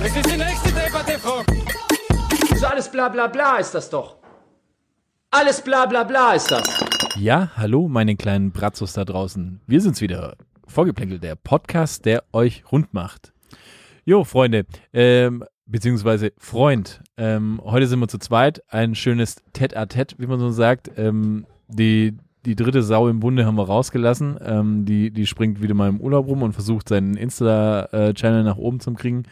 Das 0.00 0.16
ist 0.16 0.30
die 0.30 0.36
nächste 0.36 0.68
Debatte, 0.72 1.18
Frau. 1.18 1.42
So 2.56 2.66
alles 2.66 2.90
bla 2.90 3.08
bla 3.08 3.26
bla 3.26 3.56
ist 3.56 3.74
das 3.74 3.90
doch. 3.90 4.16
Alles 5.30 5.60
bla 5.60 5.86
bla 5.86 6.04
bla 6.04 6.32
ist 6.34 6.50
das. 6.50 6.66
Ja, 7.16 7.50
hallo, 7.56 7.88
meine 7.88 8.16
kleinen 8.16 8.52
Bratzos 8.52 8.92
da 8.92 9.04
draußen. 9.04 9.60
Wir 9.66 9.80
sind's 9.80 10.00
wieder. 10.00 10.36
Vorgeplänkelt, 10.66 11.22
der 11.22 11.34
Podcast, 11.34 12.04
der 12.04 12.24
euch 12.32 12.64
rund 12.70 12.92
macht. 12.94 13.32
Jo, 14.04 14.24
Freunde, 14.24 14.66
ähm, 14.92 15.44
beziehungsweise 15.66 16.32
Freund. 16.38 17.02
Ähm, 17.16 17.60
heute 17.64 17.86
sind 17.86 18.00
wir 18.00 18.08
zu 18.08 18.18
zweit. 18.18 18.62
Ein 18.68 18.94
schönes 18.94 19.36
Tête-à-Tête, 19.52 20.14
wie 20.18 20.26
man 20.26 20.38
so 20.38 20.50
sagt. 20.50 20.90
Ähm, 20.96 21.46
die, 21.68 22.16
die 22.48 22.56
dritte 22.56 22.82
Sau 22.82 23.08
im 23.08 23.20
Bunde 23.20 23.44
haben 23.44 23.56
wir 23.58 23.66
rausgelassen. 23.66 24.38
Ähm, 24.42 24.84
die, 24.86 25.10
die 25.10 25.26
springt 25.26 25.60
wieder 25.60 25.74
mal 25.74 25.88
im 25.90 26.00
Urlaub 26.00 26.26
rum 26.26 26.42
und 26.42 26.54
versucht 26.54 26.88
seinen 26.88 27.14
Insta-Channel 27.14 28.42
nach 28.42 28.56
oben 28.56 28.80
zu 28.80 28.92
kriegen. 28.94 29.24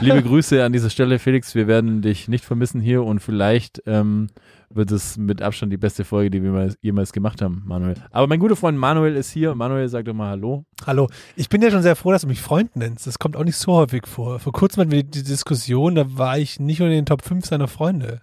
Liebe 0.00 0.22
Grüße 0.22 0.62
an 0.62 0.72
dieser 0.74 0.90
Stelle, 0.90 1.18
Felix. 1.18 1.54
Wir 1.54 1.66
werden 1.66 2.02
dich 2.02 2.28
nicht 2.28 2.44
vermissen 2.44 2.82
hier 2.82 3.02
und 3.02 3.20
vielleicht 3.20 3.82
ähm, 3.86 4.26
wird 4.68 4.90
es 4.90 5.16
mit 5.16 5.40
Abstand 5.40 5.72
die 5.72 5.78
beste 5.78 6.04
Folge, 6.04 6.30
die 6.30 6.42
wir 6.42 6.50
mal- 6.50 6.74
jemals 6.82 7.12
gemacht 7.12 7.40
haben, 7.40 7.62
Manuel. 7.64 7.94
Aber 8.10 8.26
mein 8.26 8.38
guter 8.40 8.56
Freund 8.56 8.76
Manuel 8.76 9.16
ist 9.16 9.30
hier. 9.30 9.54
Manuel, 9.54 9.88
sag 9.88 10.04
doch 10.04 10.12
mal 10.14 10.28
Hallo. 10.28 10.66
Hallo, 10.86 11.08
ich 11.36 11.48
bin 11.48 11.62
ja 11.62 11.70
schon 11.70 11.82
sehr 11.82 11.96
froh, 11.96 12.12
dass 12.12 12.22
du 12.22 12.28
mich 12.28 12.42
Freund 12.42 12.76
nennst. 12.76 13.06
Das 13.06 13.18
kommt 13.18 13.36
auch 13.36 13.44
nicht 13.44 13.56
so 13.56 13.72
häufig 13.72 14.06
vor. 14.06 14.38
Vor 14.38 14.52
kurzem 14.52 14.82
hatten 14.82 14.92
wir 14.92 15.02
die 15.02 15.22
Diskussion, 15.22 15.94
da 15.94 16.18
war 16.18 16.38
ich 16.38 16.60
nicht 16.60 16.82
unter 16.82 16.92
den 16.92 17.06
Top 17.06 17.22
5 17.22 17.46
seiner 17.46 17.68
Freunde. 17.68 18.20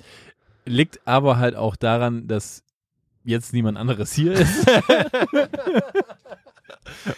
Liegt 0.66 1.00
aber 1.08 1.38
halt 1.38 1.56
auch 1.56 1.76
daran, 1.76 2.28
dass 2.28 2.62
jetzt 3.28 3.54
niemand 3.54 3.78
anderes 3.78 4.14
hier 4.14 4.34
ist. 4.34 4.66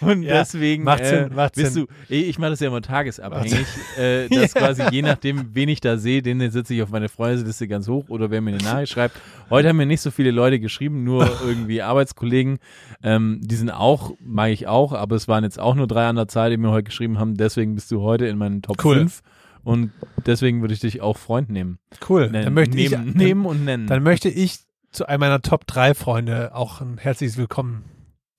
Und 0.01 0.23
Ja, 0.23 0.39
deswegen 0.39 0.83
macht 0.83 1.01
äh, 1.01 1.29
macht 1.33 1.55
bist 1.55 1.73
Sinn. 1.73 1.85
du, 1.85 2.13
ich, 2.13 2.29
ich 2.29 2.39
mache 2.39 2.51
das 2.51 2.59
ja 2.59 2.67
immer 2.67 2.81
tagesabhängig, 2.81 3.65
äh, 3.97 4.27
dass 4.29 4.53
quasi 4.53 4.83
je 4.91 5.01
nachdem, 5.01 5.53
wen 5.53 5.69
ich 5.69 5.79
da 5.81 5.97
sehe, 5.97 6.21
den 6.21 6.39
setze 6.51 6.73
ich 6.73 6.81
auf 6.81 6.89
meine 6.89 7.09
Freundesliste 7.09 7.67
ganz 7.67 7.87
hoch 7.87 8.09
oder 8.09 8.29
wer 8.31 8.41
mir 8.41 8.51
eine 8.55 8.63
Nachricht 8.63 8.93
schreibt. 8.93 9.19
Heute 9.49 9.69
haben 9.69 9.77
mir 9.77 9.85
nicht 9.85 10.01
so 10.01 10.11
viele 10.11 10.31
Leute 10.31 10.59
geschrieben, 10.59 11.03
nur 11.03 11.29
irgendwie 11.45 11.81
Arbeitskollegen. 11.81 12.59
Ähm, 13.03 13.39
die 13.43 13.55
sind 13.55 13.69
auch, 13.69 14.13
mag 14.19 14.51
ich 14.51 14.67
auch, 14.67 14.93
aber 14.93 15.15
es 15.15 15.27
waren 15.27 15.43
jetzt 15.43 15.59
auch 15.59 15.75
nur 15.75 15.87
drei 15.87 16.07
an 16.07 16.15
der 16.15 16.27
Zahl, 16.27 16.49
die 16.49 16.57
mir 16.57 16.71
heute 16.71 16.83
geschrieben 16.85 17.19
haben. 17.19 17.35
Deswegen 17.35 17.75
bist 17.75 17.91
du 17.91 18.01
heute 18.01 18.25
in 18.27 18.37
meinen 18.37 18.61
Top 18.61 18.83
Cool. 18.83 18.97
5 18.97 19.21
und 19.63 19.91
deswegen 20.25 20.61
würde 20.61 20.73
ich 20.73 20.79
dich 20.79 21.01
auch 21.01 21.17
Freund 21.17 21.49
nehmen. 21.49 21.79
Cool. 22.07 22.29
Dann 22.29 22.53
möchte 22.53 22.75
nehmen, 22.75 23.09
ich 23.09 23.15
nehmen 23.15 23.45
und 23.45 23.65
nennen. 23.65 23.87
Dann 23.87 24.03
möchte 24.03 24.29
ich 24.29 24.59
zu 24.91 25.07
einem 25.07 25.19
meiner 25.21 25.41
Top 25.41 25.65
3 25.67 25.93
Freunde 25.93 26.53
auch 26.55 26.81
ein 26.81 26.97
herzliches 26.97 27.37
Willkommen 27.37 27.83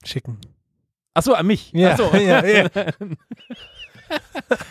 schicken. 0.04 0.38
Achso, 1.14 1.32
an 1.32 1.46
mich. 1.46 1.72
Ja, 1.72 1.92
Ach 1.92 1.98
so. 1.98 2.04
ja, 2.16 2.44
ja. 2.44 2.68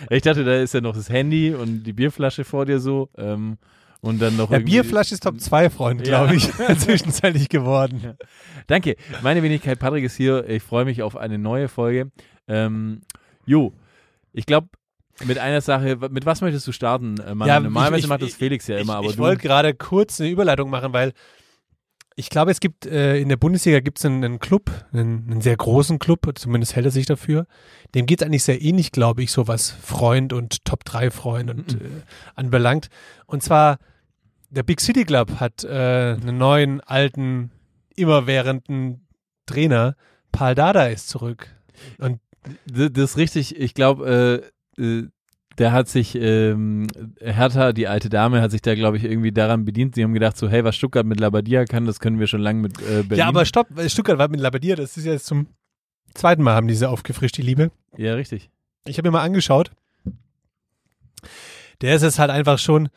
ich 0.09 0.21
dachte, 0.21 0.43
da 0.43 0.55
ist 0.55 0.73
ja 0.73 0.81
noch 0.81 0.95
das 0.95 1.09
Handy 1.09 1.53
und 1.53 1.83
die 1.83 1.93
Bierflasche 1.93 2.43
vor 2.43 2.65
dir 2.65 2.79
so. 2.79 3.09
Ähm, 3.17 3.57
und 4.01 4.21
dann 4.21 4.37
noch 4.37 4.49
Ja, 4.51 4.59
Bierflasche 4.59 5.13
ist 5.15 5.23
Top 5.23 5.39
2 5.39 5.69
Freund, 5.69 6.07
Ja. 6.07 6.23
glaube 6.25 6.35
ich, 6.37 6.49
zwischenzeitlich 6.79 7.49
geworden. 7.49 8.17
Danke. 8.67 8.95
Meine 9.21 9.43
Wenigkeit 9.43 9.77
Patrick 9.79 10.05
ist 10.05 10.15
hier. 10.15 10.47
Ich 10.49 10.63
freue 10.63 10.85
mich 10.85 11.01
auf 11.03 11.17
eine 11.17 11.37
neue 11.37 11.67
Folge. 11.67 12.09
Ähm, 12.47 13.01
jo, 13.45 13.73
ich 14.31 14.45
glaube, 14.45 14.69
mit 15.25 15.37
einer 15.37 15.59
Sache, 15.59 15.97
mit 16.09 16.25
was 16.25 16.39
möchtest 16.39 16.65
du 16.65 16.71
starten? 16.71 17.19
Äh, 17.19 17.35
Mann? 17.35 17.47
Ja, 17.49 17.59
Normalerweise 17.59 17.97
ich- 17.99 18.03
ich- 18.05 18.09
macht 18.09 18.21
das 18.21 18.33
Felix 18.35 18.67
ja 18.67 18.77
immer, 18.77 18.93
ich, 18.93 18.97
aber 18.99 19.09
ich 19.09 19.17
wollte 19.17 19.41
gerade 19.41 19.73
kurz 19.73 20.21
eine 20.21 20.29
Überleitung 20.29 20.69
machen, 20.69 20.93
weil 20.93 21.11
ich 22.19 22.29
glaube, 22.29 22.51
es 22.51 22.59
gibt 22.59 22.85
äh, 22.85 23.17
in 23.17 23.29
der 23.29 23.37
Bundesliga 23.37 23.79
gibt 23.79 23.97
es 23.99 24.05
einen, 24.05 24.23
einen 24.23 24.39
Club, 24.39 24.69
einen, 24.91 25.25
einen 25.31 25.41
sehr 25.41 25.55
großen 25.55 25.99
Club, 25.99 26.29
zumindest 26.35 26.75
hält 26.75 26.85
er 26.85 26.91
sich 26.91 27.05
dafür. 27.05 27.47
Dem 27.95 28.05
geht 28.05 28.21
es 28.21 28.25
eigentlich 28.25 28.43
sehr 28.43 28.61
ähnlich, 28.61 28.91
glaube 28.91 29.23
ich, 29.23 29.31
so 29.31 29.47
was 29.47 29.71
Freund 29.71 30.33
und 30.33 30.65
Top 30.65 30.83
3 30.83 31.11
Freund 31.11 31.49
und 31.49 31.73
Mhm. 31.75 31.85
äh, 31.85 31.89
anbelangt. 32.35 32.89
Und 33.25 33.41
zwar 33.41 33.77
der 34.49 34.63
Big 34.63 34.81
City 34.81 35.05
Club 35.05 35.39
hat 35.39 35.63
äh, 35.63 36.17
einen 36.21 36.37
neuen, 36.37 36.81
alten, 36.81 37.51
immerwährenden 37.95 39.07
Trainer. 39.45 39.95
Paul 40.31 40.55
Dada 40.55 40.87
ist 40.87 41.07
zurück. 41.09 41.47
Und 41.99 42.19
Das 42.65 42.89
ist 43.11 43.17
richtig. 43.17 43.55
Ich 43.57 43.73
glaube, 43.73 44.43
äh, 44.77 44.81
äh, 44.81 45.07
der 45.59 45.73
hat 45.73 45.89
sich, 45.89 46.15
ähm, 46.15 46.87
Hertha, 47.19 47.73
die 47.73 47.87
alte 47.87 48.09
Dame, 48.09 48.41
hat 48.41 48.51
sich 48.51 48.61
da, 48.61 48.75
glaube 48.75 48.97
ich, 48.97 49.03
irgendwie 49.03 49.31
daran 49.31 49.65
bedient. 49.65 49.95
Sie 49.95 50.03
haben 50.03 50.13
gedacht, 50.13 50.37
so, 50.37 50.49
hey, 50.49 50.63
was 50.63 50.75
Stuttgart 50.75 51.05
mit 51.05 51.19
Labadia 51.19 51.65
kann, 51.65 51.85
das 51.85 51.99
können 51.99 52.19
wir 52.19 52.27
schon 52.27 52.39
lange 52.39 52.61
mit 52.61 52.81
äh, 52.81 53.03
Berlin. 53.03 53.17
ja, 53.17 53.27
aber 53.27 53.45
stopp, 53.45 53.67
Stuttgart 53.87 54.17
war 54.17 54.29
mit 54.29 54.39
Labadia, 54.39 54.75
das 54.75 54.95
ist 54.95 55.05
ja 55.05 55.11
jetzt 55.11 55.25
zum 55.25 55.47
zweiten 56.13 56.41
Mal 56.41 56.55
haben 56.55 56.67
diese 56.67 56.89
aufgefrischt, 56.89 57.37
die 57.37 57.41
Liebe. 57.41 57.71
Ja, 57.97 58.15
richtig. 58.15 58.49
Ich 58.85 58.97
habe 58.97 59.09
mir 59.09 59.11
mal 59.11 59.23
angeschaut. 59.23 59.71
Der 61.81 61.95
ist 61.95 62.01
jetzt 62.01 62.19
halt 62.19 62.31
einfach 62.31 62.57
schon, 62.57 62.89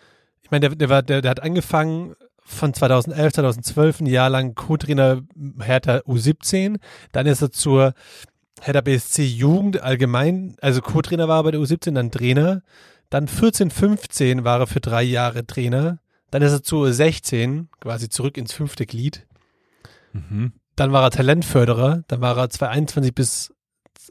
ich 0.42 0.50
meine, 0.50 0.68
der, 0.68 0.76
der, 0.76 0.88
war, 0.88 1.02
der, 1.02 1.20
der 1.20 1.30
hat 1.30 1.42
angefangen 1.42 2.14
von 2.44 2.74
2011, 2.74 3.32
2012 3.34 4.00
ein 4.00 4.06
Jahr 4.06 4.30
lang 4.30 4.54
Co-Trainer 4.54 5.22
Hertha 5.60 5.98
U17. 5.98 6.78
Dann 7.10 7.26
ist 7.26 7.42
er 7.42 7.50
zur 7.50 7.94
Hertha 8.64 8.80
BSC 8.80 9.24
Jugend 9.24 9.82
allgemein, 9.82 10.56
also 10.60 10.80
Co-Trainer 10.80 11.26
war 11.28 11.40
er 11.40 11.42
bei 11.44 11.50
der 11.50 11.60
U17, 11.60 11.94
dann 11.94 12.10
Trainer. 12.10 12.62
Dann 13.10 13.28
14, 13.28 13.70
15 13.70 14.44
war 14.44 14.60
er 14.60 14.66
für 14.66 14.80
drei 14.80 15.02
Jahre 15.02 15.46
Trainer. 15.46 15.98
Dann 16.30 16.42
ist 16.42 16.52
er 16.52 16.62
zur 16.62 16.86
U16, 16.86 17.66
quasi 17.80 18.08
zurück 18.08 18.36
ins 18.38 18.52
fünfte 18.52 18.86
Glied. 18.86 19.26
Mhm. 20.12 20.52
Dann 20.76 20.92
war 20.92 21.02
er 21.02 21.10
Talentförderer. 21.10 22.04
Dann 22.08 22.20
war 22.20 22.38
er 22.38 22.48
2021 22.48 23.14
bis 23.14 23.52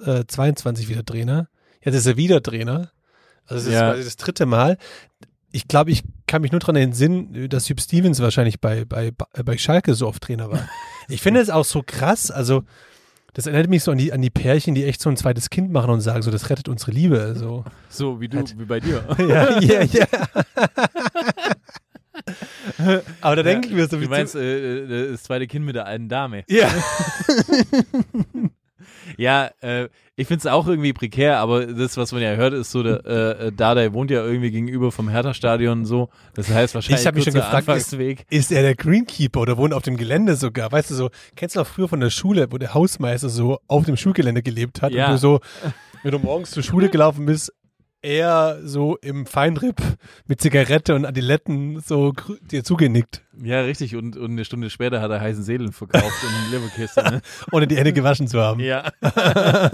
äh, 0.06 0.26
22 0.28 0.90
wieder 0.90 1.04
Trainer. 1.06 1.48
Jetzt 1.84 1.96
ist 1.96 2.06
er 2.06 2.18
wieder 2.18 2.44
Trainer. 2.44 2.92
Also 3.48 3.66
das 3.66 3.74
Ja. 3.74 3.90
ist 3.90 3.94
quasi 3.96 4.04
das 4.04 4.16
dritte 4.18 4.46
Mal. 4.46 4.78
Ich 5.52 5.68
glaube, 5.68 5.92
ich 5.92 6.04
kann 6.28 6.42
mich 6.44 6.52
nur 6.52 6.60
daran 6.60 6.76
entsinnen, 6.76 7.50
dass 7.50 7.70
Hugh 7.70 7.82
Stevens 7.82 8.22
wahrscheinlich 8.22 8.60
bei, 8.62 8.86
bei, 8.86 9.12
bei 9.44 9.58
Schalke 9.58 9.96
so 9.96 10.08
oft 10.08 10.22
Trainer 10.24 10.52
war. 10.52 10.68
ich 11.10 11.22
finde 11.22 11.40
es 11.40 11.50
auch 11.50 11.66
so 11.66 11.84
krass. 11.86 12.30
Also, 12.30 12.64
das 13.34 13.46
erinnert 13.48 13.70
mich 13.70 13.84
so 13.84 13.92
an 13.92 13.98
die, 13.98 14.12
an 14.14 14.22
die 14.22 14.30
Pärchen, 14.30 14.76
die 14.76 14.84
echt 14.86 15.02
so 15.02 15.10
ein 15.10 15.18
zweites 15.18 15.50
Kind 15.50 15.72
machen 15.72 15.90
und 15.92 16.02
sagen, 16.02 16.22
so, 16.22 16.32
das 16.32 16.50
rettet 16.50 16.68
unsere 16.70 16.92
Liebe. 16.92 17.34
So. 17.38 17.64
So 17.90 18.20
wie 18.20 18.28
du, 18.28 18.40
Hat- 18.40 18.58
wie 18.60 18.66
bei 18.66 18.80
dir. 18.80 19.04
ja, 19.20 19.60
ja, 19.60 19.84
ja. 19.84 20.06
Aber 23.22 23.36
da 23.38 23.44
denke 23.44 23.68
ich 23.70 23.74
mir 23.74 23.88
so, 23.88 23.98
Du 24.00 24.08
meinst, 24.08 24.36
äh, 24.36 24.84
äh, 24.84 25.12
das 25.12 25.24
zweite 25.24 25.48
Kind 25.48 25.66
mit 25.66 25.76
der 25.76 25.86
alten 25.86 26.10
Dame. 26.10 26.44
ja. 26.48 26.70
Ja, 29.18 29.50
äh, 29.62 29.90
ich 30.16 30.28
finde 30.28 30.40
es 30.40 30.48
auch 30.48 30.68
irgendwie 30.68 30.94
prekär, 30.94 31.40
aber 31.40 31.66
das, 31.66 31.98
was 31.98 32.12
man 32.12 32.22
ja 32.22 32.36
hört, 32.36 32.54
ist 32.54 32.72
so, 32.72 32.84
der 32.84 33.06
äh, 33.06 33.48
äh, 33.48 33.52
Dardai 33.52 33.94
wohnt 33.94 34.12
ja 34.12 34.24
irgendwie 34.24 34.52
gegenüber 34.52 34.92
vom 34.92 35.10
Hertha-Stadion 35.10 35.80
und 35.80 35.86
so. 35.86 36.10
Das 36.34 36.50
heißt 36.50 36.76
wahrscheinlich 36.76 37.02
Ich 37.02 37.08
habe 37.08 37.16
mich 37.16 37.24
schon 37.24 37.34
gefragt, 37.34 37.68
ist, 37.70 37.94
ist 38.30 38.52
er 38.52 38.62
der 38.62 38.76
Greenkeeper 38.76 39.42
oder 39.42 39.58
wohnt 39.58 39.74
auf 39.74 39.84
dem 39.84 39.98
Gelände 39.98 40.36
sogar? 40.36 40.72
Weißt 40.72 40.92
du 40.92 40.96
so, 40.96 41.10
kennst 41.36 41.56
du 41.56 41.60
noch 41.60 41.68
früher 41.68 41.88
von 41.88 42.00
der 42.00 42.10
Schule, 42.10 42.48
wo 42.52 42.58
der 42.58 42.74
Hausmeister 42.74 43.30
so 43.30 43.60
auf 43.68 43.86
dem 43.86 43.98
Schulgelände 43.98 44.42
gelebt 44.44 44.82
hat 44.82 44.92
Ja. 44.92 45.08
und 45.08 45.14
du 45.14 45.18
so, 45.18 45.40
wenn 46.04 46.12
du 46.12 46.20
morgens 46.20 46.52
zur 46.52 46.64
Schule 46.64 46.90
gelaufen 46.90 47.26
bist, 47.26 47.52
er 48.02 48.60
so 48.64 48.98
im 48.98 49.26
Feinripp 49.26 49.82
mit 50.28 50.42
Zigarette 50.42 50.96
und 50.96 51.06
Adiletten 51.06 51.80
so 51.80 52.14
dir 52.42 52.64
zugenickt, 52.64 53.24
Ja, 53.42 53.62
richtig. 53.62 53.96
Und, 53.96 54.18
und 54.18 54.32
eine 54.32 54.46
Stunde 54.46 54.70
später 54.70 55.02
hat 55.02 55.12
er 55.12 55.22
heißen 55.22 55.44
Seelen 55.44 55.72
verkauft 55.72 56.24
in 56.24 56.52
Leberkiste. 56.52 57.04
Ne? 57.04 57.22
ohne 57.52 57.68
die 57.68 57.78
Hände 57.78 57.94
gewaschen 57.94 58.28
zu 58.28 58.42
haben. 58.42 58.60
Ja. 58.60 58.92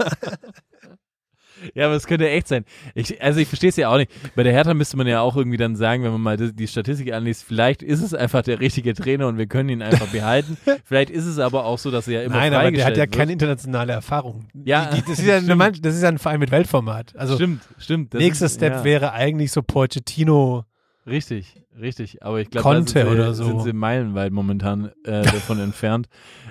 Ja, 1.74 1.86
aber 1.86 1.94
es 1.94 2.06
könnte 2.06 2.28
echt 2.28 2.48
sein. 2.48 2.64
Ich, 2.94 3.22
also 3.22 3.40
ich 3.40 3.48
verstehe 3.48 3.70
es 3.70 3.76
ja 3.76 3.88
auch 3.90 3.96
nicht. 3.96 4.10
Bei 4.34 4.42
der 4.42 4.52
Hertha 4.52 4.74
müsste 4.74 4.96
man 4.96 5.06
ja 5.06 5.20
auch 5.20 5.36
irgendwie 5.36 5.56
dann 5.56 5.76
sagen, 5.76 6.02
wenn 6.04 6.12
man 6.12 6.20
mal 6.20 6.36
die, 6.36 6.52
die 6.54 6.66
Statistik 6.68 7.12
anliest, 7.12 7.44
vielleicht 7.44 7.82
ist 7.82 8.02
es 8.02 8.14
einfach 8.14 8.42
der 8.42 8.60
richtige 8.60 8.94
Trainer 8.94 9.26
und 9.28 9.38
wir 9.38 9.46
können 9.46 9.68
ihn 9.68 9.82
einfach 9.82 10.06
behalten. 10.08 10.56
Vielleicht 10.84 11.10
ist 11.10 11.26
es 11.26 11.38
aber 11.38 11.64
auch 11.64 11.78
so, 11.78 11.90
dass 11.90 12.08
er 12.08 12.14
ja 12.14 12.22
immer 12.22 12.36
Nein, 12.36 12.54
aber 12.54 12.70
der 12.70 12.84
hat 12.84 12.96
ja 12.96 13.02
freigestellt 13.02 13.12
keine 13.12 13.28
wird. 13.28 13.32
internationale 13.42 13.92
Erfahrung. 13.92 14.46
Ja, 14.64 14.86
die, 14.86 14.96
die, 15.02 15.10
das, 15.10 15.18
ist 15.18 15.26
ja 15.26 15.36
eine 15.36 15.72
das 15.80 15.94
ist 15.94 16.02
ja 16.02 16.08
ein 16.08 16.18
Verein 16.18 16.40
mit 16.40 16.50
Weltformat. 16.50 17.14
Also 17.16 17.34
Stimmt, 17.36 17.62
stimmt. 17.78 18.14
Nächster 18.14 18.46
ist- 18.46 18.54
Step 18.56 18.72
ja. 18.72 18.84
wäre 18.84 19.12
eigentlich 19.12 19.52
so 19.52 19.62
Pochettino. 19.62 20.64
Richtig, 21.06 21.54
richtig. 21.80 22.22
Aber 22.22 22.40
ich 22.40 22.50
glaube, 22.50 22.68
da 22.68 22.76
sind 22.76 22.88
sie, 22.90 23.04
oder 23.04 23.34
so. 23.34 23.44
sind 23.44 23.62
sie 23.62 23.72
meilenweit 23.72 24.32
momentan 24.32 24.90
äh, 25.04 25.22
davon 25.22 25.58
entfernt. 25.60 26.08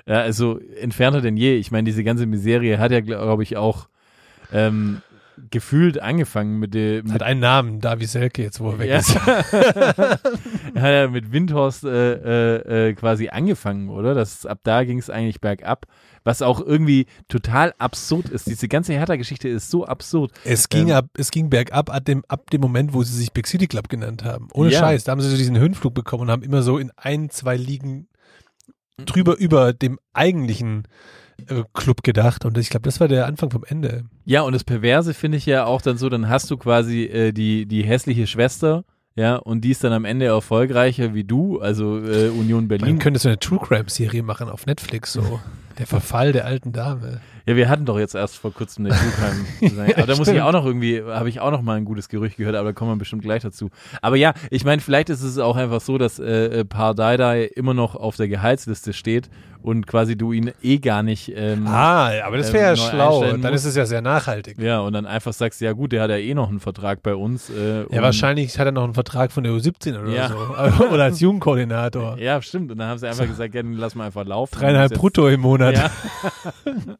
Ja, 0.07 0.21
also 0.21 0.59
entfernter 0.80 1.21
denn 1.21 1.38
je. 1.38 1.56
Ich 1.56 1.71
meine, 1.71 1.83
diese 1.86 2.04
ganze 2.04 2.25
Miserie 2.25 2.80
hat 2.80 2.92
ja, 2.92 3.01
glaube 3.01 3.44
ich, 3.44 3.57
auch 3.57 3.88
ähm, 4.51 5.01
gefühlt 5.51 6.01
angefangen 6.01 6.57
mit 6.57 6.73
der 6.73 7.03
mit 7.03 7.11
Hat 7.13 7.23
einen 7.23 7.39
Namen, 7.39 7.79
Davi 7.79 8.05
Selke, 8.05 8.41
jetzt 8.41 8.59
wo 8.59 8.71
er 8.71 8.79
weg 8.79 8.89
Ja. 8.89 8.97
ist. 8.97 9.15
hat 9.25 10.21
er 10.75 11.09
mit 11.09 11.31
Windhorst 11.31 11.83
äh, 11.83 12.13
äh, 12.57 12.89
äh, 12.89 12.94
quasi 12.94 13.29
angefangen, 13.29 13.89
oder? 13.89 14.13
Das, 14.15 14.45
ab 14.45 14.59
da 14.63 14.83
ging 14.83 14.97
es 14.97 15.09
eigentlich 15.09 15.39
bergab. 15.41 15.85
Was 16.23 16.41
auch 16.41 16.59
irgendwie 16.59 17.05
total 17.29 17.73
absurd 17.77 18.29
ist. 18.29 18.47
Diese 18.47 18.67
ganze 18.67 18.94
Hertha-Geschichte 18.94 19.47
ist 19.47 19.69
so 19.71 19.85
absurd. 19.85 20.31
Es 20.44 20.67
ging, 20.67 20.89
Ähm. 20.89 20.95
ab, 20.95 21.05
es 21.17 21.31
ging 21.31 21.49
bergab 21.49 21.89
ab 21.94 22.03
dem, 22.03 22.23
ab 22.27 22.49
dem 22.49 22.59
Moment, 22.59 22.94
wo 22.94 23.03
sie 23.03 23.15
sich 23.15 23.31
Big 23.31 23.47
City 23.47 23.67
Club 23.67 23.88
genannt 23.88 24.25
haben. 24.25 24.49
Ohne 24.53 24.71
Ja. 24.71 24.79
Scheiß. 24.79 25.05
Da 25.05 25.11
haben 25.13 25.21
sie 25.21 25.29
so 25.29 25.38
diesen 25.38 25.57
Höhenflug 25.57 25.94
bekommen 25.94 26.23
und 26.23 26.31
haben 26.31 26.44
immer 26.44 26.63
so 26.63 26.79
in 26.79 26.91
ein, 26.97 27.29
zwei 27.29 27.55
Ligen 27.55 28.07
drüber 29.05 29.38
über 29.38 29.71
dem 29.71 29.99
eigentlichen 30.13 30.83
Club 31.73 32.03
gedacht. 32.03 32.45
Und 32.45 32.57
ich 32.57 32.69
glaube, 32.69 32.83
das 32.83 32.99
war 32.99 33.07
der 33.07 33.25
Anfang 33.25 33.51
vom 33.51 33.63
Ende. 33.67 34.05
Ja, 34.25 34.41
und 34.41 34.53
das 34.53 34.63
Perverse 34.63 35.13
finde 35.13 35.37
ich 35.37 35.45
ja 35.45 35.65
auch 35.65 35.81
dann 35.81 35.97
so, 35.97 36.09
dann 36.09 36.29
hast 36.29 36.49
du 36.51 36.57
quasi 36.57 37.03
äh, 37.03 37.31
die, 37.31 37.65
die 37.65 37.83
hässliche 37.83 38.27
Schwester, 38.27 38.83
ja, 39.15 39.37
und 39.37 39.61
die 39.61 39.71
ist 39.71 39.83
dann 39.83 39.93
am 39.93 40.05
Ende 40.05 40.25
erfolgreicher 40.27 41.15
wie 41.15 41.23
du, 41.23 41.59
also 41.59 41.97
äh, 41.97 42.29
Union 42.29 42.67
Man 42.67 42.67
Berlin. 42.67 42.99
könnte 42.99 43.19
so 43.19 43.29
eine 43.29 43.39
True 43.39 43.59
Crime 43.59 43.89
Serie 43.89 44.21
machen 44.21 44.47
auf 44.49 44.65
Netflix, 44.65 45.13
so. 45.13 45.39
Der 45.79 45.85
Verfall 45.85 46.31
der 46.33 46.45
alten 46.45 46.71
Dame. 46.71 47.21
Ja, 47.47 47.55
wir 47.55 47.69
hatten 47.69 47.85
doch 47.85 47.97
jetzt 47.97 48.13
erst 48.13 48.38
vor 48.38 48.53
kurzem 48.53 48.85
eine 48.88 48.95
Crime. 48.95 49.94
aber 49.97 50.05
da 50.05 50.15
muss 50.17 50.27
ich 50.27 50.41
auch 50.41 50.51
noch 50.51 50.65
irgendwie, 50.65 51.01
habe 51.01 51.29
ich 51.29 51.39
auch 51.39 51.49
noch 51.51 51.61
mal 51.61 51.77
ein 51.77 51.85
gutes 51.85 52.09
Gerücht 52.09 52.35
gehört, 52.38 52.55
aber 52.57 52.69
da 52.69 52.73
kommen 52.73 52.91
wir 52.91 52.97
bestimmt 52.97 53.21
gleich 53.21 53.41
dazu. 53.41 53.69
Aber 54.01 54.17
ja, 54.17 54.33
ich 54.51 54.65
meine, 54.65 54.81
vielleicht 54.81 55.09
ist 55.09 55.21
es 55.23 55.38
auch 55.38 55.55
einfach 55.55 55.79
so, 55.81 55.97
dass 55.97 56.19
äh, 56.19 56.65
Pardai 56.65 57.45
immer 57.55 57.73
noch 57.73 57.95
auf 57.95 58.17
der 58.17 58.27
Gehaltsliste 58.27 58.91
steht 58.91 59.29
und 59.61 59.88
quasi 59.88 60.17
du 60.17 60.33
ihn 60.33 60.51
eh 60.61 60.77
gar 60.79 61.03
nicht. 61.03 61.31
Ähm, 61.35 61.65
Ah, 61.67 62.11
aber 62.25 62.38
das 62.38 62.49
ähm, 62.49 62.53
wäre 62.55 62.63
ja 62.65 62.71
neu 62.71 62.89
schlau. 62.89 63.19
einstellen 63.21 63.41
Dann 63.41 63.53
ist 63.53 63.65
es 63.65 63.75
ja 63.75 63.85
sehr 63.85 64.01
nachhaltig. 64.01 64.59
Ja, 64.61 64.79
und 64.81 64.91
dann 64.94 65.05
einfach 65.05 65.31
sagst, 65.33 65.61
ja 65.61 65.71
gut, 65.71 65.94
der 65.94 66.01
hat 66.03 66.09
ja 66.09 66.17
eh 66.17 66.33
noch 66.33 66.49
einen 66.49 66.59
Vertrag 66.59 67.01
bei 67.01 67.15
uns. 67.15 67.49
Äh, 67.49 67.79
Ja, 67.79 67.83
und- 67.85 68.01
wahrscheinlich 68.01 68.59
hat 68.59 68.65
er 68.65 68.71
noch 68.73 68.83
einen 68.83 68.94
Vertrag 68.94 69.31
von 69.31 69.44
der 69.45 69.53
U17 69.53 69.97
oder 70.01 70.11
Ja. 70.11 70.27
so. 70.29 70.85
Oder 70.94 71.03
als 71.05 71.21
Jugendkoordinator. 71.21 72.17
Ja, 72.19 72.41
stimmt. 72.41 72.71
Und 72.71 72.77
dann 72.79 72.89
haben 72.89 72.97
sie 72.97 73.07
einfach 73.07 73.25
gesagt, 73.25 73.55
ja, 73.55 73.63
dann 73.63 73.73
lass 73.73 73.95
mal 73.95 74.05
einfach 74.07 74.25
laufen. 74.25 74.53
Dreieinhalb 74.59 74.94
brutto 74.94 75.27
im 75.29 75.39
Monat. 75.41 75.75
Ja. 75.75 75.91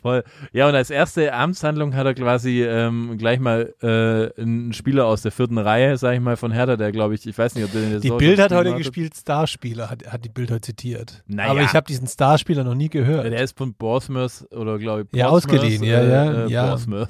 Voll. 0.00 0.24
Ja, 0.52 0.68
und 0.68 0.74
als 0.74 0.90
erste 0.90 1.32
Amtshandlung 1.32 1.94
hat 1.94 2.06
er 2.06 2.14
quasi 2.14 2.62
ähm, 2.62 3.16
gleich 3.18 3.40
mal 3.40 3.74
äh, 3.82 4.40
einen 4.40 4.72
Spieler 4.72 5.06
aus 5.06 5.22
der 5.22 5.32
vierten 5.32 5.58
Reihe, 5.58 5.96
sag 5.96 6.14
ich 6.14 6.20
mal, 6.20 6.36
von 6.36 6.52
Hertha, 6.52 6.76
der 6.76 6.92
glaube 6.92 7.14
ich, 7.14 7.26
ich 7.26 7.36
weiß 7.36 7.54
nicht, 7.54 7.64
ob 7.64 7.72
der 7.72 7.82
in 7.82 7.90
der 7.90 8.00
Die 8.00 8.08
Saison 8.08 8.18
Bild 8.18 8.38
hat 8.38 8.52
heute 8.52 8.74
gespielt 8.74 8.98
gespielt, 8.98 9.16
Starspieler, 9.16 9.90
hat, 9.90 10.06
hat 10.06 10.24
die 10.24 10.28
Bild 10.28 10.50
heute 10.50 10.60
zitiert. 10.62 11.22
Naja. 11.26 11.50
Aber 11.50 11.62
ich 11.62 11.72
habe 11.72 11.86
diesen 11.86 12.06
Starspieler 12.06 12.64
noch 12.64 12.74
nie 12.74 12.88
gehört. 12.88 13.24
Der 13.26 13.42
ist 13.42 13.56
von 13.56 13.74
Bournemouth 13.74 14.46
oder 14.52 14.78
glaube 14.78 15.06
ich 15.10 15.18
Ja, 15.18 15.28
Portsmouth, 15.28 15.58
ausgeliehen, 15.58 15.84
ja, 15.84 16.00
äh, 16.00 16.08
ja, 16.10 16.32
äh, 16.46 16.50
ja. 16.50 16.74
Bournemouth. 16.74 17.08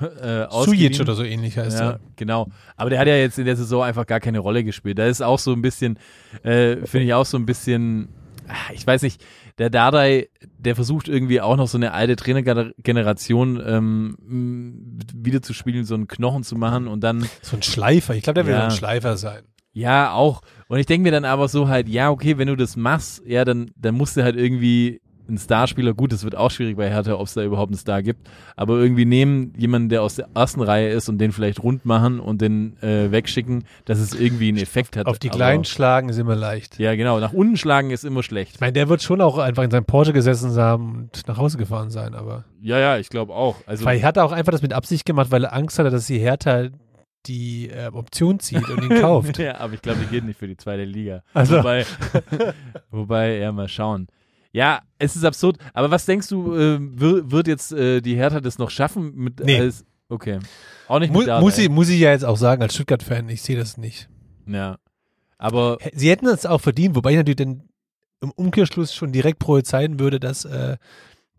äh, 0.22 0.46
Sujic 0.50 1.00
oder 1.00 1.14
so 1.14 1.22
ähnlich 1.24 1.56
heißt 1.58 1.78
Ja, 1.78 1.90
er. 1.90 2.00
genau. 2.16 2.48
Aber 2.76 2.90
der 2.90 2.98
hat 2.98 3.06
ja 3.06 3.16
jetzt 3.16 3.38
in 3.38 3.44
der 3.44 3.56
Saison 3.56 3.82
einfach 3.82 4.06
gar 4.06 4.20
keine 4.20 4.38
Rolle 4.38 4.64
gespielt. 4.64 4.98
Da 4.98 5.06
ist 5.06 5.22
auch 5.22 5.38
so 5.38 5.52
ein 5.52 5.62
bisschen, 5.62 5.98
äh, 6.42 6.76
finde 6.86 7.06
ich 7.06 7.14
auch 7.14 7.26
so 7.26 7.36
ein 7.36 7.46
bisschen, 7.46 8.08
ah, 8.48 8.72
ich 8.72 8.86
weiß 8.86 9.02
nicht, 9.02 9.22
der 9.58 9.70
Dardai, 9.70 10.28
der 10.58 10.74
versucht 10.74 11.08
irgendwie 11.08 11.40
auch 11.40 11.56
noch 11.56 11.68
so 11.68 11.78
eine 11.78 11.92
alte 11.92 12.16
Trainergeneration 12.16 13.62
ähm, 13.64 14.16
wieder 15.14 15.42
zu 15.42 15.52
spielen, 15.52 15.84
so 15.84 15.94
einen 15.94 16.08
Knochen 16.08 16.42
zu 16.42 16.56
machen 16.56 16.86
und 16.88 17.00
dann, 17.02 17.26
So 17.42 17.56
ein 17.56 17.62
Schleifer. 17.62 18.14
Ich 18.14 18.22
glaube, 18.22 18.34
der 18.40 18.46
will 18.46 18.54
Ja. 18.54 18.64
ein 18.64 18.70
Schleifer 18.70 19.16
sein. 19.16 19.42
ja, 19.72 20.12
auch. 20.12 20.42
Und 20.68 20.78
ich 20.78 20.86
denke 20.86 21.02
mir 21.04 21.12
dann 21.12 21.24
aber 21.24 21.48
so 21.48 21.68
halt, 21.68 21.88
ja, 21.88 22.10
okay, 22.10 22.38
wenn 22.38 22.48
du 22.48 22.56
das 22.56 22.76
machst, 22.76 23.22
ja, 23.26 23.44
dann, 23.44 23.70
dann 23.76 23.94
musst 23.94 24.16
du 24.16 24.22
halt 24.22 24.36
irgendwie 24.36 25.00
einen 25.30 25.38
Starspieler, 25.38 25.94
gut, 25.94 26.12
das 26.12 26.24
wird 26.24 26.36
auch 26.36 26.50
schwierig 26.50 26.76
bei 26.76 26.90
Hertha, 26.90 27.14
ob 27.14 27.26
es 27.26 27.34
da 27.34 27.42
überhaupt 27.42 27.70
einen 27.70 27.78
Star 27.78 28.02
gibt, 28.02 28.28
aber 28.56 28.78
irgendwie 28.78 29.04
nehmen 29.04 29.52
jemanden, 29.56 29.88
der 29.88 30.02
aus 30.02 30.16
der 30.16 30.28
ersten 30.34 30.60
Reihe 30.60 30.90
ist 30.90 31.08
und 31.08 31.18
den 31.18 31.32
vielleicht 31.32 31.62
rund 31.62 31.84
machen 31.84 32.20
und 32.20 32.40
den 32.40 32.76
äh, 32.82 33.10
wegschicken, 33.10 33.64
dass 33.84 33.98
es 33.98 34.14
irgendwie 34.14 34.48
einen 34.48 34.58
Effekt 34.58 34.96
hat. 34.96 35.06
Auf 35.06 35.18
die 35.18 35.28
aber, 35.28 35.36
Kleinen 35.36 35.64
schlagen 35.64 36.08
ist 36.08 36.18
immer 36.18 36.36
leicht. 36.36 36.78
Ja, 36.78 36.94
genau, 36.94 37.18
nach 37.20 37.32
unten 37.32 37.56
schlagen 37.56 37.90
ist 37.90 38.04
immer 38.04 38.22
schlecht. 38.22 38.56
Ich 38.56 38.60
meine, 38.60 38.72
der 38.72 38.88
wird 38.88 39.02
schon 39.02 39.20
auch 39.20 39.38
einfach 39.38 39.62
in 39.62 39.70
seinem 39.70 39.84
Porsche 39.86 40.12
gesessen 40.12 40.54
haben 40.56 41.08
und 41.12 41.28
nach 41.28 41.38
Hause 41.38 41.58
gefahren 41.58 41.90
sein, 41.90 42.14
aber. 42.14 42.44
Ja, 42.60 42.78
ja, 42.78 42.98
ich 42.98 43.08
glaube 43.08 43.34
auch. 43.34 43.56
Also, 43.66 43.84
Weil 43.84 43.98
er 43.98 44.06
hat 44.06 44.18
auch 44.18 44.32
einfach 44.32 44.52
das 44.52 44.62
mit 44.62 44.72
Absicht 44.72 45.06
gemacht, 45.06 45.30
weil 45.30 45.44
er 45.44 45.54
Angst 45.54 45.78
hatte, 45.78 45.90
dass 45.90 46.06
die 46.06 46.18
Hertha 46.18 46.68
die 47.26 47.68
äh, 47.68 47.88
Option 47.92 48.40
zieht 48.40 48.68
und 48.68 48.82
ihn 48.82 48.88
kauft. 49.00 49.38
ja, 49.38 49.58
aber 49.58 49.74
ich 49.74 49.82
glaube, 49.82 50.00
die 50.00 50.06
geht 50.06 50.24
nicht 50.24 50.38
für 50.38 50.48
die 50.48 50.56
zweite 50.56 50.84
Liga. 50.84 51.22
Also. 51.34 51.58
Wobei, 51.58 51.84
wobei, 52.90 53.36
ja, 53.38 53.52
mal 53.52 53.68
schauen. 53.68 54.08
Ja, 54.52 54.82
es 54.98 55.16
ist 55.16 55.24
absurd. 55.24 55.58
Aber 55.74 55.90
was 55.90 56.06
denkst 56.06 56.28
du, 56.28 56.54
äh, 56.54 56.78
wird, 56.80 57.46
jetzt 57.46 57.72
äh, 57.72 58.00
die 58.00 58.16
Hertha 58.16 58.40
das 58.40 58.58
noch 58.58 58.70
schaffen? 58.70 59.12
Mit, 59.14 59.40
Nee. 59.40 59.60
Als, 59.60 59.84
okay. 60.08 60.40
Auch 60.88 60.98
nicht 60.98 61.12
Mu 61.12 61.22
Dardai. 61.22 61.40
muss, 61.40 61.58
ich, 61.58 61.68
muss 61.68 61.88
ich 61.88 62.00
ja 62.00 62.10
jetzt 62.10 62.24
auch 62.24 62.36
sagen, 62.36 62.62
als 62.62 62.74
Stuttgart-Fan, 62.74 63.28
ich 63.28 63.42
sehe 63.42 63.56
das 63.56 63.76
nicht. 63.76 64.08
Ja. 64.46 64.78
Aber 65.38 65.78
Sie 65.94 66.10
hätten 66.10 66.26
es 66.26 66.46
auch 66.46 66.60
verdient, 66.60 66.96
wobei 66.96 67.12
ich 67.12 67.16
natürlich 67.16 67.36
dann 67.36 67.62
im 68.20 68.32
Umkehrschluss 68.32 68.94
schon 68.94 69.12
direkt 69.12 69.38
prophezeien 69.38 69.98
würde, 69.98 70.20
dass 70.20 70.44
äh, 70.44 70.76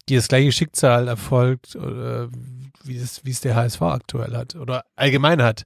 die 0.10 0.16
das 0.16 0.28
gleiche 0.28 0.52
Schicksal 0.52 1.08
erfolgt, 1.08 1.76
oder 1.76 2.30
wie 2.84 2.98
es, 2.98 3.24
wie 3.24 3.32
es 3.32 3.42
der 3.42 3.56
HSV 3.56 3.82
aktuell 3.84 4.36
hat 4.36 4.56
oder 4.56 4.86
allgemein 4.96 5.44
hat. 5.44 5.66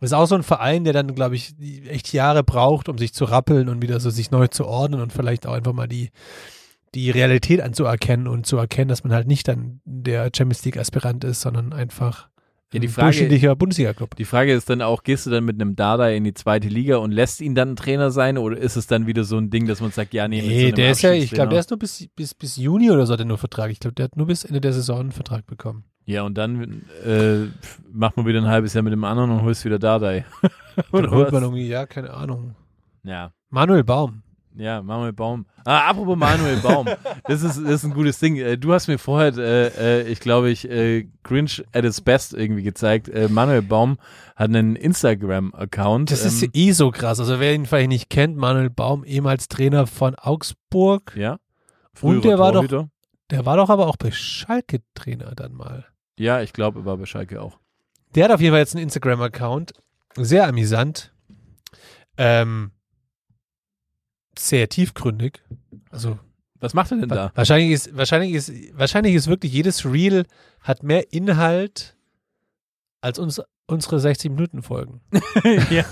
Das 0.00 0.10
ist 0.10 0.14
auch 0.14 0.26
so 0.26 0.34
ein 0.34 0.42
Verein, 0.42 0.84
der 0.84 0.92
dann, 0.92 1.14
glaube 1.14 1.36
ich, 1.36 1.54
echt 1.88 2.12
Jahre 2.12 2.42
braucht, 2.42 2.88
um 2.88 2.98
sich 2.98 3.14
zu 3.14 3.24
rappeln 3.24 3.68
und 3.68 3.80
wieder 3.80 4.00
so 4.00 4.10
sich 4.10 4.30
neu 4.30 4.48
zu 4.48 4.66
ordnen 4.66 5.00
und 5.00 5.12
vielleicht 5.12 5.46
auch 5.46 5.54
einfach 5.54 5.72
mal 5.72 5.88
die, 5.88 6.10
die 6.94 7.10
Realität 7.10 7.60
anzuerkennen 7.60 8.28
und 8.28 8.46
zu 8.46 8.56
erkennen, 8.56 8.88
dass 8.88 9.04
man 9.04 9.12
halt 9.12 9.26
nicht 9.26 9.48
dann 9.48 9.80
der 9.84 10.30
Champions 10.36 10.64
League 10.64 10.76
Aspirant 10.78 11.24
ist, 11.24 11.40
sondern 11.40 11.72
einfach 11.72 12.28
Ja, 12.72 12.80
die 12.80 12.86
ein 12.86 12.90
Frage- 12.90 13.06
durchschnittlicher 13.06 13.56
Bundesliga-Club. 13.56 14.16
die 14.16 14.24
Frage 14.24 14.52
ist 14.52 14.70
dann 14.70 14.80
auch, 14.82 15.02
gehst 15.02 15.26
du 15.26 15.30
dann 15.30 15.44
mit 15.44 15.60
einem 15.60 15.76
Dardai 15.76 16.16
in 16.16 16.24
die 16.24 16.34
zweite 16.34 16.68
Liga 16.68 16.96
und 16.98 17.10
lässt 17.12 17.40
ihn 17.40 17.54
dann 17.54 17.76
Trainer 17.76 18.10
sein 18.10 18.38
oder 18.38 18.56
ist 18.56 18.76
es 18.76 18.86
dann 18.86 19.06
wieder 19.06 19.24
so 19.24 19.36
ein 19.38 19.50
Ding, 19.50 19.66
dass 19.66 19.80
man 19.80 19.90
sagt, 19.90 20.14
ja, 20.14 20.26
nee, 20.28 20.40
so 20.40 20.46
Nee, 20.48 20.66
einem 20.66 20.74
der 20.76 20.90
ist 20.92 21.02
ja, 21.02 21.12
ich 21.12 21.30
glaube, 21.30 21.50
der 21.50 21.60
ist 21.60 21.70
nur 21.70 21.78
bis, 21.78 22.08
bis, 22.16 22.34
bis 22.34 22.56
Juni 22.56 22.90
oder 22.90 23.06
so 23.06 23.12
hat 23.12 23.20
er 23.20 23.26
nur 23.26 23.38
Vertrag. 23.38 23.70
Ich 23.70 23.80
glaube, 23.80 23.94
der 23.94 24.04
hat 24.04 24.16
nur 24.16 24.26
bis 24.26 24.44
Ende 24.44 24.60
der 24.60 24.72
Saison 24.72 25.00
einen 25.00 25.12
Vertrag 25.12 25.46
bekommen. 25.46 25.84
Ja, 26.06 26.22
und 26.22 26.36
dann 26.36 26.82
äh, 27.06 27.46
macht 27.90 28.16
man 28.18 28.26
wieder 28.26 28.38
ein 28.40 28.46
halbes 28.48 28.74
Jahr 28.74 28.82
mit 28.82 28.92
dem 28.92 29.04
anderen 29.04 29.30
und 29.30 29.42
holst 29.42 29.64
wieder 29.64 29.78
Dardai. 29.78 30.26
Dann 30.92 31.10
holt 31.10 31.32
man 31.32 31.42
irgendwie, 31.44 31.66
ja, 31.68 31.86
keine 31.86 32.12
Ahnung. 32.12 32.54
Ja. 33.04 33.32
Manuel 33.48 33.84
Baum. 33.84 34.23
Ja, 34.56 34.82
Manuel 34.82 35.12
Baum. 35.12 35.46
Ah, 35.64 35.90
apropos 35.90 36.16
Manuel 36.16 36.58
Baum. 36.58 36.88
Das 37.26 37.42
ist, 37.42 37.56
das 37.56 37.70
ist 37.70 37.84
ein 37.84 37.94
gutes 37.94 38.18
Ding. 38.18 38.36
Äh, 38.36 38.56
Du 38.58 38.72
hast 38.72 38.86
mir 38.86 38.98
vorher, 38.98 39.36
äh, 39.36 40.02
äh, 40.02 40.08
ich 40.08 40.20
glaube, 40.20 40.50
ich, 40.50 40.68
äh, 40.70 41.08
Grinch 41.22 41.64
at 41.72 41.84
its 41.84 42.00
best 42.00 42.34
irgendwie 42.34 42.62
gezeigt. 42.62 43.08
Äh, 43.08 43.28
Manuel 43.28 43.62
Baum 43.62 43.98
hat 44.36 44.50
einen 44.50 44.76
Instagram-Account. 44.76 46.10
Das 46.10 46.24
ist 46.24 46.42
ähm, 46.42 46.50
eh 46.52 46.72
so 46.72 46.90
krass. 46.90 47.18
Also 47.18 47.40
wer 47.40 47.54
ihn 47.54 47.66
vielleicht 47.66 47.88
nicht 47.88 48.10
kennt, 48.10 48.36
Manuel 48.36 48.70
Baum, 48.70 49.04
ehemals 49.04 49.48
Trainer 49.48 49.86
von 49.86 50.14
Augsburg. 50.16 51.14
Ja. 51.16 51.38
Und 52.00 52.24
der 52.24 52.38
war 52.38 52.52
doch-. 52.52 52.86
Der 53.30 53.46
war 53.46 53.56
doch 53.56 53.70
aber 53.70 53.86
auch 53.86 53.96
bei 53.96 54.10
Schalke 54.10 54.80
Trainer 54.94 55.34
dann 55.34 55.52
mal. 55.52 55.86
Ja, 56.18 56.42
ich 56.42 56.52
glaube, 56.52 56.80
er 56.80 56.84
war 56.84 56.96
bei 56.98 57.06
Schalke 57.06 57.40
auch. 57.40 57.58
Der 58.14 58.24
hat 58.24 58.30
auf 58.32 58.40
jeden 58.40 58.52
Fall 58.52 58.60
jetzt 58.60 58.74
einen 58.74 58.84
Instagram-Account. 58.84 59.72
Sehr 60.16 60.46
amüsant. 60.46 61.12
Ähm, 62.16 62.70
sehr 64.38 64.68
tiefgründig. 64.68 65.42
Also 65.90 66.18
Was 66.60 66.74
macht 66.74 66.92
er 66.92 66.98
denn 66.98 67.08
da? 67.08 67.32
Wahrscheinlich 67.34 67.72
ist, 67.72 67.96
wahrscheinlich 67.96 68.32
ist, 68.32 68.52
wahrscheinlich 68.72 69.14
ist 69.14 69.28
wirklich 69.28 69.52
jedes 69.52 69.84
Reel 69.84 70.24
hat 70.60 70.82
mehr 70.82 71.12
Inhalt 71.12 71.96
als 73.00 73.18
uns, 73.18 73.40
unsere 73.66 73.96
60-Minuten-Folgen. 73.96 75.00
ja, 75.70 75.84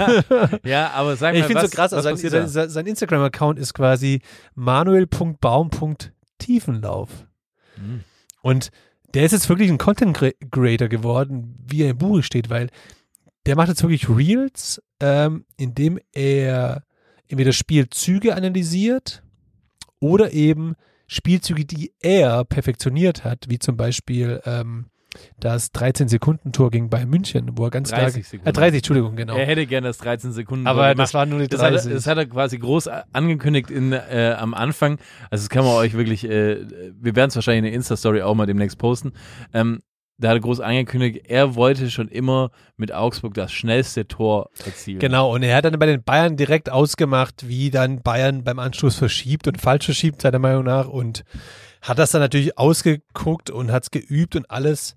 ja, 0.65 0.91
aber 0.93 1.17
sag 1.17 1.35
mal, 1.35 1.41
Ich 1.41 1.47
finde 1.47 1.63
so 1.63 1.69
krass, 1.69 1.93
also 1.93 2.15
sein, 2.17 2.49
sein, 2.49 2.71
sein 2.71 2.87
Instagram-Account 2.87 3.59
ist 3.59 3.75
quasi 3.75 4.23
manuel.baum.tiefenlauf. 4.55 7.11
Hm. 7.77 8.05
Und 8.43 8.71
der 9.15 9.25
ist 9.25 9.33
jetzt 9.33 9.49
wirklich 9.49 9.71
ein 9.71 9.79
Content-Creator 9.79 10.89
geworden, 10.89 11.57
wie 11.67 11.83
er 11.83 11.91
im 11.91 11.99
Buch 11.99 12.23
steht, 12.23 12.51
weil 12.51 12.69
der 13.47 13.57
macht 13.57 13.69
jetzt 13.69 13.83
wirklich 13.83 14.09
Reels, 14.09 14.81
ähm, 15.01 15.45
indem 15.57 15.99
er 16.13 16.85
entweder 17.33 17.53
Spielzüge 17.53 18.35
analysiert 18.37 19.23
oder 20.01 20.33
eben 20.33 20.75
Spielzüge, 21.07 21.65
die 21.65 21.93
er 22.01 22.45
perfektioniert 22.45 23.25
hat, 23.25 23.47
wie 23.49 23.59
zum 23.59 23.77
Beispiel 23.77 24.41
ähm, 24.45 24.87
das 25.39 25.75
13-Sekunden-Tor 25.75 26.71
gegen 26.71 26.89
Bayern 26.89 27.11
München, 27.11 27.51
wo 27.59 27.65
er 27.67 27.71
ganz 27.71 27.91
30 27.91 28.13
klar... 28.13 28.23
Sekunden. 28.25 28.49
Äh, 28.49 28.53
30, 28.53 28.77
Entschuldigung, 28.79 29.17
genau. 29.17 29.37
Er 29.37 29.45
hätte 29.47 29.67
gerne 29.67 29.89
das 29.89 29.99
13 29.99 30.33
Sekunden 30.33 30.67
Aber 30.67 30.83
gemacht. 30.85 30.99
das 30.99 31.13
waren 31.15 31.29
nur 31.29 31.41
die 31.41 31.49
Das 31.49 31.61
hat, 31.61 31.67
er- 31.73 31.73
30. 31.75 31.93
das 31.93 32.07
hat 32.07 32.17
er 32.17 32.27
quasi 32.27 32.59
groß 32.59 32.89
angekündigt 33.13 33.71
in, 33.71 33.93
äh, 33.93 34.35
am 34.39 34.55
Anfang. 34.55 34.99
Also 35.31 35.43
das 35.45 35.51
kann 35.51 35.65
man 35.65 35.75
euch 35.75 35.93
wirklich, 35.93 36.25
äh, 36.25 36.67
wir 36.99 37.15
werden 37.15 37.29
es 37.29 37.35
wahrscheinlich 37.35 37.59
in 37.59 37.65
der 37.65 37.73
Insta-Story 37.75 38.23
auch 38.23 38.35
mal 38.35 38.47
demnächst 38.47 38.79
posten. 38.79 39.13
Ähm, 39.53 39.81
da 40.19 40.29
hat 40.29 40.37
er 40.37 40.41
groß 40.41 40.61
angekündigt, 40.61 41.27
er 41.29 41.55
wollte 41.55 41.91
schon 41.91 42.09
immer 42.09 42.51
mit 42.77 42.93
Augsburg 42.93 43.35
das 43.35 43.53
schnellste 43.53 44.07
Tor 44.07 44.51
erzielen. 44.65 44.99
Genau, 44.99 45.35
und 45.35 45.43
er 45.43 45.57
hat 45.57 45.65
dann 45.65 45.79
bei 45.79 45.87
den 45.87 46.03
Bayern 46.03 46.37
direkt 46.37 46.71
ausgemacht, 46.71 47.49
wie 47.49 47.71
dann 47.71 48.03
Bayern 48.03 48.45
beim 48.45 48.59
Anstoß 48.59 48.97
verschiebt 48.97 49.49
und 49.49 49.61
falsch 49.61 49.87
verschiebt, 49.87 50.23
seiner 50.23 50.39
Meinung 50.39 50.65
nach. 50.65 50.87
Und 50.89 51.25
hat 51.81 51.99
das 51.99 52.13
dann 52.13 52.21
natürlich 52.21 52.57
ausgeguckt 52.57 53.51
und 53.51 53.73
hat 53.73 53.85
es 53.85 53.91
geübt 53.91 54.37
und 54.37 54.51
alles. 54.51 54.97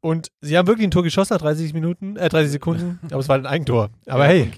Und 0.00 0.32
sie 0.40 0.58
haben 0.58 0.66
wirklich 0.66 0.86
ein 0.86 0.90
Tor 0.90 1.04
geschossen 1.04 1.34
nach 1.34 1.42
30 1.42 1.74
Minuten, 1.74 2.16
äh, 2.16 2.28
30 2.28 2.50
Sekunden, 2.50 2.98
aber 3.10 3.20
es 3.20 3.28
war 3.28 3.36
ein 3.36 3.46
Eigentor. 3.46 3.90
Aber 4.06 4.24
ja, 4.24 4.30
hey. 4.30 4.50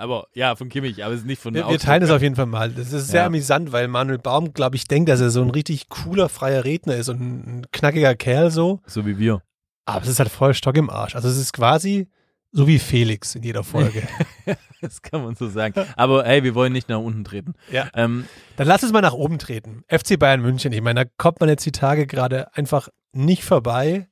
Aber 0.00 0.26
ja, 0.34 0.56
von 0.56 0.68
Kimmich, 0.68 1.04
aber 1.04 1.14
es 1.14 1.20
ist 1.20 1.26
nicht 1.26 1.40
von 1.40 1.54
wir, 1.54 1.68
wir 1.68 1.78
teilen 1.78 2.02
es 2.02 2.10
auf 2.10 2.22
jeden 2.22 2.34
Fall 2.36 2.46
mal. 2.46 2.70
Das 2.70 2.92
ist 2.92 3.08
sehr 3.08 3.20
Ja. 3.22 3.26
amüsant, 3.26 3.70
weil 3.72 3.86
Manuel 3.88 4.18
Baum, 4.18 4.52
glaube 4.52 4.76
ich, 4.76 4.86
denkt, 4.88 5.08
dass 5.08 5.20
er 5.20 5.30
so 5.30 5.42
ein 5.42 5.50
richtig 5.50 5.88
cooler, 5.88 6.28
freier 6.28 6.64
Redner 6.64 6.96
ist 6.96 7.08
und 7.08 7.20
ein, 7.20 7.66
knackiger 7.72 8.14
Kerl 8.14 8.50
so. 8.50 8.80
So 8.86 9.06
wie 9.06 9.18
wir. 9.18 9.42
Aber 9.84 10.02
es 10.02 10.08
ist 10.08 10.18
halt 10.18 10.30
voll 10.30 10.54
Stock 10.54 10.76
im 10.76 10.90
Arsch. 10.90 11.14
Also 11.16 11.28
es 11.28 11.36
ist 11.36 11.52
quasi 11.52 12.08
so 12.52 12.66
wie 12.66 12.78
Felix 12.78 13.34
in 13.34 13.42
jeder 13.42 13.62
Folge. 13.64 14.02
Das 14.82 15.02
kann 15.02 15.22
man 15.22 15.34
so 15.34 15.46
sagen. 15.46 15.74
Aber 15.96 16.24
hey, 16.24 16.42
wir 16.42 16.54
wollen 16.54 16.72
nicht 16.72 16.88
nach 16.88 17.00
unten 17.00 17.22
treten. 17.22 17.52
Ja. 17.70 17.90
Ähm, 17.94 18.24
Dann 18.56 18.66
lass 18.66 18.82
uns 18.82 18.92
mal 18.92 19.02
nach 19.02 19.12
oben 19.12 19.38
treten. 19.38 19.84
FC 19.88 20.18
Bayern 20.18 20.40
München. 20.40 20.72
Ich 20.72 20.80
meine, 20.80 21.04
da 21.04 21.10
kommt 21.18 21.38
man 21.40 21.50
jetzt 21.50 21.66
die 21.66 21.70
Tage 21.72 22.06
gerade 22.06 22.56
einfach 22.56 22.88
nicht 23.12 23.44
vorbei. 23.44 24.08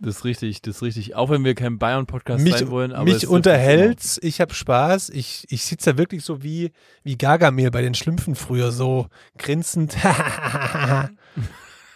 Das 0.00 0.16
ist 0.18 0.24
richtig, 0.24 0.62
das 0.62 0.76
ist 0.76 0.82
richtig. 0.82 1.14
Auch 1.16 1.30
wenn 1.30 1.44
wir 1.44 1.54
kein 1.54 1.78
Bayern-Podcast 1.78 2.46
sein 2.46 2.70
wollen. 2.70 2.92
Aber 2.92 3.04
mich 3.04 3.26
unterhält's. 3.26 4.18
Ich 4.22 4.40
habe 4.40 4.54
Spaß. 4.54 5.10
Ich, 5.10 5.46
ich 5.50 5.64
sitze 5.64 5.92
da 5.92 5.98
wirklich 5.98 6.24
so 6.24 6.42
wie, 6.42 6.72
wie 7.04 7.16
Gargamel 7.18 7.70
bei 7.70 7.82
den 7.82 7.94
Schlümpfen 7.94 8.34
früher, 8.34 8.70
so 8.72 9.06
grinsend. 9.38 9.96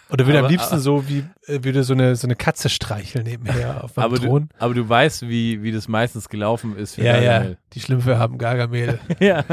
Oder 0.09 0.27
würde 0.27 0.39
am 0.39 0.45
Aber- 0.45 0.51
liebsten 0.51 0.77
so 0.79 1.07
wie, 1.09 1.23
äh, 1.47 1.63
würde 1.63 1.83
so 1.83 1.93
eine, 1.93 2.15
so 2.15 2.27
eine 2.27 2.35
Katze 2.35 2.69
streicheln 2.69 3.23
nebenher 3.25 3.83
auf 3.83 3.95
meinem 3.95 4.05
Aber 4.05 4.17
du, 4.19 4.27
Thron. 4.27 4.49
aber 4.59 4.73
du 4.75 4.87
weißt, 4.87 5.27
wie, 5.27 5.63
wie 5.63 5.71
das 5.71 5.87
meistens 5.87 6.29
gelaufen 6.29 6.77
ist. 6.77 6.95
für 6.95 7.03
Ja, 7.03 7.17
ja. 7.17 7.31
Gargamel. 7.31 7.57
Die 7.73 7.79
Schlümpfe 7.79 8.19
haben 8.19 8.37
Gargamel 8.37 8.99
ja. 9.19 9.43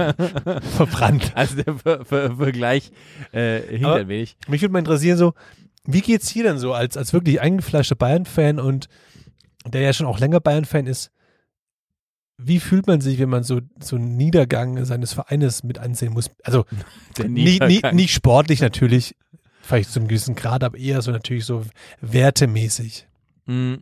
verbrannt. 0.76 1.32
Also 1.34 1.62
der 1.62 1.74
Ver 1.74 2.04
Ver 2.04 2.36
Vergleich 2.36 2.92
äh, 3.32 3.60
hinkt 3.68 3.86
Aber- 3.86 3.96
ein 3.96 4.08
wenig. 4.08 4.36
Mich 4.48 4.60
würde 4.60 4.72
mal 4.72 4.80
interessieren, 4.80 5.16
so, 5.16 5.32
wie 5.84 6.00
geht's 6.00 6.28
hier 6.28 6.44
denn 6.44 6.58
so 6.58 6.72
als, 6.74 6.96
als 6.96 7.12
wirklich 7.12 7.40
eingefleischter 7.40 7.96
Bayern-Fan 7.96 8.58
und 8.58 8.88
der 9.66 9.82
ja 9.82 9.92
schon 9.92 10.06
auch 10.06 10.18
länger 10.18 10.40
Bayern-Fan 10.40 10.86
ist? 10.86 11.10
Wie 12.36 12.60
fühlt 12.60 12.86
man 12.86 13.00
sich, 13.00 13.18
wenn 13.18 13.28
man 13.28 13.42
so, 13.42 13.60
so 13.80 13.96
einen 13.96 14.16
Niedergang 14.16 14.82
seines 14.84 15.12
Vereines 15.12 15.62
mit 15.62 15.78
ansehen 15.78 16.12
muss? 16.12 16.30
Also, 16.42 16.64
nie, 17.26 17.58
nie, 17.58 17.82
nicht 17.92 18.14
sportlich 18.14 18.60
natürlich, 18.60 19.14
vielleicht 19.62 19.90
zu 19.90 20.00
einem 20.00 20.08
gewissen 20.08 20.34
Grad, 20.34 20.64
aber 20.64 20.78
eher 20.78 21.02
so 21.02 21.10
natürlich 21.12 21.44
so 21.44 21.64
wertemäßig. 22.00 23.06
Mm. 23.46 23.74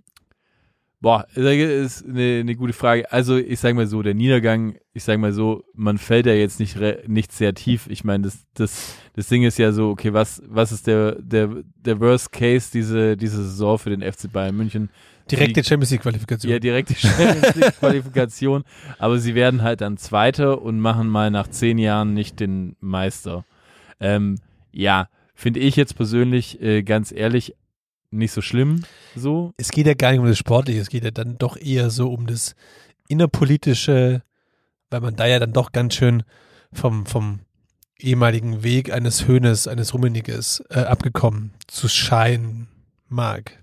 Boah, 1.00 1.26
das 1.34 1.44
ist 1.54 2.04
eine, 2.06 2.40
eine 2.40 2.56
gute 2.56 2.72
Frage. 2.72 3.10
Also 3.12 3.36
ich 3.36 3.60
sage 3.60 3.74
mal 3.74 3.86
so, 3.86 4.02
der 4.02 4.14
Niedergang, 4.14 4.76
ich 4.92 5.04
sage 5.04 5.18
mal 5.18 5.32
so, 5.32 5.62
man 5.72 5.96
fällt 5.96 6.26
ja 6.26 6.32
jetzt 6.32 6.58
nicht, 6.58 6.76
nicht 7.06 7.30
sehr 7.32 7.54
tief. 7.54 7.86
Ich 7.88 8.02
meine, 8.02 8.24
das, 8.24 8.44
das, 8.54 8.96
das 9.14 9.28
Ding 9.28 9.44
ist 9.44 9.58
ja 9.58 9.70
so, 9.70 9.90
okay, 9.90 10.12
was, 10.12 10.42
was 10.46 10.72
ist 10.72 10.88
der, 10.88 11.12
der, 11.22 11.62
der 11.76 12.00
Worst 12.00 12.32
Case 12.32 12.70
diese, 12.72 13.16
diese 13.16 13.36
Saison 13.44 13.78
für 13.78 13.90
den 13.90 14.02
FC 14.02 14.32
Bayern 14.32 14.56
München? 14.56 14.90
Direkte 15.30 15.60
Die- 15.62 15.68
Champions 15.68 15.90
League-Qualifikation. 15.92 16.50
Ja, 16.52 16.58
direkte 16.58 16.94
Champions 16.96 17.54
League 17.54 17.78
Qualifikation, 17.78 18.64
aber 18.98 19.18
sie 19.18 19.34
werden 19.36 19.62
halt 19.62 19.82
dann 19.82 19.98
Zweiter 19.98 20.62
und 20.62 20.80
machen 20.80 21.06
mal 21.08 21.30
nach 21.30 21.46
zehn 21.48 21.78
Jahren 21.78 22.14
nicht 22.14 22.40
den 22.40 22.74
Meister. 22.80 23.44
Ähm, 24.00 24.36
ja, 24.72 25.08
finde 25.34 25.60
ich 25.60 25.76
jetzt 25.76 25.94
persönlich 25.96 26.60
äh, 26.60 26.82
ganz 26.82 27.12
ehrlich 27.12 27.54
nicht 28.10 28.32
so 28.32 28.40
schlimm. 28.40 28.84
So, 29.18 29.52
es 29.56 29.70
geht 29.70 29.86
ja 29.86 29.94
gar 29.94 30.12
nicht 30.12 30.20
um 30.20 30.26
das 30.26 30.38
Sportliche, 30.38 30.80
es 30.80 30.88
geht 30.88 31.04
ja 31.04 31.10
dann 31.10 31.38
doch 31.38 31.56
eher 31.56 31.90
so 31.90 32.12
um 32.12 32.26
das 32.26 32.54
innerpolitische, 33.08 34.22
weil 34.90 35.00
man 35.00 35.16
da 35.16 35.26
ja 35.26 35.38
dann 35.38 35.52
doch 35.52 35.72
ganz 35.72 35.94
schön 35.94 36.22
vom, 36.72 37.04
vom 37.04 37.40
ehemaligen 37.98 38.62
Weg 38.62 38.92
eines 38.92 39.26
Höhnes, 39.26 39.66
eines 39.66 39.92
Rummeniges 39.92 40.62
äh, 40.70 40.80
abgekommen 40.80 41.52
zu 41.66 41.88
scheinen 41.88 42.68
mag. 43.08 43.62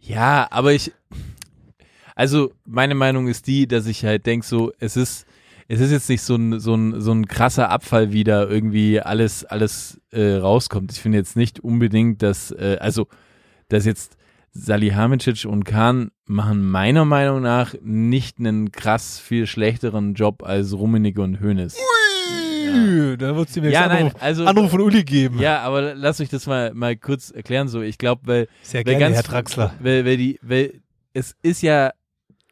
Ja, 0.00 0.48
aber 0.50 0.72
ich, 0.72 0.92
also 2.14 2.52
meine 2.66 2.94
Meinung 2.94 3.28
ist 3.28 3.46
die, 3.46 3.66
dass 3.66 3.86
ich 3.86 4.04
halt 4.04 4.26
denke 4.26 4.46
so, 4.46 4.72
es 4.78 4.96
ist, 4.96 5.26
es 5.68 5.80
ist 5.80 5.90
jetzt 5.90 6.08
nicht 6.10 6.22
so 6.22 6.34
ein, 6.34 6.60
so 6.60 6.74
ein, 6.74 7.00
so 7.00 7.12
ein 7.12 7.26
krasser 7.26 7.70
Abfall, 7.70 8.12
wie 8.12 8.24
da 8.24 8.44
irgendwie 8.44 9.00
alles, 9.00 9.44
alles 9.44 10.00
äh, 10.10 10.34
rauskommt. 10.34 10.92
Ich 10.92 11.00
finde 11.00 11.18
jetzt 11.18 11.36
nicht 11.36 11.60
unbedingt, 11.60 12.20
dass, 12.20 12.50
äh, 12.50 12.76
also, 12.80 13.06
dass 13.68 13.86
jetzt 13.86 14.18
Salihamidzic 14.52 15.46
und 15.46 15.64
Kahn 15.64 16.10
machen 16.26 16.62
meiner 16.62 17.04
Meinung 17.04 17.42
nach 17.42 17.74
nicht 17.82 18.38
einen 18.38 18.70
krass 18.70 19.18
viel 19.18 19.46
schlechteren 19.46 20.14
Job 20.14 20.42
als 20.42 20.72
Rummenigge 20.72 21.22
und 21.22 21.40
Hoeneß. 21.40 21.76
Da 23.18 23.36
wird 23.36 23.48
es 23.48 23.54
demnächst 23.54 23.74
Ja, 23.74 23.86
Anruf, 23.86 24.12
nein, 24.12 24.22
also, 24.22 24.44
Anruf 24.46 24.70
von 24.70 24.80
Uli 24.80 25.04
geben. 25.04 25.38
ja, 25.40 25.60
aber 25.60 25.94
lasst 25.94 26.20
euch 26.20 26.28
das 26.28 26.46
mal, 26.46 26.72
mal 26.74 26.96
kurz 26.96 27.30
erklären 27.30 27.68
so. 27.68 27.82
Ich 27.82 27.98
glaube, 27.98 28.22
weil 28.24 28.48
Sehr 28.62 28.80
weil 28.80 28.96
gerne, 28.96 29.00
ganz, 29.00 29.16
Herr 29.16 29.22
Draxler. 29.24 29.74
Weil, 29.80 30.04
weil, 30.04 30.16
die, 30.16 30.38
weil 30.42 30.80
es 31.12 31.34
ist 31.42 31.62
ja 31.62 31.92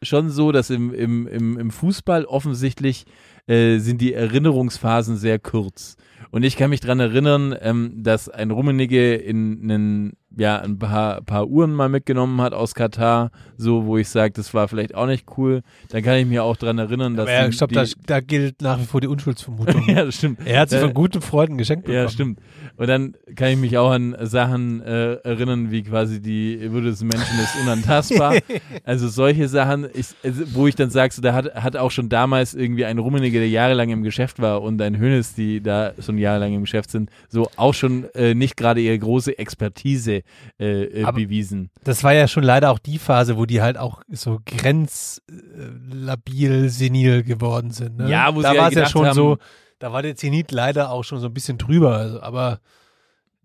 schon 0.03 0.29
so, 0.29 0.51
dass 0.51 0.69
im, 0.69 0.93
im, 0.93 1.27
im, 1.27 1.57
im 1.57 1.71
Fußball 1.71 2.25
offensichtlich 2.25 3.05
äh, 3.47 3.77
sind 3.77 4.01
die 4.01 4.13
Erinnerungsphasen 4.13 5.17
sehr 5.17 5.39
kurz. 5.39 5.95
Und 6.31 6.43
ich 6.43 6.55
kann 6.55 6.69
mich 6.69 6.79
dran 6.79 6.99
erinnern, 6.99 7.53
ähm, 7.61 7.91
dass 7.97 8.29
ein 8.29 8.51
Rummenigge 8.51 9.15
in 9.15 9.59
einen, 9.63 10.13
ja, 10.37 10.59
ein 10.59 10.79
paar, 10.79 11.19
paar 11.21 11.47
Uhren 11.47 11.73
mal 11.73 11.89
mitgenommen 11.89 12.39
hat 12.39 12.53
aus 12.53 12.73
Katar, 12.73 13.31
so 13.57 13.85
wo 13.85 13.97
ich 13.97 14.07
sage, 14.07 14.31
das 14.31 14.53
war 14.53 14.69
vielleicht 14.69 14.95
auch 14.95 15.07
nicht 15.07 15.25
cool. 15.37 15.61
Dann 15.89 16.01
kann 16.03 16.15
ich 16.15 16.25
mir 16.25 16.45
auch 16.45 16.55
dran 16.55 16.77
erinnern, 16.77 17.15
dass 17.17 17.27
Aber 17.27 17.33
ja, 17.33 17.51
stopp, 17.51 17.69
die, 17.69 17.75
da, 17.75 17.83
da 18.05 18.19
gilt 18.21 18.61
nach 18.61 18.79
wie 18.79 18.85
vor 18.85 19.01
die 19.01 19.07
Unschuldsvermutung. 19.07 19.83
ja, 19.89 20.05
das 20.05 20.15
stimmt. 20.15 20.39
Er 20.45 20.61
hat 20.61 20.69
sich 20.69 20.79
Äh, 20.79 20.83
von 20.83 20.93
guten 20.93 21.21
Freunden 21.21 21.57
geschenkt 21.57 21.83
bekommen. 21.83 22.03
Ja, 22.03 22.09
stimmt. 22.09 22.39
Und 22.77 22.87
dann 22.87 23.13
kann 23.35 23.49
ich 23.49 23.57
mich 23.57 23.77
auch 23.77 23.91
an 23.91 24.15
Sachen 24.21 24.81
äh, 24.81 25.15
erinnern, 25.15 25.69
wie 25.69 25.83
quasi 25.83 26.21
die 26.21 26.71
Würde 26.71 26.91
des 26.91 27.03
Menschen 27.03 27.39
ist 27.43 27.55
unantastbar. 27.61 28.35
also 28.85 29.09
solche 29.09 29.49
Sachen, 29.49 29.85
ich, 29.93 30.07
also, 30.23 30.43
wo 30.53 30.65
ich 30.65 30.75
dann 30.75 30.89
sage, 30.91 31.13
so, 31.13 31.21
da 31.21 31.33
hat, 31.33 31.53
hat 31.55 31.75
auch 31.75 31.91
schon 31.91 32.07
damals 32.07 32.53
irgendwie 32.53 32.85
ein 32.85 32.99
Rummenigge, 32.99 33.37
der 33.37 33.49
jahrelang 33.49 33.89
im 33.89 34.01
Geschäft 34.01 34.41
war 34.41 34.61
und 34.61 34.81
ein 34.81 34.97
Hönes, 34.97 35.35
die 35.35 35.61
da 35.61 35.91
schon 36.21 36.31
jahrelang 36.31 36.53
im 36.53 36.61
Geschäft 36.61 36.91
sind, 36.91 37.09
so 37.29 37.49
auch 37.57 37.73
schon 37.73 38.05
äh, 38.13 38.33
nicht 38.33 38.55
gerade 38.57 38.81
ihre 38.81 38.97
große 38.99 39.37
Expertise 39.37 40.21
äh, 40.59 40.83
äh, 40.83 41.11
bewiesen. 41.11 41.69
Das 41.83 42.03
war 42.03 42.13
ja 42.13 42.27
schon 42.27 42.43
leider 42.43 42.71
auch 42.71 42.79
die 42.79 42.97
Phase, 42.99 43.37
wo 43.37 43.45
die 43.45 43.61
halt 43.61 43.77
auch 43.77 44.01
so 44.09 44.39
grenzlabil, 44.45 46.69
senil 46.69 47.23
geworden 47.23 47.71
sind. 47.71 47.97
Ne? 47.97 48.09
Ja, 48.09 48.33
wo 48.35 48.41
da 48.41 48.49
sie 48.51 48.55
ja 48.55 48.61
war 48.61 48.67
es 48.69 48.75
ja 48.75 48.79
gedacht 48.81 48.91
schon 48.91 49.05
haben- 49.07 49.15
so, 49.15 49.37
da 49.79 49.91
war 49.93 50.01
der 50.01 50.15
Zenit 50.15 50.51
leider 50.51 50.91
auch 50.91 51.03
schon 51.03 51.19
so 51.19 51.27
ein 51.27 51.33
bisschen 51.33 51.57
drüber. 51.57 51.95
Also, 51.97 52.21
aber 52.21 52.59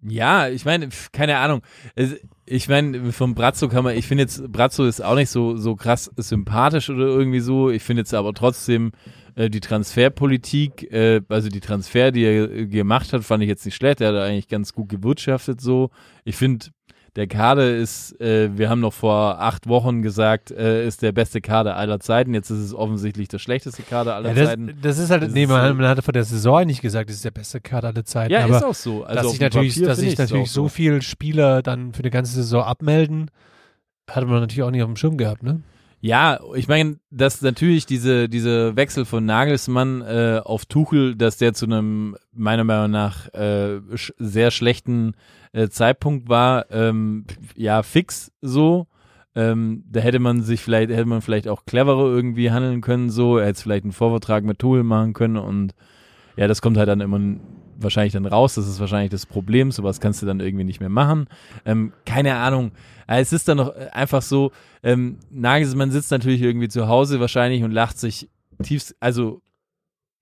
Ja, 0.02 0.48
ich 0.48 0.64
meine, 0.66 0.88
keine 1.12 1.38
Ahnung. 1.38 1.62
Ich 2.44 2.68
meine, 2.68 3.12
vom 3.12 3.34
Brazzo 3.34 3.68
kann 3.68 3.82
man, 3.82 3.96
ich 3.96 4.06
finde 4.06 4.22
jetzt, 4.24 4.52
Brazzo 4.52 4.84
ist 4.84 5.02
auch 5.02 5.14
nicht 5.16 5.30
so, 5.30 5.56
so 5.56 5.74
krass 5.74 6.10
sympathisch 6.16 6.90
oder 6.90 7.06
irgendwie 7.06 7.40
so. 7.40 7.70
Ich 7.70 7.82
finde 7.82 8.02
jetzt 8.02 8.12
aber 8.14 8.32
trotzdem 8.34 8.92
äh, 9.36 9.50
die 9.50 9.60
Transferpolitik, 9.60 10.90
äh, 10.92 11.20
also 11.28 11.48
die 11.48 11.60
Transfer, 11.60 12.10
die 12.10 12.24
er 12.24 12.66
gemacht 12.66 13.12
hat, 13.12 13.22
fand 13.22 13.42
ich 13.42 13.48
jetzt 13.48 13.64
nicht 13.64 13.76
schlecht. 13.76 14.00
Er 14.00 14.08
hat 14.08 14.16
eigentlich 14.16 14.48
ganz 14.48 14.72
gut 14.72 14.88
gewirtschaftet 14.88 15.60
so. 15.60 15.90
Ich 16.24 16.36
finde, 16.36 16.66
der 17.16 17.26
Kader 17.26 17.74
ist, 17.76 18.20
äh, 18.20 18.56
wir 18.56 18.68
haben 18.68 18.80
noch 18.80 18.92
vor 18.92 19.40
acht 19.40 19.68
Wochen 19.68 20.02
gesagt, 20.02 20.50
äh, 20.50 20.86
ist 20.86 21.02
der 21.02 21.12
beste 21.12 21.40
Kader 21.40 21.76
aller 21.76 22.00
Zeiten. 22.00 22.34
Jetzt 22.34 22.50
ist 22.50 22.58
es 22.58 22.74
offensichtlich 22.74 23.28
der 23.28 23.38
schlechteste 23.38 23.82
Kader 23.82 24.14
aller 24.16 24.30
ja, 24.30 24.34
das, 24.34 24.48
Zeiten. 24.48 24.78
das 24.82 24.98
ist 24.98 25.10
halt, 25.10 25.22
Das 25.22 25.32
nee, 25.32 25.46
man, 25.46 25.76
man 25.76 25.86
hatte 25.86 26.02
vor 26.02 26.12
der 26.12 26.24
Saison 26.24 26.58
eigentlich 26.58 26.82
gesagt, 26.82 27.08
das 27.08 27.16
ist 27.16 27.24
der 27.24 27.30
beste 27.30 27.60
Kader 27.60 27.88
aller 27.88 28.04
Zeiten. 28.04 28.32
Ja, 28.32 28.44
aber 28.44 28.56
ist 28.56 28.64
auch 28.64 28.74
so. 28.74 29.04
Also 29.04 29.22
dass 29.22 29.30
sich 29.32 29.40
natürlich, 29.40 29.74
Papier 29.74 29.88
dass 29.88 29.98
sich 29.98 30.08
ich 30.08 30.12
es 30.14 30.18
natürlich 30.18 30.50
so 30.50 30.68
viel 30.68 31.02
Spieler 31.02 31.62
dann 31.62 31.94
für 31.94 32.02
eine 32.02 32.10
ganze 32.10 32.32
Saison 32.32 32.64
abmelden, 32.64 33.30
hatte 34.10 34.26
man 34.26 34.40
natürlich 34.40 34.62
auch 34.62 34.70
nicht 34.70 34.82
auf 34.82 34.88
dem 34.88 34.96
Schirm 34.96 35.16
gehabt, 35.16 35.42
ne? 35.42 35.62
Ja, 36.00 36.38
ich 36.54 36.68
meine, 36.68 36.98
dass 37.10 37.42
natürlich 37.42 37.86
diese, 37.86 38.28
diese 38.28 38.76
Wechsel 38.76 39.04
von 39.04 39.24
Nagelsmann 39.24 40.02
äh, 40.02 40.40
auf 40.44 40.66
Tuchel, 40.66 41.16
dass 41.16 41.38
der 41.38 41.54
zu 41.54 41.66
einem 41.66 42.16
meiner 42.32 42.64
Meinung 42.64 42.90
nach 42.90 43.32
äh, 43.34 43.80
sch 43.96 44.12
sehr 44.18 44.50
schlechten 44.50 45.14
äh, 45.52 45.68
Zeitpunkt 45.68 46.28
war, 46.28 46.70
ähm, 46.70 47.24
ja, 47.56 47.82
fix 47.82 48.30
so. 48.42 48.86
Ähm, 49.34 49.84
da 49.90 50.00
hätte 50.00 50.18
man 50.18 50.42
sich 50.42 50.60
vielleicht, 50.60 50.90
hätte 50.90 51.04
man 51.06 51.22
vielleicht 51.22 51.48
auch 51.48 51.64
cleverer 51.66 52.06
irgendwie 52.06 52.50
handeln 52.50 52.82
können, 52.82 53.10
so. 53.10 53.38
Er 53.38 53.46
hätte 53.46 53.62
vielleicht 53.62 53.84
einen 53.84 53.92
Vorvertrag 53.92 54.44
mit 54.44 54.58
Tuchel 54.58 54.82
machen 54.82 55.12
können 55.12 55.36
und 55.36 55.74
ja, 56.36 56.46
das 56.46 56.60
kommt 56.62 56.76
halt 56.76 56.88
dann 56.88 57.00
immer 57.00 57.18
wahrscheinlich 57.78 58.12
dann 58.12 58.26
raus. 58.26 58.54
Das 58.54 58.68
ist 58.68 58.80
wahrscheinlich 58.80 59.10
das 59.10 59.26
Problem. 59.26 59.70
Sowas 59.70 60.00
kannst 60.00 60.22
du 60.22 60.26
dann 60.26 60.40
irgendwie 60.40 60.64
nicht 60.64 60.80
mehr 60.80 60.88
machen. 60.88 61.28
Ähm, 61.64 61.92
keine 62.04 62.36
Ahnung. 62.36 62.72
Es 63.06 63.32
ist 63.32 63.48
dann 63.48 63.58
noch 63.58 63.74
äh, 63.74 63.88
einfach 63.92 64.22
so, 64.22 64.52
ähm, 64.82 65.18
Nagelsmann 65.30 65.90
sitzt 65.90 66.10
natürlich 66.10 66.42
irgendwie 66.42 66.68
zu 66.68 66.88
Hause 66.88 67.20
wahrscheinlich 67.20 67.62
und 67.62 67.70
lacht 67.70 67.98
sich 67.98 68.28
tiefst, 68.62 68.96
also 69.00 69.42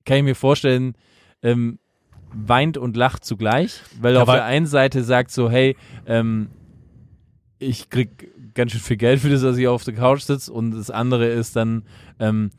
kann 0.04 0.18
ich 0.18 0.22
mir 0.24 0.34
vorstellen, 0.34 0.94
ähm, 1.42 1.78
weint 2.32 2.76
und 2.76 2.96
lacht 2.96 3.24
zugleich, 3.24 3.80
weil 4.00 4.14
Ja, 4.14 4.22
auf 4.22 4.30
der 4.30 4.44
einen 4.44 4.66
Seite 4.66 5.04
sagt 5.04 5.30
so, 5.30 5.50
hey, 5.50 5.76
ähm, 6.06 6.48
ich 7.58 7.90
krieg 7.90 8.32
ganz 8.54 8.72
schön 8.72 8.80
viel 8.80 8.96
Geld 8.96 9.20
für 9.20 9.30
das, 9.30 9.42
dass 9.42 9.56
ich 9.56 9.68
auf 9.68 9.84
der 9.84 9.94
Couch 9.94 10.22
sitze 10.22 10.52
und 10.52 10.72
das 10.72 10.90
andere 10.90 11.26
ist 11.28 11.56
dann, 11.56 11.84
ähm, 12.18 12.50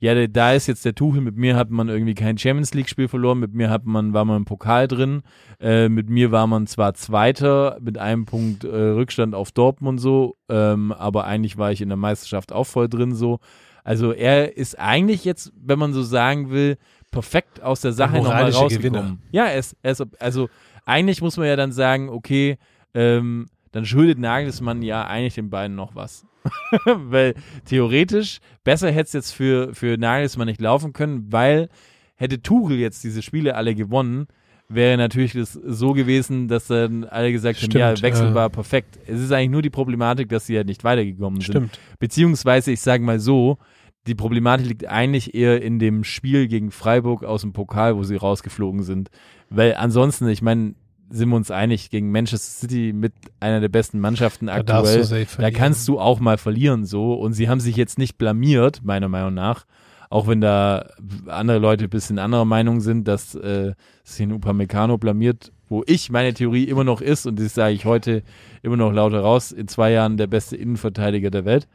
ja, 0.00 0.26
da- 0.26 0.52
ist 0.52 0.66
jetzt 0.66 0.84
der 0.84 0.94
Tuchel, 0.94 1.20
mit 1.20 1.36
mir 1.36 1.56
hat 1.56 1.70
man 1.70 1.88
irgendwie 1.88 2.14
kein 2.14 2.38
Champions 2.38 2.74
League-Spiel 2.74 3.08
verloren, 3.08 3.38
mit 3.38 3.52
mir 3.54 3.70
hat 3.70 3.84
man, 3.84 4.12
war 4.12 4.24
man 4.24 4.38
im 4.38 4.44
Pokal 4.44 4.88
drin, 4.88 5.22
äh, 5.60 5.88
mit 5.88 6.08
mir 6.08 6.30
war 6.30 6.46
man 6.46 6.66
zwar 6.66 6.94
Zweiter 6.94 7.78
mit 7.80 7.98
einem 7.98 8.24
Punkt 8.24 8.64
äh, 8.64 8.68
Rückstand 8.68 9.34
auf 9.34 9.52
Dortmund 9.52 10.00
so, 10.00 10.36
ähm, 10.48 10.92
aber 10.92 11.24
eigentlich 11.24 11.58
war 11.58 11.72
ich 11.72 11.80
in 11.80 11.88
der 11.88 11.96
Meisterschaft 11.98 12.52
auch 12.52 12.64
voll 12.64 12.88
drin 12.88 13.14
so. 13.14 13.40
Also 13.84 14.12
er 14.12 14.56
ist 14.56 14.78
eigentlich 14.78 15.24
jetzt, 15.24 15.52
wenn 15.56 15.78
man 15.78 15.92
so 15.92 16.02
sagen 16.02 16.50
will, 16.50 16.76
perfekt 17.10 17.62
aus 17.62 17.80
der 17.80 17.92
Sache 17.92 18.16
nochmal 18.24 18.44
rausgekommen. 18.64 18.82
Gewinner. 19.02 19.16
Ja, 19.32 19.46
er 19.46 19.58
ist, 19.58 19.76
er 19.82 19.92
ist, 19.92 20.04
also 20.20 20.48
eigentlich 20.84 21.22
muss 21.22 21.36
man 21.38 21.46
ja 21.46 21.56
dann 21.56 21.72
sagen, 21.72 22.08
okay, 22.10 22.58
ähm, 22.94 23.46
dann 23.72 23.84
schuldet 23.84 24.18
Nagelsmann 24.18 24.82
ja 24.82 25.06
eigentlich 25.06 25.34
den 25.34 25.50
beiden 25.50 25.76
noch 25.76 25.94
was. 25.94 26.26
weil 26.84 27.34
theoretisch 27.64 28.38
besser 28.64 28.90
hätte 28.90 29.08
es 29.08 29.12
jetzt 29.12 29.32
für, 29.32 29.74
für 29.74 29.98
Nagelsmann 29.98 30.46
nicht 30.46 30.60
laufen 30.60 30.92
können, 30.92 31.30
weil 31.30 31.68
hätte 32.16 32.42
Tuchel 32.42 32.78
jetzt 32.78 33.04
diese 33.04 33.22
Spiele 33.22 33.54
alle 33.54 33.74
gewonnen, 33.74 34.26
wäre 34.68 34.96
natürlich 34.96 35.32
das 35.32 35.52
so 35.52 35.92
gewesen, 35.92 36.48
dass 36.48 36.66
dann 36.66 37.04
alle 37.04 37.32
gesagt 37.32 37.58
Stimmt, 37.58 37.74
haben, 37.74 37.96
ja, 37.96 38.02
Wechsel 38.02 38.28
ja. 38.28 38.34
war 38.34 38.50
perfekt. 38.50 38.98
Es 39.06 39.20
ist 39.20 39.32
eigentlich 39.32 39.50
nur 39.50 39.62
die 39.62 39.70
Problematik, 39.70 40.28
dass 40.28 40.46
sie 40.46 40.56
halt 40.56 40.66
nicht 40.66 40.84
weitergekommen 40.84 41.40
sind. 41.40 41.52
Stimmt. 41.52 41.80
Beziehungsweise, 41.98 42.72
ich 42.72 42.80
sage 42.80 43.02
mal 43.02 43.18
so, 43.18 43.58
die 44.06 44.14
Problematik 44.14 44.66
liegt 44.66 44.86
eigentlich 44.86 45.34
eher 45.34 45.62
in 45.62 45.78
dem 45.78 46.04
Spiel 46.04 46.48
gegen 46.48 46.70
Freiburg 46.70 47.24
aus 47.24 47.42
dem 47.42 47.52
Pokal, 47.52 47.96
wo 47.96 48.02
sie 48.02 48.16
rausgeflogen 48.16 48.82
sind. 48.82 49.10
Weil 49.50 49.74
ansonsten, 49.74 50.28
ich 50.28 50.42
meine, 50.42 50.74
sind 51.10 51.28
wir 51.30 51.36
uns 51.36 51.50
einig, 51.50 51.90
gegen 51.90 52.10
Manchester 52.10 52.60
City 52.60 52.92
mit 52.92 53.12
einer 53.40 53.60
der 53.60 53.68
besten 53.68 54.00
Mannschaften 54.00 54.46
Da 54.46 54.54
aktuell, 54.54 55.00
da 55.00 55.24
verlieren. 55.24 55.54
kannst 55.54 55.88
du 55.88 55.98
auch 55.98 56.20
mal 56.20 56.38
verlieren 56.38 56.84
so. 56.84 57.14
Und 57.14 57.32
sie 57.32 57.48
haben 57.48 57.60
sich 57.60 57.76
jetzt 57.76 57.98
nicht 57.98 58.18
blamiert, 58.18 58.80
meiner 58.84 59.08
Meinung 59.08 59.34
nach. 59.34 59.64
Auch 60.10 60.26
wenn 60.26 60.40
da 60.40 60.88
andere 61.26 61.58
Leute 61.58 61.84
ein 61.84 61.90
bisschen 61.90 62.18
anderer 62.18 62.44
Meinung 62.46 62.80
sind, 62.80 63.06
dass 63.06 63.34
äh, 63.34 63.74
sich 64.04 64.26
ein 64.26 64.32
Upamecano 64.32 64.96
blamiert, 64.96 65.52
wo 65.68 65.82
ich 65.86 66.10
meine 66.10 66.32
Theorie 66.32 66.64
immer 66.64 66.84
noch 66.84 67.02
ist, 67.02 67.26
und 67.26 67.38
das 67.38 67.54
sage 67.54 67.74
ich 67.74 67.84
heute 67.84 68.22
immer 68.62 68.76
noch 68.78 68.90
lauter 68.92 69.20
raus, 69.20 69.52
in 69.52 69.68
zwei 69.68 69.92
Jahren 69.92 70.16
der 70.16 70.26
beste 70.26 70.56
Innenverteidiger 70.56 71.30
der 71.30 71.44
Welt. 71.44 71.68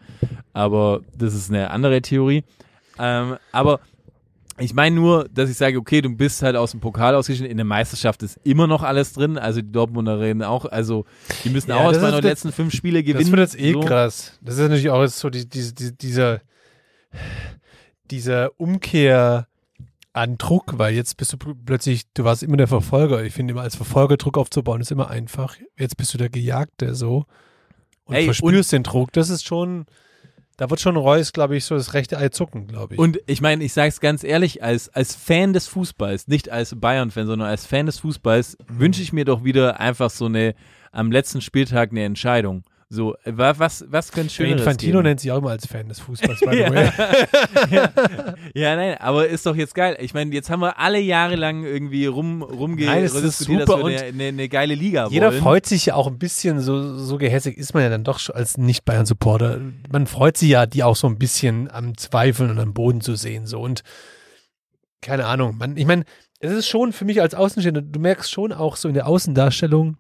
Aber 0.52 1.02
das 1.16 1.36
ist 1.36 1.52
eine 1.52 1.70
andere 1.70 2.02
Theorie. 2.02 2.44
Ähm, 2.98 3.38
aber 3.52 3.80
ich 4.60 4.74
meine 4.74 4.96
nur, 4.96 5.28
dass 5.32 5.50
ich 5.50 5.58
sage, 5.58 5.78
okay, 5.78 6.02
du 6.02 6.16
bist 6.16 6.44
halt 6.44 6.56
aus 6.56 6.72
dem 6.72 6.80
Pokal 6.80 7.16
ausgeschieden, 7.16 7.50
in 7.50 7.58
der 7.58 7.66
Meisterschaft 7.66 8.22
ist 8.24 8.40
immer 8.44 8.68
noch 8.68 8.84
alles 8.84 9.14
drin, 9.14 9.38
also 9.38 9.62
die 9.62 9.72
Dortmunder 9.72 10.20
reden 10.20 10.44
auch, 10.44 10.66
also 10.66 11.06
die 11.44 11.50
müssen 11.50 11.70
Ja, 11.72 11.78
auch 11.78 11.92
die 11.92 11.98
das- 12.00 12.22
letzten 12.22 12.52
fünf 12.52 12.74
Spiele 12.74 13.02
gewinnen. 13.04 13.32
Das 13.32 13.32
wird 13.32 13.40
jetzt 13.54 13.60
eh 13.60 13.74
so. 13.74 13.80
krass. 13.82 14.38
Das 14.42 14.56
ist 14.56 14.62
natürlich 14.62 14.90
auch 14.90 15.06
so 15.08 15.30
die, 15.30 15.50
die, 15.50 15.74
die, 15.74 15.98
dieser, 15.98 16.42
dieser 18.12 18.52
Umkehr 18.60 19.48
an 20.14 20.38
Druck, 20.38 20.78
weil 20.78 20.94
jetzt 20.94 21.18
bist 21.18 21.34
du 21.34 21.38
pl- 21.38 21.56
plötzlich, 21.66 22.04
du 22.14 22.24
warst 22.24 22.44
immer 22.44 22.58
der 22.58 22.68
Verfolger. 22.68 23.24
Ich 23.24 23.34
finde 23.34 23.54
immer, 23.54 23.62
als 23.64 23.76
Verfolger 23.76 24.18
Druck 24.18 24.38
aufzubauen, 24.38 24.82
ist 24.82 24.92
immer 24.92 25.10
einfach. 25.10 25.56
Jetzt 25.78 25.98
bist 25.98 26.14
du 26.14 26.18
der 26.20 26.30
Gejagte 26.30 26.94
so 26.94 27.26
und 28.06 28.16
Ey, 28.16 28.26
verspürst 28.26 28.72
den 28.72 28.84
Druck. 28.84 29.12
Das 29.14 29.30
ist 29.30 29.46
schon, 29.46 29.86
da 30.58 30.70
wird 30.70 30.80
schon 30.80 30.98
Reus, 30.98 31.34
glaube 31.34 31.56
ich, 31.56 31.66
so 31.66 31.76
das 31.76 31.94
rechte 31.94 32.18
Ei 32.18 32.30
zucken, 32.30 32.68
glaube 32.68 32.94
ich. 32.94 33.00
Und 33.00 33.20
ich 33.26 33.42
meine, 33.42 33.64
ich 33.64 33.74
sage 33.74 33.90
es 33.90 34.00
ganz 34.00 34.24
ehrlich, 34.24 34.64
als, 34.64 34.90
als 34.90 35.16
Fan 35.16 35.54
des 35.54 35.68
Fußballs, 35.68 36.28
nicht 36.28 36.50
als 36.50 36.80
Bayern-Fan, 36.80 37.26
sondern 37.28 37.50
als 37.50 37.66
Fan 37.66 37.88
des 37.88 38.00
Fußballs, 38.00 38.58
wünsche 38.68 39.02
ich 39.02 39.14
mir 39.14 39.26
doch 39.26 39.44
wieder 39.44 39.80
einfach 39.80 40.10
so 40.10 40.26
eine, 40.26 40.54
am 40.92 41.12
letzten 41.12 41.42
Spieltag 41.42 41.92
eine 41.92 42.04
Entscheidung. 42.04 42.64
So, 42.96 43.16
wa- 43.26 43.56
was, 43.58 43.84
was 43.90 44.12
könnte 44.12 44.32
schöneres 44.32 44.62
Infantino 44.62 45.00
geben? 45.00 45.04
nennt 45.06 45.20
sich 45.20 45.32
auch 45.32 45.40
immer 45.40 45.50
als 45.50 45.66
Fan 45.66 45.88
des 45.90 46.00
Fußballs, 46.00 46.40
by 46.42 46.46
the 46.52 46.72
way. 46.72 46.92
Ja, 48.54 48.76
nein, 48.76 48.98
aber 49.00 49.28
ist 49.28 49.48
doch 49.48 49.56
jetzt 49.56 49.74
geil. 49.74 49.98
Ich 50.00 50.14
meine, 50.14 50.32
jetzt 50.34 50.52
haben 50.52 50.60
wir 50.60 50.78
alle 50.78 51.00
Jahre 51.00 51.36
lang 51.36 51.64
irgendwie 51.64 52.06
rum, 52.06 52.44
rumge 52.44 52.86
Nein, 52.86 53.04
es 53.04 53.16
ist 53.16 53.40
super 53.40 53.60
dass 53.66 53.68
wir 53.70 53.84
und 53.84 53.92
eine, 53.94 54.04
eine, 54.04 54.24
eine 54.26 54.48
geile 54.50 54.76
Liga 54.76 55.08
Jeder 55.10 55.32
wollen. 55.32 55.42
freut 55.42 55.66
sich 55.66 55.88
ja 55.88 55.96
auch 55.96 56.06
ein 56.06 56.20
bisschen, 56.20 56.60
so, 56.60 56.96
so 56.98 57.18
gehässig 57.18 57.58
ist 57.58 57.74
man 57.74 57.82
ja 57.82 57.90
dann 57.90 58.04
doch 58.04 58.20
als 58.30 58.58
Nicht-Bayern-Supporter. 58.60 59.60
Man 59.92 60.06
freut 60.06 60.38
sich 60.38 60.50
ja, 60.50 60.68
die 60.68 60.84
auch 60.84 60.96
so 60.96 61.08
ein 61.08 61.18
bisschen 61.18 61.72
am 61.72 61.98
Zweifeln 61.98 62.52
und 62.52 62.60
am 62.60 62.74
Boden 62.76 63.02
zu 63.02 63.16
sehen. 63.16 63.48
So 63.48 63.60
und 63.60 63.82
keine 65.02 65.26
Ahnung, 65.26 65.58
man, 65.58 65.78
ich 65.78 65.86
meine, 65.88 66.04
es 66.40 66.52
ist 66.52 66.68
schon 66.68 66.94
für 66.94 67.06
mich 67.06 67.22
als 67.22 67.34
Außenstehender, 67.34 67.82
du 67.82 68.00
merkst 68.00 68.32
schon 68.32 68.54
auch 68.54 68.76
so 68.76 68.88
in 68.88 68.94
der 68.94 69.08
Außendarstellung, 69.08 69.98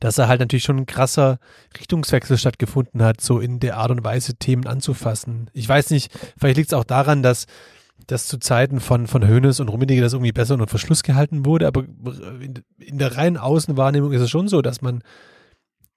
dass 0.00 0.18
er 0.18 0.28
halt 0.28 0.40
natürlich 0.40 0.64
schon 0.64 0.78
ein 0.78 0.86
krasser 0.86 1.38
Richtungswechsel 1.78 2.38
stattgefunden 2.38 3.02
hat, 3.02 3.20
so 3.20 3.40
in 3.40 3.60
der 3.60 3.76
Art 3.76 3.90
und 3.90 4.04
Weise 4.04 4.36
Themen 4.36 4.66
anzufassen. 4.66 5.50
Ich 5.52 5.68
weiß 5.68 5.90
nicht, 5.90 6.10
vielleicht 6.38 6.56
liegt 6.56 6.72
es 6.72 6.78
auch 6.78 6.84
daran, 6.84 7.22
dass 7.22 7.46
dass 8.06 8.28
zu 8.28 8.38
Zeiten 8.38 8.78
von, 8.78 9.08
von 9.08 9.26
Hoeneß 9.26 9.58
und 9.58 9.68
Rummenigge 9.68 10.00
das 10.00 10.12
irgendwie 10.12 10.30
besser 10.30 10.54
unter 10.54 10.68
Verschluss 10.68 11.02
gehalten 11.02 11.44
wurde, 11.44 11.66
aber 11.66 11.84
in, 12.40 12.62
in 12.78 12.98
der 12.98 13.16
reinen 13.16 13.36
Außenwahrnehmung 13.36 14.12
ist 14.12 14.22
es 14.22 14.30
schon 14.30 14.46
so, 14.46 14.62
dass 14.62 14.82
man, 14.82 15.02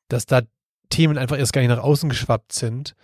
dass 0.07 0.25
da 0.25 0.41
Themen 0.89 1.19
einfach 1.19 1.37
erst 1.37 1.53
gar 1.53 1.61
nicht 1.61 1.69
nach 1.69 1.83
außen 1.83 2.09
geschwappt 2.09 2.53
sind 2.53 2.95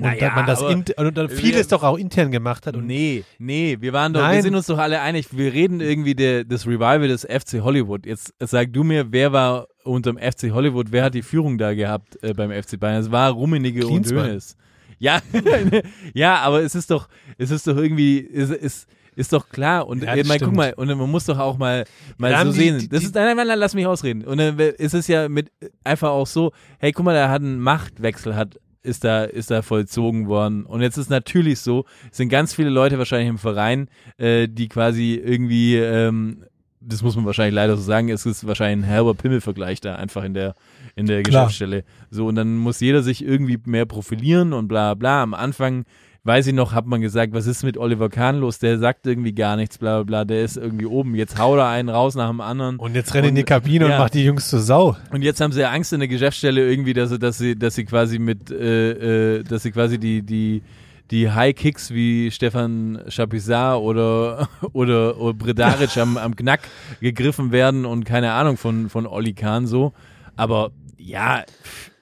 Naja, 0.00 0.26
dass 0.46 0.60
man 0.62 0.84
das 0.84 0.96
und 0.96 1.16
dann 1.16 1.28
vieles 1.28 1.68
doch 1.68 1.82
auch 1.82 1.96
intern 1.98 2.30
gemacht 2.30 2.66
hat 2.66 2.76
und 2.76 2.86
Nee, 2.86 3.24
nee, 3.38 3.76
wir 3.80 3.92
waren 3.92 4.12
doch, 4.12 4.20
wir 4.20 4.28
Nein. 4.28 4.42
sind 4.42 4.54
uns 4.54 4.66
doch 4.66 4.78
alle 4.78 5.00
einig, 5.00 5.28
wir 5.32 5.52
reden 5.52 5.80
irgendwie 5.80 6.14
der, 6.14 6.44
das 6.44 6.66
Revival 6.66 7.08
des 7.08 7.22
FC 7.24 7.60
Hollywood. 7.62 8.06
Jetzt 8.06 8.34
sag 8.40 8.72
du 8.72 8.84
mir, 8.84 9.10
wer 9.12 9.32
war 9.32 9.66
unterm 9.84 10.18
FC 10.18 10.50
Hollywood, 10.52 10.88
wer 10.90 11.04
hat 11.04 11.14
die 11.14 11.22
Führung 11.22 11.58
da 11.58 11.74
gehabt 11.74 12.18
äh, 12.22 12.32
beim 12.34 12.50
FC 12.50 12.78
Bayern? 12.78 13.00
Es 13.02 13.10
war 13.10 13.30
Rummenigge 13.32 13.86
und. 13.86 14.06
Hoeneß. 14.10 14.56
Ja, 14.98 15.20
ja, 16.14 16.36
aber 16.40 16.62
es 16.62 16.74
ist 16.74 16.90
doch, 16.90 17.08
es 17.38 17.50
ist 17.50 17.66
doch 17.66 17.76
irgendwie, 17.76 18.26
es 18.26 18.50
ist, 18.50 18.86
ist 19.14 19.32
doch 19.32 19.48
klar 19.48 19.86
und 19.86 20.02
Ja, 20.02 20.14
äh, 20.14 20.24
mein, 20.24 20.38
guck 20.40 20.54
mal 20.54 20.72
und 20.74 20.88
man 20.88 21.10
muss 21.10 21.24
doch 21.26 21.38
auch 21.38 21.58
mal 21.58 21.84
mal 22.18 22.30
Wir 22.32 22.38
so 22.44 22.52
die- 22.52 22.58
sehen. 22.58 22.78
die- 22.78 22.88
das 22.88 23.02
ist 23.04 23.14
nein, 23.14 23.36
nein, 23.36 23.46
nein, 23.46 23.58
lass 23.58 23.74
mich 23.74 23.86
ausreden. 23.86 24.24
Und 24.24 24.38
dann 24.38 24.58
ist 24.58 24.94
es 24.94 25.06
ja 25.08 25.28
mit 25.28 25.50
einfach 25.84 26.10
auch 26.10 26.26
so, 26.26 26.52
hey, 26.78 26.92
guck 26.92 27.04
mal, 27.04 27.14
da 27.14 27.28
hat 27.28 27.42
ein 27.42 27.58
Machtwechsel 27.60 28.36
hat 28.36 28.58
ist 28.86 29.04
da 29.04 29.24
ist 29.24 29.50
da 29.50 29.62
vollzogen 29.62 30.28
worden 30.28 30.64
und 30.64 30.80
jetzt 30.80 30.96
ist 30.96 31.10
natürlich 31.10 31.60
so, 31.60 31.84
es 32.10 32.16
sind 32.16 32.28
ganz 32.28 32.54
viele 32.54 32.70
Leute 32.70 32.98
wahrscheinlich 32.98 33.28
im 33.28 33.38
Verein, 33.38 33.88
äh, 34.18 34.48
die 34.48 34.68
quasi 34.68 35.14
irgendwie 35.14 35.76
ähm, 35.76 36.44
das 36.80 37.02
muss 37.02 37.16
man 37.16 37.26
wahrscheinlich 37.26 37.54
leider 37.54 37.76
so 37.76 37.82
sagen, 37.82 38.08
es 38.10 38.24
ist 38.26 38.46
wahrscheinlich 38.46 38.84
ein 38.84 38.88
herber 38.88 39.14
Pimmelvergleich 39.14 39.80
da 39.80 39.96
einfach 39.96 40.22
in 40.24 40.34
der 40.34 40.54
in 40.94 41.06
der 41.06 41.22
Klar. 41.22 41.46
Geschäftsstelle. 41.46 41.84
So 42.10 42.26
und 42.26 42.36
dann 42.36 42.56
muss 42.56 42.80
jeder 42.80 43.02
sich 43.02 43.24
irgendwie 43.24 43.58
mehr 43.64 43.86
profilieren 43.86 44.52
und 44.52 44.68
bla 44.68 44.94
bla. 44.94 45.22
Am 45.22 45.34
Anfang 45.34 45.84
weiß 46.26 46.48
ich 46.48 46.54
noch, 46.54 46.72
hat 46.72 46.86
man 46.86 47.00
gesagt, 47.00 47.32
was 47.32 47.46
ist 47.46 47.62
mit 47.62 47.78
Oliver 47.78 48.08
Kahn 48.08 48.40
los? 48.40 48.58
Der 48.58 48.78
sagt 48.78 49.06
irgendwie 49.06 49.32
gar 49.32 49.56
nichts, 49.56 49.78
bla 49.78 50.02
bla 50.02 50.04
bla. 50.04 50.24
Der 50.24 50.42
ist 50.42 50.56
irgendwie 50.56 50.86
oben. 50.86 51.14
Jetzt 51.14 51.38
haut 51.38 51.58
er 51.58 51.68
einen 51.68 51.88
raus 51.88 52.14
nach 52.14 52.28
dem 52.28 52.40
anderen. 52.40 52.76
und 52.76 52.94
jetzt 52.94 53.14
rennt 53.14 53.28
in 53.28 53.34
die 53.34 53.44
Kabine 53.44 53.86
ja. 53.88 53.92
und 53.92 53.98
macht 53.98 54.14
die 54.14 54.24
Jungs 54.24 54.48
zur 54.48 54.60
Sau. 54.60 54.96
Und 55.12 55.22
jetzt 55.22 55.40
haben 55.40 55.52
sie 55.52 55.60
ja 55.60 55.70
Angst 55.70 55.92
in 55.92 56.00
der 56.00 56.08
Geschäftsstelle 56.08 56.68
irgendwie, 56.68 56.92
dass 56.92 57.10
sie, 57.10 57.18
dass 57.18 57.38
sie, 57.38 57.56
dass 57.56 57.74
sie 57.74 57.84
quasi 57.84 58.18
mit, 58.18 58.50
äh, 58.50 59.36
äh, 59.38 59.42
dass 59.44 59.62
sie 59.62 59.70
quasi 59.70 59.98
die, 59.98 60.22
die, 60.22 60.62
die 61.10 61.30
High 61.30 61.54
Kicks 61.54 61.92
wie 61.92 62.30
Stefan 62.30 63.00
Chapuisat 63.08 63.78
oder, 63.78 64.48
oder, 64.72 65.18
oder 65.20 65.34
Bredaric 65.34 65.96
am, 65.96 66.16
am 66.16 66.34
Knack 66.34 66.60
gegriffen 67.00 67.52
werden 67.52 67.84
und 67.84 68.04
keine 68.04 68.32
Ahnung 68.32 68.56
von, 68.56 68.88
von 68.88 69.06
Olli 69.06 69.34
Kahn 69.34 69.66
so. 69.66 69.92
Aber 70.34 70.72
ja, 70.98 71.44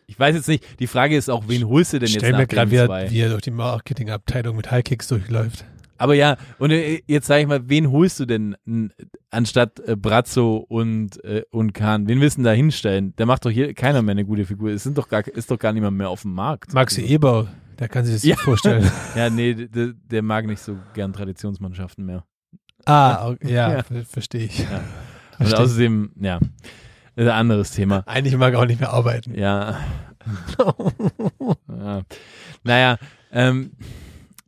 ich 0.07 0.19
weiß 0.19 0.35
jetzt 0.35 0.49
nicht. 0.49 0.65
Die 0.81 0.87
Frage 0.87 1.17
ist 1.17 1.31
auch, 1.31 1.45
wen 1.49 1.67
holst 1.69 1.93
du 1.93 1.99
denn 1.99 2.09
jetzt 2.09 2.19
Stell 2.19 2.33
mir 2.37 2.47
gerade, 2.47 2.71
wie, 2.71 2.77
er- 2.77 3.11
wie 3.11 3.21
er 3.21 3.31
durch 3.31 3.43
die 3.43 3.51
Marketingabteilung 3.51 4.57
mit 4.57 4.71
Highkicks 4.71 5.09
durchläuft. 5.09 5.65
Aber 5.97 6.15
ja, 6.15 6.37
und 6.59 6.73
äh, 6.73 7.03
jetzt 7.07 7.27
sage 7.29 7.43
ich 7.43 7.47
mal, 7.47 7.69
wen 7.69 7.91
holst 7.91 8.19
du 8.19 8.27
denn 8.27 8.57
anstatt 9.31 9.79
äh, 9.87 9.95
Brazzo 9.97 10.57
und, 10.69 11.23
äh, 11.25 11.43
und 11.51 11.73
Kahn? 11.73 12.09
Wen 12.09 12.21
willst 12.21 12.37
du 12.37 12.41
denn 12.41 12.45
da 12.47 12.53
hinstellen? 12.53 13.15
Der 13.17 13.27
macht 13.27 13.45
doch 13.45 13.51
hier 13.51 13.73
keiner 13.75 14.03
mehr 14.03 14.13
eine 14.13 14.25
gute 14.25 14.45
Figur. 14.45 14.71
Es 14.71 14.83
sind 14.83 14.99
doch 14.99 15.09
gar, 15.09 15.27
ist 15.29 15.51
doch 15.51 15.59
gar 15.59 15.73
niemand 15.73 15.97
mehr 15.97 16.09
auf 16.09 16.23
dem 16.23 16.35
Markt. 16.35 16.75
Maxi 16.75 17.03
Eber, 17.03 17.47
der 17.79 17.89
kann 17.89 18.05
sich 18.05 18.15
das 18.17 18.25
Ja. 18.25 18.35
nicht 18.35 18.43
vorstellen. 18.43 18.91
Ja, 19.17 19.31
nee, 19.31 19.55
der, 19.55 19.93
der 19.95 20.23
mag 20.23 20.47
nicht 20.47 20.61
so 20.61 20.77
gern 20.95 21.13
Traditionsmannschaften 21.13 22.05
mehr. 22.05 22.25
ah, 22.87 23.29
okay, 23.31 23.53
ja, 23.55 23.73
Ja. 23.77 23.83
ver- 23.85 24.05
verstehe 24.05 24.47
ich. 24.47 24.59
Ja. 24.59 24.65
Und 25.39 25.47
Verstehe. 25.47 25.59
außerdem, 25.61 26.11
ja, 26.21 26.41
ist 27.17 27.27
ein 27.27 27.29
anderes 27.29 27.71
Thema. 27.71 28.03
Eigentlich 28.07 28.37
mag 28.37 28.55
er 28.55 28.61
auch 28.61 28.67
nicht 28.67 28.81
mehr 28.81 28.93
arbeiten. 28.93 29.39
Ja. 29.39 29.79
ja. 31.69 32.03
Naja, 32.63 32.99
ähm, 33.33 33.73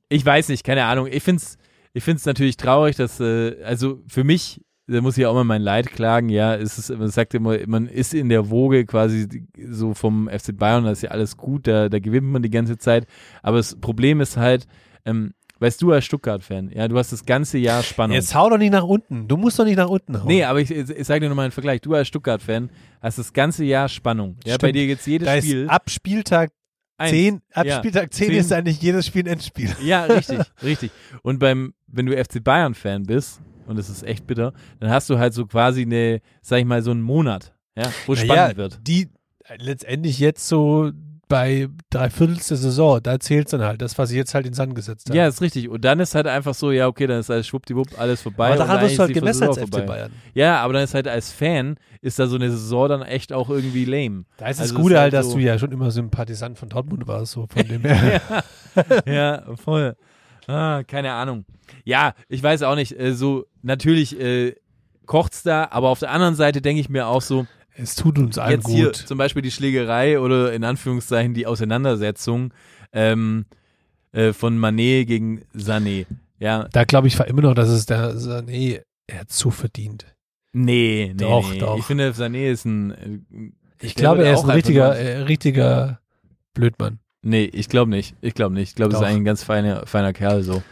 ich 0.09 0.24
weiß 0.24 0.48
nicht, 0.48 0.64
keine 0.64 0.85
Ahnung. 0.85 1.09
Ich 1.11 1.22
find's, 1.22 1.59
ich 1.92 2.05
find's 2.05 2.26
natürlich 2.26 2.57
traurig, 2.57 2.96
dass, 2.96 3.20
äh, 3.20 3.62
also 3.62 4.02
für 4.07 4.24
mich, 4.24 4.61
da 4.87 5.00
muss 5.00 5.18
ich 5.18 5.26
auch 5.26 5.35
mal 5.35 5.44
mein 5.44 5.62
Leid 5.62 5.90
klagen, 5.90 6.29
ja, 6.29 6.55
es 6.55 6.79
ist, 6.79 6.96
man 6.96 7.09
sagt 7.09 7.35
immer, 7.35 7.59
man 7.66 7.88
ist 7.88 8.14
in 8.14 8.29
der 8.29 8.50
Woge 8.50 8.87
quasi 8.87 9.46
so 9.68 9.94
vom 9.94 10.29
FC 10.29 10.57
Bayern, 10.57 10.85
da 10.85 10.92
ist 10.92 11.02
ja 11.02 11.11
alles 11.11 11.37
gut, 11.37 11.66
da, 11.66 11.88
da 11.88 11.98
gewinnt 11.98 12.26
man 12.26 12.42
die 12.42 12.50
ganze 12.50 12.79
Zeit. 12.79 13.07
Aber 13.42 13.57
das 13.57 13.81
Problem 13.81 14.20
ist 14.20 14.37
halt, 14.37 14.66
ähm, 15.05 15.35
weißt 15.59 15.81
du 15.83 15.92
als 15.92 16.05
Stuttgart-Fan, 16.05 16.71
ja, 16.71 16.87
du 16.88 16.99
hast 16.99 17.12
das 17.12 17.25
ganze 17.25 17.59
Jahr 17.59 17.83
Spannung. 17.83 18.14
Jetzt 18.14 18.35
hau 18.35 18.49
doch 18.51 18.59
nicht 18.59 18.73
nach 18.73 18.85
unten. 18.85 19.27
Du 19.29 19.37
musst 19.37 19.59
doch 19.59 19.64
nicht 19.64 19.77
nach 19.77 19.88
unten 19.88 20.19
hauen. 20.19 20.27
Nee, 20.27 20.45
aber 20.45 20.61
ich, 20.61 20.71
ich, 20.71 20.90
ich 20.90 21.07
sage 21.07 21.21
dir 21.21 21.29
nochmal 21.29 21.45
einen 21.47 21.53
Vergleich. 21.53 21.81
Du 21.81 21.95
als 21.95 22.09
Stuttgart-Fan 22.09 22.71
hast 23.01 23.19
das 23.19 23.33
ganze 23.33 23.64
Jahr 23.64 23.88
Spannung. 23.88 24.37
Ja, 24.45 24.55
bei 24.55 24.69
Stimmt. 24.69 24.75
dir 24.77 24.87
geht's 24.87 25.07
jedes 25.07 25.27
da 25.27 25.38
Spiel. 25.38 25.62
ist 25.64 25.71
ab 25.71 25.90
Spieltag 25.90 26.51
Eins. 26.99 27.11
Zehn, 27.11 27.42
ab 27.53 27.66
Ja. 27.66 27.77
Spieltag 27.79 28.12
10 28.14 28.29
Zehn. 28.29 28.37
ist 28.38 28.53
eigentlich 28.53 28.81
jedes 28.81 29.07
Spiel 29.07 29.25
ein 29.25 29.33
Endspiel. 29.35 29.71
Ja, 29.83 30.05
richtig, 30.05 30.38
richtig. 30.62 30.90
Und 31.23 31.38
beim, 31.38 31.75
wenn 31.87 32.07
du 32.07 32.16
FC 32.16 32.42
Bayern-Fan 32.42 33.03
bist, 33.03 33.42
und 33.66 33.77
das 33.79 33.90
ist 33.90 34.03
echt 34.03 34.27
bitter, 34.27 34.55
dann 34.81 34.88
hast 34.90 35.11
du 35.11 35.19
halt 35.19 35.35
so 35.35 35.45
quasi 35.45 35.83
eine, 35.83 36.21
sag 36.40 36.59
ich 36.61 36.64
mal, 36.64 36.81
so 36.83 36.92
einen 36.92 37.03
Monat, 37.03 37.55
ja, 37.77 37.90
wo 38.07 38.14
es 38.14 38.21
Naja, 38.21 38.35
spannend 38.35 38.57
wird. 38.57 38.79
Die 38.87 39.09
letztendlich 39.59 40.19
jetzt 40.19 40.49
so 40.49 40.90
bei 41.28 41.68
drei 41.90 42.08
Viertels 42.08 42.46
der 42.48 42.56
Saison, 42.56 43.00
da 43.02 43.18
zählt 43.18 43.52
dann 43.52 43.62
halt 43.62 43.82
das, 43.82 43.98
was 43.98 44.10
sie 44.10 44.16
jetzt 44.16 44.34
halt 44.34 44.46
in 44.46 44.52
den 44.52 44.56
Sand 44.56 44.74
gesetzt 44.74 45.08
haben. 45.08 45.16
Ja, 45.16 45.26
ist 45.26 45.40
richtig. 45.40 45.68
Und 45.68 45.84
dann 45.84 45.98
ist 45.98 46.14
halt 46.14 46.26
einfach 46.26 46.54
so, 46.54 46.70
ja, 46.70 46.86
okay, 46.86 47.06
dann 47.08 47.18
ist 47.18 47.30
alles 47.30 47.48
schwuppdiwupp, 47.48 47.98
alles 47.98 48.22
vorbei. 48.22 48.48
aber 48.48 48.56
daran 48.58 48.80
wirst 48.82 48.96
du 48.98 49.02
halt 49.02 49.14
gemessen 49.14 49.42
als 49.44 49.58
FC. 49.58 49.84
Bayern. 49.86 50.12
Ja, 50.34 50.60
aber 50.60 50.74
dann 50.74 50.84
ist 50.84 50.94
halt 50.94 51.08
als 51.08 51.32
Fan, 51.32 51.76
ist 52.00 52.18
da 52.18 52.26
so 52.28 52.36
eine 52.36 52.50
Saison 52.50 52.88
dann 52.88 53.02
echt 53.02 53.32
auch 53.32 53.50
irgendwie 53.50 53.84
lame. 53.84 54.24
Da 54.36 54.46
ist 54.48 54.60
Also 54.60 54.74
das 54.74 54.82
Gute 54.82 54.94
ist 54.94 55.00
halt, 55.00 55.12
halt 55.14 55.24
dass 55.24 55.30
so- 55.32 55.38
du 55.38 55.42
ja 55.42 55.58
schon 55.58 55.72
immer 55.72 55.90
Sympathisant 55.90 56.58
von 56.58 56.68
Dortmund 56.68 57.06
warst, 57.08 57.32
so 57.32 57.46
von 57.48 57.66
dem 57.66 57.82
her. 57.82 58.20
ja, 59.06 59.42
voll. 59.56 59.96
Ah, 60.46 60.82
keine 60.84 61.12
Ahnung. 61.12 61.44
Ja, 61.84 62.14
ich 62.28 62.40
weiß 62.42 62.62
auch 62.62 62.76
nicht. 62.76 62.98
Äh, 62.98 63.14
so, 63.14 63.46
natürlich 63.62 64.20
äh, 64.20 64.54
kocht's 65.06 65.42
da, 65.42 65.68
aber 65.72 65.88
auf 65.88 65.98
der 65.98 66.12
anderen 66.12 66.36
Seite 66.36 66.60
denke 66.62 66.80
ich 66.80 66.88
mir 66.88 67.08
auch 67.08 67.22
so, 67.22 67.46
es 67.76 67.94
tut 67.94 68.18
uns 68.18 68.38
allen 68.38 68.60
jetzt 68.60 68.68
hier 68.68 68.86
gut. 68.86 68.96
zum 68.96 69.18
Beispiel 69.18 69.42
die 69.42 69.50
Schlägerei 69.50 70.18
oder 70.20 70.52
in 70.52 70.64
Anführungszeichen 70.64 71.34
die 71.34 71.46
Auseinandersetzung 71.46 72.52
ähm, 72.92 73.46
äh, 74.12 74.32
von 74.32 74.58
Manet 74.58 75.06
gegen 75.06 75.42
Sané. 75.54 76.06
Ja, 76.38 76.68
Da 76.72 76.84
glaube 76.84 77.08
ich 77.08 77.18
immer 77.20 77.42
noch, 77.42 77.54
dass 77.54 77.68
es 77.68 77.86
der 77.86 78.14
Sané, 78.16 78.82
er 79.06 79.20
hat 79.20 79.32
so 79.32 79.50
verdient. 79.50 80.06
nee, 80.52 81.12
nee, 81.14 81.24
Doch, 81.24 81.50
nee. 81.52 81.58
doch. 81.58 81.78
Ich 81.78 81.84
finde, 81.84 82.10
Sané 82.12 82.50
ist 82.50 82.64
ein. 82.64 82.90
äh, 82.92 83.50
Ich 83.86 83.94
glaube, 83.94 84.24
er 84.24 84.34
ist 84.34 84.44
ein 84.44 84.50
richtiger, 84.50 84.96
äh, 84.96 85.18
richtiger 85.22 86.00
Blödmann. 86.54 86.98
Nee, 87.22 87.44
ich 87.52 87.68
glaube 87.68 87.90
nicht. 87.90 88.14
Ich 88.20 88.34
glaube 88.34 88.54
nicht. 88.54 88.70
Ich 88.70 88.74
glaube, 88.76 88.92
das 88.92 89.00
ist 89.00 89.06
ein 89.06 89.24
ganz 89.24 89.42
feiner, 89.42 89.86
feiner 89.86 90.12
Kerl 90.12 90.42
so. 90.42 90.62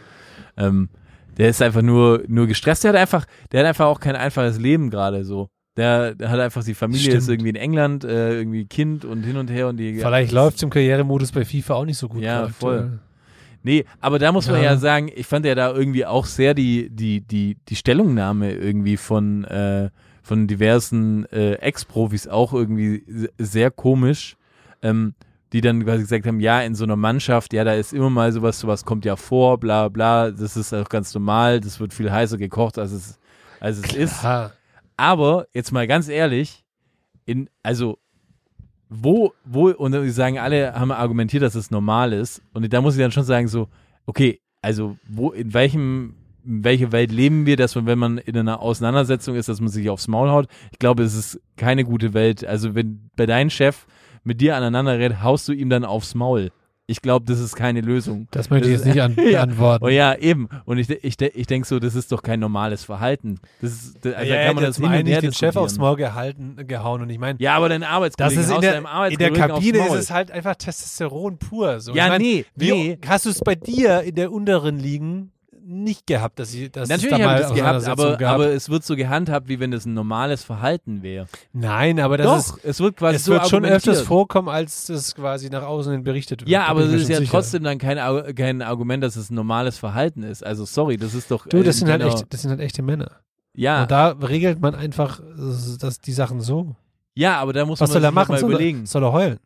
Ähm, 0.57 0.89
der 1.37 1.49
ist 1.49 1.61
einfach 1.61 1.81
nur, 1.81 2.23
nur 2.27 2.47
gestresst. 2.47 2.83
Der 2.85 2.93
hat 2.93 2.97
einfach, 2.99 3.25
der 3.51 3.59
hat 3.61 3.67
einfach 3.67 3.87
auch 3.87 3.99
kein 3.99 4.15
einfaches 4.15 4.57
Leben 4.57 4.89
gerade 4.89 5.25
so. 5.25 5.49
Der, 5.77 6.15
der 6.15 6.29
hat 6.29 6.39
einfach 6.39 6.63
die 6.63 6.73
Familie 6.73 7.01
Stimmt. 7.03 7.17
ist 7.17 7.29
irgendwie 7.29 7.49
in 7.49 7.55
England, 7.57 8.03
äh, 8.05 8.37
irgendwie 8.37 8.65
Kind 8.65 9.03
und 9.03 9.23
hin 9.23 9.35
und 9.35 9.49
her 9.49 9.67
und 9.67 9.77
die. 9.77 9.95
Vielleicht 9.99 10.31
läuft 10.31 10.57
es 10.57 10.63
im 10.63 10.69
Karrieremodus 10.69 11.31
bei 11.33 11.43
FIFA 11.43 11.73
auch 11.75 11.85
nicht 11.85 11.97
so 11.97 12.07
gut. 12.07 12.21
Ja, 12.21 12.41
gerade 12.41 12.53
voll. 12.53 12.73
aktuell. 12.79 12.99
Nee, 13.63 13.83
aber 13.99 14.19
da 14.19 14.31
muss 14.31 14.47
man 14.47 14.57
Ja. 14.57 14.71
ja 14.73 14.77
sagen, 14.77 15.09
ich 15.13 15.25
fand 15.25 15.45
ja 15.45 15.55
da 15.55 15.73
irgendwie 15.73 16.05
auch 16.05 16.25
sehr 16.25 16.53
die, 16.53 16.89
die, 16.91 17.21
die, 17.21 17.57
die 17.67 17.75
Stellungnahme 17.75 18.53
irgendwie 18.53 18.95
von, 18.95 19.43
äh, 19.45 19.89
von 20.21 20.45
diversen 20.47 21.25
äh, 21.31 21.53
Ex-Profis 21.55 22.27
auch 22.27 22.53
irgendwie 22.53 23.03
se- 23.07 23.31
sehr 23.39 23.71
komisch, 23.71 24.37
ähm, 24.83 25.15
die 25.51 25.61
dann 25.61 25.83
quasi 25.83 26.03
gesagt 26.03 26.27
haben, 26.27 26.39
ja, 26.39 26.61
in 26.61 26.75
so 26.75 26.83
einer 26.83 26.95
Mannschaft, 26.95 27.53
ja, 27.53 27.63
da 27.63 27.73
ist 27.73 27.91
immer 27.91 28.11
mal 28.11 28.31
sowas, 28.31 28.59
sowas 28.59 28.85
kommt 28.85 29.03
ja 29.03 29.15
vor, 29.15 29.59
bla 29.59 29.89
bla, 29.89 30.29
das 30.29 30.55
ist 30.55 30.71
auch 30.73 30.87
ganz 30.89 31.11
normal, 31.15 31.59
das 31.59 31.79
wird 31.79 31.91
viel 31.93 32.11
heißer 32.11 32.37
gekocht, 32.37 32.77
als 32.77 32.91
es, 32.91 33.19
als 33.59 33.79
es 33.79 33.93
ist. 33.95 34.23
Aber 34.97 35.47
jetzt 35.53 35.71
mal 35.71 35.87
ganz 35.87 36.07
ehrlich, 36.07 36.63
in, 37.25 37.49
also 37.63 37.97
wo, 38.89 39.33
wo, 39.43 39.69
und 39.69 39.91
die 39.93 40.09
sagen, 40.09 40.37
alle 40.37 40.73
haben 40.73 40.91
argumentiert, 40.91 41.43
dass 41.43 41.55
es 41.55 41.71
normal 41.71 42.13
ist. 42.13 42.41
Und 42.53 42.71
da 42.71 42.81
muss 42.81 42.95
ich 42.95 43.01
dann 43.01 43.11
schon 43.11 43.23
sagen, 43.23 43.47
so, 43.47 43.67
okay, 44.05 44.39
also 44.61 44.97
wo, 45.07 45.31
in 45.31 45.53
welchem, 45.53 46.15
in 46.45 46.63
welcher 46.63 46.91
Welt 46.91 47.11
leben 47.11 47.45
wir, 47.45 47.57
dass 47.57 47.75
man, 47.75 47.87
wenn 47.87 47.99
man 47.99 48.17
in 48.19 48.37
einer 48.37 48.61
Auseinandersetzung 48.61 49.35
ist, 49.35 49.49
dass 49.49 49.59
man 49.59 49.69
sich 49.69 49.89
aufs 49.89 50.07
Maul 50.07 50.29
haut? 50.29 50.47
Ich 50.71 50.79
glaube, 50.79 51.03
es 51.03 51.15
ist 51.15 51.41
keine 51.57 51.83
gute 51.83 52.13
Welt. 52.13 52.45
Also 52.45 52.75
wenn 52.75 53.09
bei 53.15 53.25
deinem 53.25 53.49
Chef 53.49 53.87
mit 54.23 54.41
dir 54.41 54.55
aneinander 54.55 54.97
redet, 54.97 55.23
haust 55.23 55.47
du 55.47 55.53
ihm 55.53 55.69
dann 55.69 55.85
aufs 55.85 56.15
Maul. 56.15 56.51
Ich 56.87 57.01
glaube, 57.01 57.25
das 57.25 57.39
ist 57.39 57.55
keine 57.55 57.81
Lösung. 57.81 58.27
Das 58.29 58.51
möchte 58.51 58.69
ich 58.69 58.77
Das 58.77 58.85
jetzt 58.85 58.93
nicht 58.95 59.01
an 59.03 59.15
Ja. 59.31 59.41
antworten. 59.41 59.85
Oh 59.85 59.87
ja, 59.87 60.15
eben. 60.15 60.47
Und 60.65 60.77
ich, 60.77 60.87
ich, 60.89 61.19
ich 61.19 61.47
denke 61.47 61.67
so, 61.67 61.79
das 61.79 61.95
ist 61.95 62.11
doch 62.11 62.21
kein 62.21 62.39
normales 62.39 62.83
Verhalten. 62.83 63.39
Das 63.59 63.71
ist, 63.71 64.05
also 64.05 64.19
ja, 64.31 64.35
da 64.35 64.45
kann 64.45 64.55
man 64.55 64.63
das 64.65 64.77
hin 64.77 64.85
mal 64.85 65.03
nicht 65.03 65.21
den 65.23 65.33
Chef 65.33 65.55
aufs 65.55 65.79
Maul 65.79 65.95
gehalten, 65.95 66.55
gehauen 66.67 67.01
und 67.01 67.09
ich 67.09 67.17
meine, 67.17 67.39
Ja, 67.41 67.55
aber 67.55 67.69
dein 67.69 67.81
das 67.81 67.89
Arbeitskollege 67.89 68.39
ist 68.39 68.51
in 68.51 68.61
der, 68.61 68.81
deinem 68.81 69.11
in 69.11 69.17
der 69.17 69.31
Kabine 69.31 69.81
aufs 69.81 69.93
ist 69.95 69.99
es 70.01 70.11
halt 70.11 70.29
einfach 70.31 70.55
Testosteron 70.55 71.39
pur. 71.39 71.79
So. 71.79 71.95
Ja, 71.95 72.05
ich 72.05 72.09
mein, 72.11 72.21
nee, 72.21 72.45
wie, 72.55 72.71
nee. 72.71 72.97
Hast 73.07 73.25
du 73.25 73.29
es 73.31 73.39
bei 73.39 73.55
dir 73.55 74.01
in 74.01 74.13
der 74.13 74.31
unteren 74.31 74.77
Ligen 74.77 75.31
nicht 75.67 76.05
gehabt, 76.05 76.37
dass, 76.39 76.53
ich, 76.53 76.71
dass 76.71 76.87
Natürlich 76.89 77.13
es 77.13 77.19
da 77.19 77.25
habe 77.25 77.39
ich 77.41 77.47
das 77.47 77.53
gehabt, 77.55 77.87
aber, 77.87 78.17
gab? 78.17 78.35
aber 78.35 78.47
es 78.49 78.69
wird 78.69 78.83
so 78.83 78.95
gehandhabt, 78.95 79.47
wie 79.47 79.59
wenn 79.59 79.73
es 79.73 79.85
ein 79.85 79.93
normales 79.95 80.43
Verhalten 80.43 81.01
wäre. 81.01 81.25
Nein, 81.53 81.99
aber 81.99 82.17
das 82.17 82.49
Doch, 82.49 82.57
ist 82.57 82.65
es 82.65 82.79
wird 82.79 82.97
quasi 82.97 83.15
es 83.15 83.25
so 83.25 83.33
wird 83.33 83.49
schon 83.49 83.65
öfters 83.65 84.01
vorkommen, 84.01 84.47
als 84.49 84.85
das 84.85 85.15
quasi 85.15 85.49
nach 85.49 85.63
außen 85.63 85.91
hin 85.91 86.03
berichtet 86.03 86.41
wird. 86.41 86.49
Ja, 86.49 86.65
aber 86.65 86.81
das 86.83 86.93
ich 86.93 87.01
ist 87.01 87.09
ja 87.09 87.17
sicher. 87.17 87.31
trotzdem 87.31 87.63
dann 87.63 87.77
kein, 87.79 87.97
kein 88.35 88.61
Argument, 88.61 89.03
dass 89.03 89.15
es 89.15 89.29
ein 89.31 89.35
normales 89.35 89.77
Verhalten 89.77 90.23
ist. 90.23 90.45
Also 90.45 90.65
sorry, 90.65 90.97
das 90.97 91.13
ist 91.13 91.31
doch. 91.31 91.47
Du, 91.47 91.63
das 91.63 91.77
äh, 91.77 91.79
sind 91.79 91.89
halt 91.89 92.01
genau- 92.03 92.13
echt, 92.13 92.25
das 92.31 92.41
sind 92.43 92.51
halt 92.51 92.59
echte 92.61 92.81
Männer. 92.83 93.11
Ja, 93.55 93.83
Und 93.83 93.91
da 93.91 94.09
regelt 94.09 94.59
man 94.61 94.75
einfach 94.75 95.19
äh, 95.19 95.77
dass 95.79 95.99
die 95.99 96.11
Sachen 96.13 96.41
so. 96.41 96.75
ja, 97.15 97.39
aber 97.39 97.53
da 97.53 97.65
muss 97.65 97.79
Was 97.79 97.89
man 97.89 97.93
soll 97.93 98.03
er 98.03 98.09
sich 98.09 98.15
machen? 98.15 98.31
mal 98.33 98.39
Soll 98.39 98.49
überlegen. 98.51 98.81
er, 98.81 98.87
soll 98.87 99.03
er 99.03 99.11
heulen? 99.13 99.39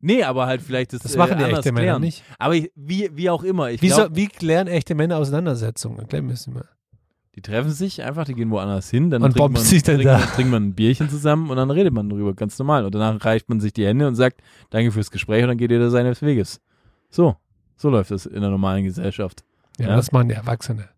Nee, 0.00 0.22
aber 0.24 0.46
halt 0.46 0.62
vielleicht 0.62 0.92
das, 0.94 1.00
Das 1.02 1.14
äh, 1.14 1.18
machen 1.18 1.36
die 1.38 1.44
anders 1.44 1.58
echte 1.60 1.72
Männer 1.72 1.86
klären. 1.86 2.00
nicht. 2.02 2.24
Aber 2.38 2.54
ich, 2.54 2.70
wie, 2.74 3.10
wie 3.14 3.28
auch 3.30 3.42
immer, 3.42 3.70
ich 3.70 3.82
Wie, 3.82 3.88
glaube, 3.88 4.02
soll, 4.04 4.16
wie 4.16 4.28
klären 4.28 4.66
echte 4.66 4.94
Männer 4.94 5.18
Auseinandersetzungen? 5.18 5.98
Erklär 5.98 6.22
mir 6.22 6.30
das 6.30 6.46
mal. 6.46 6.66
die 7.36 7.42
treffen 7.42 7.70
sich 7.70 8.02
einfach, 8.02 8.24
die 8.24 8.34
gehen 8.34 8.50
woanders 8.50 8.88
hin, 8.90 9.10
dann 9.10 9.22
Und 9.22 9.36
trinkt 9.36 9.52
man, 9.52 9.62
sich 9.62 9.82
dann 9.82 9.96
trinkt, 9.96 10.10
da. 10.10 10.18
man, 10.18 10.28
trinkt 10.28 10.50
man 10.50 10.62
ein 10.68 10.74
Bierchen 10.74 11.10
zusammen 11.10 11.50
und 11.50 11.56
dann 11.56 11.70
redet 11.70 11.92
man 11.92 12.08
drüber, 12.08 12.34
ganz 12.34 12.58
normal. 12.58 12.84
Und 12.86 12.94
danach 12.94 13.22
reicht 13.24 13.48
man 13.50 13.60
sich 13.60 13.72
die 13.74 13.86
Hände 13.86 14.08
und 14.08 14.14
sagt, 14.14 14.40
danke 14.70 14.90
fürs 14.90 15.10
Gespräch 15.10 15.42
und 15.42 15.48
dann 15.48 15.58
geht 15.58 15.70
jeder 15.70 15.90
seines 15.90 16.22
Weges. 16.22 16.60
So, 17.10 17.36
so 17.76 17.90
läuft 17.90 18.10
es 18.10 18.24
in 18.26 18.36
einer 18.38 18.50
normalen 18.50 18.84
Gesellschaft. 18.84 19.44
Ja, 19.78 19.88
Ja. 19.88 19.96
das 19.96 20.12
machen 20.12 20.28
die 20.28 20.34
Erwachsene. 20.34 20.88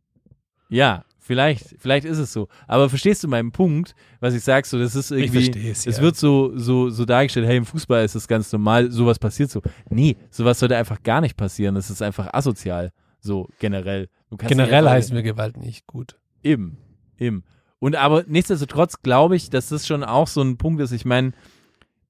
Ja, 0.69 1.05
vielleicht, 1.23 1.77
vielleicht 1.79 2.05
ist 2.05 2.19
es 2.19 2.33
so. 2.33 2.49
Aber 2.67 2.91
verstehst 2.91 3.25
du 3.25 3.29
meinen 3.29 3.53
Punkt, 3.53 3.95
was 4.21 4.35
ich 4.35 4.43
sag, 4.43 4.67
so, 4.67 4.79
das 4.79 4.95
ist 4.95 5.11
irgendwie, 5.13 5.45
verstehe 5.45 5.71
es, 5.71 5.87
es 5.87 5.97
ja. 5.97 6.03
wird 6.03 6.17
so, 6.17 6.57
so, 6.59 6.91
so 6.91 7.05
dargestellt, 7.05 7.47
hey, 7.47 7.57
im 7.57 7.65
Fußball 7.65 8.05
ist 8.05 8.15
das 8.15 8.29
ganz 8.29 8.53
normal, 8.53 8.91
sowas 8.91 9.19
passiert 9.19 9.51
so. 9.51 9.63
Nee, 9.89 10.17
sowas 10.31 10.59
sollte 10.59 10.77
einfach 10.77 11.03
gar 11.03 11.21
nicht 11.21 11.37
passieren. 11.37 11.77
Das 11.77 11.89
ist 11.89 12.03
einfach 12.03 12.35
asozial, 12.35 12.93
so 13.21 13.49
generell. 13.61 14.09
Generell 14.37 14.89
heißen 14.89 15.15
wir 15.15 15.23
Gewalt 15.23 15.57
nicht 15.57 15.87
gut. 15.87 16.17
Eben, 16.43 16.77
eben. 17.19 17.45
Und 17.79 17.97
aber 17.97 18.25
nichtsdestotrotz 18.27 19.03
glaube 19.03 19.37
ich, 19.37 19.51
dass 19.51 19.69
das 19.69 19.87
schon 19.87 20.05
auch 20.05 20.29
so 20.29 20.43
ein 20.43 20.57
Punkt 20.57 20.81
ist. 20.81 20.93
Ich 20.93 21.05
meine, 21.05 21.33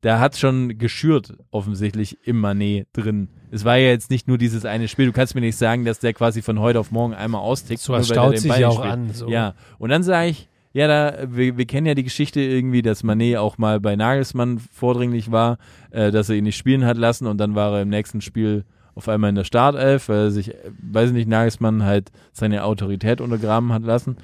da 0.03 0.19
hat 0.19 0.37
schon 0.37 0.79
geschürt 0.79 1.35
offensichtlich 1.51 2.19
im 2.25 2.41
Manet 2.41 2.89
drin. 2.93 3.29
Es 3.53 3.65
war 3.65 3.77
ja 3.77 3.89
jetzt 3.89 4.11
nicht 4.11 4.27
nur 4.29 4.37
dieses 4.37 4.65
eine 4.65 4.89
Spiel. 4.89 5.07
Du 5.07 5.13
kannst 5.13 5.35
mir 5.35 5.41
nicht 5.41 5.57
sagen, 5.57 5.85
dass 5.85 6.01
der 6.01 6.13
quasi 6.13 6.43
von 6.43 6.59
heute 6.59 6.81
auf 6.81 6.91
morgen 6.91 7.15
einmal 7.15 7.41
austickt. 7.41 7.81
So 7.81 7.93
nur 7.93 8.03
staut 8.03 8.39
sich 8.39 8.57
ja 8.57 8.69
auch 8.69 8.81
spielt. 8.81 8.93
an. 8.93 9.11
So. 9.13 9.29
Ja, 9.29 9.55
und 9.79 9.91
dann 9.91 10.03
sage 10.03 10.31
ich, 10.31 10.49
ja, 10.73 10.89
da, 10.89 11.29
wir, 11.29 11.57
wir 11.57 11.67
kennen 11.67 11.87
ja 11.87 11.95
die 11.95 12.03
Geschichte 12.03 12.41
irgendwie, 12.41 12.83
dass 12.83 13.05
Manet 13.05 13.37
auch 13.37 13.59
mal 13.59 13.79
bei 13.79 13.95
Nagelsmann 13.95 14.59
vordringlich 14.59 15.31
war, 15.31 15.59
äh, 15.91 16.11
dass 16.11 16.29
er 16.29 16.37
ihn 16.37 16.45
nicht 16.45 16.57
spielen 16.57 16.85
hat 16.85 16.97
lassen 16.97 17.27
und 17.27 17.39
dann 17.39 17.55
war 17.55 17.73
er 17.73 17.83
im 17.83 17.89
nächsten 17.89 18.23
Spiel 18.23 18.65
auf 18.95 19.09
einmal 19.09 19.31
in 19.31 19.37
der 19.37 19.45
Startelf, 19.45 20.09
weil 20.09 20.17
er 20.17 20.31
sich, 20.31 20.53
äh, 20.53 20.71
weiß 20.81 21.11
ich 21.11 21.15
nicht, 21.15 21.29
Nagelsmann 21.29 21.85
halt 21.85 22.11
seine 22.33 22.65
Autorität 22.65 23.21
untergraben 23.21 23.73
hat 23.73 23.83
lassen. 23.83 24.17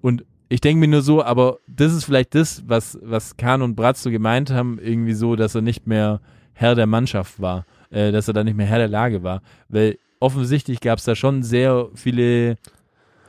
Und 0.00 0.24
ich 0.48 0.60
denke 0.60 0.80
mir 0.80 0.88
nur 0.88 1.02
so, 1.02 1.22
aber 1.22 1.58
das 1.66 1.92
ist 1.92 2.04
vielleicht 2.04 2.34
das, 2.34 2.62
was, 2.66 2.98
was 3.02 3.36
Kahn 3.36 3.62
und 3.62 3.76
Bratz 3.76 4.02
so 4.02 4.10
gemeint 4.10 4.50
haben, 4.50 4.78
irgendwie 4.78 5.14
so, 5.14 5.36
dass 5.36 5.54
er 5.54 5.62
nicht 5.62 5.86
mehr 5.86 6.20
Herr 6.52 6.74
der 6.74 6.86
Mannschaft 6.86 7.40
war, 7.40 7.66
äh, 7.90 8.12
dass 8.12 8.28
er 8.28 8.34
da 8.34 8.44
nicht 8.44 8.56
mehr 8.56 8.66
Herr 8.66 8.78
der 8.78 8.88
Lage 8.88 9.22
war. 9.22 9.42
Weil 9.68 9.98
offensichtlich 10.20 10.80
gab 10.80 10.98
es 10.98 11.04
da 11.04 11.16
schon 11.16 11.42
sehr 11.42 11.88
viele 11.94 12.56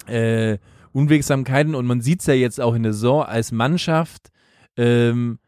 äh, 0.07 0.57
Unwegsamkeiten 0.93 1.75
und 1.75 1.85
man 1.85 2.01
sieht 2.01 2.21
es 2.21 2.25
ja 2.27 2.33
jetzt 2.33 2.61
auch 2.61 2.75
in 2.75 2.83
der 2.83 2.93
Saison 2.93 3.23
als 3.23 3.51
Mannschaft, 3.51 4.31
ähm, 4.77 5.39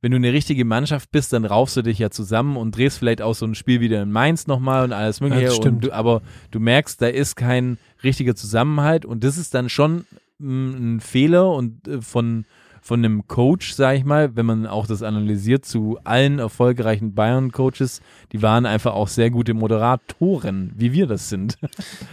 wenn 0.00 0.10
du 0.10 0.16
eine 0.18 0.34
richtige 0.34 0.66
Mannschaft 0.66 1.10
bist, 1.12 1.32
dann 1.32 1.46
raufst 1.46 1.78
du 1.78 1.82
dich 1.82 1.98
ja 1.98 2.10
zusammen 2.10 2.58
und 2.58 2.76
drehst 2.76 2.98
vielleicht 2.98 3.22
auch 3.22 3.34
so 3.34 3.46
ein 3.46 3.54
Spiel 3.54 3.80
wieder 3.80 4.02
in 4.02 4.12
Mainz 4.12 4.46
nochmal 4.46 4.84
und 4.84 4.92
alles 4.92 5.22
mögliche. 5.22 5.50
stimmt. 5.52 5.84
du, 5.84 5.92
aber 5.92 6.20
du 6.50 6.60
merkst, 6.60 7.00
da 7.00 7.06
ist 7.06 7.36
kein 7.36 7.78
richtiger 8.02 8.34
Zusammenhalt 8.34 9.06
und 9.06 9.24
das 9.24 9.38
ist 9.38 9.54
dann 9.54 9.70
schon 9.70 10.04
ein 10.44 11.00
Fehler 11.00 11.50
und 11.50 11.86
äh, 11.88 12.00
von 12.00 12.44
von 12.80 13.02
einem 13.02 13.26
Coach, 13.26 13.72
sag 13.72 13.96
ich 13.96 14.04
mal, 14.04 14.36
wenn 14.36 14.44
man 14.44 14.66
auch 14.66 14.86
das 14.86 15.02
analysiert 15.02 15.64
zu 15.64 15.98
allen 16.04 16.38
erfolgreichen 16.38 17.14
Bayern-Coaches, 17.14 18.02
die 18.32 18.42
waren 18.42 18.66
einfach 18.66 18.92
auch 18.92 19.08
sehr 19.08 19.30
gute 19.30 19.54
Moderatoren, 19.54 20.70
wie 20.76 20.92
wir 20.92 21.06
das 21.06 21.30
sind. 21.30 21.56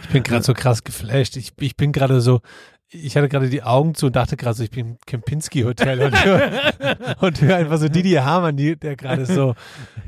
Ich 0.04 0.08
bin 0.08 0.22
gerade 0.22 0.42
so 0.42 0.54
krass 0.54 0.82
geflasht. 0.82 1.36
Ich, 1.36 1.52
ich 1.60 1.76
bin 1.76 1.92
gerade 1.92 2.22
so, 2.22 2.40
ich 2.88 3.18
hatte 3.18 3.28
gerade 3.28 3.50
die 3.50 3.62
Augen 3.62 3.94
zu 3.94 4.06
und 4.06 4.16
dachte 4.16 4.38
gerade 4.38 4.54
so, 4.56 4.62
ich 4.64 4.70
bin 4.70 4.86
im 4.92 4.96
Kempinski-Hotel 5.04 6.00
und 6.04 6.24
höre 6.24 6.50
und 7.20 7.42
hör 7.42 7.56
einfach 7.56 7.76
so 7.76 7.90
Didier 7.90 8.24
Hamann, 8.24 8.56
die, 8.56 8.74
der 8.74 8.96
gerade 8.96 9.26
so, 9.26 9.54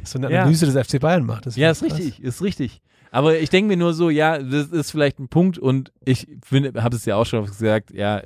so 0.03 0.19
eine 0.19 0.31
Ja. 0.33 0.43
Analyse 0.45 0.65
des 0.65 0.87
FC 0.87 0.99
Bayern 0.99 1.27
macht. 1.27 1.45
Ja, 1.57 1.71
ist 1.73 1.81
krass. 1.83 1.93
richtig, 1.99 2.23
ist 2.23 2.41
richtig. 2.41 2.81
Aber 3.15 3.39
ich 3.39 3.49
denke 3.49 3.69
mir 3.69 3.77
nur 3.77 3.95
so, 3.95 4.11
ja, 4.11 4.39
das 4.39 4.69
ist 4.69 4.91
vielleicht 4.91 5.21
ein 5.21 5.29
Punkt 5.29 5.57
und 5.59 5.93
ich 6.05 6.27
habe 6.77 6.97
es 6.97 7.05
ja 7.05 7.15
auch 7.15 7.27
schon 7.27 7.45
gesagt, 7.47 7.93
ja, 7.93 8.23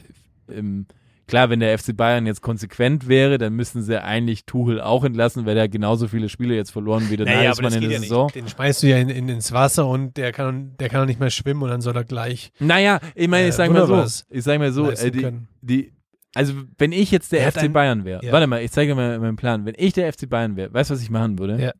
ähm, 0.50 0.86
klar, 1.26 1.50
wenn 1.50 1.60
der 1.60 1.78
FC 1.78 1.94
Bayern 1.94 2.24
jetzt 2.24 2.40
konsequent 2.40 3.06
wäre, 3.06 3.36
dann 3.36 3.52
müssten 3.52 3.82
sie 3.82 4.02
eigentlich 4.02 4.46
Tuchel 4.46 4.80
auch 4.80 5.04
entlassen, 5.04 5.44
weil 5.44 5.58
er 5.58 5.68
genauso 5.68 6.08
viele 6.08 6.30
Spiele 6.30 6.54
jetzt 6.54 6.70
verloren 6.70 7.10
wie 7.10 7.18
der 7.18 7.26
Naja, 7.26 7.50
Nagelsmann 7.50 7.74
in 7.74 7.80
der 7.82 7.90
ja 7.90 7.98
Saison. 7.98 8.24
nicht. 8.26 8.36
Den 8.36 8.48
schmeißt 8.48 8.82
du 8.82 8.86
ja 8.86 8.96
in, 8.96 9.10
in, 9.10 9.28
ins 9.28 9.52
Wasser 9.52 9.86
und 9.86 10.16
der 10.16 10.32
kann, 10.32 10.74
der 10.80 10.88
kann 10.88 11.02
auch 11.02 11.06
nicht 11.06 11.20
mehr 11.20 11.28
schwimmen 11.28 11.62
und 11.62 11.68
dann 11.68 11.82
soll 11.82 11.94
er 11.94 12.04
gleich 12.04 12.50
Naja, 12.58 12.98
ich 13.14 13.28
meine, 13.28 13.44
Äh, 13.44 13.48
ich 13.50 13.54
sag 13.56 13.70
mal 13.70 13.86
so, 13.86 14.24
ich 14.30 14.42
sag 14.42 14.58
mal 14.58 14.72
so, 14.72 14.90
äh, 14.90 15.10
die, 15.10 15.26
die, 15.60 15.92
also 16.34 16.54
wenn 16.78 16.92
ich 16.92 17.10
jetzt 17.10 17.30
der 17.32 17.40
Er 17.40 17.46
hat 17.48 17.54
FC 17.56 17.64
ein- 17.64 17.72
Bayern 17.74 18.06
wäre, 18.06 18.24
Ja. 18.24 18.32
warte 18.32 18.46
mal, 18.46 18.62
ich 18.62 18.70
zeige 18.72 18.94
mal 18.94 19.18
meinen 19.18 19.36
Plan. 19.36 19.66
Wenn 19.66 19.74
ich 19.76 19.92
der 19.92 20.10
FC 20.10 20.26
Bayern 20.30 20.56
wäre, 20.56 20.72
weißt 20.72 20.88
du, 20.88 20.94
was 20.94 21.02
ich 21.02 21.10
machen 21.10 21.38
würde? 21.38 21.60
Ja. 21.62 21.72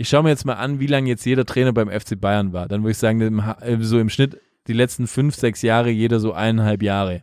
Ich 0.00 0.08
schaue 0.08 0.22
mir 0.22 0.30
jetzt 0.30 0.46
mal 0.46 0.54
an, 0.54 0.80
wie 0.80 0.86
lange 0.86 1.10
jetzt 1.10 1.26
jeder 1.26 1.44
Trainer 1.44 1.74
beim 1.74 1.90
FC 1.90 2.18
Bayern 2.18 2.54
war. 2.54 2.68
Dann 2.68 2.80
würde 2.82 2.92
ich 2.92 2.96
sagen, 2.96 3.20
äh, 3.60 3.76
so 3.82 3.98
im 3.98 4.08
Schnitt 4.08 4.40
die 4.66 4.72
letzten 4.72 5.06
fünf, 5.06 5.34
sechs 5.34 5.60
Jahre, 5.60 5.90
jeder 5.90 6.20
so 6.20 6.32
eineinhalb 6.32 6.82
Jahre. 6.82 7.22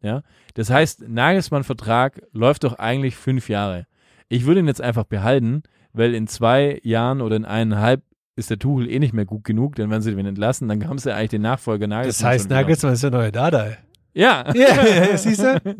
Ja, 0.00 0.22
das 0.54 0.70
heißt, 0.70 1.06
Nagelsmann-Vertrag 1.06 2.22
läuft 2.32 2.64
doch 2.64 2.78
eigentlich 2.78 3.14
fünf 3.16 3.50
Jahre. 3.50 3.86
Ich 4.30 4.46
würde 4.46 4.60
ihn 4.60 4.66
jetzt 4.66 4.80
einfach 4.80 5.04
behalten, 5.04 5.64
weil 5.92 6.14
in 6.14 6.26
zwei 6.26 6.80
Jahren 6.82 7.20
oder 7.20 7.36
in 7.36 7.44
eineinhalb 7.44 8.00
ist 8.36 8.48
der 8.48 8.58
Tuchel 8.58 8.90
eh 8.90 8.98
nicht 9.00 9.12
mehr 9.12 9.26
gut 9.26 9.44
genug, 9.44 9.76
dann 9.76 9.90
werden 9.90 10.00
sie 10.00 10.14
den 10.14 10.24
entlassen, 10.24 10.66
dann 10.66 10.88
haben 10.88 10.96
sie 10.96 11.14
eigentlich 11.14 11.28
den 11.28 11.42
Nachfolger 11.42 11.86
Das 11.88 11.90
Nagelsmann. 12.22 12.30
heißt, 12.30 12.42
schon 12.44 12.50
wieder. 12.50 12.60
Nagelsmann 12.62 12.92
ist 12.94 13.02
der 13.02 13.10
neue 13.10 13.32
Dada. 13.32 13.66
Ja. 14.14 14.50
Ja, 14.54 14.54
ja, 14.54 15.16
siehst 15.18 15.42
du? 15.42 15.76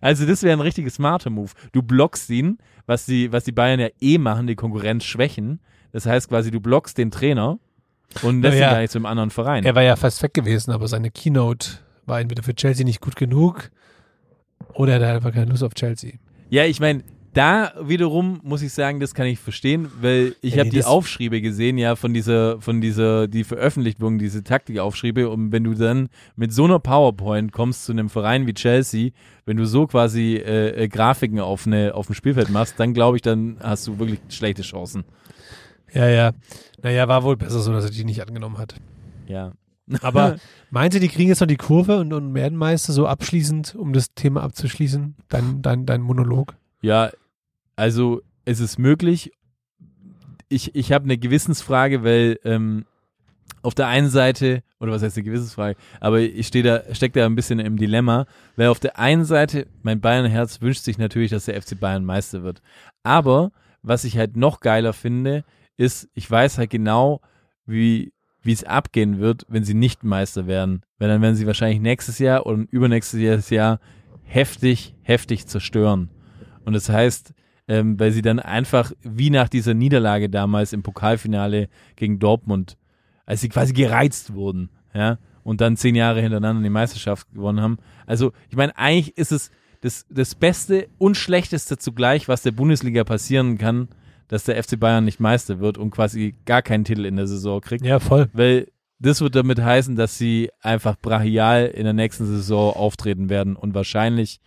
Also 0.00 0.26
das 0.26 0.42
wäre 0.42 0.52
ein 0.56 0.60
richtig 0.60 0.90
smarter 0.90 1.30
Move. 1.30 1.50
Du 1.72 1.82
blockst 1.82 2.28
ihn, 2.30 2.58
was 2.90 3.06
die, 3.06 3.32
was 3.32 3.44
die 3.44 3.52
Bayern 3.52 3.78
ja 3.78 3.88
eh 4.00 4.18
machen, 4.18 4.48
die 4.48 4.56
Konkurrenz 4.56 5.04
schwächen. 5.04 5.60
Das 5.92 6.06
heißt 6.06 6.28
quasi, 6.28 6.50
du 6.50 6.60
blockst 6.60 6.98
den 6.98 7.12
Trainer 7.12 7.60
und 8.22 8.42
lässt 8.42 8.58
ja. 8.58 8.66
ihn 8.68 8.72
gar 8.72 8.80
nicht 8.80 8.90
zum 8.90 9.06
anderen 9.06 9.30
Verein. 9.30 9.64
Er 9.64 9.76
war 9.76 9.84
ja 9.84 9.94
fast 9.94 10.20
weg 10.24 10.34
gewesen, 10.34 10.72
aber 10.72 10.88
seine 10.88 11.12
Keynote 11.12 11.78
war 12.06 12.20
entweder 12.20 12.42
für 12.42 12.54
Chelsea 12.54 12.84
nicht 12.84 13.00
gut 13.00 13.14
genug 13.14 13.70
oder 14.74 15.00
er 15.00 15.08
hat 15.08 15.16
einfach 15.16 15.32
keine 15.32 15.52
Lust 15.52 15.62
auf 15.62 15.74
Chelsea. 15.74 16.14
Ja, 16.48 16.64
ich 16.64 16.80
meine, 16.80 17.04
da 17.32 17.72
wiederum 17.80 18.40
muss 18.42 18.62
ich 18.62 18.72
sagen, 18.72 18.98
das 18.98 19.14
kann 19.14 19.26
ich 19.26 19.38
verstehen, 19.38 19.88
weil 20.00 20.34
ich 20.40 20.54
Ja, 20.54 20.60
habe 20.60 20.70
nee, 20.70 20.76
die 20.76 20.84
Aufschriebe 20.84 21.40
gesehen, 21.40 21.78
ja, 21.78 21.94
von 21.94 22.12
dieser, 22.12 22.60
von 22.60 22.80
dieser, 22.80 23.28
die 23.28 23.44
veröffentlicht 23.44 24.00
wurden, 24.00 24.18
diese 24.18 24.42
Taktikaufschriebe. 24.42 25.28
Und 25.28 25.52
wenn 25.52 25.62
du 25.64 25.74
dann 25.74 26.08
mit 26.34 26.52
so 26.52 26.64
einer 26.64 26.80
PowerPoint 26.80 27.52
kommst 27.52 27.84
zu 27.84 27.92
einem 27.92 28.08
Verein 28.08 28.46
wie 28.46 28.54
Chelsea, 28.54 29.10
wenn 29.46 29.56
du 29.56 29.66
so 29.66 29.86
quasi 29.86 30.36
äh, 30.36 30.84
äh, 30.84 30.88
Grafiken 30.88 31.38
auf, 31.38 31.66
eine, 31.66 31.94
auf 31.94 32.06
dem 32.06 32.14
Spielfeld 32.14 32.50
machst, 32.50 32.74
dann 32.78 32.94
glaube 32.94 33.16
ich, 33.16 33.22
dann 33.22 33.58
hast 33.62 33.86
du 33.86 33.98
wirklich 33.98 34.20
schlechte 34.28 34.62
Chancen. 34.62 35.04
Ja, 35.92 36.08
ja. 36.08 36.32
Naja, 36.82 37.06
war 37.08 37.22
wohl 37.22 37.36
besser 37.36 37.60
so, 37.60 37.72
dass 37.72 37.84
er 37.84 37.90
die 37.90 38.04
nicht 38.04 38.26
angenommen 38.26 38.58
hat. 38.58 38.74
Ja. 39.26 39.52
Aber 40.02 40.36
meint 40.70 40.94
ihr, 40.94 41.00
die 41.00 41.08
kriegen 41.08 41.28
jetzt 41.28 41.40
noch 41.40 41.48
die 41.48 41.56
Kurve 41.56 41.98
und, 41.98 42.12
und 42.12 42.34
werden 42.34 42.58
Meister 42.58 42.92
so 42.92 43.06
abschließend, 43.06 43.74
um 43.76 43.92
das 43.92 44.14
Thema 44.14 44.42
abzuschließen? 44.42 45.16
Dein, 45.28 45.62
dein, 45.62 45.86
dein 45.86 46.00
Monolog? 46.00 46.56
Ja, 46.82 47.10
also 47.80 48.20
es 48.44 48.60
ist 48.60 48.78
möglich. 48.78 49.32
Ich, 50.50 50.74
ich 50.74 50.92
habe 50.92 51.04
eine 51.04 51.16
Gewissensfrage, 51.16 52.04
weil 52.04 52.38
ähm, 52.44 52.84
auf 53.62 53.74
der 53.74 53.88
einen 53.88 54.10
Seite, 54.10 54.62
oder 54.80 54.92
was 54.92 55.02
heißt 55.02 55.16
eine 55.16 55.24
Gewissensfrage, 55.24 55.78
aber 55.98 56.20
ich 56.20 56.46
stehe 56.46 56.62
da, 56.62 56.94
stecke 56.94 57.18
da 57.18 57.26
ein 57.26 57.34
bisschen 57.34 57.58
im 57.58 57.78
Dilemma, 57.78 58.26
weil 58.56 58.68
auf 58.68 58.80
der 58.80 58.98
einen 58.98 59.24
Seite, 59.24 59.66
mein 59.82 60.00
Bayern-Herz 60.00 60.60
wünscht 60.60 60.82
sich 60.82 60.98
natürlich, 60.98 61.30
dass 61.30 61.46
der 61.46 61.60
FC 61.60 61.80
Bayern 61.80 62.04
Meister 62.04 62.42
wird. 62.42 62.60
Aber 63.02 63.50
was 63.82 64.04
ich 64.04 64.18
halt 64.18 64.36
noch 64.36 64.60
geiler 64.60 64.92
finde, 64.92 65.44
ist, 65.78 66.08
ich 66.12 66.30
weiß 66.30 66.58
halt 66.58 66.68
genau, 66.70 67.22
wie 67.64 68.12
wie 68.42 68.52
es 68.52 68.64
abgehen 68.64 69.20
wird, 69.20 69.44
wenn 69.48 69.64
sie 69.64 69.74
nicht 69.74 70.02
Meister 70.02 70.46
werden. 70.46 70.82
Weil 70.98 71.08
dann 71.08 71.20
werden 71.20 71.34
sie 71.34 71.46
wahrscheinlich 71.46 71.80
nächstes 71.80 72.18
Jahr 72.18 72.46
und 72.46 72.70
übernächstes 72.70 73.50
Jahr 73.50 73.80
heftig, 74.24 74.94
heftig 75.02 75.46
zerstören. 75.46 76.08
Und 76.64 76.72
das 76.72 76.88
heißt, 76.88 77.34
ähm, 77.68 77.98
weil 77.98 78.12
sie 78.12 78.22
dann 78.22 78.38
einfach 78.38 78.92
wie 79.02 79.30
nach 79.30 79.48
dieser 79.48 79.74
Niederlage 79.74 80.28
damals 80.28 80.72
im 80.72 80.82
Pokalfinale 80.82 81.68
gegen 81.96 82.18
Dortmund, 82.18 82.76
als 83.26 83.40
sie 83.40 83.48
quasi 83.48 83.72
gereizt 83.72 84.34
wurden, 84.34 84.70
ja, 84.94 85.18
und 85.42 85.60
dann 85.60 85.76
zehn 85.76 85.94
Jahre 85.94 86.20
hintereinander 86.20 86.62
die 86.62 86.70
Meisterschaft 86.70 87.32
gewonnen 87.32 87.60
haben. 87.60 87.78
Also, 88.06 88.32
ich 88.48 88.56
meine, 88.56 88.76
eigentlich 88.76 89.16
ist 89.16 89.32
es 89.32 89.50
das, 89.80 90.06
das 90.10 90.34
Beste 90.34 90.88
und 90.98 91.16
Schlechteste 91.16 91.78
zugleich, 91.78 92.28
was 92.28 92.42
der 92.42 92.52
Bundesliga 92.52 93.04
passieren 93.04 93.56
kann, 93.56 93.88
dass 94.28 94.44
der 94.44 94.62
FC 94.62 94.78
Bayern 94.78 95.04
nicht 95.04 95.20
Meister 95.20 95.58
wird 95.58 95.78
und 95.78 95.90
quasi 95.90 96.34
gar 96.44 96.62
keinen 96.62 96.84
Titel 96.84 97.04
in 97.04 97.16
der 97.16 97.26
Saison 97.26 97.60
kriegt. 97.60 97.84
Ja, 97.84 97.98
voll. 97.98 98.28
Weil 98.32 98.68
das 99.00 99.20
wird 99.22 99.34
damit 99.34 99.60
heißen, 99.60 99.96
dass 99.96 100.18
sie 100.18 100.50
einfach 100.60 100.96
brachial 101.00 101.66
in 101.66 101.84
der 101.84 101.94
nächsten 101.94 102.26
Saison 102.26 102.74
auftreten 102.74 103.30
werden 103.30 103.56
und 103.56 103.74
wahrscheinlich 103.74 104.40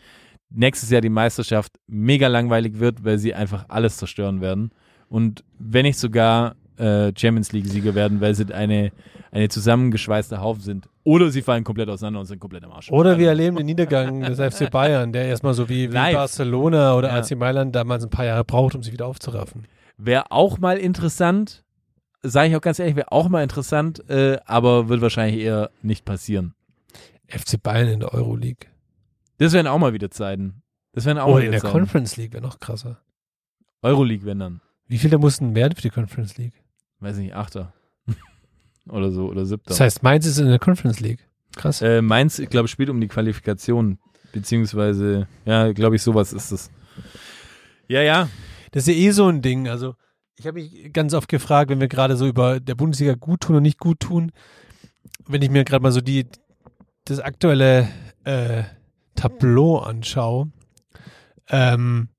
nächstes 0.54 0.90
Jahr 0.90 1.02
die 1.02 1.10
Meisterschaft 1.10 1.74
mega 1.88 2.28
langweilig 2.28 2.80
wird, 2.80 3.04
weil 3.04 3.18
sie 3.18 3.34
einfach 3.34 3.66
alles 3.70 3.98
zerstören 3.98 4.42
werden. 4.42 4.72
Und 5.10 5.44
wenn 5.60 5.84
nicht 5.84 6.00
sogar 6.00 6.56
äh, 6.78 7.12
Champions 7.16 7.52
League-Sieger 7.52 7.96
werden, 7.96 8.22
weil 8.22 8.34
sie 8.36 8.52
eine, 8.54 8.92
eine 9.32 9.50
zusammengeschweißte 9.50 10.42
Haufen 10.42 10.62
sind. 10.62 10.90
Oder 11.04 11.30
sie 11.30 11.42
fallen 11.42 11.64
komplett 11.64 11.90
auseinander 11.90 12.22
und 12.22 12.26
sind 12.26 12.40
komplett 12.40 12.64
am 12.64 12.72
Arsch. 12.72 12.92
Oder 12.92 13.18
wir 13.18 13.30
erleben 13.30 13.58
den 13.58 13.66
Niedergang 13.66 14.22
des 14.22 14.40
FC 14.56 14.72
Bayern, 14.72 15.12
der 15.12 15.26
erstmal 15.26 15.54
so 15.54 15.70
wie, 15.70 15.90
wie. 15.90 15.94
Barcelona 15.94 16.96
oder 16.96 17.10
Ja. 17.10 17.16
AC 17.20 17.36
Mailand 17.38 17.76
damals 17.76 18.04
ein 18.04 18.10
paar 18.10 18.26
Jahre 18.26 18.44
braucht, 18.44 18.76
um 18.76 18.84
sich 18.84 18.94
wieder 18.94 19.06
aufzuraffen. 19.06 19.66
Wäre 19.98 20.32
auch 20.32 20.58
mal 20.60 20.78
interessant, 20.78 21.64
sage 22.24 22.50
ich 22.50 22.56
auch 22.56 22.62
ganz 22.62 22.80
ehrlich, 22.80 22.96
wäre 22.96 23.12
auch 23.12 23.30
mal 23.30 23.44
interessant, 23.44 24.10
äh, 24.10 24.38
aber 24.46 24.90
wird 24.90 25.02
wahrscheinlich 25.02 25.42
eher 25.42 25.70
nicht 25.82 26.06
passieren. 26.06 26.54
FC 27.28 27.62
Bayern 27.62 27.88
in 27.88 28.00
der 28.00 28.14
Euroleague. 28.14 28.68
Das 29.38 29.54
wären 29.54 29.68
auch 29.68 29.80
mal 29.80 29.94
wieder 29.94 30.12
Zeiten. 30.12 30.62
Das 30.94 31.06
wären 31.06 31.18
auch 31.18 31.26
Oder 31.26 31.34
mal 31.34 31.40
in 31.40 31.44
wieder 31.48 31.52
der 31.54 31.62
Zeiten. 31.62 31.74
Conference 31.74 32.18
League 32.18 32.34
wäre 32.34 32.44
noch 32.44 32.60
krasser. 32.60 33.02
Euroleague, 33.82 34.26
wenn 34.26 34.40
dann. 34.40 34.62
Wie 34.88 34.98
viele 34.98 35.18
mussten 35.18 35.56
werden 35.56 35.76
für 35.76 35.82
die 35.82 35.90
Conference 35.90 36.38
League? 36.38 36.54
Weiß 37.00 37.18
nicht, 37.18 37.34
Achter. 37.34 37.74
oder 38.90 39.12
so, 39.12 39.28
oder 39.28 39.46
Siebter. 39.46 39.70
Das 39.70 39.80
heißt, 39.80 40.04
Mainz 40.04 40.26
ist 40.26 40.38
in 40.38 40.48
der 40.48 40.60
Conference 40.60 41.00
League. 41.00 41.28
Krass. 41.56 41.82
äh, 41.82 42.02
Mainz, 42.02 42.40
ich 42.40 42.50
glaube, 42.50 42.68
spielt 42.68 42.90
um 42.90 43.02
die 43.02 43.08
Qualifikation. 43.08 44.00
Beziehungsweise, 44.32 45.28
ja, 45.46 45.72
glaube 45.74 45.96
ich, 45.96 46.02
sowas 46.02 46.34
ist 46.34 46.52
es. 46.52 46.72
Ja, 47.88 48.02
ja. 48.02 48.30
Das 48.72 48.88
ist 48.88 48.96
ja 48.96 49.00
eh 49.00 49.12
so 49.12 49.28
ein 49.28 49.42
Ding. 49.42 49.68
Also, 49.68 49.96
ich 50.38 50.48
habe 50.48 50.60
mich 50.60 50.92
ganz 50.92 51.14
oft 51.14 51.30
gefragt, 51.30 51.70
wenn 51.70 51.80
wir 51.80 51.88
gerade 51.88 52.18
so 52.18 52.26
über 52.26 52.60
der 52.60 52.74
Bundesliga 52.76 53.14
gut 53.14 53.42
tun 53.42 53.58
und 53.58 53.64
nicht 53.64 53.80
gut 53.80 54.00
tun, 54.00 54.32
wenn 55.28 55.42
ich 55.42 55.52
mir 55.52 55.64
gerade 55.64 55.84
mal 55.84 55.92
so 55.92 56.02
die 56.02 56.26
das 57.06 57.20
aktuelle 57.20 57.88
äh, 58.24 58.64
Tableau 59.16 59.78
anschaue, 59.78 60.52
ähm, 61.50 62.10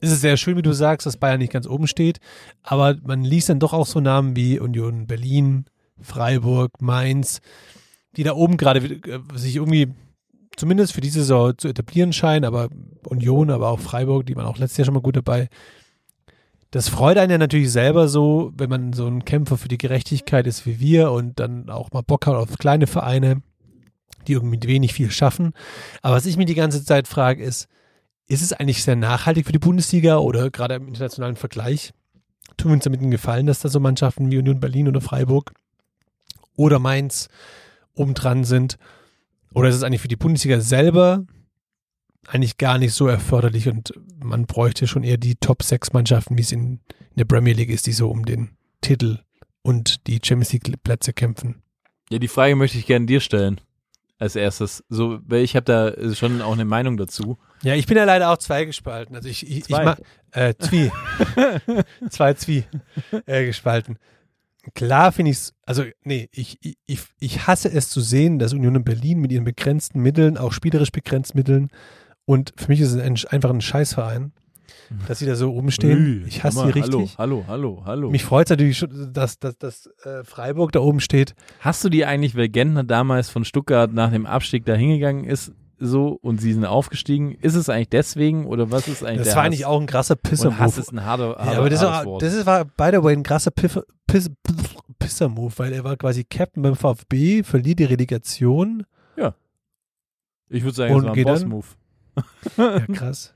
ist 0.00 0.12
es 0.12 0.20
sehr 0.20 0.36
schön, 0.36 0.56
wie 0.56 0.62
du 0.62 0.72
sagst, 0.72 1.06
dass 1.06 1.16
Bayern 1.16 1.38
nicht 1.38 1.52
ganz 1.52 1.66
oben 1.66 1.86
steht, 1.86 2.20
aber 2.62 2.96
man 3.02 3.24
liest 3.24 3.48
dann 3.48 3.60
doch 3.60 3.72
auch 3.72 3.86
so 3.86 4.00
Namen 4.00 4.36
wie 4.36 4.60
Union 4.60 5.06
Berlin, 5.06 5.64
Freiburg, 6.00 6.80
Mainz, 6.80 7.40
die 8.16 8.22
da 8.22 8.34
oben 8.34 8.56
gerade 8.56 8.80
äh, 8.80 9.20
sich 9.34 9.56
irgendwie 9.56 9.92
zumindest 10.56 10.92
für 10.92 11.00
diese 11.00 11.20
Saison 11.20 11.56
zu 11.56 11.68
etablieren 11.68 12.12
scheinen, 12.12 12.44
aber 12.44 12.68
Union, 13.06 13.50
aber 13.50 13.68
auch 13.68 13.80
Freiburg, 13.80 14.26
die 14.26 14.36
waren 14.36 14.46
auch 14.46 14.58
letztes 14.58 14.78
Jahr 14.78 14.84
schon 14.86 14.94
mal 14.94 15.00
gut 15.00 15.16
dabei. 15.16 15.48
Das 16.70 16.88
freut 16.88 17.18
einen 17.18 17.30
ja 17.30 17.38
natürlich 17.38 17.70
selber 17.70 18.08
so, 18.08 18.52
wenn 18.56 18.68
man 18.68 18.92
so 18.92 19.06
ein 19.06 19.24
Kämpfer 19.24 19.56
für 19.56 19.68
die 19.68 19.78
Gerechtigkeit 19.78 20.46
ist 20.46 20.66
wie 20.66 20.80
wir 20.80 21.12
und 21.12 21.38
dann 21.38 21.70
auch 21.70 21.92
mal 21.92 22.02
Bock 22.02 22.26
hat 22.26 22.34
auf 22.34 22.58
kleine 22.58 22.86
Vereine, 22.86 23.42
die 24.24 24.32
irgendwie 24.32 24.68
wenig 24.68 24.92
viel 24.94 25.10
schaffen. 25.10 25.52
Aber 26.02 26.16
was 26.16 26.26
ich 26.26 26.36
mir 26.36 26.46
die 26.46 26.54
ganze 26.54 26.84
Zeit 26.84 27.08
frage, 27.08 27.42
ist, 27.42 27.68
ist 28.26 28.42
es 28.42 28.52
eigentlich 28.52 28.82
sehr 28.82 28.96
nachhaltig 28.96 29.46
für 29.46 29.52
die 29.52 29.58
Bundesliga 29.58 30.18
oder 30.18 30.50
gerade 30.50 30.74
im 30.74 30.88
internationalen 30.88 31.36
Vergleich? 31.36 31.92
Tun 32.56 32.70
wir 32.70 32.74
uns 32.74 32.84
damit 32.84 33.00
einen 33.00 33.10
Gefallen, 33.10 33.46
dass 33.46 33.60
da 33.60 33.68
so 33.68 33.80
Mannschaften 33.80 34.30
wie 34.30 34.38
Union 34.38 34.60
Berlin 34.60 34.88
oder 34.88 35.00
Freiburg 35.00 35.52
oder 36.56 36.78
Mainz 36.78 37.28
obendran 37.94 38.44
sind? 38.44 38.78
Oder 39.52 39.68
ist 39.68 39.76
es 39.76 39.82
eigentlich 39.82 40.00
für 40.00 40.08
die 40.08 40.16
Bundesliga 40.16 40.60
selber 40.60 41.24
eigentlich 42.26 42.56
gar 42.56 42.78
nicht 42.78 42.94
so 42.94 43.06
erforderlich 43.06 43.68
und 43.68 43.92
man 44.22 44.46
bräuchte 44.46 44.86
schon 44.86 45.04
eher 45.04 45.18
die 45.18 45.36
Top 45.36 45.62
6 45.62 45.92
Mannschaften, 45.92 46.38
wie 46.38 46.42
es 46.42 46.52
in, 46.52 46.80
in 47.10 47.16
der 47.16 47.24
Premier 47.24 47.52
League 47.52 47.70
ist, 47.70 47.86
die 47.86 47.92
so 47.92 48.08
um 48.08 48.24
den 48.24 48.56
Titel 48.80 49.18
und 49.62 50.06
die 50.06 50.20
Champions 50.22 50.52
League 50.52 50.82
Plätze 50.82 51.12
kämpfen. 51.12 51.62
Ja, 52.10 52.18
die 52.18 52.28
Frage 52.28 52.56
möchte 52.56 52.78
ich 52.78 52.86
gerne 52.86 53.06
dir 53.06 53.20
stellen. 53.20 53.60
Als 54.18 54.36
erstes. 54.36 54.84
So, 54.88 55.18
weil 55.26 55.42
ich 55.42 55.56
habe 55.56 55.64
da 55.64 56.14
schon 56.14 56.40
auch 56.40 56.52
eine 56.52 56.64
Meinung 56.64 56.96
dazu. 56.96 57.36
Ja, 57.62 57.74
ich 57.74 57.86
bin 57.86 57.96
ja 57.96 58.04
leider 58.04 58.30
auch 58.30 58.36
zweigespalten. 58.38 59.16
Also 59.16 59.28
ich, 59.28 59.44
ich, 59.50 59.64
Zwei? 59.64 59.78
ich 59.80 59.84
mach, 59.84 59.98
äh, 60.30 60.54
Zwie. 60.58 60.92
Zwei 62.10 62.34
Zwie 62.34 62.64
äh, 63.26 63.44
gespalten. 63.46 63.98
Klar 64.74 65.12
finde 65.12 65.30
ich 65.32 65.38
es, 65.38 65.54
also 65.66 65.84
nee, 66.04 66.28
ich, 66.32 66.58
ich- 66.62 66.78
ich, 66.86 67.00
ich 67.20 67.46
hasse 67.46 67.70
es 67.70 67.90
zu 67.90 68.00
sehen, 68.00 68.38
dass 68.38 68.52
Union 68.54 68.76
in 68.76 68.84
Berlin 68.84 69.18
mit 69.20 69.30
ihren 69.32 69.44
begrenzten 69.44 70.00
Mitteln, 70.00 70.38
auch 70.38 70.52
spielerisch 70.52 70.90
begrenzten 70.92 71.36
Mitteln, 71.36 71.70
und 72.24 72.54
für 72.56 72.68
mich 72.68 72.80
ist 72.80 72.92
es 72.92 73.00
ein, 73.00 73.18
einfach 73.30 73.50
ein 73.50 73.60
Scheißverein, 73.60 74.32
dass 75.08 75.18
sie 75.18 75.26
da 75.26 75.34
so 75.36 75.52
oben 75.52 75.70
stehen. 75.70 76.22
Ui, 76.22 76.28
ich 76.28 76.42
hasse 76.44 76.60
Hammer. 76.60 76.72
sie 76.72 76.78
richtig. 76.80 77.18
Hallo, 77.18 77.44
hallo, 77.48 77.74
hallo, 77.76 77.82
hallo. 77.86 78.10
Mich 78.10 78.24
freut 78.24 78.46
es 78.46 78.50
natürlich 78.50 78.78
schon, 78.78 79.12
dass, 79.12 79.38
dass, 79.38 79.56
dass 79.58 79.90
äh, 80.04 80.24
Freiburg 80.24 80.72
da 80.72 80.80
oben 80.80 81.00
steht. 81.00 81.34
Hast 81.60 81.84
du 81.84 81.88
die 81.88 82.04
eigentlich, 82.06 82.36
weil 82.36 82.48
Gentner 82.48 82.84
damals 82.84 83.28
von 83.30 83.44
Stuttgart 83.44 83.92
nach 83.92 84.10
dem 84.10 84.26
Abstieg 84.26 84.64
da 84.64 84.74
hingegangen 84.74 85.24
ist, 85.24 85.52
so 85.78 86.18
und 86.22 86.40
sie 86.40 86.52
sind 86.52 86.64
aufgestiegen. 86.64 87.36
Ist 87.40 87.56
es 87.56 87.68
eigentlich 87.68 87.88
deswegen 87.90 88.46
oder 88.46 88.70
was 88.70 88.86
ist 88.88 89.04
eigentlich 89.04 89.18
Das 89.18 89.26
der 89.28 89.34
war 89.36 89.42
Hass? 89.42 89.46
eigentlich 89.46 89.66
auch 89.66 89.80
ein 89.80 89.86
krasser 89.86 90.16
Pisser-Move. 90.16 90.58
Hass 90.58 90.78
ist 90.78 90.92
ein 90.92 91.04
harter, 91.04 91.36
harter 91.36 91.52
Ja, 91.52 91.58
aber 91.58 91.68
das, 91.68 91.82
war, 91.82 92.18
das 92.18 92.32
ist- 92.32 92.46
war, 92.46 92.64
by 92.64 92.90
the 92.92 93.02
way, 93.02 93.12
ein 93.12 93.22
krasser 93.24 93.50
Piss, 93.50 93.78
Pisser-Move, 94.98 95.52
weil 95.56 95.72
er 95.72 95.84
war 95.84 95.96
quasi 95.96 96.24
Captain 96.24 96.62
beim 96.62 96.76
VfB, 96.76 97.42
verliert 97.42 97.80
die 97.80 97.84
Relegation. 97.84 98.84
ich 100.48 100.62
würde 100.62 100.76
sagen, 100.76 100.94
und 100.94 101.04
das 101.04 101.08
war 101.08 101.16
ein 101.16 101.24
Boss-Move. 101.24 101.66
Ja, 102.56 102.80
krass. 102.94 103.33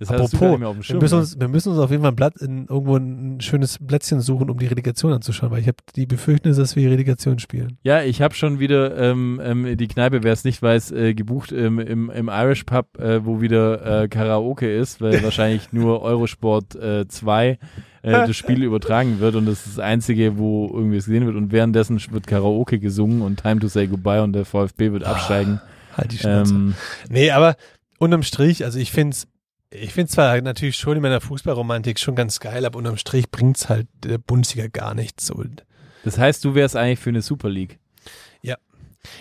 Das 0.00 0.10
Apropos, 0.10 0.30
dem 0.38 0.60
wir 0.60 0.82
Schirm. 0.82 0.98
müssen, 0.98 1.14
ne? 1.14 1.20
uns, 1.20 1.40
wir 1.40 1.48
müssen 1.48 1.70
uns 1.70 1.78
auf 1.78 1.90
jeden 1.90 2.02
Fall 2.02 2.10
ein 2.12 2.16
Blatt 2.16 2.36
in, 2.38 2.66
irgendwo 2.66 2.96
ein 2.96 3.40
schönes 3.40 3.78
Plätzchen 3.78 4.20
suchen, 4.20 4.50
um 4.50 4.58
die 4.58 4.66
Relegation 4.66 5.12
anzuschauen, 5.12 5.52
weil 5.52 5.60
ich 5.60 5.68
habe 5.68 5.76
die 5.94 6.06
Befürchtung, 6.06 6.52
dass 6.52 6.74
wir 6.74 6.82
die 6.82 6.88
Relegation 6.88 7.38
spielen. 7.38 7.78
Ja, 7.84 8.02
ich 8.02 8.20
habe 8.20 8.34
schon 8.34 8.58
wieder 8.58 8.96
ähm, 8.96 9.40
ähm, 9.42 9.76
die 9.76 9.86
Kneipe, 9.86 10.24
wer 10.24 10.32
es 10.32 10.42
nicht 10.42 10.60
weiß, 10.60 10.90
äh, 10.90 11.14
gebucht 11.14 11.52
ähm, 11.52 11.78
im, 11.78 12.10
im 12.10 12.28
Irish 12.28 12.64
Pub, 12.64 12.98
äh, 12.98 13.24
wo 13.24 13.40
wieder 13.40 14.02
äh, 14.02 14.08
Karaoke 14.08 14.74
ist, 14.76 15.00
weil 15.00 15.22
wahrscheinlich 15.22 15.72
nur 15.72 16.02
Eurosport 16.02 16.74
äh, 16.74 17.06
2 17.06 17.50
äh, 17.50 17.56
das 18.02 18.34
Spiel 18.36 18.64
übertragen 18.64 19.20
wird 19.20 19.36
und 19.36 19.46
das 19.46 19.64
ist 19.64 19.78
das 19.78 19.84
Einzige, 19.84 20.38
wo 20.38 20.68
irgendwie 20.74 20.96
es 20.96 21.06
gesehen 21.06 21.26
wird 21.26 21.36
und 21.36 21.52
währenddessen 21.52 22.00
wird 22.10 22.26
Karaoke 22.26 22.80
gesungen 22.80 23.22
und 23.22 23.40
Time 23.40 23.60
to 23.60 23.68
Say 23.68 23.86
Goodbye 23.86 24.22
und 24.24 24.32
der 24.32 24.44
VfB 24.44 24.90
wird 24.90 25.04
absteigen. 25.04 25.60
Halt 25.96 26.10
die 26.10 26.18
Schnauze. 26.18 26.52
Ähm, 26.52 26.74
Nee, 27.08 27.30
aber 27.30 27.54
unterm 27.98 28.24
Strich, 28.24 28.64
also 28.64 28.80
ich 28.80 28.90
finde 28.90 29.14
es 29.14 29.28
ich 29.74 29.92
find's 29.92 30.12
zwar 30.12 30.40
natürlich 30.40 30.76
schon 30.76 30.96
in 30.96 31.02
meiner 31.02 31.20
Fußballromantik 31.20 31.98
schon 31.98 32.14
ganz 32.14 32.40
geil, 32.40 32.64
aber 32.64 32.78
unterm 32.78 32.96
Strich 32.96 33.30
bringt's 33.30 33.68
halt 33.68 33.88
der 34.02 34.18
Bundesliga 34.18 34.68
gar 34.68 34.94
nichts. 34.94 35.26
So. 35.26 35.44
das 36.04 36.18
heißt, 36.18 36.44
du 36.44 36.54
wärst 36.54 36.76
eigentlich 36.76 37.00
für 37.00 37.10
eine 37.10 37.22
Super 37.22 37.50
League. 37.50 37.78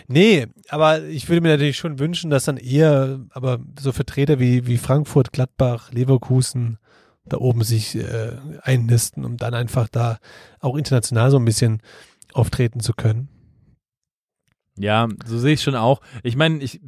Nee, 0.08 0.48
aber 0.70 1.04
ich 1.04 1.30
würde 1.30 1.42
mir 1.42 1.50
natürlich 1.50 1.78
schon 1.78 2.00
wünschen, 2.00 2.30
dass 2.30 2.46
dann 2.46 2.58
eher, 2.58 3.20
aber 3.32 3.60
so 3.80 3.92
Vertreter 3.92 4.39
wie, 4.39 4.68
wie 4.68 4.78
Frankfurt, 4.78 5.32
Gladbach, 5.32 5.92
Leverkusen 5.92 6.78
da 7.26 7.38
oben 7.38 7.63
sich 7.63 7.96
äh, 7.96 8.36
einnisten, 8.62 9.24
um 9.24 9.38
dann 9.38 9.54
einfach 9.54 9.88
da 9.88 10.20
auch 10.60 10.76
international 10.76 11.32
so 11.32 11.38
ein 11.38 11.46
bisschen 11.46 11.82
auftreten 12.34 12.82
zu 12.82 12.94
können. 12.94 13.30
Ja, 14.78 15.08
so 15.26 15.38
sehe 15.38 15.54
ich 15.54 15.62
schon 15.62 15.76
auch. 15.76 16.02
Ich 16.24 16.36
meine, 16.36 16.62
ich 16.62 16.82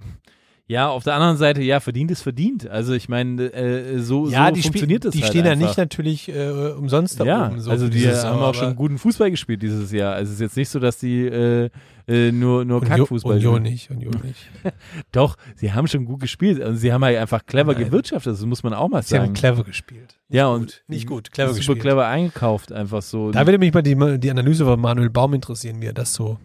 ja, 0.68 0.90
auf 0.90 1.04
der 1.04 1.14
anderen 1.14 1.38
Seite, 1.38 1.62
ja, 1.62 1.80
verdient 1.80 2.10
ist 2.10 2.24
verdient. 2.24 2.68
Also 2.68 2.94
ich 2.94 3.08
meine, 3.08 3.44
äh, 3.54 4.00
so, 4.00 4.28
ja, 4.28 4.50
so 4.54 4.62
funktioniert 4.64 5.06
das 5.06 5.14
die 5.14 5.22
halt 5.22 5.32
stehen 5.32 5.46
ja 5.46 5.52
einfach. 5.52 5.68
nicht 5.68 5.78
natürlich 5.78 6.28
äh, 6.30 6.72
umsonst 6.72 7.20
da 7.20 7.24
ja, 7.24 7.48
oben. 7.48 7.60
So 7.60 7.70
also 7.70 7.86
die 7.88 7.98
diese 8.00 8.10
haben 8.10 8.16
Saison, 8.16 8.42
auch 8.42 8.56
schon 8.56 8.76
guten 8.76 8.98
Fußball 8.98 9.30
gespielt 9.30 9.62
dieses 9.62 9.92
Jahr. 9.92 10.16
Also 10.16 10.30
es 10.30 10.36
ist 10.36 10.42
jetzt 10.42 10.58
nicht 10.58 10.70
so, 10.70 10.80
dass 10.80 10.98
die 10.98 11.28
äh, 11.28 11.70
äh, 12.08 12.32
nur, 12.32 12.66
nur 12.66 12.82
Union, 12.82 12.98
Kackfußball 12.98 13.36
Union 13.36 13.58
spielen. 13.58 13.74
nicht, 13.74 13.92
Union 13.92 14.14
nicht. 14.24 14.50
Doch, 15.12 15.36
sie 15.56 15.72
haben 15.72 15.88
schon 15.88 16.06
gut 16.06 16.22
gespielt 16.22 16.60
und 16.60 16.78
sie 16.78 16.92
haben 16.92 17.04
halt 17.04 17.20
einfach 17.20 17.46
clever 17.46 17.74
Nein. 17.74 17.86
gewirtschaftet, 17.86 18.34
das 18.34 18.44
muss 18.44 18.64
man 18.64 18.74
auch 18.74 18.90
mal 18.90 19.04
Sie 19.04 19.16
haben 19.16 19.26
sagen. 19.26 19.34
clever 19.36 19.64
gespielt. 19.64 20.18
ja, 20.30 20.52
gut, 20.52 20.62
und 20.62 20.84
nicht 20.88 21.06
gut, 21.06 21.32
clever 21.32 21.50
super 21.50 21.58
gespielt. 21.60 21.82
clever 21.82 22.08
eingekauft, 22.08 22.72
einfach 22.72 23.04
so. 23.04 23.32
Da 23.32 23.46
würde 23.46 23.60
mich 23.60 23.72
mal 23.72 23.84
die, 23.84 23.96
die 24.20 24.32
Analyse 24.32 24.66
von 24.66 24.80
Manuel 24.80 25.12
Baum 25.12 25.36
interessieren, 25.36 25.80
wie 25.80 25.86
er 25.86 25.94
das 25.94 26.16
so 26.16 26.40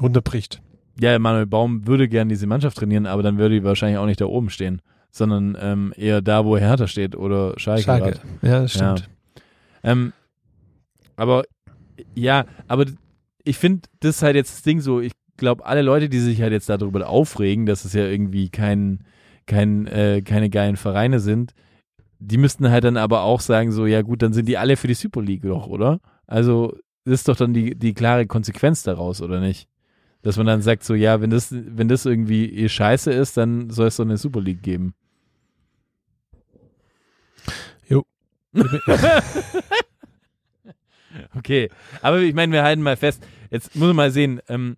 runterbricht. 0.00 0.62
Ja, 1.00 1.18
Manuel 1.18 1.46
Baum 1.46 1.86
würde 1.86 2.08
gern 2.08 2.28
diese 2.28 2.46
Mannschaft 2.46 2.78
trainieren, 2.78 3.06
aber 3.06 3.22
dann 3.22 3.38
würde 3.38 3.56
die 3.56 3.64
wahrscheinlich 3.64 3.98
auch 3.98 4.06
nicht 4.06 4.20
da 4.20 4.26
oben 4.26 4.50
stehen, 4.50 4.80
sondern 5.10 5.56
ähm, 5.60 5.92
eher 5.96 6.22
da, 6.22 6.44
wo 6.44 6.56
Hertha 6.56 6.86
steht 6.86 7.16
oder 7.16 7.54
Schalke. 7.58 7.82
Schalke. 7.82 8.10
grad. 8.10 8.22
Ja, 8.42 8.62
das 8.62 8.72
stimmt. 8.72 9.08
Ähm, 9.82 10.12
aber 11.16 11.44
ja, 12.14 12.44
aber 12.68 12.86
ich 13.44 13.58
finde, 13.58 13.88
das 14.00 14.16
ist 14.16 14.22
halt 14.22 14.36
jetzt 14.36 14.54
das 14.54 14.62
Ding 14.62 14.80
so, 14.80 15.00
ich 15.00 15.12
glaube, 15.36 15.64
alle 15.66 15.82
Leute, 15.82 16.08
die 16.08 16.18
sich 16.18 16.42
halt 16.42 16.52
jetzt 16.52 16.68
darüber 16.68 17.08
aufregen, 17.08 17.66
dass 17.66 17.84
es 17.84 17.92
ja 17.92 18.06
irgendwie 18.06 18.48
kein, 18.48 19.04
kein, 19.46 19.86
äh, 19.86 20.22
keine 20.22 20.50
geilen 20.50 20.76
Vereine 20.76 21.20
sind, 21.20 21.54
die 22.18 22.38
müssten 22.38 22.70
halt 22.70 22.84
dann 22.84 22.96
aber 22.96 23.22
auch 23.22 23.40
sagen, 23.40 23.72
so, 23.72 23.86
ja 23.86 24.02
gut, 24.02 24.22
dann 24.22 24.32
sind 24.32 24.48
die 24.48 24.58
alle 24.58 24.76
für 24.76 24.88
die 24.88 24.94
Super 24.94 25.22
League 25.22 25.42
doch, 25.42 25.66
oder? 25.66 26.00
Also, 26.26 26.74
das 27.04 27.20
ist 27.20 27.28
doch 27.28 27.36
dann 27.36 27.52
die, 27.52 27.76
die 27.76 27.94
klare 27.94 28.26
Konsequenz 28.26 28.82
daraus, 28.82 29.20
oder 29.22 29.40
nicht? 29.40 29.68
Dass 30.22 30.36
man 30.36 30.46
dann 30.46 30.62
sagt, 30.62 30.82
so, 30.82 30.94
ja, 30.94 31.20
wenn 31.20 31.30
das, 31.30 31.52
wenn 31.52 31.88
das 31.88 32.04
irgendwie 32.04 32.52
eh 32.52 32.68
scheiße 32.68 33.12
ist, 33.12 33.36
dann 33.36 33.70
soll 33.70 33.88
es 33.88 33.96
doch 33.96 34.04
eine 34.04 34.16
Super 34.16 34.40
League 34.40 34.62
geben. 34.62 34.94
Okay, 41.34 41.70
aber 42.02 42.20
ich 42.20 42.34
meine, 42.34 42.52
wir 42.52 42.62
halten 42.62 42.82
mal 42.82 42.96
fest, 42.96 43.22
jetzt 43.50 43.74
muss 43.74 43.88
man 43.88 43.96
mal 43.96 44.10
sehen, 44.10 44.40
ähm, 44.48 44.76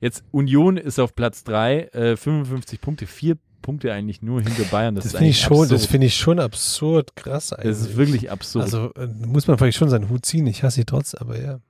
jetzt 0.00 0.24
Union 0.30 0.76
ist 0.76 0.98
auf 0.98 1.14
Platz 1.14 1.44
3, 1.44 1.80
äh, 1.92 2.16
55 2.16 2.80
Punkte, 2.80 3.06
vier 3.06 3.36
Punkte 3.62 3.92
eigentlich 3.92 4.22
nur 4.22 4.40
hinter 4.40 4.64
Bayern. 4.64 4.94
Das, 4.94 5.04
Das 5.04 5.12
finde 5.12 5.30
ich 5.30 5.40
schon, 5.40 5.68
das 5.68 5.86
finde 5.86 6.06
ich 6.06 6.16
schon 6.16 6.38
absurd 6.38 7.16
krass 7.16 7.52
eigentlich. 7.52 7.70
Das 7.70 7.80
ist 7.80 7.96
wirklich 7.96 8.30
absurd. 8.30 8.64
Also 8.64 8.92
äh, 8.94 9.06
muss 9.06 9.46
man 9.46 9.58
vielleicht 9.58 9.78
schon 9.78 9.90
seinen 9.90 10.08
Hut 10.08 10.24
ziehen. 10.24 10.46
Ich 10.46 10.62
hasse 10.62 10.76
sie 10.76 10.84
trotz, 10.84 11.14
aber 11.14 11.40
ja. 11.40 11.60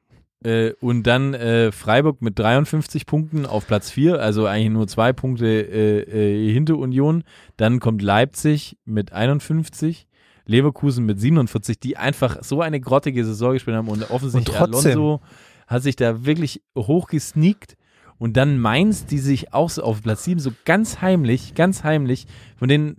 Äh, 0.43 0.73
und 0.81 1.07
dann 1.07 1.35
äh, 1.35 1.71
Freiburg 1.71 2.23
mit 2.23 2.39
53 2.39 3.07
Punkten 3.07 3.45
auf 3.45 3.67
Platz 3.67 3.91
4, 3.91 4.21
also 4.21 4.47
eigentlich 4.47 4.71
nur 4.71 4.89
zwei 4.89 5.13
Punkte 5.13 5.47
äh, 5.47 6.01
äh, 6.01 6.53
hinter 6.53 6.79
Union. 6.79 7.25
Dann 7.57 7.79
kommt 7.79 8.01
Leipzig 8.01 8.79
mit 8.85 9.13
51, 9.13 10.07
Leverkusen 10.47 11.05
mit 11.05 11.21
47, 11.21 11.79
die 11.79 11.97
einfach 11.97 12.43
so 12.43 12.63
eine 12.63 12.81
grottige 12.81 13.25
Saison 13.25 13.53
gespielt 13.53 13.77
haben 13.77 13.89
und 13.89 14.11
offensichtlich 14.11 14.57
Und. 14.57 14.87
Alonso 14.87 15.21
hat 15.67 15.83
sich 15.83 15.97
da 15.97 16.25
wirklich 16.25 16.63
hochgesneakt. 16.77 17.77
Und 18.19 18.37
dann 18.37 18.59
Mainz, 18.59 19.07
die 19.07 19.19
sich 19.19 19.55
auch 19.55 19.71
so 19.71 19.83
auf 19.83 20.03
Platz 20.03 20.25
7 20.25 20.41
so 20.41 20.51
ganz 20.67 21.01
heimlich, 21.01 21.55
ganz 21.55 21.85
heimlich, 21.85 22.27
von 22.57 22.69
denen, 22.69 22.99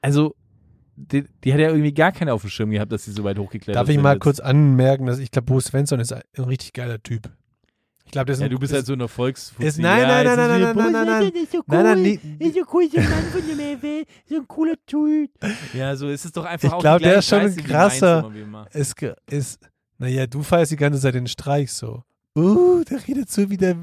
also 0.00 0.34
die, 1.10 1.24
die 1.44 1.52
hat 1.52 1.60
ja 1.60 1.68
irgendwie 1.68 1.92
gar 1.94 2.12
keinen 2.12 2.28
auf 2.30 2.42
dem 2.42 2.50
Schirm 2.50 2.70
gehabt, 2.70 2.92
dass 2.92 3.04
sie 3.04 3.12
so 3.12 3.24
weit 3.24 3.38
hochgeklettert 3.38 3.76
Darf 3.76 3.86
sind. 3.86 3.96
ich 3.96 4.02
mal 4.02 4.12
jetzt. 4.14 4.22
kurz 4.22 4.40
anmerken, 4.40 5.06
dass 5.06 5.18
ich 5.18 5.30
glaube, 5.30 5.46
Bo 5.46 5.60
Svensson 5.60 6.00
ist 6.00 6.12
ein 6.12 6.22
richtig 6.38 6.72
geiler 6.72 7.02
Typ. 7.02 7.30
Ich 8.04 8.10
glaube, 8.12 8.26
der 8.26 8.34
ist 8.34 8.40
Ja, 8.40 8.46
ein, 8.46 8.50
du 8.50 8.58
bist 8.58 8.72
ist, 8.72 8.76
halt 8.76 8.86
so 8.86 8.92
eine 8.92 9.08
Volksfuzzi. 9.08 9.66
ist, 9.66 9.78
nein, 9.78 10.02
ja, 10.02 10.08
nein, 10.08 10.26
nein, 10.26 10.36
nein, 10.36 10.60
ist 10.62 10.74
nein, 10.76 10.76
nein, 10.76 10.92
nein, 10.92 11.06
nein, 11.06 11.30
nein, 11.34 11.42
ist 11.44 11.52
so 11.52 11.58
cool. 11.58 11.64
nein, 11.68 11.84
nein, 11.84 12.02
nee, 12.02 12.46
ist 12.46 12.54
so 12.54 12.60
cool, 12.72 12.88
so 12.90 12.98
ein 12.98 13.08
Mann 13.10 13.24
von 13.24 13.42
der 13.58 13.82
Welt, 13.82 14.08
so 14.28 14.36
ein 14.36 14.48
cooler 14.48 14.74
Typ. 14.86 15.30
Ja, 15.72 15.96
so 15.96 16.08
ist 16.08 16.24
es 16.24 16.32
doch 16.32 16.44
einfach 16.44 16.68
Ich 16.68 16.74
auch 16.74 16.80
glaub, 16.80 16.98
die 16.98 17.04
der 17.04 17.18
ist 17.18 17.28
schon 17.28 17.40
ein 17.40 17.56
krasser- 17.56 18.30
ist, 18.72 18.94
ist, 19.30 19.60
naja, 19.98 20.26
du 20.26 20.42
feierst 20.42 20.72
die 20.72 20.76
ganze 20.76 21.00
Zeit 21.00 21.14
den 21.14 21.26
Streich 21.26 21.72
so. 21.72 22.02
Uh, 22.36 22.82
der 22.84 23.06
redet 23.06 23.30
so 23.30 23.48
wie 23.50 23.56
der, 23.56 23.76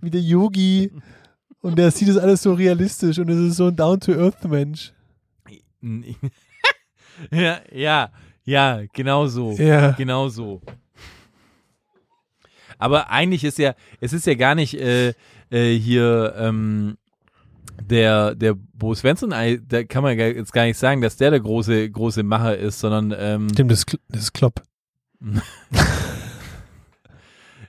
wie 0.00 0.10
der 0.10 0.20
Yogi 0.20 0.92
und 1.60 1.76
der 1.78 1.90
sieht 1.90 2.08
das 2.08 2.16
alles 2.18 2.42
so 2.42 2.52
realistisch 2.54 3.18
und 3.18 3.28
es 3.28 3.36
ist 3.38 3.56
so 3.56 3.66
ein 3.68 3.76
Down-to-Earth-Mensch. 3.76 4.92
Ja, 7.30 7.60
ja, 7.72 8.10
ja, 8.44 8.82
genau 8.92 9.26
so. 9.26 9.52
Ja. 9.52 9.92
Genau 9.92 10.28
so. 10.28 10.60
Aber 12.78 13.10
eigentlich 13.10 13.44
ist 13.44 13.58
ja, 13.58 13.74
es 14.00 14.12
ist 14.12 14.26
ja 14.26 14.34
gar 14.34 14.54
nicht 14.54 14.74
äh, 14.74 15.12
äh, 15.50 15.76
hier 15.76 16.34
ähm, 16.38 16.96
der, 17.82 18.34
der 18.34 18.54
Bo 18.54 18.94
Svensson, 18.94 19.30
da 19.30 19.84
kann 19.84 20.02
man 20.02 20.18
jetzt 20.18 20.52
gar 20.52 20.64
nicht 20.64 20.78
sagen, 20.78 21.00
dass 21.00 21.16
der 21.16 21.30
der 21.30 21.40
große, 21.40 21.90
große 21.90 22.22
Macher 22.22 22.56
ist, 22.56 22.78
sondern 22.80 23.14
ähm, 23.18 23.48
Stimmt, 23.50 23.70
das, 23.72 23.80
ist 23.80 23.88
Kl- 23.88 24.00
das 24.08 24.22
ist 24.22 24.32
Klopp. 24.32 24.62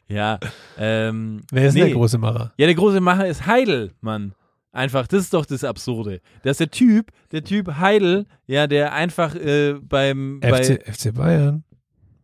ja, 0.08 0.40
ähm, 0.78 1.42
Wer 1.52 1.68
ist 1.68 1.74
denn 1.76 1.84
nee. 1.84 1.90
der 1.90 1.98
große 1.98 2.18
Macher? 2.18 2.54
Ja, 2.58 2.66
der 2.68 2.76
große 2.76 3.02
Macher 3.02 3.28
ist 3.28 3.46
Heidel, 3.46 3.92
Mann. 4.02 4.34
Einfach, 4.72 5.08
das 5.08 5.22
ist 5.22 5.34
doch 5.34 5.46
das 5.46 5.64
Absurde. 5.64 6.22
Das 6.44 6.52
ist 6.52 6.60
der 6.60 6.72
Typ, 6.72 7.12
der 7.32 7.44
Typ 7.44 7.78
Heidel, 7.80 8.26
ja, 8.46 8.68
der 8.68 8.94
einfach 8.94 9.34
äh, 9.36 9.74
beim, 9.74 10.40
bei, 10.40 10.64
FC, 10.64 10.84
FC 10.96 11.14
Bayern. 11.14 11.64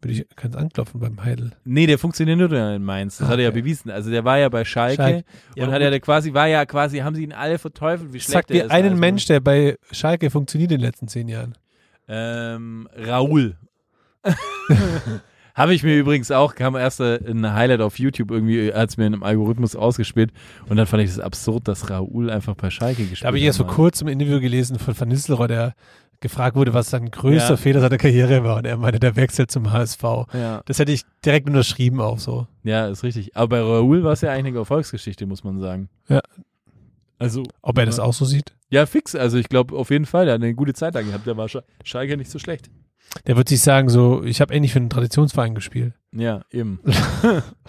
Würde 0.02 0.14
ich 0.14 0.26
ganz 0.36 0.56
anklopfen 0.56 1.00
beim 1.00 1.24
Heidel. 1.24 1.54
nee, 1.64 1.88
der 1.88 1.98
funktioniert 1.98 2.38
nur 2.38 2.52
in 2.54 2.84
Mainz. 2.84 3.18
Das 3.18 3.28
Ah, 3.28 3.32
hat 3.32 3.38
er 3.40 3.46
ja 3.46 3.50
okay. 3.50 3.62
bewiesen. 3.62 3.90
Also 3.90 4.12
der 4.12 4.24
war 4.24 4.38
ja 4.38 4.50
bei 4.50 4.64
Schalke, 4.64 4.96
Schalke. 5.02 5.24
Ja, 5.56 5.64
und 5.66 5.72
hat 5.72 5.80
gut. 5.80 5.86
er 5.86 5.92
da 5.92 6.00
quasi, 6.00 6.34
war 6.36 6.48
ja 6.48 6.64
quasi, 6.68 7.00
haben 7.00 7.16
sie 7.16 7.24
ihn 7.24 7.34
alle 7.34 7.58
verteufelt, 7.58 8.14
wie 8.14 8.20
schlecht 8.20 8.34
Sagt 8.34 8.52
er 8.52 8.58
dir 8.58 8.66
ist. 8.66 8.72
einen 8.72 8.90
Also, 8.90 9.00
Mensch, 9.00 9.26
der 9.26 9.40
bei 9.40 9.78
Schalke 9.92 10.30
funktioniert 10.30 10.72
in 10.72 10.78
den 10.78 10.86
letzten 10.86 11.08
zehn 11.08 11.28
Jahren. 11.28 11.56
Ähm, 12.08 12.88
Raoul. 12.96 13.56
Habe 15.56 15.74
ich 15.74 15.84
mir 15.84 15.98
übrigens 15.98 16.32
auch, 16.32 16.54
kam 16.54 16.76
erst 16.76 17.00
äh, 17.00 17.18
ein 17.28 17.54
Highlight 17.54 17.82
auf 17.82 17.98
YouTube 17.98 18.30
irgendwie, 18.30 18.74
hat 18.74 18.90
es 18.90 18.98
mir 18.98 19.08
in 19.08 19.14
einem 19.14 19.24
Algorithmus 19.24 19.76
ausgespielt 19.76 20.32
und 20.70 20.76
dann 20.78 20.86
fand 20.86 21.02
ich 21.04 21.10
es 21.10 21.20
absurd, 21.20 21.68
dass 21.68 21.90
Raoul 21.90 22.30
einfach 22.30 22.56
bei 22.56 22.70
Schalke 22.70 23.04
gespielt 23.04 23.24
Da 23.24 23.28
habe 23.28 23.38
ich 23.40 23.44
erst 23.46 23.60
vor 23.60 23.68
kurzem 23.68 24.08
ein 24.10 24.20
Interview 24.20 24.40
gelesen 24.42 24.78
von 24.78 25.00
Van 25.00 25.08
Nistelrooy, 25.08 25.48
der 25.48 25.74
gefragt 26.20 26.56
wurde, 26.56 26.74
was 26.74 26.90
sein 26.90 27.10
größter 27.12 27.52
Ja. 27.52 27.58
Fehler 27.58 27.82
seiner 27.82 27.98
Karriere 27.98 28.44
war. 28.44 28.58
Und 28.58 28.66
er 28.66 28.78
meinte, 28.78 29.00
der 29.00 29.16
Wechsel 29.16 29.48
zum 29.48 29.72
HSV. 29.72 30.02
Ja. 30.34 30.62
Das 30.66 30.80
hätte 30.80 30.92
ich 30.92 31.04
direkt 31.24 31.48
unterschrieben 31.48 32.02
auch 32.02 32.20
so. 32.20 32.48
Ja, 32.64 32.88
ist 32.88 33.04
richtig. 33.04 33.36
Aber 33.36 33.58
bei 33.58 33.62
Raoul 33.62 34.04
war 34.04 34.14
es 34.14 34.22
ja 34.22 34.32
eigentlich 34.32 34.48
eine 34.54 34.60
Erfolgsgeschichte, 34.60 35.26
muss 35.26 35.44
man 35.44 35.60
sagen. 35.60 35.90
Ja. 36.10 36.22
Also, 37.18 37.44
Ob 37.62 37.78
er 37.78 37.86
das 37.86 37.98
Ja. 37.98 38.04
auch 38.04 38.14
so 38.14 38.26
sieht? 38.26 38.54
ja, 38.70 38.86
fix. 38.86 39.16
Also 39.16 39.38
ich 39.38 39.48
glaube 39.48 39.76
auf 39.76 39.90
jeden 39.90 40.06
Fall, 40.06 40.26
der 40.26 40.34
hat 40.36 40.42
eine 40.42 40.54
gute 40.54 40.74
Zeit 40.74 40.96
da 40.96 41.02
gehabt. 41.02 41.26
Der 41.28 41.38
war 41.38 41.48
Sch 41.48 41.58
Schalke 41.84 42.18
nicht 42.18 42.30
so 42.32 42.40
schlecht. 42.40 42.70
Der 43.28 43.38
wird 43.38 43.50
sich 43.50 43.62
sagen, 43.62 43.90
so, 43.90 44.24
ich 44.24 44.42
habe 44.42 44.54
ähnlich 44.54 44.74
für 44.74 44.80
einen 44.80 44.90
Traditionsverein 44.90 45.56
gespielt. 45.56 45.94
Ja, 46.12 46.42
eben. 46.52 46.80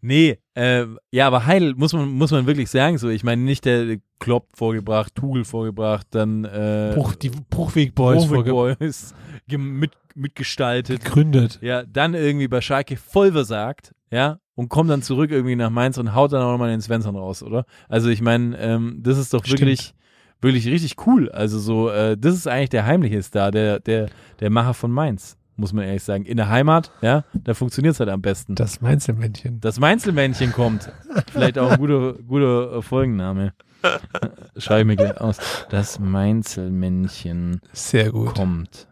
Nee, 0.00 0.38
äh, 0.54 0.84
ja, 1.10 1.26
aber 1.26 1.46
Heil 1.46 1.74
muss 1.74 1.92
man, 1.92 2.08
muss 2.08 2.30
man 2.30 2.46
wirklich 2.46 2.70
sagen, 2.70 2.98
so, 2.98 3.08
ich 3.08 3.24
meine, 3.24 3.42
nicht 3.42 3.64
der 3.64 3.98
Klopp 4.20 4.46
vorgebracht, 4.54 5.14
Tugel 5.14 5.44
vorgebracht, 5.44 6.06
dann 6.10 6.44
äh, 6.44 6.92
Bruch, 6.94 7.14
die 7.16 7.30
Bruchweg 7.30 7.94
Boys 7.94 8.26
Bruchweg 8.28 8.46
Boys 8.46 9.14
mit, 9.48 9.92
mitgestaltet. 10.14 11.04
gegründet. 11.04 11.58
Ja, 11.62 11.82
dann 11.82 12.14
irgendwie 12.14 12.46
bei 12.46 12.60
Schalke 12.60 12.96
voll 12.96 13.32
versagt, 13.32 13.92
ja, 14.10 14.38
und 14.54 14.68
kommt 14.68 14.90
dann 14.90 15.02
zurück 15.02 15.32
irgendwie 15.32 15.56
nach 15.56 15.70
Mainz 15.70 15.98
und 15.98 16.14
haut 16.14 16.32
dann 16.32 16.42
auch 16.42 16.52
nochmal 16.52 16.70
den 16.70 16.80
Svensson 16.80 17.16
raus, 17.16 17.42
oder? 17.42 17.64
Also 17.88 18.08
ich 18.08 18.20
meine, 18.20 18.56
ähm, 18.58 19.00
das 19.02 19.18
ist 19.18 19.34
doch 19.34 19.44
Stimmt. 19.44 19.60
wirklich, 19.60 19.94
wirklich 20.40 20.66
richtig 20.66 21.06
cool. 21.06 21.30
Also 21.30 21.58
so, 21.58 21.90
äh, 21.90 22.16
das 22.16 22.34
ist 22.34 22.46
eigentlich 22.46 22.70
der 22.70 22.86
heimliche 22.86 23.22
Star, 23.22 23.50
der, 23.50 23.80
der, 23.80 24.08
der 24.40 24.50
Macher 24.50 24.74
von 24.74 24.90
Mainz, 24.90 25.36
muss 25.56 25.72
man 25.72 25.84
ehrlich 25.84 26.02
sagen. 26.02 26.24
In 26.24 26.36
der 26.36 26.48
Heimat, 26.48 26.90
ja, 27.02 27.24
da 27.34 27.54
funktioniert 27.54 27.94
es 27.94 28.00
halt 28.00 28.10
am 28.10 28.22
besten. 28.22 28.54
Das 28.54 28.80
Mainzelmännchen. 28.80 29.60
Das 29.60 29.80
Mainzelmännchen 29.80 30.52
kommt. 30.52 30.92
Vielleicht 31.32 31.58
auch 31.58 31.72
ein 31.72 31.78
guter, 31.78 32.14
guter 32.14 32.82
Folgenname. 32.82 33.52
Schreibe 34.56 34.80
ich 34.80 34.86
mir 34.86 34.96
gleich 34.96 35.20
aus. 35.20 35.38
Das 35.70 35.98
Mainzelmännchen 35.98 37.60
Sehr 37.72 38.10
gut. 38.10 38.34
kommt. 38.34 38.88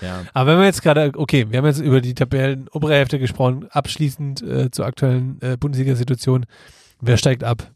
Ja. 0.00 0.22
Aber 0.34 0.52
wenn 0.52 0.58
wir 0.58 0.66
jetzt 0.66 0.82
gerade, 0.82 1.12
okay, 1.16 1.46
wir 1.50 1.58
haben 1.58 1.66
jetzt 1.66 1.80
über 1.80 2.00
die 2.00 2.14
Tabellen 2.14 2.68
obere 2.72 2.94
Hälfte 2.94 3.18
gesprochen, 3.18 3.66
abschließend 3.70 4.42
äh, 4.42 4.70
zur 4.70 4.86
aktuellen 4.86 5.38
äh, 5.40 5.56
Bundesliga-Situation. 5.56 6.46
Wer 7.00 7.16
steigt 7.16 7.42
ab? 7.44 7.70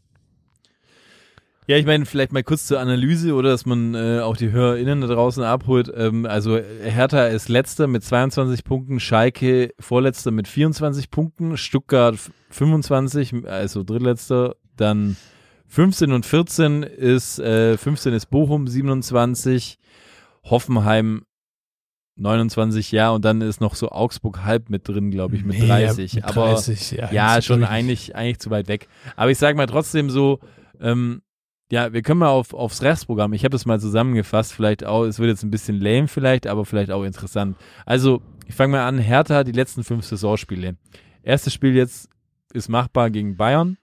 Ja, 1.69 1.77
ich 1.77 1.85
meine, 1.85 2.07
vielleicht 2.07 2.33
mal 2.33 2.41
kurz 2.41 2.65
zur 2.65 2.79
Analyse 2.79 3.35
oder 3.35 3.49
dass 3.51 3.67
man 3.67 3.93
äh, 3.93 4.21
auch 4.21 4.35
die 4.35 4.51
HörerInnen 4.51 5.01
da 5.01 5.07
draußen 5.07 5.43
abholt. 5.43 5.91
Ähm, 5.95 6.25
also 6.25 6.57
Hertha 6.57 7.27
ist 7.27 7.47
letzter 7.47 7.85
mit 7.85 8.03
22 8.03 8.63
Punkten, 8.63 8.99
Schalke 8.99 9.69
vorletzter 9.79 10.31
mit 10.31 10.47
24 10.47 11.11
Punkten, 11.11 11.57
Stuttgart 11.57 12.15
f- 12.15 12.31
25, 12.49 13.45
also 13.45 13.83
drittletzter, 13.83 14.55
dann 14.77 15.15
15 15.67 16.11
und 16.11 16.25
14 16.25 16.81
ist, 16.81 17.37
äh, 17.37 17.77
15 17.77 18.13
ist 18.15 18.31
Bochum 18.31 18.65
27, 18.67 19.77
Hoffenheim 20.45 21.21
29, 22.15 22.91
ja, 22.91 23.11
und 23.11 23.23
dann 23.23 23.41
ist 23.41 23.61
noch 23.61 23.75
so 23.75 23.89
Augsburg 23.89 24.43
halb 24.43 24.71
mit 24.71 24.87
drin, 24.87 25.11
glaube 25.11 25.35
ich, 25.35 25.45
mit 25.45 25.59
Nee, 25.59 25.67
30. 25.67 26.15
mit 26.15 26.23
aber 26.23 26.53
30, 26.53 26.91
ja, 26.93 27.11
ja, 27.11 27.37
ist, 27.37 27.45
schon 27.45 27.63
eigentlich, 27.63 28.15
eigentlich 28.15 28.39
zu 28.39 28.49
weit 28.49 28.67
weg. 28.67 28.87
Aber 29.15 29.29
ich 29.29 29.37
sage 29.37 29.55
mal 29.55 29.67
trotzdem 29.67 30.09
so, 30.09 30.39
ähm, 30.81 31.21
ja, 31.71 31.93
wir 31.93 32.01
können 32.01 32.19
mal 32.19 32.29
auf, 32.29 32.53
aufs 32.53 32.81
Restprogramm, 32.81 33.33
ich 33.33 33.43
habe 33.43 33.51
das 33.51 33.65
mal 33.65 33.79
zusammengefasst, 33.79 34.53
vielleicht 34.53 34.83
auch, 34.83 35.03
es 35.03 35.19
wird 35.19 35.29
jetzt 35.29 35.43
ein 35.43 35.51
bisschen 35.51 35.79
lame 35.79 36.07
vielleicht, 36.07 36.47
aber 36.47 36.65
vielleicht 36.65 36.91
auch 36.91 37.03
interessant. 37.03 37.57
Also, 37.85 38.21
ich 38.47 38.55
fange 38.55 38.71
mal 38.71 38.87
an, 38.87 38.97
Hertha, 38.97 39.43
die 39.43 39.51
letzten 39.51 39.83
fünf 39.83 40.05
Saisonspiele. 40.05 40.75
Erstes 41.21 41.53
Spiel 41.53 41.75
jetzt 41.75 42.09
ist 42.53 42.69
machbar 42.69 43.09
gegen 43.09 43.37
Bayern. 43.37 43.77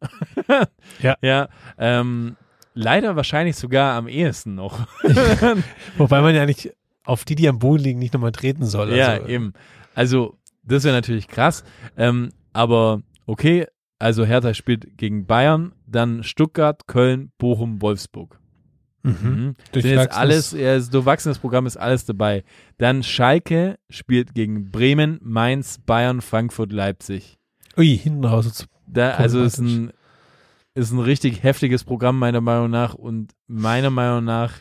Ja. 1.02 1.16
Ja, 1.22 1.48
ähm, 1.78 2.36
leider 2.74 3.16
wahrscheinlich 3.16 3.56
sogar 3.56 3.94
am 3.94 4.08
ehesten 4.08 4.54
noch. 4.54 4.86
Wobei 5.98 6.20
man 6.20 6.34
ja 6.34 6.46
nicht 6.46 6.72
auf 7.04 7.24
die, 7.24 7.34
die 7.34 7.48
am 7.48 7.58
Boden 7.58 7.82
liegen, 7.82 7.98
nicht 7.98 8.14
nochmal 8.14 8.32
treten 8.32 8.64
soll. 8.64 8.94
Ja, 8.94 9.08
also, 9.08 9.26
eben. 9.26 9.52
Also, 9.94 10.38
das 10.62 10.84
wäre 10.84 10.94
natürlich 10.94 11.28
krass. 11.28 11.64
Ähm, 11.96 12.30
aber 12.52 13.02
okay, 13.26 13.66
also 14.00 14.24
Hertha 14.24 14.54
spielt 14.54 14.96
gegen 14.96 15.26
Bayern, 15.26 15.72
dann 15.86 16.24
Stuttgart, 16.24 16.86
Köln, 16.86 17.32
Bochum, 17.38 17.80
Wolfsburg. 17.82 18.40
Mhm. 19.02 19.16
Mhm. 19.22 19.56
Sind 19.72 19.84
jetzt 19.84 20.12
alles, 20.12 20.50
das 20.50 20.90
durchwachsenes 20.90 21.38
Programm 21.38 21.66
ist 21.66 21.76
alles 21.76 22.04
dabei. 22.04 22.44
Dann 22.78 23.02
Schalke 23.02 23.78
spielt 23.88 24.34
gegen 24.34 24.70
Bremen, 24.70 25.18
Mainz, 25.22 25.78
Bayern, 25.84 26.20
Frankfurt, 26.20 26.72
Leipzig. 26.72 27.38
Ui, 27.76 27.96
hinten 27.96 28.24
raus. 28.24 28.66
Da, 28.86 29.12
also 29.12 29.42
ist 29.42 29.58
ein, 29.58 29.92
ist 30.74 30.92
ein 30.92 30.98
richtig 30.98 31.42
heftiges 31.42 31.84
Programm 31.84 32.18
meiner 32.18 32.40
Meinung 32.40 32.70
nach 32.70 32.94
und 32.94 33.32
meiner 33.46 33.90
Meinung 33.90 34.24
nach 34.24 34.54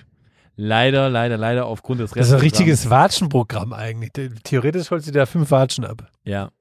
leider, 0.56 1.10
leider, 1.10 1.38
leider 1.38 1.66
aufgrund 1.66 2.02
des 2.02 2.12
Das 2.12 2.28
ist 2.28 2.34
ein 2.34 2.40
richtiges 2.40 2.90
Watschenprogramm 2.90 3.74
eigentlich. 3.74 4.12
Theoretisch 4.44 4.92
holst 4.92 5.08
du 5.08 5.12
da 5.12 5.26
fünf 5.26 5.52
Watschen 5.52 5.86
ab. 5.86 6.10
Ja. 6.24 6.52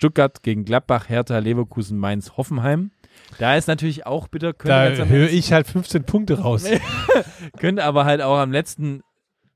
Stuttgart 0.00 0.42
gegen 0.42 0.64
Gladbach, 0.64 1.10
Hertha, 1.10 1.36
Leverkusen, 1.40 1.98
Mainz, 1.98 2.38
Hoffenheim. 2.38 2.90
Da 3.38 3.54
ist 3.56 3.68
natürlich 3.68 4.06
auch 4.06 4.28
bitter, 4.28 4.54
Da 4.54 4.88
höre 4.88 5.28
ich 5.28 5.52
halt 5.52 5.66
15 5.66 6.04
Punkte 6.04 6.40
raus. 6.40 6.64
könnte 7.58 7.84
aber 7.84 8.06
halt 8.06 8.22
auch 8.22 8.38
am 8.38 8.50
letzten, 8.50 9.02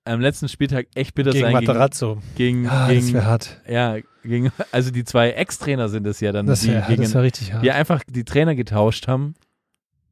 am 0.05 0.21
letzten 0.21 0.49
Spieltag 0.51 0.89
echt 0.95 1.15
bitter 1.15 1.31
gegen 1.31 1.45
sein. 1.45 1.53
Materazzo. 1.55 2.19
Gegen, 2.37 2.69
Ah, 2.69 2.89
gegen, 2.89 3.15
das 3.15 3.25
hart. 3.25 3.61
ja, 3.67 3.97
gegen, 4.23 4.53
also 4.71 4.91
die 4.91 5.05
zwei 5.05 5.31
Ex-Trainer 5.31 5.89
sind 5.89 6.07
es 6.07 6.21
ja 6.21 6.31
dann, 6.31 6.45
Das 6.47 6.61
die 6.61 6.73
wäre 6.73 6.95
gegen, 6.95 7.15
wär 7.15 7.23
richtig 7.23 7.55
hart. 7.55 7.65
die 7.65 7.73
einfach 7.73 8.03
die 8.07 8.25
Trainer 8.25 8.55
getauscht 8.55 9.09
haben. 9.09 9.33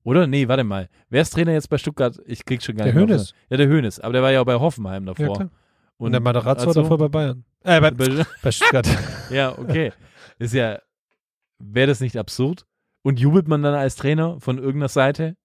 Oder? 0.02 0.26
Nee, 0.26 0.48
warte 0.48 0.64
mal. 0.64 0.88
Wer 1.10 1.20
ist 1.20 1.30
Trainer 1.34 1.52
jetzt 1.52 1.68
bei 1.68 1.76
Stuttgart? 1.76 2.18
Ich 2.24 2.46
krieg's 2.46 2.64
schon 2.64 2.74
gar 2.76 2.84
Der 2.86 2.94
nicht 2.94 3.06
mehr 3.06 3.16
Hoeneß. 3.16 3.32
auf- 3.32 3.50
Ja, 3.50 3.56
der 3.58 3.66
Hönes. 3.68 4.00
Aber 4.00 4.14
der 4.14 4.22
war 4.22 4.32
ja 4.32 4.40
auch 4.40 4.46
bei 4.46 4.54
Hoffenheim 4.58 5.06
Ja, 5.06 5.12
davor. 5.12 5.36
klar. 5.36 5.50
Und, 5.98 6.12
der 6.12 6.20
Materazzo 6.22 6.68
also- 6.68 6.80
davor 6.82 6.96
bei 6.96 7.08
Bayern. 7.08 7.44
Äh, 7.64 7.80
bei, 7.82 7.90
bei, 7.90 8.06
bei 8.42 8.50
Stuttgart. 8.50 8.88
Ja, 9.30 9.56
okay. 9.58 9.92
Ist 10.38 10.54
ja, 10.54 10.78
wäre 11.58 11.86
das 11.86 12.00
nicht 12.00 12.16
absurd? 12.16 12.66
Und 13.02 13.18
jubelt 13.18 13.48
man 13.48 13.62
dann 13.62 13.74
als 13.74 13.96
Trainer 13.96 14.38
von 14.40 14.58
irgendeiner 14.58 14.88
Seite? 14.88 15.36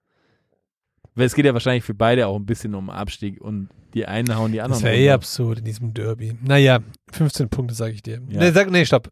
Weil 1.16 1.26
es 1.26 1.34
geht 1.34 1.46
ja 1.46 1.54
wahrscheinlich 1.54 1.84
für 1.84 1.96
beide 1.96 2.28
auch 2.28 2.36
ein 2.36 2.46
bisschen 2.46 2.76
um 2.76 2.90
Abstieg 2.92 3.42
und 3.42 3.70
die 3.96 4.06
einen 4.06 4.36
hauen 4.36 4.52
die 4.52 4.60
Das 4.60 4.66
anderen. 4.66 4.84
wäre 4.84 4.96
eh 4.98 5.10
absurd 5.12 5.60
in 5.60 5.66
diesem 5.66 5.94
Derby. 5.94 6.38
Naja, 6.44 6.80
15 7.12 7.50
Punkte 7.50 7.74
sage 7.74 7.94
ich 7.94 8.04
dir. 8.04 8.22
Ja. 8.30 8.40
Nee, 8.42 8.52
sag, 8.52 8.70
nee, 8.70 8.86
stopp. 8.86 9.10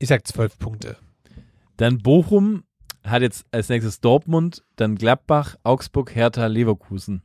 Ich 0.00 0.08
sag 0.08 0.26
12 0.26 0.58
Punkte. 0.58 0.96
Dann 1.76 1.98
Bochum 1.98 2.64
hat 3.04 3.22
jetzt 3.22 3.46
als 3.52 3.68
nächstes 3.68 4.00
Dortmund, 4.00 4.64
dann 4.74 4.96
Gladbach, 4.96 5.54
Augsburg, 5.62 6.12
Hertha, 6.14 6.46
Leverkusen. 6.46 7.22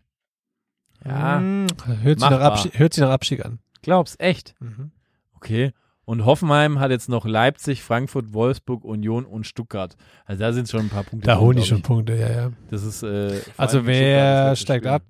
Ja, 1.04 1.40
Hm, 1.40 1.66
hört, 2.04 2.20
sich 2.20 2.30
nach. 2.30 2.40
Abstieg, 2.40 2.78
hört 2.78 2.94
sich 2.94 3.02
nach 3.02 3.10
Abstieg 3.10 3.44
an. 3.44 3.60
glaub's 3.82 4.16
echt. 4.20 4.54
Mhm. 4.60 4.92
Okay. 5.36 5.72
Und 6.06 6.26
Hoffenheim 6.26 6.80
hat 6.80 6.92
jetzt 6.92 7.08
noch 7.08 7.26
Leipzig, 7.26 7.82
Frankfurt, 7.82 8.34
Wolfsburg, 8.34 8.84
Union 8.84 9.24
und 9.26 9.48
Stuttgart. 9.48 9.96
Also 10.26 10.42
da 10.42 10.52
sind 10.52 10.68
schon 10.70 10.82
ein 10.82 10.90
paar 10.90 11.04
Punkte. 11.04 11.28
Da 11.28 11.40
holen 11.40 11.56
die 11.58 11.64
schon 11.64 11.78
ich. 11.78 11.84
Punkte, 11.84 12.16
ja, 12.16 12.30
ja. 12.30 12.52
Das 12.70 12.84
ist, 12.84 13.04
äh, 13.04 13.40
Also 13.56 13.86
wer 13.86 14.56
steigt 14.58 14.84
Spiel. 14.84 14.92
ab? 14.92 15.04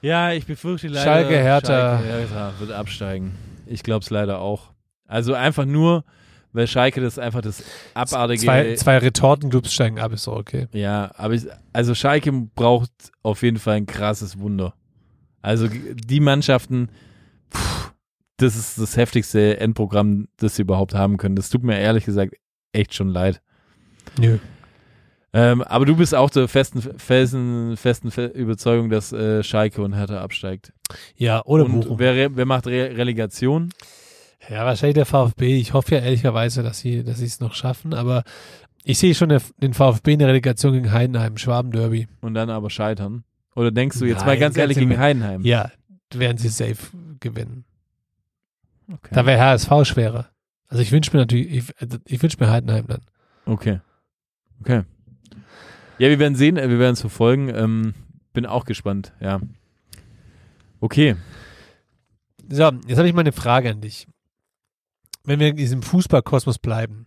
Ja, 0.00 0.32
ich 0.32 0.46
befürchte 0.46 0.88
leider. 0.88 1.02
Schalke, 1.04 1.36
Hertha. 1.36 1.98
Schalke, 1.98 2.04
Hertha 2.08 2.52
wird 2.58 2.72
absteigen. 2.72 3.32
Ich 3.66 3.82
glaube 3.82 4.02
es 4.02 4.10
leider 4.10 4.40
auch. 4.40 4.70
Also 5.06 5.34
einfach 5.34 5.66
nur, 5.66 6.04
weil 6.52 6.66
Schalke 6.66 7.00
das 7.00 7.18
einfach 7.18 7.42
das 7.42 7.62
abartige. 7.94 8.42
Zwei, 8.42 8.74
zwei 8.76 8.98
Retortenclubs 8.98 9.72
steigen 9.72 10.00
ab, 10.00 10.12
ist 10.12 10.24
so 10.24 10.32
okay. 10.34 10.66
Ja, 10.72 11.12
aber 11.16 11.34
ich, 11.34 11.46
also 11.72 11.94
Schalke 11.94 12.32
braucht 12.32 12.90
auf 13.22 13.42
jeden 13.42 13.58
Fall 13.58 13.76
ein 13.76 13.86
krasses 13.86 14.38
Wunder. 14.38 14.74
Also 15.42 15.68
die 15.68 16.20
Mannschaften, 16.20 16.88
pff, 17.54 17.91
das 18.42 18.56
ist 18.56 18.78
das 18.78 18.96
heftigste 18.96 19.58
Endprogramm, 19.60 20.28
das 20.36 20.56
sie 20.56 20.62
überhaupt 20.62 20.94
haben 20.94 21.16
können. 21.16 21.36
Das 21.36 21.48
tut 21.50 21.62
mir 21.62 21.78
ehrlich 21.78 22.04
gesagt 22.04 22.34
echt 22.72 22.94
schon 22.94 23.08
leid. 23.08 23.40
Nö. 24.18 24.38
Ähm, 25.34 25.62
aber 25.62 25.86
du 25.86 25.96
bist 25.96 26.14
auch 26.14 26.28
der 26.28 26.46
festen, 26.46 26.82
festen, 26.98 27.76
festen 27.78 28.10
Fe 28.10 28.26
Überzeugung, 28.26 28.90
dass 28.90 29.12
äh, 29.12 29.42
Schalke 29.42 29.80
und 29.82 29.94
Hertha 29.94 30.20
absteigt. 30.20 30.72
Ja, 31.16 31.42
oder 31.46 31.64
und 31.64 31.80
Bochum. 31.80 31.98
wer, 31.98 32.36
wer 32.36 32.44
macht 32.44 32.66
Re 32.66 32.94
Relegation? 32.96 33.70
Ja, 34.50 34.66
wahrscheinlich 34.66 34.94
der 34.96 35.06
VfB. 35.06 35.56
Ich 35.58 35.72
hoffe 35.72 35.94
ja 35.94 36.00
ehrlicherweise, 36.02 36.62
dass 36.62 36.80
sie 36.80 37.02
dass 37.02 37.20
es 37.20 37.40
noch 37.40 37.54
schaffen, 37.54 37.94
aber 37.94 38.24
ich 38.84 38.98
sehe 38.98 39.14
schon 39.14 39.28
den 39.58 39.72
VfB 39.74 40.14
in 40.14 40.18
der 40.18 40.28
Relegation 40.28 40.72
gegen 40.74 40.92
Heidenheim, 40.92 41.38
Schwaben-Derby. 41.38 42.08
Und 42.20 42.34
dann 42.34 42.50
aber 42.50 42.68
scheitern? 42.68 43.24
Oder 43.54 43.70
denkst 43.70 43.98
du 44.00 44.04
jetzt 44.04 44.20
mal 44.20 44.32
Nein, 44.32 44.40
ganz 44.40 44.56
ehrlich 44.56 44.76
ganz 44.76 44.82
im- 44.82 44.88
gegen 44.90 45.00
Heidenheim? 45.00 45.42
Ja, 45.44 45.70
werden 46.12 46.36
sie 46.36 46.48
safe 46.48 46.76
gewinnen. 47.20 47.64
Okay. 48.92 49.10
Da 49.12 49.26
wäre 49.26 49.40
HSV 49.40 49.70
schwerer. 49.84 50.28
Also 50.68 50.82
ich 50.82 50.92
wünsche 50.92 51.12
mir 51.12 51.20
natürlich, 51.20 51.50
ich, 51.50 51.64
ich 52.06 52.22
wünsche 52.22 52.38
mir 52.40 52.50
Heidenheim 52.50 52.86
dann. 52.86 53.02
Okay. 53.46 53.80
Okay. 54.60 54.82
Ja, 55.98 56.08
wir 56.08 56.18
werden 56.18 56.34
sehen, 56.34 56.56
äh, 56.56 56.68
wir 56.68 56.78
werden 56.78 56.94
es 56.94 57.00
verfolgen. 57.00 57.48
Ähm, 57.54 57.94
bin 58.32 58.46
auch 58.46 58.64
gespannt, 58.64 59.12
ja. 59.20 59.40
Okay. 60.80 61.16
So, 62.48 62.70
jetzt 62.86 62.98
habe 62.98 63.08
ich 63.08 63.14
mal 63.14 63.20
eine 63.20 63.32
Frage 63.32 63.70
an 63.70 63.80
dich. 63.80 64.06
Wenn 65.24 65.40
wir 65.40 65.48
in 65.48 65.56
diesem 65.56 65.82
Fußballkosmos 65.82 66.58
bleiben, 66.58 67.06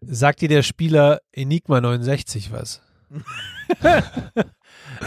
sagt 0.00 0.40
dir 0.40 0.48
der 0.48 0.62
Spieler 0.62 1.20
Enigma 1.32 1.80
69 1.80 2.52
was? 2.52 2.82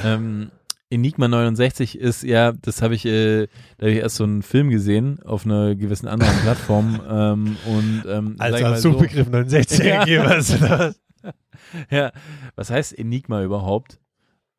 Ähm, 0.04 0.52
Enigma 0.90 1.28
69 1.28 1.98
ist 1.98 2.24
ja, 2.24 2.54
das 2.54 2.82
habe 2.82 2.96
ich, 2.96 3.06
äh, 3.06 3.48
da 3.78 3.86
habe 3.86 3.92
ich 3.92 3.98
erst 4.00 4.16
so 4.16 4.24
einen 4.24 4.42
Film 4.42 4.70
gesehen 4.70 5.22
auf 5.24 5.46
einer 5.46 5.76
gewissen 5.76 6.08
anderen 6.08 6.36
Plattform 6.42 7.02
ähm, 7.10 7.58
und 7.66 8.06
ähm, 8.08 8.36
sag 8.38 8.56
ich 8.56 8.62
mal 8.62 8.78
so, 8.78 8.92
69 8.92 9.80
Ja. 9.86 10.00
gegeben 10.06 10.26
hast, 10.28 10.62
was? 10.62 11.00
ja, 11.92 12.12
was 12.56 12.70
heißt 12.70 12.98
Enigma 12.98 13.44
überhaupt? 13.44 14.00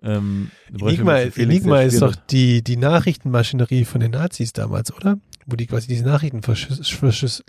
Ähm, 0.03 0.51
Enigma, 0.71 1.19
Enigma 1.19 1.81
ist 1.81 2.03
doch 2.03 2.15
die, 2.15 2.63
die 2.63 2.77
Nachrichtenmaschinerie 2.77 3.85
von 3.85 4.01
den 4.01 4.13
Nazis 4.13 4.53
damals, 4.53 4.93
oder? 4.95 5.19
Wo 5.47 5.57
die 5.57 5.67
quasi 5.67 5.89
diese 5.89 6.05
Nachrichten 6.05 6.43
verschlüs 6.43 6.89
verschlüs 6.89 7.43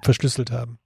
verschlüsselt 0.00 0.50
haben. 0.50 0.78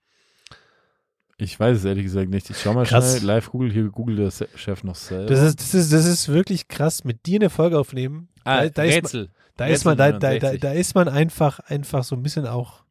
Ich 1.39 1.61
weiß 1.61 1.77
es 1.79 1.85
ehrlich 1.85 2.05
gesagt 2.05 2.31
nicht. 2.31 2.49
Ich 2.49 2.61
schau 2.63 2.73
mal 2.73 2.87
Krass. 2.87 3.19
schnell. 3.19 3.27
Live 3.27 3.51
Google, 3.51 3.71
hier 3.71 3.89
googelt 3.91 4.19
der 4.19 4.31
Se- 4.31 4.49
Chef 4.55 4.83
noch 4.85 4.95
selber. 4.95 5.27
Das 5.27 5.43
ist, 5.43 5.61
das, 5.61 5.75
ist, 5.75 5.93
das 5.93 6.07
ist 6.07 6.29
wirklich 6.29 6.67
krass, 6.69 7.05
mit 7.05 7.27
dir 7.27 7.39
eine 7.41 7.51
Folge 7.51 7.79
aufnehmen. 7.79 8.29
ah, 8.45 8.63
da, 8.65 8.69
da, 8.71 8.83
ist, 8.85 8.95
man- 8.95 9.03
Rätsel. 9.03 9.29
da, 9.57 9.67
ist 9.67 9.85
man, 9.85 9.99
da, 9.99 10.13
da, 10.13 10.19
da, 10.19 10.29
69. 10.31 10.61
da 10.61 10.73
ist 10.73 10.95
man 10.95 11.09
einfach, 11.09 11.59
einfach 11.61 12.05
so 12.05 12.17
ein 12.17 12.23
bisschen 12.23 12.47
auch 12.47 12.85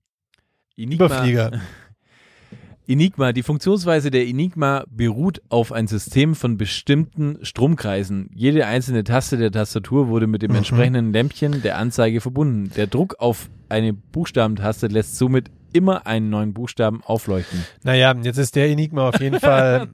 Enigma, 0.77 1.05
Überflieger. 1.07 1.51
Enigma. 2.87 3.31
Die 3.33 3.41
Funktionsweise 3.41 4.11
der 4.11 4.27
Enigma 4.27 4.83
beruht 4.91 5.41
auf 5.49 5.71
ein 5.71 5.87
System 5.87 6.35
von 6.35 6.55
bestimmten 6.57 7.39
Stromkreisen. 7.43 8.29
Jede 8.35 8.67
einzelne 8.67 9.03
Taste 9.03 9.37
der 9.37 9.51
Tastatur 9.51 10.07
wurde 10.07 10.27
mit 10.27 10.43
dem 10.43 10.51
Mhm. 10.51 10.57
entsprechenden 10.57 11.11
Lämpchen 11.11 11.63
der 11.63 11.79
Anzeige 11.79 12.21
verbunden. 12.21 12.69
Der 12.75 12.85
Druck 12.85 13.15
auf 13.17 13.49
eine 13.69 13.93
Buchstabentaste 13.93 14.85
lässt 14.85 15.17
somit 15.17 15.49
immer 15.75 16.07
einen 16.07 16.29
neuen 16.29 16.53
Buchstaben 16.53 17.03
aufleuchten. 17.03 17.65
Naja, 17.83 18.15
jetzt 18.23 18.37
ist 18.37 18.55
der 18.55 18.69
Enigma 18.69 19.09
auf 19.09 19.19
jeden 19.19 19.39
Fall 19.39 19.89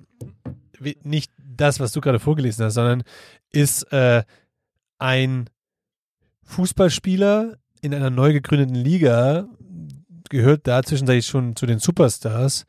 nicht 1.03 1.31
das, 1.37 1.79
was 1.79 1.91
du 1.91 2.01
gerade 2.01 2.19
vorgelesen 2.19 2.65
hast, 2.65 2.75
sondern 2.75 3.03
ist 3.51 3.83
äh, 3.91 4.23
ein 4.99 5.49
Fußballspieler 6.43 7.57
in 7.81 7.93
einer 7.93 8.09
neu 8.09 8.33
gegründeten 8.33 8.75
Liga, 8.75 9.47
gehört 10.29 10.67
da 10.67 10.83
zwischenzeitlich 10.83 11.25
schon 11.25 11.55
zu 11.55 11.65
den 11.65 11.79
Superstars, 11.79 12.65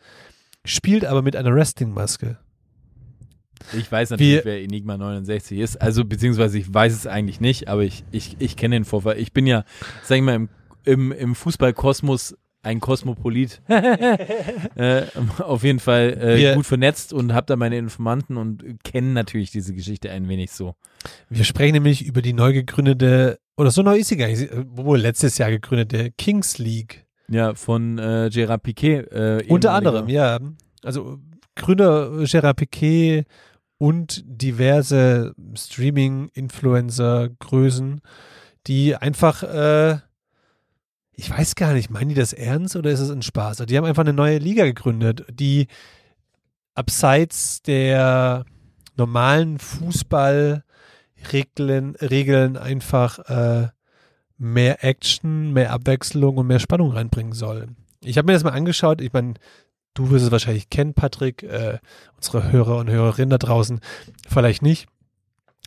spielt 0.64 1.04
aber 1.04 1.22
mit 1.22 1.36
einer 1.36 1.54
Wrestling-Maske. 1.54 2.38
Ich 3.78 3.90
weiß 3.92 4.10
natürlich, 4.10 4.36
Wir- 4.36 4.44
wer 4.44 4.62
Enigma 4.62 4.96
69 4.96 5.58
ist. 5.58 5.80
Also, 5.80 6.04
beziehungsweise 6.04 6.58
ich 6.58 6.72
weiß 6.72 6.92
es 6.92 7.06
eigentlich 7.06 7.40
nicht, 7.40 7.68
aber 7.68 7.82
ich, 7.82 8.04
ich, 8.10 8.36
ich 8.40 8.56
kenne 8.56 8.76
den 8.76 8.84
Vorfall. 8.84 9.18
Ich 9.18 9.32
bin 9.32 9.46
ja, 9.46 9.64
sag 10.02 10.16
ich 10.16 10.22
mal, 10.22 10.34
im, 10.34 10.48
im, 10.84 11.12
im 11.12 11.34
Fußballkosmos 11.36 12.36
ein 12.62 12.80
Kosmopolit. 12.80 13.60
äh, 13.68 15.02
auf 15.38 15.64
jeden 15.64 15.80
Fall 15.80 16.16
äh, 16.20 16.36
Wir- 16.38 16.54
gut 16.54 16.66
vernetzt 16.66 17.12
und 17.12 17.32
habe 17.34 17.46
da 17.46 17.56
meine 17.56 17.76
Informanten 17.78 18.36
und 18.36 18.62
kenne 18.84 19.08
natürlich 19.08 19.50
diese 19.50 19.74
Geschichte 19.74 20.10
ein 20.10 20.28
wenig 20.28 20.52
so. 20.52 20.74
Wir 21.28 21.44
sprechen 21.44 21.72
nämlich 21.74 22.04
über 22.06 22.22
die 22.22 22.32
neu 22.32 22.52
gegründete, 22.52 23.38
oder 23.56 23.70
so 23.70 23.82
neu 23.82 23.96
ist 23.98 24.08
sie 24.08 24.16
gar 24.16 24.28
nicht, 24.28 24.48
wohl 24.68 24.98
letztes 24.98 25.38
Jahr 25.38 25.50
gegründete 25.50 26.12
Kings 26.12 26.58
League. 26.58 27.04
Ja, 27.28 27.54
von 27.54 27.98
äh, 27.98 28.30
Gerard 28.32 28.62
Piquet. 28.62 29.06
Äh, 29.10 29.44
Unter 29.48 29.72
anderem, 29.72 30.08
ja. 30.08 30.38
Also 30.82 31.18
Gründer 31.56 32.24
Gerard 32.24 32.56
Piquet 32.56 33.24
und 33.78 34.22
diverse 34.26 35.34
Streaming-Influencer, 35.56 37.30
Größen, 37.38 38.00
die 38.66 38.94
einfach, 38.96 39.42
äh, 39.42 39.98
ich 41.14 41.30
weiß 41.30 41.54
gar 41.54 41.74
nicht, 41.74 41.90
meinen 41.90 42.08
die 42.08 42.14
das 42.14 42.32
ernst 42.32 42.74
oder 42.76 42.90
ist 42.90 43.00
es 43.00 43.10
ein 43.10 43.22
Spaß? 43.22 43.60
Also 43.60 43.66
Die 43.66 43.76
haben 43.76 43.84
einfach 43.84 44.02
eine 44.02 44.12
neue 44.14 44.38
Liga 44.38 44.64
gegründet, 44.64 45.26
die 45.30 45.66
abseits 46.74 47.62
der 47.62 48.44
normalen 48.96 49.58
Fußballregeln 49.58 50.64
Regeln 51.96 52.56
einfach 52.56 53.18
äh, 53.28 53.68
mehr 54.38 54.82
Action, 54.84 55.52
mehr 55.52 55.72
Abwechslung 55.72 56.38
und 56.38 56.46
mehr 56.46 56.58
Spannung 56.58 56.92
reinbringen 56.92 57.32
soll. 57.32 57.68
Ich 58.00 58.18
habe 58.18 58.26
mir 58.26 58.32
das 58.32 58.44
mal 58.44 58.50
angeschaut. 58.50 59.00
Ich 59.00 59.12
meine, 59.12 59.34
du 59.94 60.10
wirst 60.10 60.24
es 60.24 60.32
wahrscheinlich 60.32 60.70
kennen, 60.70 60.94
Patrick, 60.94 61.42
äh, 61.42 61.78
unsere 62.16 62.50
Hörer 62.50 62.78
und 62.78 62.90
Hörerinnen 62.90 63.30
da 63.30 63.38
draußen 63.38 63.80
vielleicht 64.28 64.62
nicht. 64.62 64.88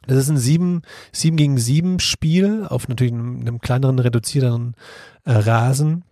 Das 0.07 0.17
ist 0.17 0.29
ein 0.29 0.37
7, 0.37 0.81
7 1.11 1.37
gegen 1.37 1.57
7 1.57 1.99
Spiel 1.99 2.65
auf 2.67 2.87
natürlich 2.87 3.13
einem, 3.13 3.41
einem 3.41 3.59
kleineren, 3.59 3.99
reduzierteren 3.99 4.75
äh, 5.23 5.31
Rasen. 5.31 6.03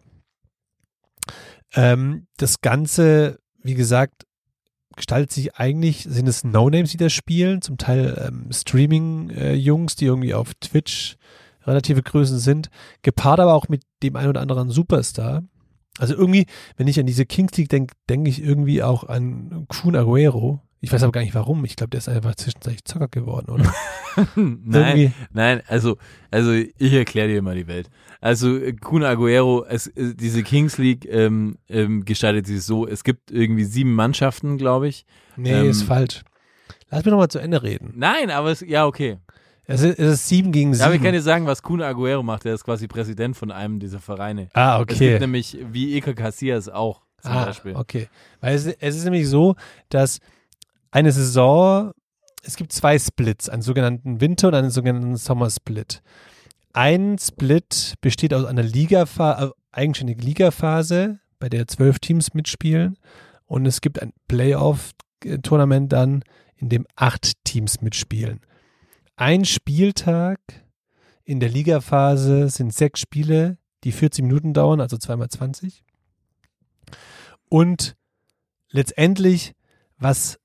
Ähm, 1.75 2.27
das 2.37 2.61
Ganze, 2.61 3.39
wie 3.61 3.75
gesagt, 3.75 4.25
gestaltet 4.95 5.31
sich 5.31 5.55
eigentlich, 5.55 6.03
sind 6.03 6.27
es 6.27 6.43
No-Names, 6.43 6.91
die 6.91 6.97
das 6.97 7.13
spielen, 7.13 7.61
zum 7.61 7.77
Teil 7.77 8.15
ähm, 8.27 8.51
Streaming-Jungs, 8.51 9.95
die 9.95 10.05
irgendwie 10.05 10.33
auf 10.33 10.53
Twitch 10.55 11.17
relative 11.65 12.03
Größen 12.03 12.39
sind, 12.39 12.69
gepaart 13.01 13.39
aber 13.39 13.53
auch 13.53 13.69
mit 13.69 13.83
dem 14.03 14.15
ein 14.15 14.27
oder 14.27 14.41
anderen 14.41 14.69
Superstar. 14.69 15.43
Also 15.97 16.15
irgendwie, 16.15 16.45
wenn 16.75 16.87
ich 16.87 16.99
an 16.99 17.05
diese 17.05 17.25
Kings 17.25 17.55
League 17.57 17.69
denke, 17.69 17.95
denke 18.09 18.29
ich 18.29 18.41
irgendwie 18.43 18.83
auch 18.83 19.03
an 19.03 19.65
Kun 19.67 19.95
Aguero. 19.95 20.61
Ich 20.83 20.91
weiß 20.91 21.01
aber 21.03 21.11
gar 21.13 21.21
nicht 21.21 21.33
warum. 21.33 21.63
Ich 21.65 21.75
glaube, 21.77 21.91
der 21.91 21.99
ist 21.99 22.09
einfach 22.09 22.35
zwischenzeitlich 22.35 22.83
Zocker 22.83 23.07
geworden, 23.07 23.49
oder? 23.51 23.73
nein, 24.35 24.97
Irgendwie. 24.97 25.11
nein, 25.31 25.61
also, 25.67 25.97
also 26.29 26.51
ich 26.51 26.93
erkläre 26.93 27.29
dir 27.29 27.41
mal 27.41 27.55
die 27.55 27.67
Welt. 27.67 27.89
Also 28.21 28.57
äh, 28.57 28.73
Kun 28.73 29.03
Aguero, 29.03 29.65
es, 29.67 29.87
äh, 29.87 30.13
diese 30.13 30.43
Kings 30.43 30.77
League 30.77 31.05
ähm, 31.09 31.57
ähm, 31.69 32.05
gestaltet 32.05 32.45
sich 32.47 32.63
so, 32.63 32.85
es 32.87 33.03
gibt 33.03 33.31
irgendwie 33.31 33.63
sieben 33.63 33.95
Mannschaften, 33.95 34.57
glaube 34.57 34.87
ich. 34.87 35.05
Nee, 35.37 35.53
Ähm, 35.53 35.69
ist 35.69 35.83
falsch. 35.83 36.21
Lass 36.91 37.03
mich 37.05 37.11
noch 37.11 37.17
mal 37.17 37.29
zu 37.29 37.39
Ende 37.39 37.63
reden. 37.63 37.93
Nein, 37.95 38.29
aber 38.29 38.51
es, 38.51 38.61
ja, 38.61 38.85
okay. 38.85 39.17
Es 39.65 39.81
ist, 39.81 39.97
es 39.97 40.13
ist 40.15 40.27
7 40.27 40.51
gegen 40.51 40.73
7. 40.73 40.85
Aber 40.85 40.93
ich 40.95 41.01
kann 41.01 41.13
dir 41.13 41.21
sagen, 41.21 41.45
was 41.47 41.63
Kun 41.63 41.81
Aguero 41.81 42.21
macht. 42.21 42.43
Der 42.43 42.53
ist 42.53 42.65
quasi 42.65 42.87
Präsident 42.87 43.37
von 43.37 43.49
einem 43.51 43.79
dieser 43.79 43.99
Vereine. 43.99 44.49
ah, 44.53 44.81
Es 44.81 44.87
gibt 44.87 45.01
okay. 45.01 45.19
nämlich, 45.19 45.57
wie 45.71 45.95
Eka 45.97 46.13
Casillas 46.13 46.67
auch, 46.67 47.01
zum 47.21 47.31
Ah, 47.31 47.45
Beispiel. 47.45 47.73
okay. 47.75 48.09
Weil 48.41 48.55
es, 48.55 48.65
es 48.67 48.97
ist 48.97 49.05
nämlich 49.05 49.27
so, 49.29 49.55
dass 49.89 50.19
eine 50.93 51.11
Saison, 51.11 51.91
es 52.43 52.55
gibt 52.55 52.71
zwei 52.71 52.99
Splits, 52.99 53.49
einen 53.49 53.63
sogenannten 53.63 54.21
Winter- 54.21 54.49
und 54.49 54.53
einen 54.53 54.69
sogenannten 54.69 55.17
Sommersplit. 55.17 56.03
Ein 56.71 57.17
Split 57.17 57.95
besteht 57.99 58.33
aus 58.33 58.45
einer 58.45 58.61
Ligaphase, 58.61 59.47
äh, 59.47 59.51
eigenständigen 59.71 60.23
Ligaphase, 60.23 61.19
bei 61.39 61.49
der 61.49 61.67
zwölf 61.67 61.97
Teams 61.97 62.35
mitspielen. 62.35 62.99
Und 63.47 63.65
es 63.65 63.81
gibt 63.81 64.01
ein 64.01 64.13
Playoff-Tournament 64.27 65.91
dann, 65.91 66.23
in 66.57 66.69
dem 66.69 66.85
acht 66.95 67.43
Teams 67.43 67.81
mitspielen. 67.81 68.41
Ein 69.15 69.45
Spieltag 69.45 70.39
in 71.23 71.39
der 71.39 71.49
Ligaphase 71.49 72.49
sind 72.49 72.71
sechs 72.71 72.99
Spiele, 72.99 73.57
die 73.83 73.91
40 73.91 74.25
Minuten 74.25 74.53
dauern, 74.53 74.79
also 74.79 74.97
zweimal 74.97 75.29
20. 75.29 75.83
Und 77.49 77.95
letztendlich, 78.69 79.53
was 79.97 80.39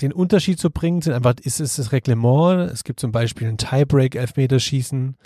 den 0.00 0.12
Unterschied 0.12 0.58
zu 0.58 0.70
bringen, 0.70 1.02
sind 1.02 1.12
einfach, 1.12 1.34
ist 1.42 1.60
es 1.60 1.76
das 1.76 1.92
Reglement. 1.92 2.70
Es 2.70 2.84
gibt 2.84 3.00
zum 3.00 3.12
Beispiel 3.12 3.48
ein 3.48 3.58
Tiebreak, 3.58 4.14
Elfmeterschießen. 4.14 5.16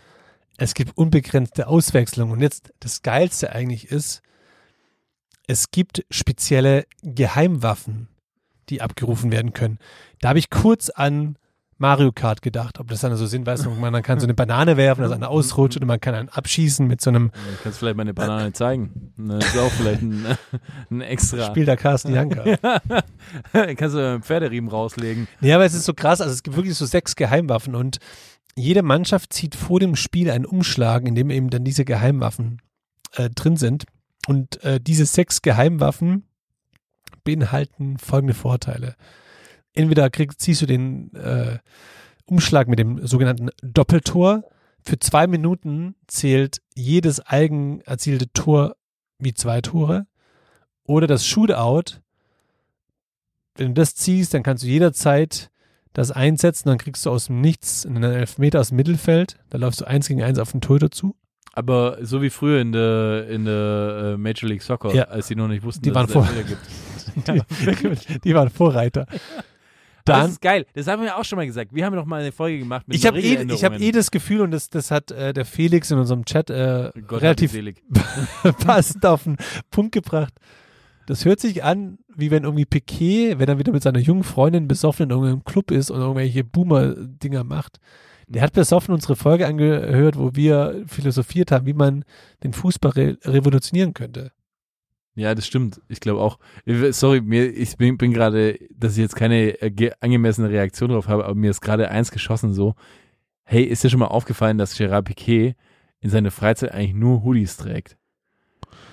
Es 0.56 0.74
gibt 0.74 0.96
unbegrenzte 0.96 1.66
Auswechslungen. 1.66 2.32
Und 2.32 2.40
jetzt 2.40 2.72
das 2.80 3.02
Geilste 3.02 3.52
eigentlich 3.52 3.90
ist, 3.90 4.22
es 5.46 5.70
gibt 5.70 6.04
spezielle 6.10 6.86
Geheimwaffen, 7.02 8.08
die 8.68 8.80
abgerufen 8.80 9.32
werden 9.32 9.52
können. 9.52 9.78
Da 10.20 10.30
habe 10.30 10.38
ich 10.38 10.50
kurz 10.50 10.88
an 10.88 11.36
Mario 11.82 12.12
Kart 12.12 12.42
gedacht, 12.42 12.78
ob 12.78 12.88
das 12.88 13.00
dann 13.00 13.14
so 13.16 13.26
Sinn 13.26 13.44
weiß, 13.44 13.66
man 13.66 14.02
kann 14.04 14.20
so 14.20 14.26
eine 14.26 14.34
Banane 14.34 14.76
werfen, 14.76 15.02
dass 15.02 15.10
einer 15.10 15.28
ausrutscht 15.28 15.76
oder 15.76 15.86
man 15.86 16.00
kann 16.00 16.14
einen 16.14 16.28
abschießen 16.28 16.86
mit 16.86 17.00
so 17.00 17.10
einem 17.10 17.32
Du 17.32 17.62
kannst 17.64 17.80
vielleicht 17.80 17.96
mal 17.96 18.02
eine 18.02 18.14
Banane 18.14 18.52
zeigen. 18.52 19.12
Das 19.18 19.44
ist 19.44 19.58
auch 19.58 19.70
vielleicht 19.72 20.00
ein, 20.00 20.24
ein 20.90 21.00
extra. 21.00 21.46
Spiel 21.46 21.64
der 21.64 21.76
Carsten 21.76 22.14
Janka. 22.14 22.44
kannst 23.52 23.96
du 23.96 23.98
einen 23.98 24.22
Pferderiemen 24.22 24.70
rauslegen. 24.70 25.26
Ja, 25.40 25.56
aber 25.56 25.64
es 25.64 25.74
ist 25.74 25.84
so 25.84 25.92
krass. 25.92 26.20
Also 26.20 26.32
es 26.32 26.44
gibt 26.44 26.54
wirklich 26.56 26.76
so 26.76 26.86
sechs 26.86 27.16
Geheimwaffen 27.16 27.74
und 27.74 27.98
jede 28.54 28.82
Mannschaft 28.82 29.32
zieht 29.32 29.56
vor 29.56 29.80
dem 29.80 29.96
Spiel 29.96 30.30
einen 30.30 30.46
Umschlag, 30.46 31.04
in 31.04 31.16
dem 31.16 31.30
eben 31.30 31.50
dann 31.50 31.64
diese 31.64 31.84
Geheimwaffen 31.84 32.62
äh, 33.14 33.28
drin 33.28 33.56
sind. 33.56 33.86
Und 34.28 34.62
äh, 34.62 34.80
diese 34.80 35.04
sechs 35.04 35.42
Geheimwaffen 35.42 36.28
beinhalten 37.24 37.98
folgende 37.98 38.34
Vorteile. 38.34 38.94
Entweder 39.74 40.10
kriegst, 40.10 40.40
ziehst 40.40 40.62
du 40.62 40.66
den 40.66 41.14
äh, 41.14 41.58
Umschlag 42.26 42.68
mit 42.68 42.78
dem 42.78 43.06
sogenannten 43.06 43.50
Doppeltor. 43.62 44.44
Für 44.84 44.98
zwei 44.98 45.26
Minuten 45.26 45.94
zählt 46.06 46.60
jedes 46.74 47.20
eigen 47.20 47.80
erzielte 47.82 48.30
Tor 48.32 48.76
wie 49.18 49.34
zwei 49.34 49.60
Tore. 49.60 50.06
Oder 50.84 51.06
das 51.06 51.26
Shootout. 51.26 52.00
Wenn 53.56 53.68
du 53.68 53.74
das 53.74 53.94
ziehst, 53.94 54.34
dann 54.34 54.42
kannst 54.42 54.64
du 54.64 54.68
jederzeit 54.68 55.50
das 55.92 56.10
einsetzen, 56.10 56.68
dann 56.70 56.78
kriegst 56.78 57.04
du 57.04 57.10
aus 57.10 57.26
dem 57.26 57.40
Nichts 57.42 57.84
einen 57.84 58.02
Elfmeter 58.02 58.60
aus 58.60 58.68
dem 58.68 58.76
Mittelfeld. 58.76 59.36
Da 59.50 59.58
läufst 59.58 59.82
du 59.82 59.84
eins 59.84 60.08
gegen 60.08 60.22
eins 60.22 60.38
auf 60.38 60.50
den 60.52 60.62
Torhüter 60.62 60.90
zu. 60.90 61.16
Aber 61.52 61.98
so 62.00 62.22
wie 62.22 62.30
früher 62.30 62.60
in 62.60 62.72
der, 62.72 63.28
in 63.28 63.44
der 63.44 64.14
äh, 64.14 64.16
Major 64.16 64.48
League 64.48 64.62
Soccer, 64.62 64.94
Ja. 64.94 65.04
als 65.04 65.28
sie 65.28 65.34
noch 65.36 65.48
nicht 65.48 65.62
wussten, 65.62 65.82
Die 65.82 65.90
dass 65.90 66.14
waren 66.14 66.24
es 66.24 66.36
Elfmeter 66.36 66.48
gibt. 66.48 66.62
Die, 68.08 68.20
die 68.20 68.34
waren 68.34 68.48
Vorreiter. 68.48 69.06
Das 70.04 70.18
Dann, 70.18 70.30
ist 70.30 70.40
geil. 70.40 70.66
Das 70.74 70.86
haben 70.86 71.02
wir 71.02 71.16
auch 71.16 71.24
schon 71.24 71.36
mal 71.36 71.46
gesagt. 71.46 71.74
Wir 71.74 71.84
haben 71.84 71.94
doch 71.94 72.06
mal 72.06 72.20
eine 72.20 72.32
Folge 72.32 72.58
gemacht 72.58 72.88
mit 72.88 72.96
ich 72.96 73.06
habe 73.06 73.20
eh, 73.20 73.42
ich 73.42 73.64
hab 73.64 73.80
eh 73.80 73.92
das 73.92 74.10
Gefühl, 74.10 74.40
und 74.40 74.50
das, 74.50 74.68
das 74.68 74.90
hat 74.90 75.10
äh, 75.10 75.32
der 75.32 75.44
Felix 75.44 75.90
in 75.90 75.98
unserem 75.98 76.24
Chat 76.24 76.50
äh, 76.50 76.90
Gott 77.06 77.22
relativ 77.22 77.56
passend 78.64 79.04
auf 79.06 79.24
den 79.24 79.36
Punkt 79.70 79.92
gebracht. 79.92 80.34
Das 81.06 81.24
hört 81.24 81.40
sich 81.40 81.64
an, 81.64 81.98
wie 82.14 82.30
wenn 82.30 82.44
irgendwie 82.44 82.64
Piquet, 82.64 83.38
wenn 83.38 83.48
er 83.48 83.58
wieder 83.58 83.72
mit 83.72 83.82
seiner 83.82 83.98
jungen 83.98 84.24
Freundin 84.24 84.68
besoffen 84.68 85.04
in 85.04 85.10
irgendeinem 85.10 85.44
Club 85.44 85.70
ist 85.70 85.90
und 85.90 86.00
irgendwelche 86.00 86.44
Boomer-Dinger 86.44 87.44
macht. 87.44 87.78
Der 88.28 88.42
hat 88.42 88.52
besoffen 88.52 88.94
unsere 88.94 89.16
Folge 89.16 89.46
angehört, 89.46 90.16
wo 90.16 90.34
wir 90.34 90.84
philosophiert 90.86 91.50
haben, 91.50 91.66
wie 91.66 91.74
man 91.74 92.04
den 92.42 92.52
Fußball 92.52 92.92
re 92.92 93.18
revolutionieren 93.24 93.94
könnte. 93.94 94.32
Ja, 95.14 95.34
das 95.34 95.46
stimmt. 95.46 95.80
Ich 95.88 96.00
glaube 96.00 96.20
auch. 96.20 96.38
Sorry, 96.90 97.20
mir, 97.20 97.44
ich 97.50 97.76
bin, 97.76 97.98
bin 97.98 98.12
gerade, 98.12 98.58
dass 98.74 98.92
ich 98.92 98.98
jetzt 99.02 99.16
keine 99.16 99.60
äh, 99.60 99.70
ge- 99.70 99.92
angemessene 100.00 100.48
Reaktion 100.48 100.90
drauf 100.90 101.08
habe, 101.08 101.24
aber 101.26 101.34
mir 101.34 101.50
ist 101.50 101.60
gerade 101.60 101.90
eins 101.90 102.10
geschossen 102.10 102.54
so. 102.54 102.74
Hey, 103.44 103.64
ist 103.64 103.84
dir 103.84 103.90
schon 103.90 104.00
mal 104.00 104.06
aufgefallen, 104.06 104.56
dass 104.56 104.76
Gerard 104.76 105.04
Piquet 105.04 105.54
in 106.00 106.08
seiner 106.10 106.30
Freizeit 106.30 106.72
eigentlich 106.72 106.94
nur 106.94 107.22
Hoodies 107.24 107.56
trägt? 107.58 107.98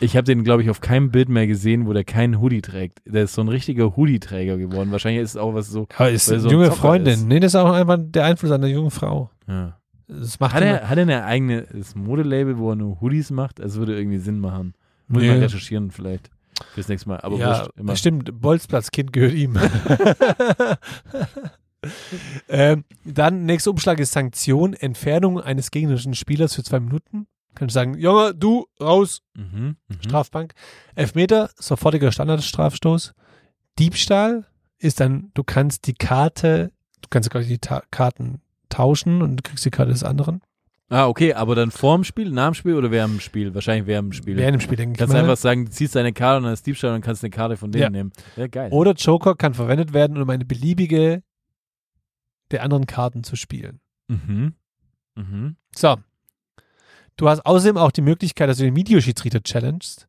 Ich 0.01 0.15
habe 0.17 0.26
den, 0.26 0.43
glaube 0.43 0.61
ich, 0.63 0.70
auf 0.70 0.82
keinem 0.82 1.11
Bild 1.11 1.30
mehr 1.30 1.45
gesehen, 1.47 1.86
wo 1.86 1.93
der 1.93 2.03
keinen 2.05 2.39
Hoodie 2.41 2.61
trägt. 2.61 2.99
Der 3.05 3.24
ist 3.24 3.34
so 3.34 3.41
ein 3.41 3.47
richtiger 3.49 3.95
Hoodie-Träger 3.97 4.57
geworden. 4.57 4.91
Wahrscheinlich 4.91 5.22
ist 5.24 5.32
es 5.32 5.38
auch 5.38 5.53
was 5.53 5.70
so. 5.70 5.88
Ja, 5.97 6.07
ist 6.07 6.26
so 6.26 6.36
junge 6.36 6.65
Zocker 6.65 6.76
Freundin. 6.78 7.13
ist. 7.13 7.26
Nee, 7.28 7.39
das 7.39 7.51
ist 7.53 7.55
auch 7.55 7.72
einfach 7.74 7.97
der 7.99 8.26
Einfluss 8.26 8.51
einer 8.51 8.67
jungen 8.67 8.91
Frau. 8.91 9.30
Ja. 9.47 9.78
Das 10.07 10.39
macht 10.39 10.53
Hat 10.53 10.63
er, 10.63 10.89
hat 10.89 10.97
er 10.97 11.03
eine 11.03 11.24
eigene 11.26 11.67
Modelabel, 11.95 12.57
wo 12.57 12.72
er 12.72 12.76
nur 12.76 12.99
Hoodies 13.01 13.30
macht? 13.32 13.59
Das 13.59 13.76
würde 13.76 13.97
irgendwie 13.97 14.17
Sinn 14.17 14.39
machen. 14.39 14.74
Muss 15.10 15.22
ich 15.24 15.28
Nee. 15.30 15.36
mal 15.36 15.43
recherchieren 15.43 15.91
vielleicht 15.91 16.30
fürs 16.74 16.88
nächste 16.88 17.10
Mal. 17.10 17.20
Aber 17.22 17.38
ja, 17.38 17.60
wurscht, 17.60 17.72
immer. 17.78 17.95
stimmt, 17.95 18.41
Bolzplatzkind 18.41 19.12
gehört 19.14 19.34
ihm. 19.34 19.57
ähm, 22.49 22.84
dann, 23.05 23.45
nächster 23.45 23.72
Umschlag 23.72 23.99
ist 23.99 24.12
Sanktion, 24.12 24.74
Entfernung 24.74 25.39
eines 25.39 25.72
gegnerischen 25.72 26.14
Spielers 26.14 26.55
für 26.55 26.64
zwei 26.64 26.80
Minuten. 26.80 27.28
Kannst 27.55 27.76
du 27.76 27.80
sagen, 27.80 27.97
Junge, 27.97 28.34
du, 28.36 28.68
raus, 28.82 29.22
Mhm, 29.36 29.78
mhm. 29.88 30.01
Strafbank. 30.03 30.53
Elfmeter, 30.95 31.49
sofortiger 31.57 32.12
Standardstrafstoß. 32.12 33.14
Diebstahl 33.80 34.45
ist 34.78 34.99
dann, 34.99 35.32
du 35.34 35.43
kannst 35.43 35.88
die 35.88 35.93
Karte, 35.93 36.72
du 37.01 37.07
kannst 37.10 37.30
quasi 37.32 37.47
die 37.47 37.60
Ta 37.60 37.84
Karten 37.91 38.41
tauschen 38.70 39.22
und 39.22 39.38
du 39.38 39.43
kriegst 39.43 39.66
die 39.66 39.72
Karte 39.72 39.91
des 39.91 40.03
anderen. 40.03 40.41
Ah, 40.91 41.07
okay, 41.07 41.33
aber 41.35 41.53
dann 41.53 41.69
vorm 41.69 42.03
Spiel, 42.03 42.31
nach 42.31 42.47
dem 42.47 42.53
Spiel 42.55 42.73
oder 42.73 42.89
während 42.89 43.13
dem 43.13 43.19
Spiel? 43.19 43.53
Wahrscheinlich 43.53 43.85
während 43.85 44.07
dem 44.09 44.13
Spiel. 44.13 44.37
Während 44.37 44.55
dem 44.55 44.59
Spiel, 44.61 44.75
denke 44.75 44.93
ich 44.93 44.97
kannst 44.97 45.13
mal. 45.13 45.19
einfach 45.19 45.37
sagen, 45.37 45.65
du 45.65 45.71
ziehst 45.71 45.95
deine 45.95 46.13
Karte 46.13 46.37
und 46.37 46.43
dann 46.45 46.53
ist 46.53 46.65
Diebstahl 46.65 46.95
und 46.95 47.01
kannst 47.01 47.23
eine 47.23 47.29
Karte 47.29 47.57
von 47.57 47.71
denen 47.71 47.83
Ja. 47.83 47.89
nehmen. 47.91 48.11
Ja, 48.35 48.47
geil. 48.47 48.71
Oder 48.71 48.93
Joker 48.93 49.35
kann 49.35 49.53
verwendet 49.53 49.93
werden, 49.93 50.19
um 50.19 50.27
eine 50.29 50.45
beliebige 50.45 51.21
der 52.49 52.63
anderen 52.63 52.87
Karten 52.87 53.23
zu 53.23 53.35
spielen. 53.35 53.79
Mhm. 54.07 54.55
Mhm. 55.15 55.55
So. 55.75 55.97
Du 57.17 57.29
hast 57.29 57.45
außerdem 57.45 57.77
auch 57.77 57.91
die 57.91 58.01
Möglichkeit, 58.01 58.49
dass 58.49 58.57
du 58.57 58.63
den 58.63 58.75
Videoschiedsrichter 58.75 59.43
challengest. 59.43 60.07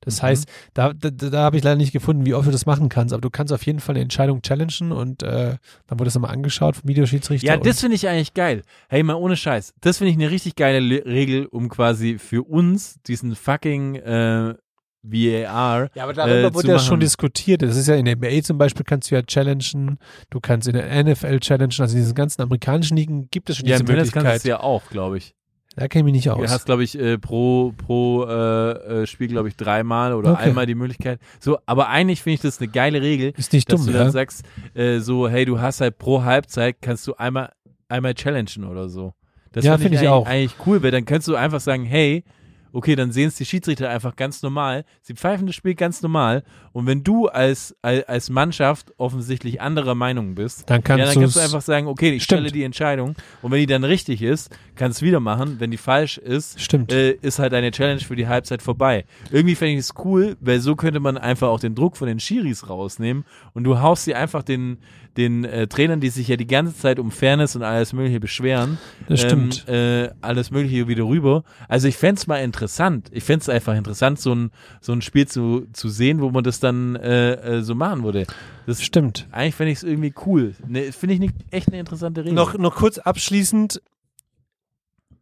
Das 0.00 0.18
Mhm. 0.22 0.26
heißt, 0.26 0.48
da, 0.74 0.92
da, 0.92 1.10
da 1.10 1.38
habe 1.42 1.56
ich 1.56 1.64
leider 1.64 1.76
nicht 1.76 1.92
gefunden, 1.92 2.24
wie 2.26 2.34
oft 2.34 2.46
du 2.46 2.52
das 2.52 2.66
machen 2.66 2.88
kannst, 2.88 3.12
aber 3.12 3.20
du 3.20 3.30
kannst 3.30 3.52
auf 3.52 3.64
jeden 3.66 3.80
Fall 3.80 3.94
eine 3.94 4.02
Entscheidung 4.02 4.42
challengen 4.42 4.92
und 4.92 5.22
äh, 5.22 5.56
dann 5.86 5.98
wurde 5.98 6.04
das 6.04 6.14
nochmal 6.14 6.32
angeschaut 6.32 6.76
vom 6.76 6.88
Videoschiedsrichter. 6.88 7.46
Ja, 7.46 7.56
das 7.56 7.80
finde 7.80 7.96
ich 7.96 8.08
eigentlich 8.08 8.34
geil. 8.34 8.62
Hey, 8.88 9.02
mal 9.02 9.14
ohne 9.14 9.36
Scheiß. 9.36 9.74
Das 9.80 9.98
finde 9.98 10.10
ich 10.12 10.16
eine 10.16 10.30
richtig 10.30 10.56
geile 10.56 10.80
Le 10.80 11.04
Regel, 11.04 11.46
um 11.46 11.68
quasi 11.68 12.18
für 12.18 12.42
uns 12.48 12.96
diesen 13.06 13.34
fucking 13.36 13.96
äh, 13.96 14.54
VAR. 15.02 15.88
Ja, 15.94 16.04
aber 16.04 16.12
darüber 16.12 16.48
äh, 16.48 16.54
wurde 16.54 16.68
ja 16.68 16.78
schon 16.78 16.94
machen. 16.94 17.00
diskutiert. 17.00 17.62
Das 17.62 17.76
ist 17.76 17.86
ja 17.86 17.94
in 17.94 18.04
der 18.04 18.16
NBA 18.16 18.42
zum 18.42 18.58
Beispiel 18.58 18.84
kannst 18.84 19.10
du 19.10 19.14
ja 19.14 19.22
challengen, 19.22 19.98
du 20.30 20.40
kannst 20.40 20.66
in 20.68 20.74
der 20.74 21.04
NFL 21.04 21.38
challengen, 21.40 21.72
also 21.80 21.96
in 21.96 22.02
diesen 22.02 22.14
ganzen 22.14 22.42
amerikanischen 22.42 22.96
Ligen 22.96 23.28
gibt 23.30 23.48
es 23.50 23.56
schon 23.58 23.66
Ja, 23.66 23.76
diese 23.76 23.82
im 23.84 23.86
Tennis 23.86 24.12
kannst 24.12 24.24
du 24.24 24.28
Möglichkeit. 24.28 24.44
ja 24.44 24.60
auch, 24.60 24.82
glaube 24.90 25.18
ich. 25.18 25.34
Da 25.78 25.86
kenne 25.86 26.00
ich 26.00 26.04
mich 26.06 26.14
nicht 26.24 26.30
aus. 26.30 26.38
Du 26.44 26.48
hast, 26.50 26.64
glaube 26.66 26.82
ich, 26.82 26.98
äh, 26.98 27.18
pro, 27.18 27.72
pro 27.76 28.24
äh, 28.24 29.02
äh, 29.02 29.06
Spiel, 29.06 29.28
glaube 29.28 29.46
ich, 29.46 29.54
dreimal 29.56 30.12
oder 30.12 30.32
Okay. 30.32 30.48
einmal 30.48 30.66
die 30.66 30.74
Möglichkeit. 30.74 31.20
So, 31.38 31.56
aber 31.66 31.88
eigentlich 31.88 32.20
finde 32.24 32.34
ich 32.34 32.40
das 32.40 32.58
eine 32.58 32.66
geile 32.68 33.00
Regel, 33.00 33.32
ist 33.36 33.52
nicht 33.52 33.70
dass 33.70 33.78
dumm, 33.80 33.86
du 33.86 33.92
dann 33.92 34.06
ja? 34.06 34.10
sagst, 34.10 34.44
äh, 34.74 34.98
so, 34.98 35.28
hey, 35.28 35.44
du 35.44 35.60
hast 35.60 35.80
halt 35.80 35.98
pro 35.98 36.24
Halbzeit, 36.24 36.78
kannst 36.80 37.06
du 37.06 37.14
einmal, 37.14 37.52
einmal 37.88 38.14
challengen 38.14 38.64
oder 38.68 38.88
so. 38.88 39.12
Das 39.52 39.64
Ja, 39.64 39.72
find 39.78 39.82
find 39.82 39.94
ich 39.94 40.00
eigentlich, 40.00 40.10
auch. 40.10 40.26
eigentlich 40.26 40.56
cool, 40.66 40.82
weil 40.82 40.90
dann 40.90 41.04
kannst 41.04 41.28
du 41.28 41.36
einfach 41.36 41.60
sagen, 41.60 41.84
hey, 41.84 42.24
okay, 42.72 42.96
dann 42.96 43.12
sehen 43.12 43.28
es 43.28 43.36
die 43.36 43.44
Schiedsrichter 43.44 43.88
einfach 43.88 44.16
ganz 44.16 44.42
normal. 44.42 44.84
Sie 45.02 45.14
pfeifen 45.14 45.46
das 45.46 45.56
Spiel 45.56 45.74
ganz 45.74 46.02
normal. 46.02 46.44
Und 46.72 46.86
wenn 46.86 47.02
du 47.02 47.26
als, 47.26 47.74
als, 47.82 48.30
Mannschaft 48.30 48.92
offensichtlich 48.98 49.60
anderer 49.60 49.94
Meinung 49.94 50.34
bist, 50.34 50.68
Dann 50.68 50.82
kannst 50.82 51.00
ja, 51.00 51.12
dann 51.12 51.22
kannst 51.22 51.36
du 51.36 51.40
einfach 51.40 51.62
sagen, 51.62 51.86
okay, 51.86 52.10
ich 52.10 52.24
Stimmt. 52.24 52.40
stelle 52.40 52.52
die 52.52 52.62
Entscheidung. 52.62 53.14
Und 53.42 53.50
wenn 53.50 53.60
die 53.60 53.66
dann 53.66 53.84
richtig 53.84 54.22
ist, 54.22 54.50
kannst 54.74 55.00
du 55.00 55.06
wieder 55.06 55.20
machen. 55.20 55.56
Wenn 55.58 55.70
die 55.70 55.76
falsch 55.76 56.18
ist, 56.18 56.60
Stimmt. 56.60 56.92
äh, 56.92 57.12
ist 57.12 57.38
halt 57.38 57.54
eine 57.54 57.70
Challenge 57.70 58.00
für 58.00 58.16
die 58.16 58.28
Halbzeit 58.28 58.62
vorbei. 58.62 59.04
Irgendwie 59.30 59.54
fände 59.54 59.74
ich 59.74 59.80
es 59.80 59.94
cool, 60.04 60.36
weil 60.40 60.60
so 60.60 60.76
könnte 60.76 61.00
man 61.00 61.18
einfach 61.18 61.48
auch 61.48 61.60
den 61.60 61.74
Druck 61.74 61.96
von 61.96 62.08
den 62.08 62.20
Schiris 62.20 62.68
rausnehmen 62.68 63.24
und 63.54 63.64
du 63.64 63.80
haust 63.80 64.04
sie 64.04 64.14
einfach 64.14 64.42
den, 64.42 64.78
den 65.18 65.44
äh, 65.44 65.66
Trainern, 65.66 66.00
die 66.00 66.10
sich 66.10 66.28
ja 66.28 66.36
die 66.36 66.46
ganze 66.46 66.74
Zeit 66.76 66.98
um 66.98 67.10
Fairness 67.10 67.56
und 67.56 67.62
alles 67.64 67.92
Mögliche 67.92 68.20
beschweren, 68.20 68.78
Das 69.08 69.20
stimmt. 69.20 69.64
Ähm, 69.66 70.04
äh, 70.04 70.10
alles 70.20 70.50
Mögliche 70.50 70.86
wieder 70.86 71.04
rüber. 71.04 71.42
Also 71.66 71.88
ich 71.88 71.96
fände 71.96 72.20
es 72.20 72.26
mal 72.28 72.38
interessant. 72.38 73.08
Ich 73.12 73.24
fände 73.24 73.42
es 73.42 73.48
einfach 73.48 73.74
interessant, 73.74 74.20
so 74.20 74.34
ein, 74.34 74.50
so 74.80 74.92
ein 74.92 75.02
Spiel 75.02 75.26
zu, 75.26 75.66
zu 75.72 75.88
sehen, 75.88 76.20
wo 76.20 76.30
man 76.30 76.44
das 76.44 76.60
dann 76.60 76.94
äh, 76.96 77.32
äh, 77.32 77.62
so 77.62 77.74
machen 77.74 78.04
würde. 78.04 78.26
Das 78.66 78.80
Stimmt. 78.80 79.26
Eigentlich 79.32 79.56
fände 79.56 79.72
ich 79.72 79.78
es 79.78 79.84
irgendwie 79.84 80.14
cool. 80.24 80.54
Ne, 80.66 80.92
Finde 80.92 81.14
ich 81.14 81.20
ne, 81.20 81.30
echt 81.50 81.68
eine 81.68 81.80
interessante 81.80 82.20
Regel. 82.20 82.34
Noch, 82.34 82.56
noch 82.56 82.76
kurz 82.76 82.98
abschließend 82.98 83.82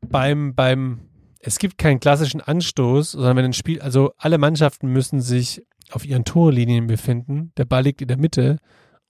beim, 0.07 0.55
beim, 0.55 1.01
es 1.41 1.59
gibt 1.59 1.79
keinen 1.79 2.01
klassischen 2.01 2.43
Anstoß, 2.43 3.13
sondern 3.13 3.37
wenn 3.39 3.45
ein 3.47 3.53
Spiel, 3.55 3.81
also 3.81 4.13
alle 4.19 4.37
Mannschaften 4.37 4.89
müssen 4.89 5.23
sich 5.23 5.63
auf 5.91 6.05
ihren 6.05 6.25
Torlinien 6.25 6.87
befinden, 6.87 7.53
der 7.57 7.65
Ball 7.65 7.85
liegt 7.85 8.03
in 8.03 8.09
der 8.09 8.19
Mitte 8.19 8.59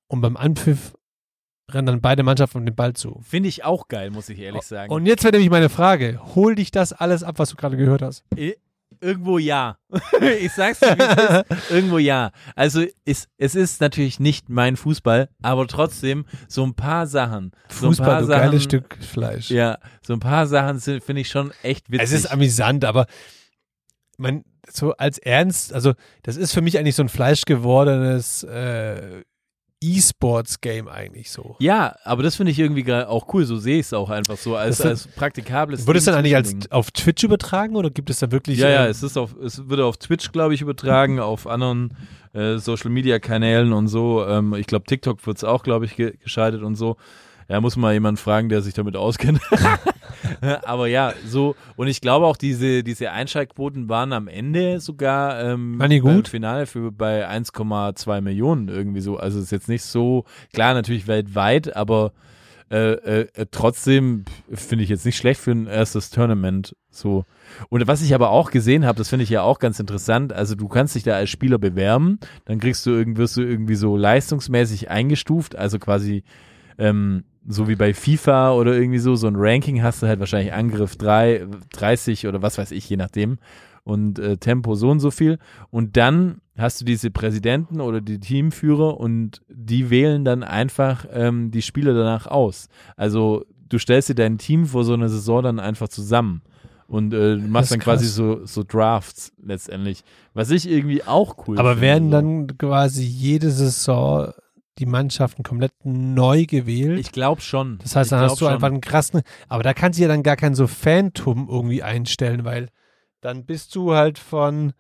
und 0.09 0.21
beim 0.21 0.37
Anpfiff 0.37 0.95
rennen 1.73 1.87
dann 1.87 2.01
beide 2.01 2.23
Mannschaften 2.23 2.59
um 2.59 2.67
den 2.67 2.75
Ball 2.75 2.95
zu. 2.95 3.21
Finde 3.25 3.49
ich 3.49 3.65
auch 3.65 3.89
geil, 3.89 4.11
muss 4.11 4.29
ich 4.29 4.39
ehrlich 4.39 4.63
sagen. 4.63 4.93
Und 4.93 5.07
jetzt 5.07 5.25
wäre 5.25 5.33
nämlich 5.33 5.51
meine 5.51 5.69
Frage, 5.69 6.21
hol 6.35 6.55
dich 6.55 6.71
das 6.71 6.93
alles 6.93 7.23
ab, 7.23 7.39
was 7.39 7.51
du 7.51 7.57
gerade 7.57 7.77
gehört 7.77 8.03
hast? 8.03 8.25
Irgendwo 9.01 9.39
ja. 9.39 9.79
ich 10.41 10.53
sag's 10.53 10.79
dir, 10.79 10.97
wie 10.97 11.03
es 11.03 11.59
ist. 11.59 11.71
Irgendwo 11.71 11.99
ja. 11.99 12.31
Also 12.55 12.85
ist, 13.05 13.29
es 13.37 13.55
ist 13.55 13.81
natürlich 13.81 14.21
nicht 14.21 14.49
mein 14.49 14.77
Fußball, 14.77 15.29
aber 15.43 15.67
trotzdem 15.67 16.25
so 16.49 16.65
ein 16.65 16.75
paar 16.75 17.07
Sachen. 17.07 17.51
so 17.69 17.87
ein 17.87 17.91
Fußball, 17.91 18.07
paar 18.07 18.21
du 18.21 18.27
Sachen, 18.27 18.43
geiles 18.43 18.65
Stück 18.65 18.97
Fleisch. 19.01 19.51
Ja, 19.51 19.79
so 20.03 20.13
ein 20.13 20.21
paar 20.21 20.47
Sachen 20.47 20.81
finde 20.81 21.21
ich 21.21 21.29
schon 21.29 21.53
echt 21.63 21.91
witzig. 21.91 22.05
Es 22.05 22.13
ist 22.13 22.27
amüsant, 22.27 22.85
aber 22.85 23.07
man, 24.19 24.45
so 24.71 24.93
als 24.93 25.19
Ernst, 25.19 25.73
also 25.73 25.95
das 26.23 26.37
ist 26.37 26.53
für 26.53 26.63
mich 26.63 26.79
eigentlich 26.79 26.97
so 26.97 27.03
ein 27.03 27.09
fleischgewordenes 27.09 28.45
äh, 28.45 29.25
E-Sports-Game 29.83 30.89
eigentlich 30.89 31.31
so. 31.31 31.57
ja, 31.61 31.95
aber 32.05 32.23
das 32.23 32.37
finde 32.37 32.53
ich 32.53 32.59
irgendwie 32.59 32.91
auch 32.93 33.33
cool. 33.35 33.45
So 33.45 33.57
sehe 33.57 33.75
ich 33.81 33.87
es 33.87 33.93
auch 33.93 34.11
einfach 34.11 34.37
so 34.37 34.57
als, 34.57 34.79
Das- 34.79 34.87
als 34.87 35.09
praktikables. 35.09 35.87
Wird 35.87 35.97
es 35.97 36.05
dann 36.05 36.15
eigentlich 36.15 36.35
als 36.37 36.55
auf 36.71 36.91
Twitch 36.91 37.25
übertragen 37.25 37.77
oder 37.77 37.91
gibt 37.91 38.11
es 38.11 38.19
da 38.21 38.31
wirklich? 38.33 38.59
Ja, 38.59 38.69
ja, 38.69 38.85
ähm, 38.85 38.91
es 38.91 39.03
ist 39.03 39.17
auf, 39.17 39.35
es 39.37 39.69
wird 39.69 39.81
auf 39.81 39.97
Twitch, 39.99 40.33
glaube 40.33 40.55
ich, 40.55 40.63
übertragen, 40.63 41.21
auf 41.21 41.47
anderen 41.47 41.97
äh, 42.33 42.59
Social 42.59 42.91
Media 42.91 43.19
Kanälen 43.19 43.73
und 43.73 43.89
so. 43.89 44.27
Ähm, 44.27 44.55
ich 44.55 44.67
glaube, 44.67 44.87
TikTok 44.87 45.27
wird 45.27 45.37
es 45.37 45.45
auch, 45.45 45.63
glaube 45.63 45.85
ich, 45.85 45.97
ge 45.97 46.17
geschaltet 46.23 46.63
und 46.63 46.77
so. 46.77 46.97
Ja, 47.49 47.61
muss 47.61 47.77
man 47.77 47.93
jemanden 47.93 48.17
fragen, 48.19 48.49
der 48.49 48.63
sich 48.63 48.75
damit 48.75 48.97
auskennt. 48.97 49.41
Aber 50.65 50.87
ja, 50.87 51.13
so, 51.27 51.57
und 51.77 51.89
ich 51.89 52.01
glaube 52.01 52.27
auch, 52.27 52.37
diese, 52.37 52.83
diese 52.83 53.11
Einschaltquoten 53.11 53.89
waren 53.89 54.13
am 54.13 54.29
Ende 54.29 54.81
sogar 54.81 55.43
ähm, 55.43 55.79
Waren 55.79 55.91
die 55.91 56.01
gut? 56.01 56.29
Finale 56.29 56.67
für 56.67 56.93
bei 56.93 57.29
1,2 57.29 58.21
Millionen 58.21 58.69
irgendwie 58.69 59.01
so. 59.01 59.17
Also 59.17 59.41
ist 59.41 59.53
jetzt 59.53 59.69
nicht 59.69 59.83
so, 59.83 60.25
klar, 60.53 60.75
natürlich 60.75 61.07
weltweit, 61.07 61.77
aber 61.77 62.13
äh, 62.69 63.21
äh, 63.21 63.47
trotzdem 63.53 64.25
finde 64.53 64.83
ich 64.83 64.91
jetzt 64.91 65.07
nicht 65.07 65.17
schlecht 65.17 65.41
für 65.41 65.53
ein 65.53 65.69
erstes 65.69 66.11
Tournament 66.11 66.75
so. 66.91 67.25
Und 67.69 67.87
was 67.87 68.03
ich 68.03 68.13
aber 68.15 68.31
auch 68.31 68.51
gesehen 68.51 68.85
habe, 68.85 68.99
das 68.99 69.09
finde 69.09 69.23
ich 69.23 69.31
ja 69.31 69.43
auch 69.43 69.61
ganz 69.61 69.79
interessant, 69.79 70.33
also 70.33 70.57
du 70.57 70.67
kannst 70.67 70.97
dich 70.97 71.05
da 71.05 71.15
als 71.15 71.31
Spieler 71.31 71.59
bewerben, 71.59 72.19
dann 72.45 72.59
kriegst 72.59 72.85
du 72.85 72.91
irgendwie, 72.91 73.19
wirst 73.19 73.37
du 73.37 73.43
irgendwie 73.43 73.77
so 73.77 73.97
leistungsmäßig 73.97 74.91
eingestuft, 74.91 75.55
also 75.55 75.79
quasi 75.79 76.25
ähm, 76.79 77.25
so 77.49 77.69
wie 77.69 77.77
bei 77.77 77.95
FIFA 77.95 78.53
oder 78.53 78.75
irgendwie 78.75 78.99
so, 78.99 79.15
so 79.15 79.27
ein 79.27 79.37
Ranking 79.37 79.83
hast 79.83 80.03
du 80.03 80.07
halt 80.07 80.21
wahrscheinlich 80.21 80.53
Angriff 80.53 80.97
3, 80.97 81.47
30 81.73 82.27
oder 82.27 82.43
was 82.43 82.59
weiß 82.59 82.73
ich, 82.73 82.89
je 82.89 82.97
nachdem. 82.97 83.39
Und 83.85 84.19
äh, 84.19 84.37
Tempo 84.37 84.75
so 84.75 84.91
und 84.91 84.99
so 84.99 85.13
viel. 85.13 85.39
Und 85.71 85.97
dann 85.97 86.41
hast 86.59 86.81
du 86.81 86.85
diese 86.85 87.11
Präsidenten 87.11 87.81
oder 87.81 88.01
die 88.01 88.19
Teamführer 88.19 88.99
und 88.99 89.43
die 89.49 89.91
wählen 89.91 90.25
dann 90.25 90.43
einfach 90.43 91.07
ähm, 91.13 91.53
die 91.53 91.63
Spieler 91.63 91.95
danach 91.95 92.27
aus. 92.27 92.69
Also 92.97 93.45
du 93.69 93.79
stellst 93.79 94.09
dir 94.09 94.15
dein 94.15 94.39
Team 94.39 94.67
vor 94.67 94.85
so 94.85 94.95
einer 94.95 95.09
Saison 95.09 95.43
dann 95.43 95.61
einfach 95.61 95.89
zusammen. 95.89 96.43
Und 96.89 97.13
äh, 97.15 97.37
machst 97.37 97.73
dann 97.73 97.81
quasi 97.81 98.05
krass. 98.05 98.15
so, 98.15 98.45
so 98.45 98.63
Drafts 98.63 99.33
letztendlich. 99.43 100.05
Was 100.35 100.51
ich 100.51 100.71
irgendwie 100.71 101.03
auch 101.03 101.49
cool 101.49 101.59
aber 101.59 101.71
finde. 101.71 101.83
werden 101.83 102.05
so. 102.05 102.11
dann 102.11 102.59
quasi 102.59 103.03
jede 103.03 103.51
Saison 103.51 104.33
die 104.79 104.87
Mannschaften 104.87 105.43
komplett 105.43 105.73
neu 105.85 106.45
gewählt? 106.47 106.99
Ich 106.99 107.13
glaube 107.13 107.41
schon. 107.41 107.79
das 107.83 107.97
heißt, 107.97 108.09
Ich 108.09 108.11
dann 108.11 108.21
hast 108.21 108.41
du 108.41 108.45
schon. 108.45 108.55
einfach 108.55 108.69
einen 108.69 108.81
krassen, 108.81 109.23
aber 109.49 109.63
da 109.63 109.75
kannst 109.75 109.99
du 109.99 110.03
ja 110.03 110.09
dann 110.09 110.23
gar 110.23 110.37
kein 110.37 110.55
so 110.55 110.67
Phantom 110.67 111.49
irgendwie 111.51 111.83
einstellen, 111.83 112.45
weil 112.45 112.69
dann 113.21 113.45
bist 113.45 113.75
du 113.75 113.95
halt 113.95 114.19
von 114.19 114.73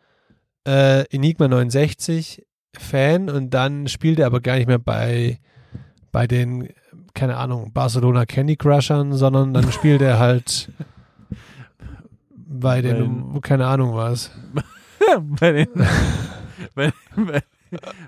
äh, 0.67 1.05
Enigma 1.15 1.49
69 1.49 2.45
Fan 2.79 3.31
und 3.31 3.51
dann 3.51 3.89
spielt 3.89 4.19
er 4.19 4.27
aber 4.27 4.41
gar 4.41 4.57
nicht 4.57 4.67
mehr 4.67 4.79
bei, 4.79 5.41
bei 6.13 6.27
den, 6.27 6.69
keine 7.15 7.37
Ahnung, 7.39 7.73
Barcelona 7.73 8.27
Candy 8.27 8.57
Crushern, 8.57 9.15
sondern 9.15 9.55
dann 9.55 9.73
spielt 9.73 10.03
er 10.03 10.19
halt 10.19 10.71
bei 12.37 12.83
den, 12.83 13.41
keine 13.41 13.67
Ahnung 13.67 13.95
was. 13.95 14.31
bei, 15.41 15.53
den, 15.53 15.69
bei, 16.75 16.93
bei, 17.17 17.43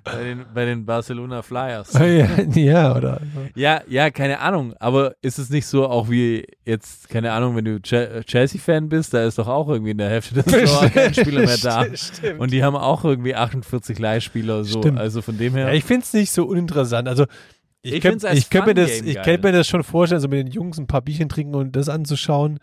bei, 0.04 0.24
den, 0.24 0.44
bei 0.54 0.64
den 0.64 0.84
Barcelona 0.86 1.42
Flyers. 1.42 1.92
ja, 2.54 2.96
oder? 2.96 3.20
Ja, 3.54 3.82
ja, 3.88 4.10
keine 4.10 4.40
Ahnung. 4.40 4.74
Aber 4.78 5.14
ist 5.22 5.38
es 5.38 5.50
nicht 5.50 5.66
so 5.66 5.86
auch 5.88 6.08
wie 6.10 6.44
jetzt, 6.64 7.08
keine 7.08 7.32
Ahnung, 7.32 7.56
wenn 7.56 7.64
du 7.64 7.80
Che- 7.80 8.22
Chelsea-Fan 8.24 8.88
bist, 8.88 9.14
da 9.14 9.24
ist 9.26 9.38
doch 9.38 9.48
auch 9.48 9.68
irgendwie 9.68 9.90
in 9.92 9.98
der 9.98 10.10
Hälfte 10.10 10.42
des 10.42 10.44
Saison 10.52 10.90
kein 10.90 11.12
Spieler 11.14 11.40
mehr 11.42 11.56
da. 11.62 11.84
Stimmt. 11.96 12.40
Und 12.40 12.52
die 12.52 12.62
haben 12.62 12.76
auch 12.76 13.04
irgendwie 13.04 13.34
48 13.34 13.98
Leihspieler. 13.98 14.64
So. 14.64 14.80
Stimmt. 14.80 14.98
Also 14.98 15.22
von 15.22 15.36
dem 15.38 15.54
her. 15.54 15.68
Ja, 15.68 15.74
ich 15.74 15.84
finde 15.84 16.04
es 16.04 16.12
nicht 16.12 16.30
so 16.30 16.44
uninteressant. 16.46 17.08
Also 17.08 17.24
ich, 17.82 17.94
Ich 17.94 18.00
könnt- 18.00 18.22
könnte 18.22 18.66
mir, 18.66 18.74
das- 18.74 19.00
ich 19.00 19.22
könnte 19.22 19.46
mir 19.46 19.52
das 19.52 19.66
schon 19.68 19.82
vorstellen, 19.84 20.20
so 20.20 20.28
mit 20.28 20.38
den 20.38 20.52
Jungs 20.52 20.78
ein 20.78 20.86
paar 20.86 21.02
Bierchen 21.02 21.28
trinken 21.28 21.54
und 21.54 21.76
das 21.76 21.88
anzuschauen. 21.88 22.58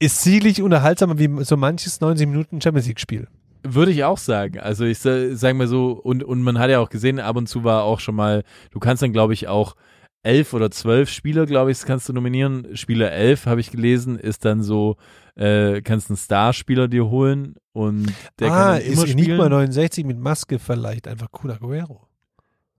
Ist 0.00 0.22
sicherlich 0.22 0.62
unterhaltsamer 0.62 1.18
wie 1.18 1.44
so 1.44 1.56
manches 1.56 2.00
90 2.00 2.28
Minuten 2.28 2.60
Champions 2.60 2.86
League-Spiel. 2.86 3.26
Würde 3.62 3.92
ich 3.92 4.04
auch 4.04 4.18
sagen. 4.18 4.58
Also 4.60 4.84
ich 4.84 4.98
sa- 4.98 5.34
sag 5.34 5.56
mal 5.56 5.66
so, 5.66 5.92
und, 5.92 6.22
und 6.24 6.42
man 6.42 6.58
hat 6.58 6.70
ja 6.70 6.80
auch 6.80 6.90
gesehen, 6.90 7.18
ab 7.20 7.36
und 7.36 7.48
zu 7.48 7.64
war 7.64 7.82
auch 7.84 8.00
schon 8.00 8.14
mal, 8.14 8.44
du 8.70 8.78
kannst 8.78 9.02
dann 9.02 9.12
glaube 9.12 9.34
ich 9.34 9.48
auch 9.48 9.74
elf 10.22 10.52
oder 10.52 10.70
zwölf 10.70 11.08
Spieler, 11.10 11.46
glaube 11.46 11.70
ich, 11.70 11.80
kannst 11.82 12.08
du 12.08 12.12
nominieren. 12.12 12.76
Spieler 12.76 13.12
elf, 13.12 13.46
habe 13.46 13.60
ich 13.60 13.70
gelesen, 13.70 14.18
ist 14.18 14.44
dann 14.44 14.62
so, 14.62 14.96
äh, 15.36 15.80
kannst 15.82 16.10
einen 16.10 16.16
Starspieler 16.16 16.88
dir 16.88 17.08
holen 17.08 17.54
und 17.72 18.12
der 18.38 18.50
ah, 18.52 18.56
kann 18.56 18.72
dann 18.74 18.82
ist 18.82 18.92
immer 18.94 19.08
Enigma 19.08 19.34
spielen. 19.34 19.50
69 19.50 20.04
mit 20.04 20.18
Maske 20.18 20.58
vielleicht 20.58 21.06
einfach 21.08 21.30
Kun 21.30 21.50
Aguero. 21.50 22.06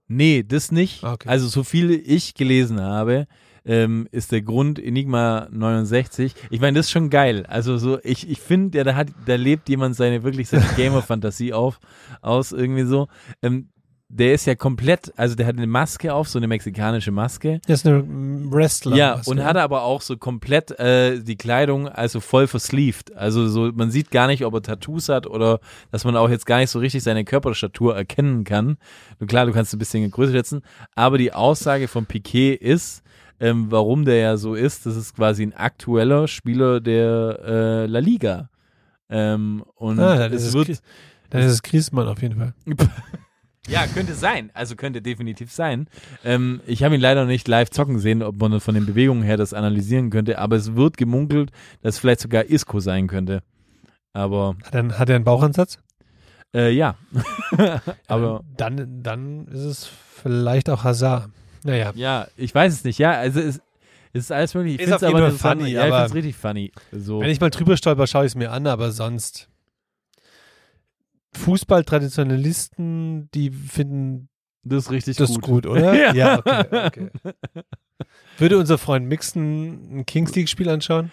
Nee, 0.08 0.42
das 0.46 0.72
nicht. 0.72 1.04
Ah, 1.04 1.12
okay. 1.14 1.28
Also 1.28 1.46
so 1.48 1.62
viel 1.62 1.90
ich 1.90 2.34
gelesen 2.34 2.80
habe, 2.80 3.26
ähm, 3.64 4.08
ist 4.10 4.32
der 4.32 4.42
Grund 4.42 4.78
Enigma 4.78 5.48
69. 5.50 6.34
Ich 6.50 6.60
meine, 6.60 6.78
das 6.78 6.86
ist 6.86 6.92
schon 6.92 7.10
geil. 7.10 7.46
Also 7.48 7.78
so, 7.78 7.98
ich, 8.02 8.28
ich 8.28 8.40
finde, 8.40 8.78
ja, 8.78 8.84
da 8.84 8.94
hat, 8.94 9.08
da 9.26 9.34
lebt 9.34 9.68
jemand 9.68 9.96
seine 9.96 10.22
wirklich 10.22 10.48
seine 10.48 10.66
Gamer-Fantasie 10.76 11.52
auf, 11.52 11.80
aus 12.22 12.52
irgendwie 12.52 12.84
so. 12.84 13.08
Ähm, 13.42 13.68
der 14.12 14.34
ist 14.34 14.44
ja 14.46 14.56
komplett, 14.56 15.12
also 15.16 15.36
der 15.36 15.46
hat 15.46 15.56
eine 15.56 15.68
Maske 15.68 16.12
auf, 16.12 16.28
so 16.28 16.38
eine 16.38 16.48
mexikanische 16.48 17.12
Maske. 17.12 17.60
Das 17.68 17.80
ist 17.80 17.86
eine 17.86 18.04
Wrestler. 18.06 18.96
Ja, 18.96 19.20
und 19.24 19.42
hat 19.42 19.56
aber 19.56 19.84
auch 19.84 20.02
so 20.02 20.16
komplett 20.16 20.72
äh, 20.80 21.20
die 21.20 21.36
Kleidung 21.36 21.88
also 21.88 22.18
voll 22.18 22.48
versleeved. 22.48 23.16
Also 23.16 23.46
so, 23.48 23.70
man 23.72 23.92
sieht 23.92 24.10
gar 24.10 24.26
nicht, 24.26 24.44
ob 24.44 24.54
er 24.54 24.62
Tattoos 24.62 25.08
hat 25.08 25.28
oder 25.28 25.60
dass 25.92 26.04
man 26.04 26.16
auch 26.16 26.28
jetzt 26.28 26.44
gar 26.44 26.58
nicht 26.58 26.70
so 26.70 26.80
richtig 26.80 27.04
seine 27.04 27.24
Körperstatur 27.24 27.94
erkennen 27.94 28.42
kann. 28.42 28.78
Und 29.20 29.28
klar, 29.28 29.46
du 29.46 29.52
kannst 29.52 29.72
ein 29.72 29.78
bisschen 29.78 30.10
größer 30.10 30.32
schätzen, 30.32 30.62
aber 30.96 31.16
die 31.16 31.32
Aussage 31.32 31.86
von 31.86 32.04
Piquet 32.04 32.54
ist, 32.54 33.04
ähm, 33.40 33.66
warum 33.70 34.04
der 34.04 34.16
ja 34.16 34.36
so 34.36 34.54
ist, 34.54 34.86
das 34.86 34.96
ist 34.96 35.16
quasi 35.16 35.42
ein 35.42 35.54
aktueller 35.54 36.28
Spieler 36.28 36.80
der 36.80 37.40
äh, 37.44 37.86
La 37.86 37.98
Liga. 37.98 38.50
Ähm, 39.08 39.64
und 39.74 39.98
Ah, 39.98 40.16
dann 40.16 40.32
ist 40.32 40.42
es 40.42 40.48
es 40.48 40.54
wird 40.54 40.82
Dann 41.30 41.42
ist 41.42 41.52
es 41.52 41.62
Griezmann 41.62 42.06
auf 42.06 42.22
jeden 42.22 42.38
Fall. 42.38 42.54
ja, 43.68 43.86
könnte 43.86 44.14
sein. 44.14 44.50
Also 44.54 44.76
könnte 44.76 45.02
definitiv 45.02 45.50
sein. 45.52 45.88
Ähm, 46.24 46.60
ich 46.66 46.82
habe 46.84 46.94
ihn 46.94 47.00
leider 47.00 47.24
nicht 47.24 47.48
live 47.48 47.70
zocken 47.70 47.98
sehen, 47.98 48.22
ob 48.22 48.40
man 48.40 48.60
von 48.60 48.74
den 48.74 48.86
Bewegungen 48.86 49.22
her 49.22 49.36
das 49.36 49.52
analysieren 49.54 50.10
könnte, 50.10 50.38
aber 50.38 50.56
es 50.56 50.76
wird 50.76 50.96
gemunkelt, 50.96 51.50
dass 51.82 51.94
es 51.94 52.00
vielleicht 52.00 52.20
sogar 52.20 52.44
Isco 52.44 52.78
sein 52.80 53.06
könnte. 53.08 53.42
Aber 54.12 54.56
Hat 54.64 54.74
er, 54.74 54.98
hat 54.98 55.08
er 55.08 55.16
einen 55.16 55.24
Bauchansatz? 55.24 55.78
äh, 56.54 56.70
ja. 56.70 56.96
aber 58.08 58.42
Dann, 58.56 59.02
dann 59.02 59.46
ist 59.46 59.60
es 59.64 59.86
vielleicht 59.86 60.68
auch 60.68 60.84
Hazard. 60.84 61.30
Naja. 61.64 61.92
ja, 61.94 62.26
ich 62.36 62.54
weiß 62.54 62.72
es 62.72 62.84
nicht. 62.84 62.98
Ja, 62.98 63.12
also 63.12 63.40
es, 63.40 63.60
es 64.12 64.24
ist 64.24 64.32
alles 64.32 64.54
möglich. 64.54 64.74
Ich 64.74 64.80
Ist 64.80 64.84
finde 64.84 64.96
auf 64.96 65.02
es 65.02 65.08
jeden 65.08 65.22
aber 65.22 65.30
funny, 65.32 65.70
ja, 65.70 65.86
ich 65.86 65.92
aber- 65.92 66.04
finde 66.08 66.18
es 66.20 66.24
richtig 66.24 66.36
funny. 66.36 66.72
So. 66.92 67.20
Wenn 67.20 67.30
ich 67.30 67.40
mal 67.40 67.50
drüber 67.50 67.76
stolper, 67.76 68.06
schaue 68.06 68.24
ich 68.24 68.32
es 68.32 68.36
mir 68.36 68.50
an, 68.52 68.66
aber 68.66 68.90
sonst. 68.92 69.48
Fußballtraditionalisten, 71.32 73.30
die 73.32 73.50
finden 73.50 74.28
das 74.62 74.84
ist 74.86 74.90
richtig 74.90 75.16
das 75.16 75.30
gut. 75.30 75.42
gut, 75.42 75.66
oder? 75.66 76.14
Ja. 76.14 76.38
okay, 76.38 76.86
okay. 76.86 77.10
Würde 78.38 78.58
unser 78.58 78.76
Freund 78.78 79.06
Mixon 79.06 79.98
ein 80.00 80.06
Kings 80.06 80.34
League-Spiel 80.34 80.68
anschauen? 80.68 81.10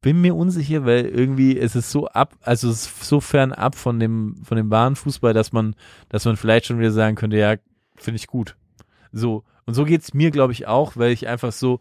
bin 0.00 0.20
mir 0.20 0.34
unsicher, 0.34 0.84
weil 0.84 1.06
irgendwie 1.06 1.58
es 1.58 1.74
ist 1.76 1.90
so 1.90 2.08
ab, 2.08 2.34
also 2.42 2.68
es 2.70 2.86
ist 2.86 3.04
so 3.04 3.20
fern 3.20 3.52
ab 3.52 3.74
von 3.74 3.98
dem 4.00 4.36
von 4.44 4.56
dem 4.56 4.70
wahren 4.70 4.96
Fußball, 4.96 5.32
dass 5.34 5.52
man, 5.52 5.74
dass 6.08 6.24
man 6.24 6.36
vielleicht 6.36 6.66
schon 6.66 6.78
wieder 6.78 6.90
sagen 6.92 7.16
könnte, 7.16 7.36
ja, 7.36 7.56
finde 7.96 8.16
ich 8.16 8.26
gut. 8.26 8.56
So 9.12 9.44
und 9.66 9.74
so 9.74 9.84
geht's 9.84 10.14
mir, 10.14 10.30
glaube 10.30 10.52
ich, 10.52 10.66
auch, 10.66 10.96
weil 10.96 11.12
ich 11.12 11.28
einfach 11.28 11.52
so, 11.52 11.80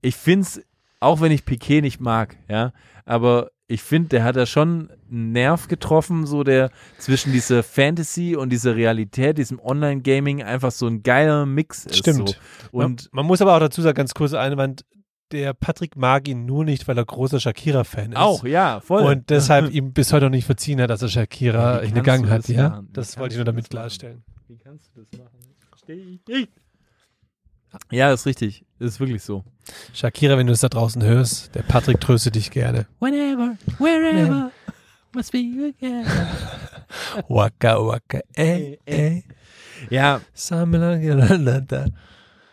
ich 0.00 0.16
find's, 0.16 0.60
auch 1.00 1.20
wenn 1.20 1.32
ich 1.32 1.44
Piquet 1.44 1.82
nicht 1.82 2.00
mag, 2.00 2.36
ja, 2.48 2.72
aber 3.04 3.50
ich 3.72 3.82
finde, 3.82 4.10
der 4.10 4.24
hat 4.24 4.36
da 4.36 4.44
schon 4.44 4.90
einen 5.10 5.32
Nerv 5.32 5.66
getroffen, 5.66 6.26
so 6.26 6.44
der 6.44 6.70
zwischen 6.98 7.32
dieser 7.32 7.62
Fantasy 7.62 8.36
und 8.36 8.50
dieser 8.50 8.76
Realität, 8.76 9.38
diesem 9.38 9.58
Online-Gaming 9.58 10.42
einfach 10.42 10.70
so 10.70 10.86
ein 10.86 11.02
geiler 11.02 11.46
Mix 11.46 11.86
ist. 11.86 11.96
Stimmt. 11.96 12.28
So. 12.28 12.36
Und 12.70 12.82
man, 12.82 12.96
man 13.12 13.26
muss 13.26 13.40
aber 13.40 13.56
auch 13.56 13.60
dazu 13.60 13.80
sagen, 13.80 13.96
ganz 13.96 14.12
kurzer 14.12 14.40
Einwand, 14.40 14.84
der 15.32 15.54
Patrick 15.54 15.96
mag 15.96 16.28
ihn 16.28 16.44
nur 16.44 16.64
nicht, 16.64 16.86
weil 16.86 16.98
er 16.98 17.04
großer 17.06 17.40
Shakira-Fan 17.40 18.12
ist. 18.12 18.18
auch, 18.18 18.44
ja, 18.44 18.80
voll. 18.80 19.04
Und 19.04 19.30
deshalb 19.30 19.70
ihm 19.72 19.92
bis 19.92 20.12
heute 20.12 20.26
noch 20.26 20.32
nicht 20.32 20.44
verziehen 20.44 20.80
hat, 20.80 20.90
dass 20.90 21.00
er 21.00 21.08
Shakira 21.08 21.80
Wie 21.80 21.86
in 21.86 21.94
den 21.94 22.04
Gang 22.04 22.28
hat, 22.28 22.40
das 22.40 22.48
ja? 22.48 22.68
machen? 22.68 22.88
Das 22.92 23.18
wollte 23.18 23.32
ich 23.32 23.38
nur 23.38 23.46
damit 23.46 23.70
klarstellen. 23.70 24.22
Wie 24.48 24.58
kannst 24.58 24.90
du 24.94 25.00
das 25.00 25.18
machen? 25.18 25.38
Verstehe 25.70 25.96
ich 25.96 26.20
nicht. 26.28 26.52
Ja, 27.90 28.12
ist 28.12 28.26
richtig. 28.26 28.64
Ist 28.78 29.00
wirklich 29.00 29.22
so. 29.22 29.44
Shakira, 29.94 30.36
wenn 30.36 30.46
du 30.46 30.52
es 30.52 30.60
da 30.60 30.68
draußen 30.68 31.02
hörst, 31.02 31.54
der 31.54 31.62
Patrick 31.62 32.00
tröstet 32.00 32.34
dich 32.34 32.50
gerne. 32.50 32.86
Whenever, 33.00 33.56
wherever, 33.78 34.50
must 35.14 35.32
be 35.32 35.72
again. 35.78 36.06
Waka 37.28 37.78
waka, 37.86 38.20
ey, 38.34 38.78
ey. 38.84 39.24
Ja, 39.88 40.20
Samelangalanda. 40.34 41.86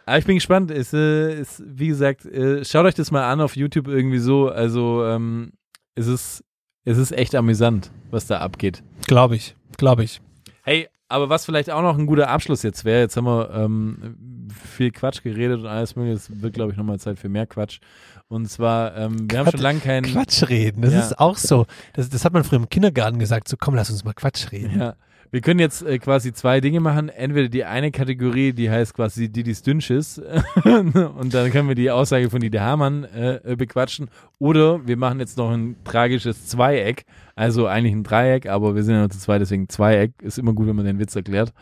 aber 0.05 0.17
ich 0.17 0.25
bin 0.25 0.35
gespannt. 0.35 0.71
Ist, 0.71 0.93
äh, 0.93 1.41
ist 1.41 1.61
wie 1.65 1.87
gesagt, 1.87 2.25
äh, 2.25 2.63
schaut 2.63 2.85
euch 2.85 2.95
das 2.95 3.11
mal 3.11 3.29
an 3.29 3.41
auf 3.41 3.55
YouTube 3.55 3.87
irgendwie 3.87 4.19
so. 4.19 4.49
Also, 4.49 5.05
ähm, 5.05 5.51
es 5.95 6.07
ist, 6.07 6.43
es 6.85 6.97
ist 6.97 7.11
echt 7.11 7.35
amüsant, 7.35 7.91
was 8.11 8.27
da 8.27 8.39
abgeht. 8.39 8.81
Glaube 9.07 9.35
ich, 9.35 9.55
glaube 9.77 10.03
ich. 10.03 10.21
Hey, 10.63 10.87
aber 11.09 11.29
was 11.29 11.45
vielleicht 11.45 11.69
auch 11.71 11.81
noch 11.81 11.97
ein 11.97 12.05
guter 12.05 12.29
Abschluss 12.29 12.63
jetzt 12.63 12.85
wäre, 12.85 13.01
jetzt 13.01 13.17
haben 13.17 13.25
wir 13.25 13.49
ähm, 13.53 14.47
viel 14.73 14.91
Quatsch 14.91 15.21
geredet 15.23 15.59
und 15.59 15.65
alles 15.67 15.95
mögliche, 15.95 16.15
es 16.15 16.41
wird, 16.41 16.53
glaube 16.53 16.71
ich, 16.71 16.77
nochmal 16.77 16.99
Zeit 16.99 17.19
für 17.19 17.29
mehr 17.29 17.45
Quatsch. 17.47 17.79
Und 18.27 18.47
zwar, 18.49 18.95
ähm, 18.95 19.29
wir 19.29 19.39
haben 19.39 19.45
Quatsch- 19.47 19.51
schon 19.53 19.61
lange 19.61 19.79
keinen. 19.79 20.05
Quatsch 20.05 20.43
reden, 20.49 20.81
das 20.83 20.93
Ja. 20.93 20.99
ist 21.01 21.19
auch 21.19 21.35
so. 21.37 21.65
Das, 21.93 22.09
das 22.09 22.23
hat 22.25 22.31
man 22.33 22.43
früher 22.43 22.59
im 22.59 22.69
Kindergarten 22.69 23.19
gesagt, 23.19 23.47
so 23.47 23.57
komm, 23.59 23.75
lass 23.75 23.89
uns 23.89 24.03
mal 24.03 24.13
Quatsch 24.13 24.51
reden. 24.51 24.79
Ja. 24.79 24.95
Wir 25.31 25.41
können 25.41 25.59
jetzt 25.59 25.83
äh, 25.83 25.99
quasi 25.99 26.33
zwei 26.33 26.59
Dinge 26.59 26.79
machen. 26.79 27.09
Entweder 27.09 27.49
die 27.49 27.63
eine 27.63 27.91
Kategorie, 27.91 28.51
die 28.51 28.69
heißt 28.69 28.95
quasi 28.95 29.29
Didis 29.29 29.61
Dünnschiss 29.61 30.17
und 30.63 31.33
dann 31.33 31.51
können 31.51 31.67
wir 31.67 31.75
die 31.75 31.91
Aussage 31.91 32.29
von 32.29 32.39
Didi 32.41 32.57
Hamann 32.57 33.03
äh, 33.03 33.35
äh, 33.51 33.55
bequatschen. 33.55 34.09
Oder 34.39 34.87
wir 34.87 34.97
machen 34.97 35.19
jetzt 35.19 35.37
noch 35.37 35.51
ein 35.51 35.75
tragisches 35.83 36.47
Zweieck. 36.47 37.05
Also 37.35 37.67
eigentlich 37.67 37.93
ein 37.93 38.03
Dreieck, 38.03 38.47
aber 38.47 38.73
wir 38.75 38.83
sind 38.83 38.95
ja 38.95 39.01
nur 39.01 39.09
zu 39.09 39.19
zweit, 39.19 39.41
deswegen 39.41 39.69
Zweieck. 39.69 40.13
Ist 40.21 40.39
immer 40.39 40.53
gut, 40.53 40.67
wenn 40.67 40.75
man 40.75 40.85
den 40.85 40.99
Witz 40.99 41.15
erklärt. 41.15 41.53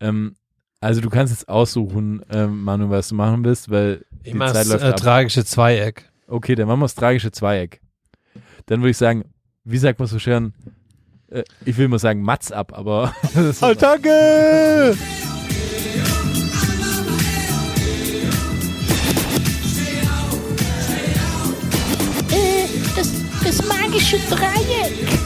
Ähm, 0.00 0.34
also 0.80 1.00
du 1.00 1.08
kannst 1.08 1.32
jetzt 1.32 1.48
aussuchen, 1.48 2.22
ähm, 2.30 2.62
Manu, 2.62 2.90
was 2.90 3.08
du 3.08 3.14
machen 3.14 3.42
willst, 3.42 3.70
weil 3.70 4.04
Ich 4.22 4.32
die 4.32 4.38
Zeit 4.38 4.66
läuft 4.66 4.84
äh, 4.84 4.88
ab. 4.88 4.96
tragische 4.96 5.44
Zweieck. 5.44 6.10
Okay, 6.28 6.54
dann 6.54 6.68
machen 6.68 6.80
wir 6.80 6.84
das 6.84 6.94
tragische 6.94 7.32
Zweieck. 7.32 7.80
Dann 8.66 8.80
würde 8.80 8.90
ich 8.90 8.98
sagen, 8.98 9.24
wie 9.64 9.78
sagt 9.78 9.98
man 9.98 10.08
so 10.08 10.18
schön, 10.18 10.52
äh, 10.66 10.70
ich 11.64 11.76
will 11.76 11.88
mal 11.88 11.98
sagen 11.98 12.22
Matz 12.22 12.50
ab, 12.50 12.72
aber 12.74 13.14
ist 13.34 13.62
Oh, 13.62 13.74
danke! 13.74 14.96
Äh, 22.30 22.66
das, 22.96 23.12
das 23.42 23.68
magische 23.68 24.18
Dreieck. 24.30 25.18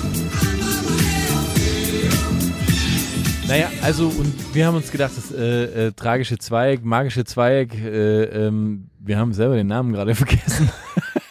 Naja, 3.48 3.70
also 3.80 4.08
und 4.08 4.54
wir 4.54 4.66
haben 4.66 4.76
uns 4.76 4.90
gedacht, 4.92 5.12
das 5.16 5.32
äh, 5.32 5.86
äh, 5.86 5.92
tragische 5.92 6.36
Zweieck, 6.36 6.84
magische 6.84 7.24
Zweieck, 7.24 7.74
äh, 7.74 8.24
ähm, 8.24 8.90
wir 8.98 9.16
haben 9.18 9.32
selber 9.32 9.56
den 9.56 9.68
Namen 9.68 9.94
gerade 9.94 10.14
vergessen. 10.14 10.68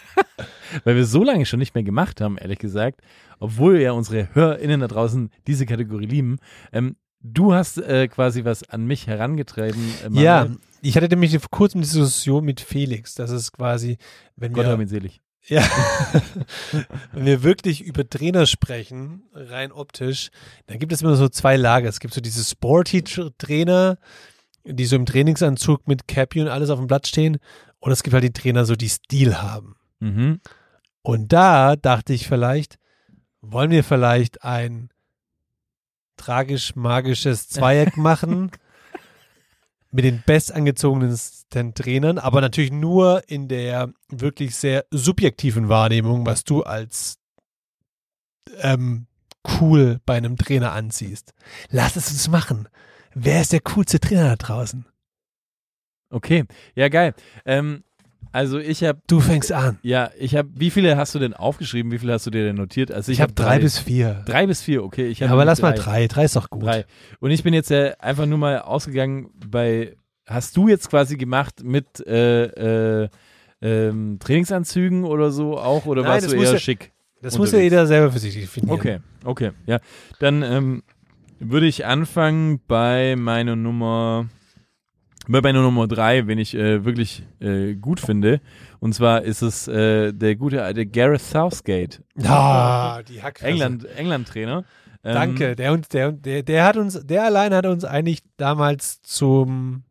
Weil 0.84 0.95
wir 0.95 1.05
so 1.05 1.24
lange 1.24 1.45
schon 1.45 1.59
nicht 1.59 1.76
mehr 1.76 1.84
gemacht 1.84 2.20
haben, 2.20 2.38
ehrlich 2.39 2.57
gesagt, 2.57 3.01
obwohl 3.39 3.79
ja 3.79 3.91
unsere 3.91 4.33
HörerInnen 4.33 4.81
da 4.81 4.88
draußen 4.88 5.29
diese 5.47 5.65
Kategorie 5.65 6.05
lieben. 6.05 6.38
Ähm, 6.71 6.95
du 7.21 7.53
hast 7.53 7.77
äh, 7.77 8.07
quasi 8.07 8.45
was 8.45 8.63
an 8.69 8.85
mich 8.85 9.07
herangetreten. 9.07 9.81
Äh. 10.03 10.21
Ja, 10.21 10.47
ich 10.81 10.95
hatte 10.95 11.07
nämlich 11.07 11.38
vor 11.39 11.49
kurzem 11.49 11.81
die 11.81 11.88
Diskussion 11.88 12.45
mit 12.45 12.61
Felix. 12.61 13.15
Das 13.15 13.31
ist 13.31 13.51
quasi, 13.51 13.97
wenn 14.35 14.53
Gott 14.53 14.65
hab 14.65 14.77
wir, 14.77 14.85
ihn 14.85 14.88
selig. 14.88 15.21
ja, 15.47 15.63
wenn 17.13 17.25
wir 17.25 17.43
wirklich 17.43 17.81
über 17.83 18.07
Trainer 18.07 18.45
sprechen, 18.45 19.23
rein 19.33 19.71
optisch, 19.71 20.29
dann 20.67 20.79
gibt 20.79 20.91
es 20.91 21.01
immer 21.01 21.15
so 21.15 21.29
zwei 21.29 21.57
Lager. 21.57 21.89
Es 21.89 21.99
gibt 21.99 22.13
so 22.13 22.21
diese 22.21 22.43
Sporty-Trainer, 22.43 23.97
die 24.65 24.85
so 24.85 24.95
im 24.95 25.05
Trainingsanzug 25.05 25.88
mit 25.88 26.07
Cappy 26.07 26.41
und 26.41 26.49
alles 26.49 26.69
auf 26.69 26.79
dem 26.79 26.88
Blatt 26.88 27.07
stehen. 27.07 27.38
Und 27.79 27.91
es 27.91 28.03
gibt 28.03 28.13
halt 28.13 28.23
die 28.23 28.33
Trainer, 28.33 28.65
so 28.65 28.75
die 28.75 28.89
Stil 28.89 29.41
haben. 29.41 29.75
Mhm. 29.99 30.41
Und 31.01 31.31
da 31.31 31.75
dachte 31.75 32.13
ich 32.13 32.27
vielleicht, 32.27 32.77
wollen 33.41 33.71
wir 33.71 33.83
vielleicht 33.83 34.43
ein 34.43 34.89
tragisch-magisches 36.17 37.47
Zweieck 37.47 37.97
machen 37.97 38.51
mit 39.91 40.05
den 40.05 40.23
bestangezogensten 40.25 41.73
Trainern, 41.73 42.17
aber 42.17 42.41
natürlich 42.41 42.71
nur 42.71 43.23
in 43.27 43.47
der 43.47 43.93
wirklich 44.09 44.55
sehr 44.55 44.85
subjektiven 44.91 45.69
Wahrnehmung, 45.69 46.25
was 46.25 46.43
du 46.43 46.63
als 46.63 47.19
ähm, 48.59 49.07
cool 49.59 49.99
bei 50.05 50.17
einem 50.17 50.38
Trainer 50.38 50.71
anziehst. 50.73 51.33
Lass 51.69 51.95
es 51.95 52.11
uns 52.11 52.27
machen. 52.27 52.67
Wer 53.13 53.41
ist 53.41 53.53
der 53.53 53.61
coolste 53.61 53.99
Trainer 53.99 54.29
da 54.29 54.35
draußen? 54.35 54.85
Okay, 56.09 56.45
ja 56.75 56.89
geil. 56.89 57.13
Ähm, 57.45 57.83
also 58.32 58.57
ich 58.59 58.84
habe, 58.84 58.99
Du 59.07 59.19
fängst 59.19 59.51
an. 59.51 59.78
ja, 59.82 60.09
ich 60.19 60.36
habe, 60.36 60.49
wie 60.55 60.69
viele 60.69 60.97
hast 60.97 61.13
du 61.15 61.19
denn 61.19 61.34
aufgeschrieben? 61.34 61.91
Wie 61.91 61.97
viele 61.99 62.13
hast 62.13 62.25
du 62.25 62.30
dir 62.32 62.43
denn 62.43 62.55
notiert? 62.55 62.91
Also 62.91 63.11
Ich, 63.11 63.21
habe 63.21 63.34
drei, 63.34 63.59
bis 63.59 63.80
vier. 63.80 64.23
drei 64.25 64.47
bis 64.47 64.61
vier. 64.61 64.84
Okay, 64.84 65.07
ich 65.07 65.19
Ja, 65.19 65.30
aber 65.30 65.45
lass 65.45 65.61
mal 65.61 65.73
drei. 65.73 66.07
Drei 66.07 66.25
ist 66.25 66.36
doch 66.36 66.49
gut. 66.49 66.63
Drei. 66.63 66.86
Und 67.19 67.32
ich 67.32 67.43
bin 67.43 67.53
jetzt 67.53 67.69
ja 67.69 67.93
einfach 67.99 68.25
nur 68.25 68.38
mal 68.38 68.59
ausgegangen 68.59 69.30
bei, 69.49 69.95
hast 70.25 70.55
du 70.57 70.67
jetzt 70.67 70.89
quasi 70.89 71.17
gemacht 71.17 71.63
mit 71.63 72.05
äh, 72.05 73.03
äh, 73.03 73.09
ähm, 73.61 74.17
Trainingsanzügen 74.19 75.03
oder 75.03 75.32
so 75.32 75.57
auch 75.57 75.86
oder 75.86 76.03
Nein, 76.03 76.11
warst 76.11 76.25
das 76.25 76.34
du 76.34 76.39
eher 76.41 76.51
ja- 76.53 76.59
schick? 76.59 76.91
Das 77.21 77.36
muss 77.39 77.49
ja 77.51 77.57
unterwegs? 77.57 77.71
jeder 77.73 77.88
selber 77.88 78.11
für 78.11 78.19
sich 78.19 78.36
definieren. 78.36 78.75
Okay, 78.80 78.99
okay, 79.25 79.51
ja. 79.65 79.80
Dann 80.19 80.43
ähm, 80.43 80.84
würde 81.39 81.65
ich 81.65 81.84
anfangen 81.88 82.59
bei 82.67 83.15
meiner 83.15 83.55
Nummer, 83.55 84.28
bei 85.28 85.41
meiner 85.41 85.61
Nummer 85.61 85.88
drei, 85.88 86.28
wenn 86.28 86.38
ich 86.38 86.55
äh, 86.55 86.86
wirklich 86.86 87.23
äh, 87.39 87.75
gut 87.75 87.99
finde. 87.99 88.41
Und 88.80 88.93
zwar 88.93 89.23
ist 89.23 89.41
es 89.41 89.67
äh, 89.67 90.13
der 90.13 90.36
gute 90.36 90.63
alte 90.63 90.86
Gareth 90.86 91.21
Southgate, 91.21 92.03
Ja, 92.15 93.01
die 93.07 93.21
Hackfresse. 93.21 93.51
England, 93.51 93.86
England-Trainer. 93.97 94.63
Ähm, 95.03 95.13
Danke. 95.13 95.55
Der 95.55 95.73
und 95.73 95.93
der 95.93 96.09
und 96.09 96.25
der, 96.25 96.43
der 96.43 96.65
hat 96.65 96.78
uns, 96.78 96.99
der 97.05 97.23
allein 97.23 97.53
hat 97.53 97.65
uns 97.65 97.86
eigentlich 97.86 98.23
damals 98.38 99.01
zum, 99.01 99.84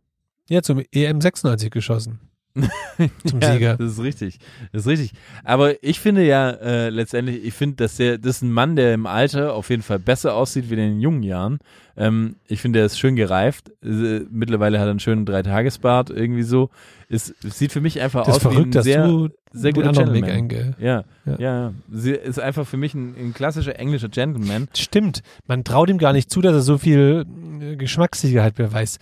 ja, 0.48 0.62
zum 0.62 0.82
EM 0.92 1.20
96 1.20 1.70
geschossen. 1.70 2.20
zum 3.26 3.40
ja, 3.40 3.52
Sieger. 3.52 3.76
Das 3.76 3.92
ist 3.92 4.02
richtig. 4.02 4.38
Das 4.72 4.82
ist 4.82 4.88
richtig. 4.88 5.12
Aber 5.44 5.82
ich 5.82 6.00
finde 6.00 6.24
ja 6.24 6.50
äh, 6.50 6.88
letztendlich, 6.88 7.44
ich 7.44 7.54
finde, 7.54 7.76
dass 7.76 7.96
der, 7.96 8.18
das 8.18 8.36
ist 8.36 8.42
ein 8.42 8.52
Mann, 8.52 8.76
der 8.76 8.94
im 8.94 9.06
Alter 9.06 9.54
auf 9.54 9.70
jeden 9.70 9.82
Fall 9.82 9.98
besser 9.98 10.34
aussieht 10.34 10.70
wie 10.70 10.74
in 10.74 10.80
den 10.80 11.00
jungen 11.00 11.22
Jahren. 11.22 11.58
Ähm, 11.96 12.36
ich 12.46 12.60
finde, 12.60 12.80
er 12.80 12.86
ist 12.86 12.98
schön 12.98 13.16
gereift. 13.16 13.70
Äh, 13.82 14.20
mittlerweile 14.30 14.78
hat 14.78 14.86
er 14.86 14.90
einen 14.90 15.00
schönen 15.00 15.26
Dreitagesbart 15.26 16.10
irgendwie 16.10 16.42
so. 16.42 16.70
Es, 17.08 17.34
es 17.44 17.58
sieht 17.58 17.72
für 17.72 17.80
mich 17.80 18.00
einfach 18.00 18.26
Das 18.26 18.38
ist 18.38 18.46
aus 18.46 18.50
wie 18.50 18.54
verrückt, 18.54 18.68
ein 18.68 18.72
dass 18.72 18.84
sehr, 18.84 19.06
du 19.06 19.28
sehr 19.52 19.72
guter 19.72 19.94
Weg 20.12 20.24
Gentleman. 20.24 20.74
Ja, 20.78 21.04
Ja. 21.24 21.36
ja, 21.38 21.38
ja. 21.38 21.72
Sie 21.90 22.12
ist 22.12 22.40
einfach 22.40 22.66
für 22.66 22.76
mich 22.76 22.94
ein, 22.94 23.14
ein 23.18 23.34
klassischer 23.34 23.78
englischer 23.78 24.08
Gentleman. 24.08 24.68
Stimmt. 24.76 25.22
Man 25.46 25.64
traut 25.64 25.88
ihm 25.88 25.98
gar 25.98 26.12
nicht 26.12 26.30
zu, 26.30 26.40
dass 26.40 26.52
er 26.54 26.62
so 26.62 26.78
viel 26.78 27.24
äh, 27.60 27.76
Geschmackssicherheit 27.76 28.54
beweist. 28.54 28.98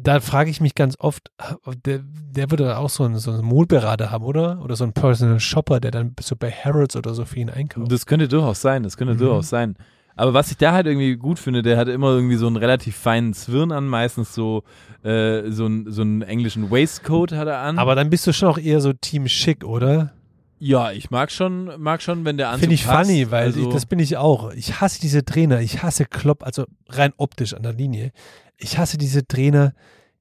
Da 0.00 0.20
frage 0.20 0.48
ich 0.50 0.60
mich 0.60 0.74
ganz 0.74 0.96
oft, 0.98 1.30
äh, 1.38 1.74
der, 1.84 2.00
der 2.04 2.50
würde 2.50 2.78
auch 2.78 2.88
so 2.88 3.04
einen, 3.04 3.18
so 3.18 3.32
einen 3.32 3.44
Modeberater 3.44 4.10
haben, 4.10 4.24
oder? 4.24 4.60
Oder 4.62 4.76
so 4.76 4.84
einen 4.84 4.92
Personal 4.92 5.40
Shopper, 5.40 5.80
der 5.80 5.90
dann 5.90 6.14
so 6.20 6.36
bei 6.36 6.50
Harrods 6.50 6.94
oder 6.96 7.14
so 7.14 7.24
für 7.24 7.38
ihn 7.40 7.50
einkauft. 7.50 7.90
Das 7.90 8.06
könnte 8.06 8.28
durchaus 8.28 8.60
sein, 8.60 8.82
das 8.84 8.96
könnte 8.96 9.14
Mhm. 9.14 9.18
durchaus 9.18 9.48
sein. 9.48 9.76
Aber 10.14 10.34
was 10.34 10.50
ich 10.50 10.56
da 10.56 10.72
halt 10.72 10.86
irgendwie 10.86 11.16
gut 11.16 11.38
finde, 11.38 11.62
der 11.62 11.76
hat 11.76 11.88
immer 11.88 12.10
irgendwie 12.10 12.36
so 12.36 12.46
einen 12.48 12.56
relativ 12.56 12.96
feinen 12.96 13.34
Zwirn 13.34 13.70
an, 13.70 13.86
meistens 13.86 14.34
so, 14.34 14.64
äh, 15.04 15.50
so, 15.50 15.66
einen, 15.66 15.90
so 15.92 16.02
einen 16.02 16.22
englischen 16.22 16.70
Waistcoat 16.70 17.32
hat 17.32 17.46
er 17.46 17.58
an. 17.58 17.78
Aber 17.78 17.94
dann 17.94 18.10
bist 18.10 18.26
du 18.26 18.32
schon 18.32 18.48
auch 18.48 18.58
eher 18.58 18.80
so 18.80 18.92
Team 18.92 19.28
Schick, 19.28 19.64
oder? 19.64 20.12
ja, 20.60 20.90
ich 20.90 21.12
mag 21.12 21.30
schon, 21.30 21.70
mag 21.80 22.02
schon, 22.02 22.24
wenn 22.24 22.36
der 22.36 22.48
Anzug 22.48 22.62
Finde 22.62 22.74
ich 22.74 22.84
passt. 22.84 23.08
funny, 23.08 23.30
weil 23.30 23.44
also, 23.44 23.60
ich, 23.60 23.68
das 23.68 23.86
bin 23.86 24.00
ich 24.00 24.16
auch. 24.16 24.52
Ich 24.54 24.80
hasse 24.80 25.00
diese 25.00 25.24
Trainer. 25.24 25.60
Ich 25.60 25.84
hasse 25.84 26.04
Klopp, 26.04 26.42
also 26.44 26.64
rein 26.88 27.12
optisch 27.16 27.54
an 27.54 27.62
der 27.62 27.74
Linie. 27.74 28.10
Ich 28.58 28.78
hasse 28.78 28.98
diese 28.98 29.26
Trainer, 29.26 29.72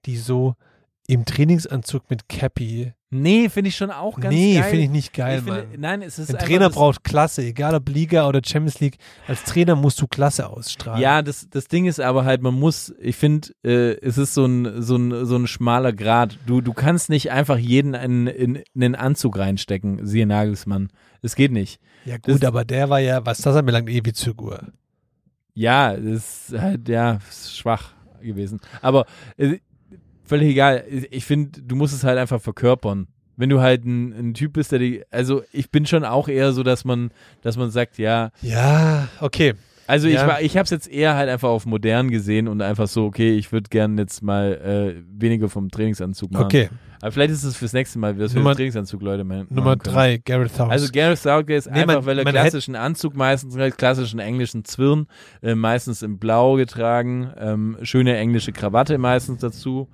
die 0.06 0.18
so 0.18 0.56
im 1.08 1.26
Trainingsanzug 1.26 2.10
mit 2.10 2.28
Cappy. 2.30 2.94
Nee, 3.10 3.48
finde 3.48 3.70
ich 3.70 3.78
schon 3.78 3.90
auch 3.90 4.20
ganz 4.20 4.36
nee, 4.36 4.56
geil. 4.56 4.64
finde 4.70 4.84
ich 4.84 4.90
nicht 4.90 5.14
geil, 5.14 5.38
Ich 5.40 5.44
finde-. 5.46 5.68
Nein, 5.78 6.02
es 6.02 6.20
ist 6.20 6.36
Ein 6.36 6.46
Trainer 6.46 6.70
braucht 6.70 7.06
Klasse, 7.06 7.42
egal 7.44 7.74
ob 7.74 7.88
Liga 7.88 8.28
oder 8.28 8.42
Champions 8.46 8.82
League. 8.82 8.98
Als 9.26 9.46
Trainer 9.46 9.78
musst 9.78 10.02
du 10.02 10.08
Klasse 10.08 10.50
ausstrahlen. 10.50 11.02
Ja, 11.02 11.22
das, 11.22 11.48
das 11.50 11.70
Ding 11.70 11.86
ist 11.86 12.02
aber 12.02 12.26
halt, 12.26 12.42
man 12.42 12.54
muss, 12.54 12.94
ich 13.00 13.16
finde, 13.16 13.48
äh, 13.64 13.94
es 14.02 14.18
ist 14.18 14.34
so 14.34 14.46
ein, 14.46 14.82
so 14.82 14.98
ein, 14.98 15.26
so 15.26 15.38
ein 15.38 15.48
schmaler 15.48 15.94
Grad. 15.94 16.38
Du, 16.46 16.60
du 16.60 16.74
kannst 16.74 17.10
nicht 17.10 17.32
einfach 17.32 17.58
jeden 17.58 17.94
in, 17.94 18.28
in, 18.28 18.56
in 18.58 18.84
einen 18.84 18.96
Anzug 18.96 19.38
reinstecken, 19.38 20.06
siehe 20.06 20.26
Nagelsmann. 20.28 20.90
Es 21.22 21.36
geht 21.36 21.54
nicht. 21.54 21.80
ja 22.04 22.18
gut, 22.18 22.44
das- 22.44 22.48
aber 22.48 22.66
der 22.66 22.90
war 22.90 23.00
ja, 23.00 23.26
was 23.26 23.38
das 23.38 23.56
anbelangt, 23.56 23.90
eh 23.90 24.02
wie 24.04 24.12
Figur. 24.12 24.68
Ja, 25.54 25.96
das 25.96 26.50
ist 26.50 26.60
halt, 26.60 26.90
ja, 26.90 27.20
ist 27.30 27.58
schwach 27.58 27.94
gewesen. 28.22 28.60
Aber 28.82 29.06
äh, 29.38 29.58
völlig 30.24 30.50
egal. 30.50 30.84
Ich 31.12 31.26
finde, 31.26 31.62
du 31.62 31.76
musst 31.76 31.94
es 31.94 32.04
halt 32.04 32.18
einfach 32.18 32.42
verkörpern. 32.42 33.08
Wenn 33.36 33.50
du 33.50 33.62
halt 33.62 33.86
ein, 33.86 34.14
ein 34.14 34.34
Typ 34.34 34.54
bist, 34.54 34.72
der 34.72 34.80
die, 34.80 35.04
also 35.12 35.44
ich 35.52 35.70
bin 35.70 35.86
schon 35.86 36.04
auch 36.04 36.28
eher 36.28 36.54
so, 36.54 36.64
dass 36.64 36.86
man, 36.86 37.12
dass 37.42 37.56
man 37.56 37.70
sagt, 37.70 38.00
ja, 38.00 38.32
Ja, 38.42 39.08
okay. 39.22 39.54
Also 39.88 40.08
ich 40.08 40.14
Ja. 40.16 40.28
war, 40.28 40.42
ich 40.42 40.56
habe 40.58 40.66
es 40.66 40.70
jetzt 40.70 40.88
eher 40.90 41.16
halt 41.16 41.30
einfach 41.30 41.50
auf 41.50 41.66
modern 41.66 42.10
gesehen 42.12 42.48
und 42.48 42.62
einfach 42.62 42.88
so, 42.88 43.06
okay, 43.06 43.36
ich 43.36 43.52
würde 43.52 43.70
gern 43.70 43.98
jetzt 43.98 44.22
mal 44.22 44.54
äh, 44.98 45.02
weniger 45.20 45.50
vom 45.50 45.70
Trainingsanzug 45.70 46.32
machen. 46.32 46.46
Okay. 46.46 46.70
Aber 47.02 47.12
vielleicht 47.12 47.32
ist 47.32 47.44
es 47.44 47.56
fürs 47.56 47.74
nächste 47.74 48.00
Mal, 48.00 48.16
dass 48.16 48.34
wir 48.34 48.40
Nummer- 48.40 48.52
den 48.54 48.58
Trainingsanzug 48.58 49.02
Leute 49.04 49.24
mal 49.24 49.46
Nummer 49.50 49.76
drei, 49.76 50.18
Gareth 50.18 50.58
House. 50.60 50.72
Also 50.72 50.92
Gareth 50.92 51.20
Southgate 51.20 51.58
ist 51.60 51.72
Nee, 51.72 51.82
einfach, 51.82 51.96
man- 51.96 52.06
weil 52.08 52.20
er 52.20 52.26
klassischen 52.26 52.76
Anzug 52.76 53.16
meistens, 53.16 53.56
klassischen 53.78 54.20
englischen 54.20 54.66
Zwirn, 54.66 55.06
äh, 55.44 55.54
meistens 55.54 56.02
in 56.02 56.18
Blau 56.18 56.56
getragen, 56.56 57.30
ähm, 57.38 57.78
schöne 57.84 58.18
englische 58.18 58.52
Krawatte 58.52 58.98
meistens 58.98 59.40
dazu. 59.42 59.88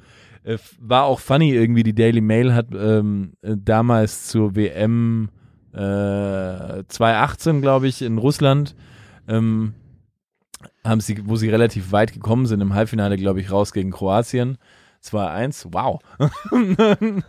Äh, 0.45 0.57
war 0.79 1.03
auch 1.05 1.19
funny 1.19 1.51
irgendwie, 1.51 1.83
die 1.83 1.93
Daily 1.95 2.21
Mail 2.21 2.53
hat 2.53 2.67
ähm, 2.73 3.33
äh, 3.41 3.55
damals 3.57 4.27
zur 4.27 4.55
WM 4.55 5.29
äh, 5.73 6.83
2018, 6.87 7.61
glaube 7.61 7.87
ich, 7.87 8.01
in 8.01 8.17
Russland, 8.17 8.75
ähm, 9.27 9.73
haben 10.83 11.01
sie, 11.01 11.27
wo 11.27 11.35
sie 11.35 11.49
relativ 11.49 11.91
weit 11.91 12.13
gekommen 12.13 12.45
sind, 12.45 12.61
im 12.61 12.73
Halbfinale, 12.73 13.17
glaube 13.17 13.41
ich, 13.41 13.51
raus 13.51 13.73
gegen 13.73 13.91
Kroatien. 13.91 14.57
2-1, 15.03 15.67
wow. 15.71 15.99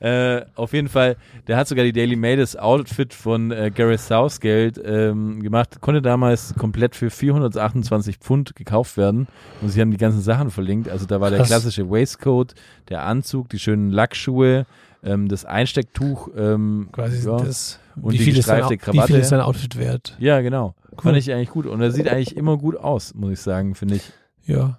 äh, 0.00 0.42
auf 0.56 0.72
jeden 0.74 0.88
Fall, 0.88 1.16
der 1.46 1.56
hat 1.56 1.68
sogar 1.68 1.84
die 1.84 1.92
Daily 1.92 2.16
Mail 2.16 2.36
das 2.36 2.54
Outfit 2.54 3.14
von 3.14 3.50
äh, 3.50 3.70
Gareth 3.74 4.00
Southgate 4.00 4.78
ähm, 4.84 5.42
gemacht, 5.42 5.80
konnte 5.80 6.02
damals 6.02 6.54
komplett 6.56 6.94
für 6.94 7.08
428 7.08 8.18
Pfund 8.18 8.54
gekauft 8.54 8.98
werden 8.98 9.26
und 9.62 9.70
sie 9.70 9.80
haben 9.80 9.90
die 9.90 9.96
ganzen 9.96 10.20
Sachen 10.20 10.50
verlinkt. 10.50 10.88
Also 10.88 11.06
da 11.06 11.20
war 11.20 11.30
der 11.30 11.42
klassische 11.44 11.90
Waistcoat, 11.90 12.54
der 12.90 13.04
Anzug, 13.04 13.48
die 13.48 13.58
schönen 13.58 13.90
Lackschuhe, 13.90 14.66
ähm, 15.02 15.28
das 15.28 15.46
Einstecktuch, 15.46 16.28
ähm, 16.36 16.88
quasi 16.92 17.26
ja. 17.26 17.38
das. 17.38 17.80
Und 18.00 18.12
wie 18.12 18.18
die 18.18 18.24
viel, 18.24 18.38
ist 18.38 18.48
dein, 18.48 18.60
gestreifte 18.60 18.66
Au- 18.66 18.70
wie 18.70 18.78
viel 18.78 19.00
Krawatte. 19.00 19.16
ist 19.18 19.32
dein 19.32 19.40
Outfit 19.40 19.76
wert? 19.78 20.16
ja, 20.18 20.40
genau. 20.40 20.74
Cool. 20.92 20.98
Fand 21.02 21.16
ich 21.18 21.32
eigentlich 21.32 21.50
gut. 21.50 21.66
Und 21.66 21.80
er 21.80 21.90
sieht 21.90 22.08
eigentlich 22.08 22.36
immer 22.36 22.56
gut 22.56 22.76
aus, 22.76 23.14
muss 23.14 23.32
ich 23.32 23.40
sagen, 23.40 23.74
finde 23.74 23.96
ich. 23.96 24.12
Ja. 24.46 24.78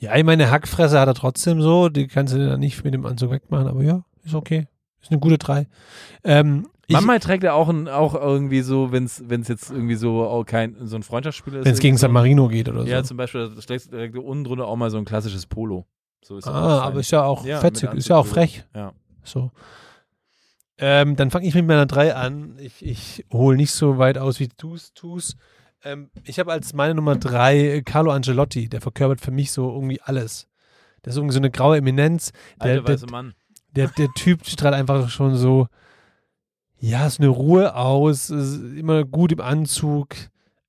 Ja, 0.00 0.14
ich 0.16 0.24
meine, 0.24 0.50
Hackfresse 0.50 1.00
hat 1.00 1.08
er 1.08 1.14
trotzdem 1.14 1.60
so, 1.60 1.88
die 1.88 2.06
kannst 2.06 2.34
du 2.34 2.38
dann 2.46 2.60
nicht 2.60 2.84
mit 2.84 2.94
dem 2.94 3.04
Anzug 3.06 3.30
wegmachen, 3.32 3.66
aber 3.66 3.82
ja, 3.82 4.04
ist 4.24 4.34
okay. 4.34 4.68
Ist 5.00 5.10
eine 5.10 5.20
gute 5.20 5.38
drei. 5.38 5.66
Ähm, 6.24 6.68
Manchmal 6.90 7.20
trägt 7.20 7.44
er 7.44 7.54
auch, 7.54 7.68
ein, 7.68 7.86
auch 7.88 8.14
irgendwie 8.14 8.62
so, 8.62 8.92
wenn 8.92 9.04
es 9.04 9.18
jetzt 9.48 9.70
irgendwie 9.70 9.94
so 9.96 10.24
auch 10.24 10.44
kein 10.44 10.76
so 10.86 10.96
ein 10.96 11.02
Freundschaftsspiel 11.02 11.54
ist. 11.56 11.64
wenn 11.66 11.72
es 11.74 11.80
gegen 11.80 11.98
San. 11.98 12.12
Marino 12.12 12.48
geht 12.48 12.68
oder 12.68 12.82
so. 12.82 12.86
Ja, 12.88 13.02
zum 13.04 13.16
Beispiel 13.18 13.50
da 13.54 13.60
trägt 13.60 13.90
trägt 13.90 14.14
er 14.14 14.24
unten 14.24 14.44
drunter 14.44 14.66
auch 14.66 14.76
mal 14.76 14.90
so 14.90 14.96
ein 14.96 15.04
klassisches 15.04 15.44
Polo. 15.46 15.84
So 16.22 16.38
ist 16.38 16.48
ah, 16.48 16.80
aber 16.80 17.00
ist 17.00 17.10
ja 17.10 17.24
auch 17.24 17.44
Ja, 17.44 17.60
fetzig, 17.60 17.92
ist 17.92 18.08
ja 18.08 18.16
auch 18.16 18.26
frech. 18.26 18.64
Ja. 18.74 18.92
So. 19.22 19.50
Ähm, 20.78 21.16
dann 21.16 21.30
fange 21.30 21.46
ich 21.46 21.54
mit 21.54 21.66
meiner 21.66 21.86
3 21.86 22.14
an. 22.14 22.56
Ich, 22.60 22.84
ich 22.84 23.26
hole 23.32 23.56
nicht 23.56 23.72
so 23.72 23.98
weit 23.98 24.16
aus, 24.16 24.38
wie 24.38 24.48
du 24.56 24.74
es 24.74 24.94
tust. 24.94 25.36
Ähm, 25.82 26.10
ich 26.24 26.38
habe 26.38 26.52
als 26.52 26.72
meine 26.72 26.94
Nummer 26.94 27.16
3 27.16 27.82
Carlo 27.84 28.12
Angelotti. 28.12 28.68
Der 28.68 28.80
verkörpert 28.80 29.20
für 29.20 29.32
mich 29.32 29.50
so 29.50 29.72
irgendwie 29.72 30.00
alles. 30.00 30.48
Der 31.04 31.10
ist 31.10 31.16
irgendwie 31.16 31.34
so 31.34 31.40
eine 31.40 31.50
graue 31.50 31.78
Eminenz. 31.78 32.32
Der, 32.62 32.72
Alter 32.72 32.82
der, 32.82 32.94
weiße 32.94 33.06
Mann. 33.06 33.34
der, 33.74 33.88
der 33.88 34.08
Typ 34.14 34.46
strahlt 34.46 34.74
einfach 34.74 35.08
schon 35.10 35.36
so, 35.36 35.66
ja, 36.80 37.06
ist 37.06 37.18
eine 37.18 37.28
Ruhe 37.28 37.74
aus, 37.74 38.30
ist 38.30 38.60
immer 38.76 39.04
gut 39.04 39.32
im 39.32 39.40
Anzug. 39.40 40.14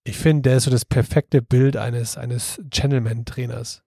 Ich 0.04 0.18
finde, 0.18 0.50
der 0.50 0.58
ist 0.58 0.64
so 0.64 0.72
das 0.72 0.86
perfekte 0.86 1.44
Bild 1.44 1.78
eines, 1.78 2.18
eines 2.18 2.60
Gentleman-Trainers. 2.70 3.84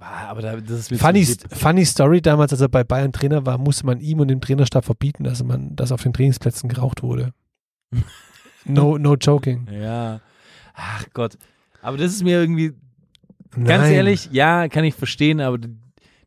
Ah, 0.00 0.28
aber 0.28 0.42
da, 0.42 0.56
das 0.56 0.78
ist 0.78 0.90
mir 0.90 0.98
Funny, 0.98 1.24
funny 1.24 1.84
Story, 1.84 2.22
damals, 2.22 2.52
als 2.52 2.60
er 2.60 2.68
bei 2.68 2.84
Bayern 2.84 3.12
Trainer 3.12 3.44
war, 3.46 3.58
musste 3.58 3.86
man 3.86 4.00
ihm 4.00 4.20
und 4.20 4.28
dem 4.28 4.40
Trainerstab 4.40 4.84
verbieten, 4.84 5.24
dass 5.24 5.42
man, 5.44 5.76
dass 5.76 5.92
auf 5.92 6.02
den 6.02 6.12
Trainingsplätzen 6.12 6.68
geraucht 6.68 7.02
wurde. 7.02 7.32
No, 8.66 8.98
no 8.98 9.14
joking. 9.14 9.66
Ja. 9.72 10.20
Ach 10.74 11.06
Gott. 11.14 11.38
Aber 11.80 11.96
das 11.96 12.12
ist 12.12 12.22
mir 12.22 12.38
irgendwie, 12.40 12.74
ganz 13.54 13.84
Nein. 13.84 13.94
ehrlich, 13.94 14.28
ja, 14.32 14.68
kann 14.68 14.84
ich 14.84 14.94
verstehen, 14.94 15.40
aber 15.40 15.58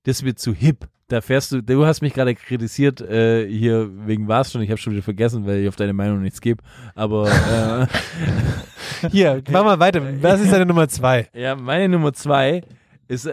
das 0.02 0.24
wird 0.24 0.40
zu 0.40 0.52
hip. 0.52 0.88
da 1.10 1.22
fährst 1.22 1.52
du, 1.52 1.62
du 1.62 1.86
hast 1.86 2.02
mich 2.02 2.16
gerade 2.16 2.34
kritisiert, 2.34 3.02
äh, 3.02 3.48
hier 3.48 3.88
wegen 4.08 4.28
war's 4.28 4.52
schon, 4.52 4.64
ich 4.64 4.72
habe 4.72 4.80
schon 4.80 4.94
wieder 4.94 5.04
vergessen, 5.04 5.46
weil 5.46 5.60
ich 5.60 5.68
auf 5.68 5.76
deine 5.76 5.94
Meinung 5.94 6.24
nichts 6.24 6.42
gebe, 6.42 6.64
aber 6.96 7.30
äh, 7.30 7.88
Hier, 9.12 9.44
mach 9.52 9.64
mal 9.64 9.80
weiter. 9.80 10.02
Was 10.22 10.42
ist 10.42 10.52
deine 10.52 10.66
Nummer 10.66 10.88
zwei? 10.88 11.28
ja, 11.34 11.56
meine 11.56 11.90
Nummer 11.90 12.14
zwei 12.14 12.62
ist 13.08 13.30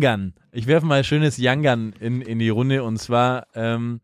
Gun. 0.00 0.34
Ich 0.52 0.66
werfe 0.66 0.86
mal 0.86 0.98
ein 0.98 1.04
schönes 1.04 1.36
Young 1.38 1.62
Gun 1.62 1.94
in, 2.00 2.20
in 2.22 2.38
die 2.38 2.48
Runde 2.48 2.82
und 2.82 2.98
zwar 2.98 3.46
ähm, 3.54 4.00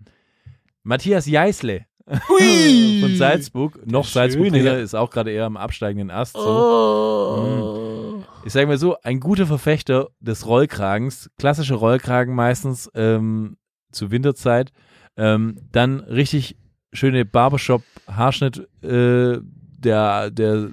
Matthias 0.83 1.27
Jeißle 1.27 1.85
von 2.07 3.17
Salzburg, 3.17 3.87
noch 3.87 4.07
Salzburg-Trainer, 4.07 4.79
ja. 4.79 4.79
ist 4.79 4.95
auch 4.95 5.11
gerade 5.11 5.31
eher 5.31 5.45
am 5.45 5.59
absteigenden 5.59 6.11
Ast. 6.11 6.35
So. 6.35 8.23
Mm. 8.23 8.25
Ich 8.47 8.53
sage 8.55 8.67
mal 8.67 8.79
so, 8.79 8.97
ein 9.03 9.21
guter 9.21 9.47
Verfechter 9.47 10.09
des 10.21 10.47
Rollkragens, 10.47 11.31
klassische 11.39 11.75
Rollkragen 11.75 12.35
meistens 12.35 12.91
ähm, 12.95 13.59
zur 13.93 14.11
Winterzeit, 14.11 14.73
ähm, 15.19 15.59
dann 15.73 16.01
richtig 16.01 16.57
schöne 16.95 17.27
Barbershop-Haarschnitt, 17.27 18.67
äh, 18.83 19.39
der, 19.43 20.31
der, 20.31 20.71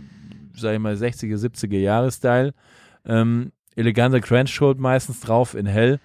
sag 0.56 0.74
ich 0.74 0.80
mal, 0.80 0.96
60er, 0.96 1.36
70er 1.36 1.80
Jahre 1.80 2.12
Style, 2.12 2.54
ähm, 3.06 3.52
eleganter 3.76 4.22
Trenchcoat 4.22 4.80
meistens 4.80 5.20
drauf 5.20 5.56
in 5.56 5.66
hell, 5.66 6.00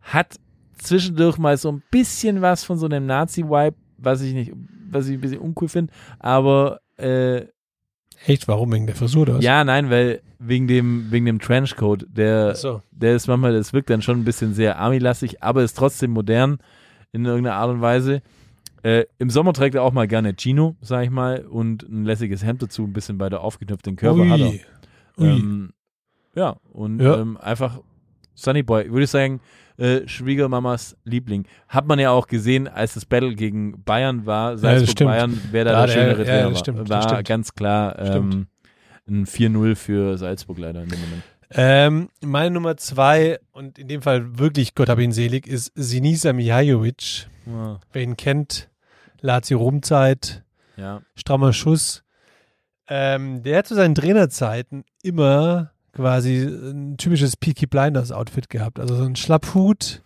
hat 0.00 0.36
zwischendurch 0.78 1.38
mal 1.38 1.56
so 1.56 1.70
ein 1.70 1.82
bisschen 1.90 2.42
was 2.42 2.64
von 2.64 2.78
so 2.78 2.86
einem 2.86 3.06
Nazi-Vibe, 3.06 3.76
was 3.98 4.22
ich 4.22 4.34
nicht, 4.34 4.52
was 4.90 5.08
ich 5.08 5.14
ein 5.14 5.20
bisschen 5.20 5.38
uncool 5.38 5.68
finde, 5.68 5.92
aber 6.18 6.80
äh, 6.96 7.46
Echt, 8.26 8.46
warum 8.46 8.72
wegen 8.72 8.86
der 8.86 8.94
Frisur 8.94 9.26
das? 9.26 9.42
ja, 9.42 9.64
nein, 9.64 9.90
weil 9.90 10.22
wegen 10.38 10.66
dem, 10.66 11.10
wegen 11.10 11.26
dem 11.26 11.40
Trenchcoat, 11.40 12.06
der, 12.10 12.54
so. 12.54 12.82
der 12.90 13.14
ist 13.16 13.26
manchmal, 13.26 13.52
das 13.52 13.72
wirkt 13.72 13.90
dann 13.90 14.02
schon 14.02 14.20
ein 14.20 14.24
bisschen 14.24 14.54
sehr 14.54 14.78
Army-lastig, 14.78 15.42
aber 15.42 15.62
ist 15.62 15.76
trotzdem 15.76 16.12
modern 16.12 16.58
in 17.12 17.24
irgendeiner 17.24 17.56
Art 17.56 17.70
und 17.70 17.80
Weise. 17.80 18.22
Äh, 18.82 19.04
Im 19.18 19.30
Sommer 19.30 19.52
trägt 19.52 19.76
er 19.76 19.82
auch 19.82 19.92
mal 19.92 20.08
gerne 20.08 20.34
Chino, 20.34 20.76
sag 20.80 21.04
ich 21.04 21.10
mal, 21.10 21.46
und 21.46 21.84
ein 21.84 22.04
lässiges 22.04 22.44
Hemd 22.44 22.62
dazu, 22.62 22.82
ein 22.84 22.92
bisschen 22.92 23.20
weiter 23.20 23.40
aufgeknöpft. 23.42 23.86
Den 23.86 23.96
Körper 23.96 24.22
Ui. 24.22 24.28
hat 24.28 24.40
er. 24.40 24.52
Ähm, 25.24 25.72
ja, 26.34 26.56
und 26.72 27.00
Ja. 27.00 27.18
Ähm, 27.18 27.36
einfach 27.38 27.80
Sunny 28.34 28.62
Boy, 28.62 28.90
würde 28.90 29.04
ich 29.04 29.10
sagen, 29.10 29.40
äh, 29.78 30.06
Schwiegermamas 30.06 30.96
Liebling. 31.04 31.46
Hat 31.68 31.86
man 31.86 31.98
ja 31.98 32.10
auch 32.10 32.26
gesehen, 32.26 32.68
als 32.68 32.94
das 32.94 33.04
Battle 33.06 33.34
gegen 33.34 33.82
Bayern 33.84 34.26
war, 34.26 34.56
Salzburg 34.58 34.90
stimmt. 34.90 35.10
Bayern, 35.10 35.40
wer 35.50 35.64
da 35.64 35.72
Ja, 35.72 35.86
der 35.86 35.92
schönere 35.92 36.26
ja, 36.26 36.46
war. 36.46 36.56
stimmt, 36.56 36.88
war 36.88 37.02
stimmt. 37.02 37.28
ganz 37.28 37.54
klar 37.54 37.98
ähm, 37.98 38.46
ein 39.08 39.26
4-0 39.26 39.74
für 39.76 40.16
Salzburg 40.18 40.58
leider 40.58 40.82
in 40.82 40.88
dem 40.88 41.00
Moment. 41.00 41.22
Ähm, 41.54 42.08
meine 42.24 42.50
Nummer 42.50 42.78
zwei, 42.78 43.38
und 43.52 43.78
in 43.78 43.86
dem 43.88 44.00
Fall 44.00 44.38
wirklich, 44.38 44.74
Gott 44.74 44.88
hab 44.88 44.98
ihn 44.98 45.12
selig, 45.12 45.46
ist 45.46 45.70
Sinisa 45.74 46.32
Mihajovic. 46.32 47.26
Wer 47.92 48.02
ihn 48.02 48.16
kennt, 48.16 48.70
Lazio 49.20 49.58
Rom-Zeit, 49.58 50.44
Ja, 50.76 51.02
strammer 51.14 51.52
Schuss. 51.52 52.04
Ähm, 52.88 53.42
der 53.42 53.58
hat 53.58 53.66
zu 53.66 53.74
seinen 53.74 53.94
Trainerzeiten 53.94 54.84
immer 55.02 55.71
quasi 55.92 56.42
ein 56.42 56.96
typisches 56.96 57.36
Peaky 57.36 57.66
Blinders 57.66 58.12
Outfit 58.12 58.48
gehabt. 58.48 58.80
Also 58.80 58.96
so 58.96 59.04
ein 59.04 59.16
Schlapphut, 59.16 60.02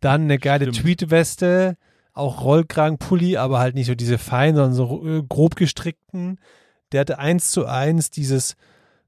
dann 0.00 0.22
eine 0.22 0.38
geile 0.38 0.64
Stimmt. 0.66 0.78
Tweetweste, 0.78 1.76
auch 2.12 2.42
Rollkragenpulli, 2.44 3.36
aber 3.36 3.58
halt 3.60 3.74
nicht 3.74 3.86
so 3.86 3.94
diese 3.94 4.18
feinen, 4.18 4.56
sondern 4.56 4.72
so 4.74 5.06
äh, 5.06 5.22
grob 5.22 5.56
gestrickten. 5.56 6.38
Der 6.92 7.00
hatte 7.02 7.18
eins 7.18 7.52
zu 7.52 7.66
eins 7.66 8.10
dieses, 8.10 8.56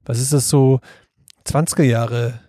was 0.05 0.19
ist 0.19 0.31
das 0.33 0.49
so, 0.49 0.79
20er 1.45 1.83
Jahre, 1.83 2.39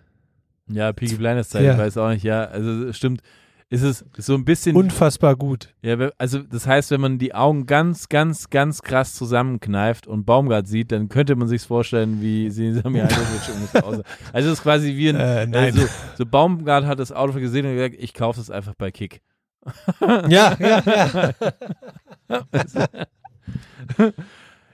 ja 0.69 0.93
Peaky 0.93 1.15
Blinders 1.15 1.49
Zeit, 1.49 1.63
Ja. 1.63 1.73
ich 1.73 1.77
weiß 1.77 1.97
auch 1.97 2.09
nicht, 2.09 2.23
ja, 2.23 2.45
also 2.45 2.93
stimmt. 2.93 3.21
Ist 3.69 3.81
es 3.81 4.05
so 4.17 4.35
ein 4.35 4.45
bisschen 4.45 4.75
unfassbar 4.75 5.35
gut. 5.35 5.73
Ja, 5.81 6.11
also 6.19 6.39
das 6.39 6.67
heißt, 6.67 6.91
wenn 6.91 7.01
man 7.01 7.17
die 7.17 7.33
Augen 7.33 7.65
ganz, 7.65 8.09
ganz, 8.09 8.51
ganz 8.51 8.83
krass 8.83 9.15
zusammenkneift 9.15 10.05
und 10.05 10.23
Baumgart 10.25 10.67
sieht, 10.67 10.91
dann 10.91 11.09
könnte 11.09 11.35
man 11.35 11.47
sich 11.47 11.63
vorstellen, 11.63 12.21
wie 12.21 12.47
Mihajlovic 12.49 13.55
ungefähr 13.55 13.83
aussah. 13.83 14.03
Also 14.31 14.49
es 14.51 14.59
ist 14.59 14.63
quasi 14.63 14.95
wie 14.95 15.09
ein, 15.09 15.15
Äh, 15.15 15.47
nein. 15.47 15.73
Also, 15.73 15.87
so 16.15 16.25
Baumgart 16.27 16.85
hat 16.85 16.99
das 16.99 17.11
Auto 17.11 17.33
gesehen 17.39 17.65
und 17.65 17.73
gesagt, 17.73 17.95
ich 17.97 18.13
kaufe 18.13 18.39
es 18.39 18.51
einfach 18.51 18.75
bei 18.77 18.91
Kick. 18.91 19.21
Ja, 20.29 20.55
ja, 20.59 21.33
ja. 22.29 22.43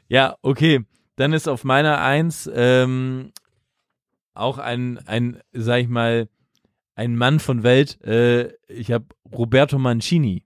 Ja, 0.09 0.35
okay. 0.41 0.81
Dann 1.15 1.31
ist 1.31 1.47
auf 1.47 1.63
meiner 1.63 2.01
Eins 2.01 2.49
ähm, 2.53 3.31
auch 4.33 4.57
ein, 4.57 4.99
ein, 5.07 5.39
sag 5.53 5.79
ich 5.79 5.87
mal, 5.87 6.27
ein 6.95 7.15
Mann 7.15 7.39
von 7.39 7.63
Welt. 7.63 8.01
Äh, 8.03 8.53
ich 8.67 8.91
habe 8.91 9.05
Roberto 9.31 9.77
Mancini. 9.77 10.45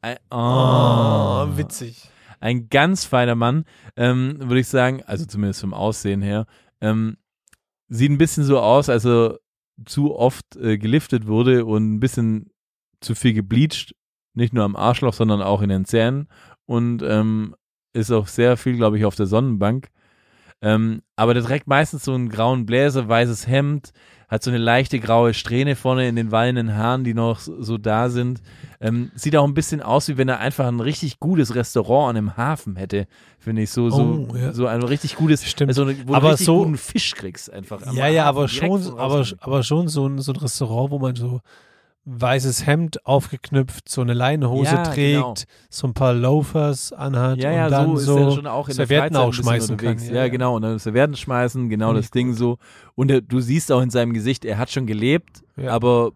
Ein, 0.00 0.16
Oh, 0.30 1.46
witzig. 1.56 2.08
ein 2.40 2.68
ganz 2.68 3.04
feiner 3.04 3.34
Mann, 3.34 3.64
ähm, 3.96 4.36
würde 4.38 4.60
ich 4.60 4.68
sagen, 4.68 5.02
also 5.04 5.26
zumindest 5.26 5.60
vom 5.60 5.74
Aussehen 5.74 6.22
her. 6.22 6.46
Ähm, 6.80 7.16
sieht 7.88 8.10
ein 8.10 8.18
bisschen 8.18 8.44
so 8.44 8.60
aus, 8.60 8.88
als 8.88 9.04
er 9.04 9.40
zu 9.86 10.14
oft 10.16 10.56
äh, 10.56 10.78
geliftet 10.78 11.26
wurde 11.26 11.64
und 11.64 11.94
ein 11.94 12.00
bisschen 12.00 12.50
zu 13.00 13.14
viel 13.16 13.32
gebleached, 13.32 13.94
nicht 14.34 14.52
nur 14.52 14.64
am 14.64 14.76
Arschloch, 14.76 15.14
sondern 15.14 15.42
auch 15.42 15.62
in 15.62 15.68
den 15.68 15.84
Zähnen 15.84 16.28
und 16.66 17.02
ähm, 17.02 17.56
ist 17.92 18.12
auch 18.12 18.28
sehr 18.28 18.56
viel, 18.56 18.76
glaube 18.76 18.98
ich, 18.98 19.04
auf 19.04 19.16
der 19.16 19.26
Sonnenbank. 19.26 19.88
Ähm, 20.60 21.02
aber 21.16 21.34
der 21.34 21.44
trägt 21.44 21.68
meistens 21.68 22.04
so 22.04 22.14
einen 22.14 22.28
grauen 22.28 22.66
Bläser, 22.66 23.08
weißes 23.08 23.46
Hemd, 23.46 23.92
hat 24.28 24.42
so 24.42 24.50
eine 24.50 24.58
leichte 24.58 24.98
graue 24.98 25.32
Strähne 25.32 25.76
vorne 25.76 26.08
in 26.08 26.16
den 26.16 26.32
wallenden 26.32 26.74
Haaren, 26.76 27.04
die 27.04 27.14
noch 27.14 27.38
so 27.40 27.78
da 27.78 28.10
sind. 28.10 28.42
Ähm, 28.80 29.10
sieht 29.14 29.36
auch 29.36 29.44
ein 29.46 29.54
bisschen 29.54 29.80
aus, 29.80 30.08
wie 30.08 30.18
wenn 30.18 30.28
er 30.28 30.40
einfach 30.40 30.66
ein 30.66 30.80
richtig 30.80 31.20
gutes 31.20 31.54
Restaurant 31.54 32.10
an 32.10 32.16
einem 32.16 32.36
Hafen 32.36 32.76
hätte, 32.76 33.06
finde 33.38 33.62
ich. 33.62 33.70
So, 33.70 33.88
so, 33.88 34.26
Oh, 34.30 34.36
ja. 34.36 34.52
so 34.52 34.66
ein 34.66 34.82
richtig 34.82 35.14
gutes, 35.16 35.48
Stimmt. 35.48 35.70
also, 35.70 35.86
wo 36.06 36.14
Aber 36.14 36.26
du 36.26 36.32
richtig 36.32 36.46
so- 36.46 36.58
guten 36.64 36.76
Fisch 36.76 37.14
kriegst 37.14 37.50
einfach. 37.52 37.80
Ja, 37.94 38.08
ja, 38.08 38.24
Hafen 38.24 38.28
aber 38.28 38.48
schon, 38.48 38.98
aber, 38.98 39.24
aber 39.40 39.62
schon 39.62 39.88
so 39.88 40.06
ein, 40.08 40.18
so 40.18 40.32
ein 40.32 40.36
Restaurant, 40.36 40.90
wo 40.90 40.98
man 40.98 41.14
so 41.14 41.40
weißes 42.10 42.66
Hemd 42.66 43.04
aufgeknüpft, 43.06 43.88
so 43.88 44.00
eine 44.00 44.14
Leinenhose 44.14 44.70
Ja, 44.74 44.82
trägt, 44.82 45.14
genau. 45.16 45.34
so 45.68 45.86
ein 45.86 45.94
paar 45.94 46.14
Loafers 46.14 46.92
anhat 46.92 47.38
Ja, 47.38 47.50
ja, 47.52 47.64
und 47.66 47.70
dann 47.72 47.86
so 47.88 47.96
ist 47.98 48.04
so 48.06 48.18
er 48.18 48.30
schon 48.32 48.46
auch 48.46 48.68
in 48.68 48.76
der 48.76 48.86
Servietten 48.86 49.14
Freizeit 49.14 49.28
auch 49.28 49.32
schmeißen 49.34 49.76
kann. 49.76 49.98
Ja, 50.14 50.28
genau, 50.28 50.56
und 50.56 50.62
dann 50.62 50.78
Servietten 50.78 51.16
schmeißen, 51.16 51.68
genau 51.68 51.92
das 51.92 52.10
Ding 52.10 52.32
so. 52.32 52.56
Und 52.94 53.10
er, 53.10 53.20
du 53.20 53.40
siehst 53.40 53.70
auch 53.70 53.82
in 53.82 53.90
seinem 53.90 54.14
Gesicht, 54.14 54.44
er 54.44 54.58
hat 54.58 54.70
schon 54.70 54.86
gelebt, 54.86 55.42
Ja. 55.56 55.72
aber 55.72 56.12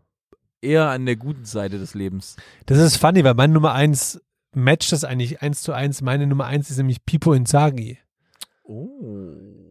eher 0.61 0.88
an 0.88 1.05
der 1.07 1.16
guten 1.16 1.45
Seite 1.45 1.78
des 1.78 1.95
Lebens. 1.95 2.36
Das 2.66 2.78
ist 2.78 2.97
funny, 2.97 3.22
weil 3.24 3.34
meine 3.34 3.53
Nummer 3.53 3.72
eins 3.72 4.20
matcht 4.55 4.93
das 4.93 5.05
eigentlich 5.05 5.43
eins 5.43 5.62
zu 5.62 5.72
eins. 5.72 6.01
Meine 6.03 6.26
Nummer 6.26 6.47
eins 6.47 6.70
ist 6.70 6.76
nämlich 6.78 7.05
Pipo 7.05 7.32
Inzaghi, 7.32 7.99
Oh. 8.64 8.88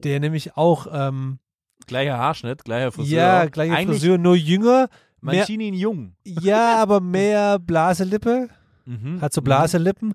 der 0.03 0.19
nämlich 0.19 0.57
auch, 0.57 0.87
ähm, 0.91 1.39
Gleicher 1.87 2.17
Haarschnitt, 2.17 2.63
gleicher 2.63 2.91
Friseur. 2.91 3.17
ja, 3.17 3.45
gleiche 3.45 3.87
Frisur, 3.87 4.17
nur 4.17 4.35
jünger, 4.35 4.87
Mancini 5.21 5.67
in 5.69 5.73
jung. 5.75 6.13
ja, 6.23 6.77
aber 6.81 6.99
mehr 6.99 7.59
Blaselippe. 7.59 8.49
Mhm. 8.85 9.21
hat 9.21 9.31
so 9.33 9.41
Blaselippen. 9.41 10.13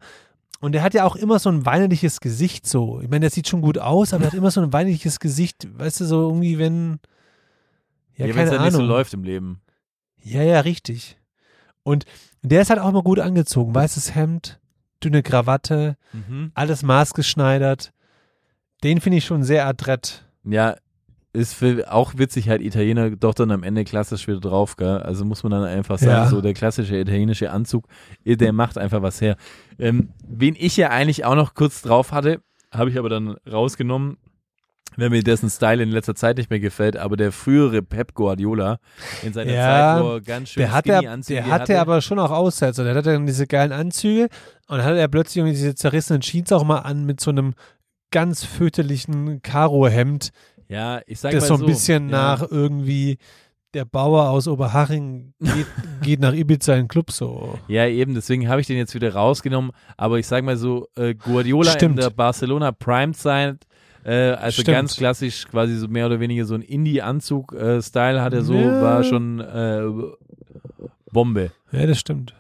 Und 0.61 0.73
der 0.73 0.83
hat 0.83 0.95
ja 0.95 1.05
auch 1.05 1.17
immer 1.17 1.39
so 1.39 1.51
ein 1.51 1.65
weinerliches 1.67 2.19
Gesicht 2.21 2.67
so. 2.67 3.01
Ich 3.01 3.09
meine, 3.09 3.21
der 3.21 3.31
sieht 3.31 3.47
schon 3.47 3.61
gut 3.61 3.79
aus, 3.79 4.13
aber 4.13 4.25
er 4.25 4.27
hat 4.29 4.35
immer 4.35 4.51
so 4.51 4.61
ein 4.61 4.73
weinerliches 4.73 5.21
Gesicht. 5.21 5.69
Weißt 5.79 6.01
du, 6.01 6.05
so 6.07 6.29
irgendwie, 6.29 6.59
wenn. 6.59 6.99
Ja, 8.17 8.27
Ja, 8.27 8.35
wenn 8.35 8.47
es 8.47 8.51
Ahnung. 8.53 8.65
nicht 8.65 8.73
so 8.75 8.83
läuft 8.83 9.13
im 9.15 9.23
Leben. 9.23 9.61
Ja, 10.23 10.43
ja, 10.43 10.61
richtig. 10.61 11.19
Und 11.83 12.05
der 12.43 12.63
ist 12.63 12.71
halt 12.71 12.81
auch 12.81 12.89
immer 12.89 13.03
gut 13.03 13.21
angezogen. 13.21 13.75
Weißes 13.75 14.15
Hemd, 14.15 14.59
dünne 15.05 15.23
Krawatte, 15.23 15.97
Mhm. 16.13 16.51
alles 16.55 16.83
maßgeschneidert. 16.83 17.93
Den 18.83 19.01
finde 19.01 19.19
ich 19.19 19.25
schon 19.27 19.45
sehr 19.45 19.67
adrett. 19.67 20.25
Ja, 20.43 20.77
ist 21.37 21.55
für, 21.55 21.93
auch 21.93 22.15
witzig 22.17 22.49
halt 22.49 22.63
Italiener 22.63 23.11
doch 23.11 23.35
dann 23.35 23.51
am 23.51 23.63
Ende 23.63 23.85
klassisch 23.85 24.27
wieder 24.27 24.41
drauf, 24.41 24.77
gell? 24.77 24.99
Also 24.99 25.25
muss 25.25 25.43
man 25.43 25.53
dann 25.53 25.65
einfach 25.65 25.99
sagen, 25.99 26.11
Ja. 26.25 26.27
so 26.29 26.41
der 26.41 26.55
klassische 26.55 26.97
italienische 26.97 27.51
Anzug, 27.51 27.87
der 28.25 28.53
macht 28.53 28.79
einfach 28.79 29.03
was 29.03 29.21
her. 29.21 29.37
Ähm, 29.79 30.11
wen 30.27 30.57
ich 30.59 30.77
ja 30.77 30.89
eigentlich 30.91 31.25
auch 31.25 31.35
noch 31.37 31.55
kurz 31.55 31.83
drauf 31.83 32.13
hatte, 32.13 32.41
habe 32.73 32.91
ich 32.91 32.99
aber 32.99 33.09
dann 33.09 33.37
rausgenommen, 33.51 34.17
wenn 34.99 35.13
mir 35.13 35.23
dessen 35.23 35.51
Style 35.51 35.83
in 35.83 35.91
letzter 35.91 36.15
Zeit 36.15 36.39
nicht 36.39 36.49
mehr 36.49 36.61
gefällt, 36.61 36.97
aber 36.97 37.17
der 37.19 37.31
frühere 37.31 37.83
Pep 37.83 38.15
Guardiola 38.15 38.79
in 39.23 39.33
seiner 39.35 39.53
Ja, 39.53 39.63
Zeit, 39.97 40.05
wo 40.05 40.09
er 40.15 40.21
ganz 40.23 40.49
schön 40.49 40.61
Der 40.63 40.73
hatte, 40.73 40.93
Skinny-Anzüge 40.95 41.43
der 41.43 41.51
hatte 41.51 41.81
aber 41.81 42.01
schon 42.01 42.19
auch 42.19 42.31
Aussetzer. 42.31 42.83
Der 42.85 42.95
hatte 42.95 43.13
dann 43.13 43.27
diese 43.27 43.47
geilen 43.47 43.73
Anzüge 43.73 44.29
und 44.69 44.83
hatte 44.83 44.99
er 44.99 45.09
plötzlich 45.09 45.37
irgendwie 45.39 45.55
diese 45.55 45.75
zerrissenen 45.75 46.23
Jeans 46.23 46.51
auch 46.53 46.65
mal 46.65 46.79
an 46.79 47.05
mit 47.05 47.21
so 47.21 47.31
einem 47.31 47.53
ganz 48.11 48.45
föterlichen 48.45 49.43
Karohemd, 49.43 50.31
ja, 50.69 51.01
ich 51.07 51.21
sag 51.21 51.33
das 51.33 51.43
mal 51.43 51.47
so 51.49 51.55
ein 51.55 51.61
so, 51.61 51.67
bisschen 51.67 52.09
ja. 52.09 52.13
nach 52.39 52.51
irgendwie 52.51 53.19
der 53.75 53.85
Bauer 53.85 54.31
aus 54.31 54.49
Oberhaching 54.49 55.35
geht, 55.41 55.67
geht 56.03 56.21
nach 56.21 56.33
Ibiza 56.33 56.75
in 56.75 56.83
den 56.85 56.89
Club 56.89 57.11
so. 57.11 57.59
Ja, 57.69 57.87
eben, 57.87 58.15
deswegen 58.15 58.49
habe 58.49 58.61
ich 58.61 58.67
den 58.67 58.79
jetzt 58.79 58.95
wieder 58.95 59.13
rausgenommen. 59.15 59.73
Aber 59.97 60.19
ich 60.19 60.27
sage 60.27 60.47
mal 60.47 60.57
so, 60.57 60.89
äh, 60.97 61.15
Guardiola 61.15 61.73
Stimmt. 61.73 61.97
in 61.97 62.03
der 62.03 62.11
Barcelona 62.11 62.73
Prime 62.73 63.13
Zeit, 63.13 63.67
Äh, 64.05 64.31
also 64.35 64.63
Stimmt. 64.63 64.77
ganz 64.77 64.97
klassisch, 64.97 65.49
quasi 65.49 65.75
so 65.77 65.89
mehr 65.89 66.07
oder 66.07 66.21
weniger 66.21 66.45
so 66.45 66.55
ein 66.55 66.63
Indie-Anzug-Style 66.63 68.23
hat 68.23 68.33
er 68.35 68.43
so, 68.43 68.55
Ja. 68.55 68.81
war 68.81 69.03
schon 69.03 69.41
äh, 69.41 69.83
Bombe. 71.11 71.51
Ja, 71.73 71.87
das 71.87 71.99
stimmt. 71.99 72.33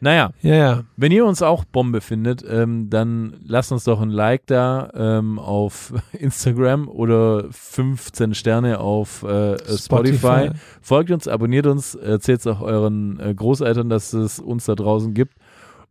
Naja, 0.00 0.30
Ja, 0.42 0.54
ja. 0.54 0.84
wenn 0.96 1.12
ihr 1.12 1.24
uns 1.24 1.42
auch 1.42 1.64
Bombe 1.64 2.00
findet, 2.00 2.44
ähm, 2.48 2.90
dann 2.90 3.36
lasst 3.44 3.72
uns 3.72 3.84
doch 3.84 4.00
ein 4.00 4.10
Like 4.10 4.46
da 4.46 4.90
ähm, 4.94 5.38
auf 5.38 5.94
Instagram 6.12 6.88
oder 6.88 7.46
15 7.50 8.34
Sterne 8.34 8.80
auf 8.80 9.22
äh, 9.22 9.56
Spotify. 9.76 10.50
Folgt 10.82 11.10
uns, 11.10 11.26
abonniert 11.28 11.66
uns, 11.66 11.94
erzählt 11.94 12.40
es 12.40 12.46
auch 12.46 12.60
euren 12.60 13.18
äh, 13.20 13.34
Großeltern, 13.34 13.88
dass 13.88 14.12
es 14.12 14.38
uns 14.38 14.66
da 14.66 14.74
draußen 14.74 15.14
gibt. 15.14 15.34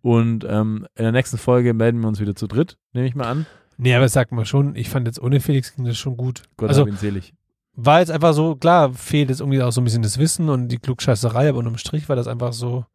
Und 0.02 0.46
ähm, 0.48 0.86
in 0.96 1.04
der 1.04 1.12
nächsten 1.12 1.38
Folge 1.40 1.74
melden 1.74 2.00
wir 2.00 2.08
uns 2.08 2.20
wieder 2.20 2.36
zu 2.36 2.46
dritt, 2.46 2.78
nehme 2.94 3.08
ich 3.08 3.16
mal 3.16 3.26
an. 3.26 3.48
Nee, 3.78 3.96
aber 3.96 4.08
sag 4.08 4.32
mal 4.32 4.46
schon, 4.46 4.76
ich 4.76 4.90
fand 4.90 5.08
jetzt 5.08 5.20
ohne 5.20 5.40
Felix 5.40 5.76
ging 5.76 5.86
das 5.86 5.98
schon 5.98 6.16
gut. 6.16 6.44
Gott 6.58 6.70
also 6.70 6.82
hab 6.82 6.88
ihn 6.88 6.98
selig. 6.98 7.34
war 7.76 8.00
jetzt 8.00 8.12
einfach 8.12 8.34
so, 8.34 8.56
klar, 8.56 8.94
fehlt 8.94 9.30
jetzt 9.30 9.42
irgendwie 9.42 9.62
auch 9.62 9.72
so 9.72 9.82
ein 9.82 9.84
bisschen 9.84 10.04
das 10.04 10.18
Wissen 10.18 10.50
und 10.50 10.68
die 10.68 10.78
Klugscheißerei, 10.78 11.50
aber 11.50 11.58
unterm 11.58 11.78
Strich 11.78 12.08
war 12.08 12.16
das 12.16 12.28
einfach 12.28 12.54
so. 12.54 12.86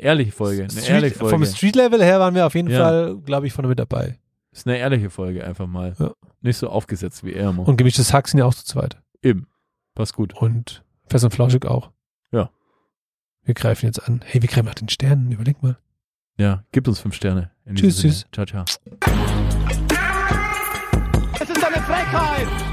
Ehrliche 0.00 0.32
Folge, 0.32 0.62
eine 0.62 0.70
Street, 0.72 0.88
ehrliche 0.88 1.14
Folge. 1.16 1.30
vom 1.36 1.44
Street-Level 1.46 2.02
her 2.02 2.20
waren 2.20 2.34
wir 2.34 2.46
auf 2.46 2.54
jeden 2.54 2.70
Ja. 2.70 2.78
Fall, 2.84 3.16
glaube 3.18 3.46
ich, 3.46 3.52
vorne 3.52 3.68
mit 3.68 3.78
dabei. 3.78 4.18
ist 4.52 4.66
eine 4.66 4.78
ehrliche 4.78 5.10
Folge 5.10 5.44
einfach 5.44 5.66
mal. 5.66 5.94
Ja. 5.98 6.12
Nicht 6.40 6.56
so 6.56 6.68
aufgesetzt 6.70 7.22
wie 7.24 7.32
er 7.34 7.50
immer. 7.50 7.68
Und 7.68 7.76
gemischtes 7.76 8.12
Hack 8.12 8.26
sind 8.28 8.38
ja 8.38 8.46
auch 8.46 8.54
zu 8.54 8.64
zweit. 8.64 8.96
Eben. 9.22 9.46
Passt 9.94 10.14
gut. 10.14 10.34
Und 10.34 10.82
Fest 11.06 11.24
und 11.24 11.32
Flauschig 11.32 11.66
auch. 11.66 11.90
Ja. 12.32 12.50
Wir 13.44 13.54
greifen 13.54 13.86
jetzt 13.86 13.98
an. 14.08 14.22
Hey, 14.24 14.40
wir 14.42 14.48
greifen 14.48 14.66
nach 14.66 14.74
den 14.74 14.88
Sternen, 14.88 15.30
überleg 15.30 15.62
mal. 15.62 15.76
Ja, 16.38 16.64
gibt 16.72 16.88
uns 16.88 17.00
fünf 17.00 17.14
Sterne. 17.14 17.50
In 17.66 17.76
Tschüss, 17.76 18.00
tschüss. 18.00 18.26
Ciao, 18.32 18.46
ciao. 18.46 18.64
Es 21.40 21.50
ist 21.50 21.64
eine 21.64 21.82
Frechheit! 21.82 22.69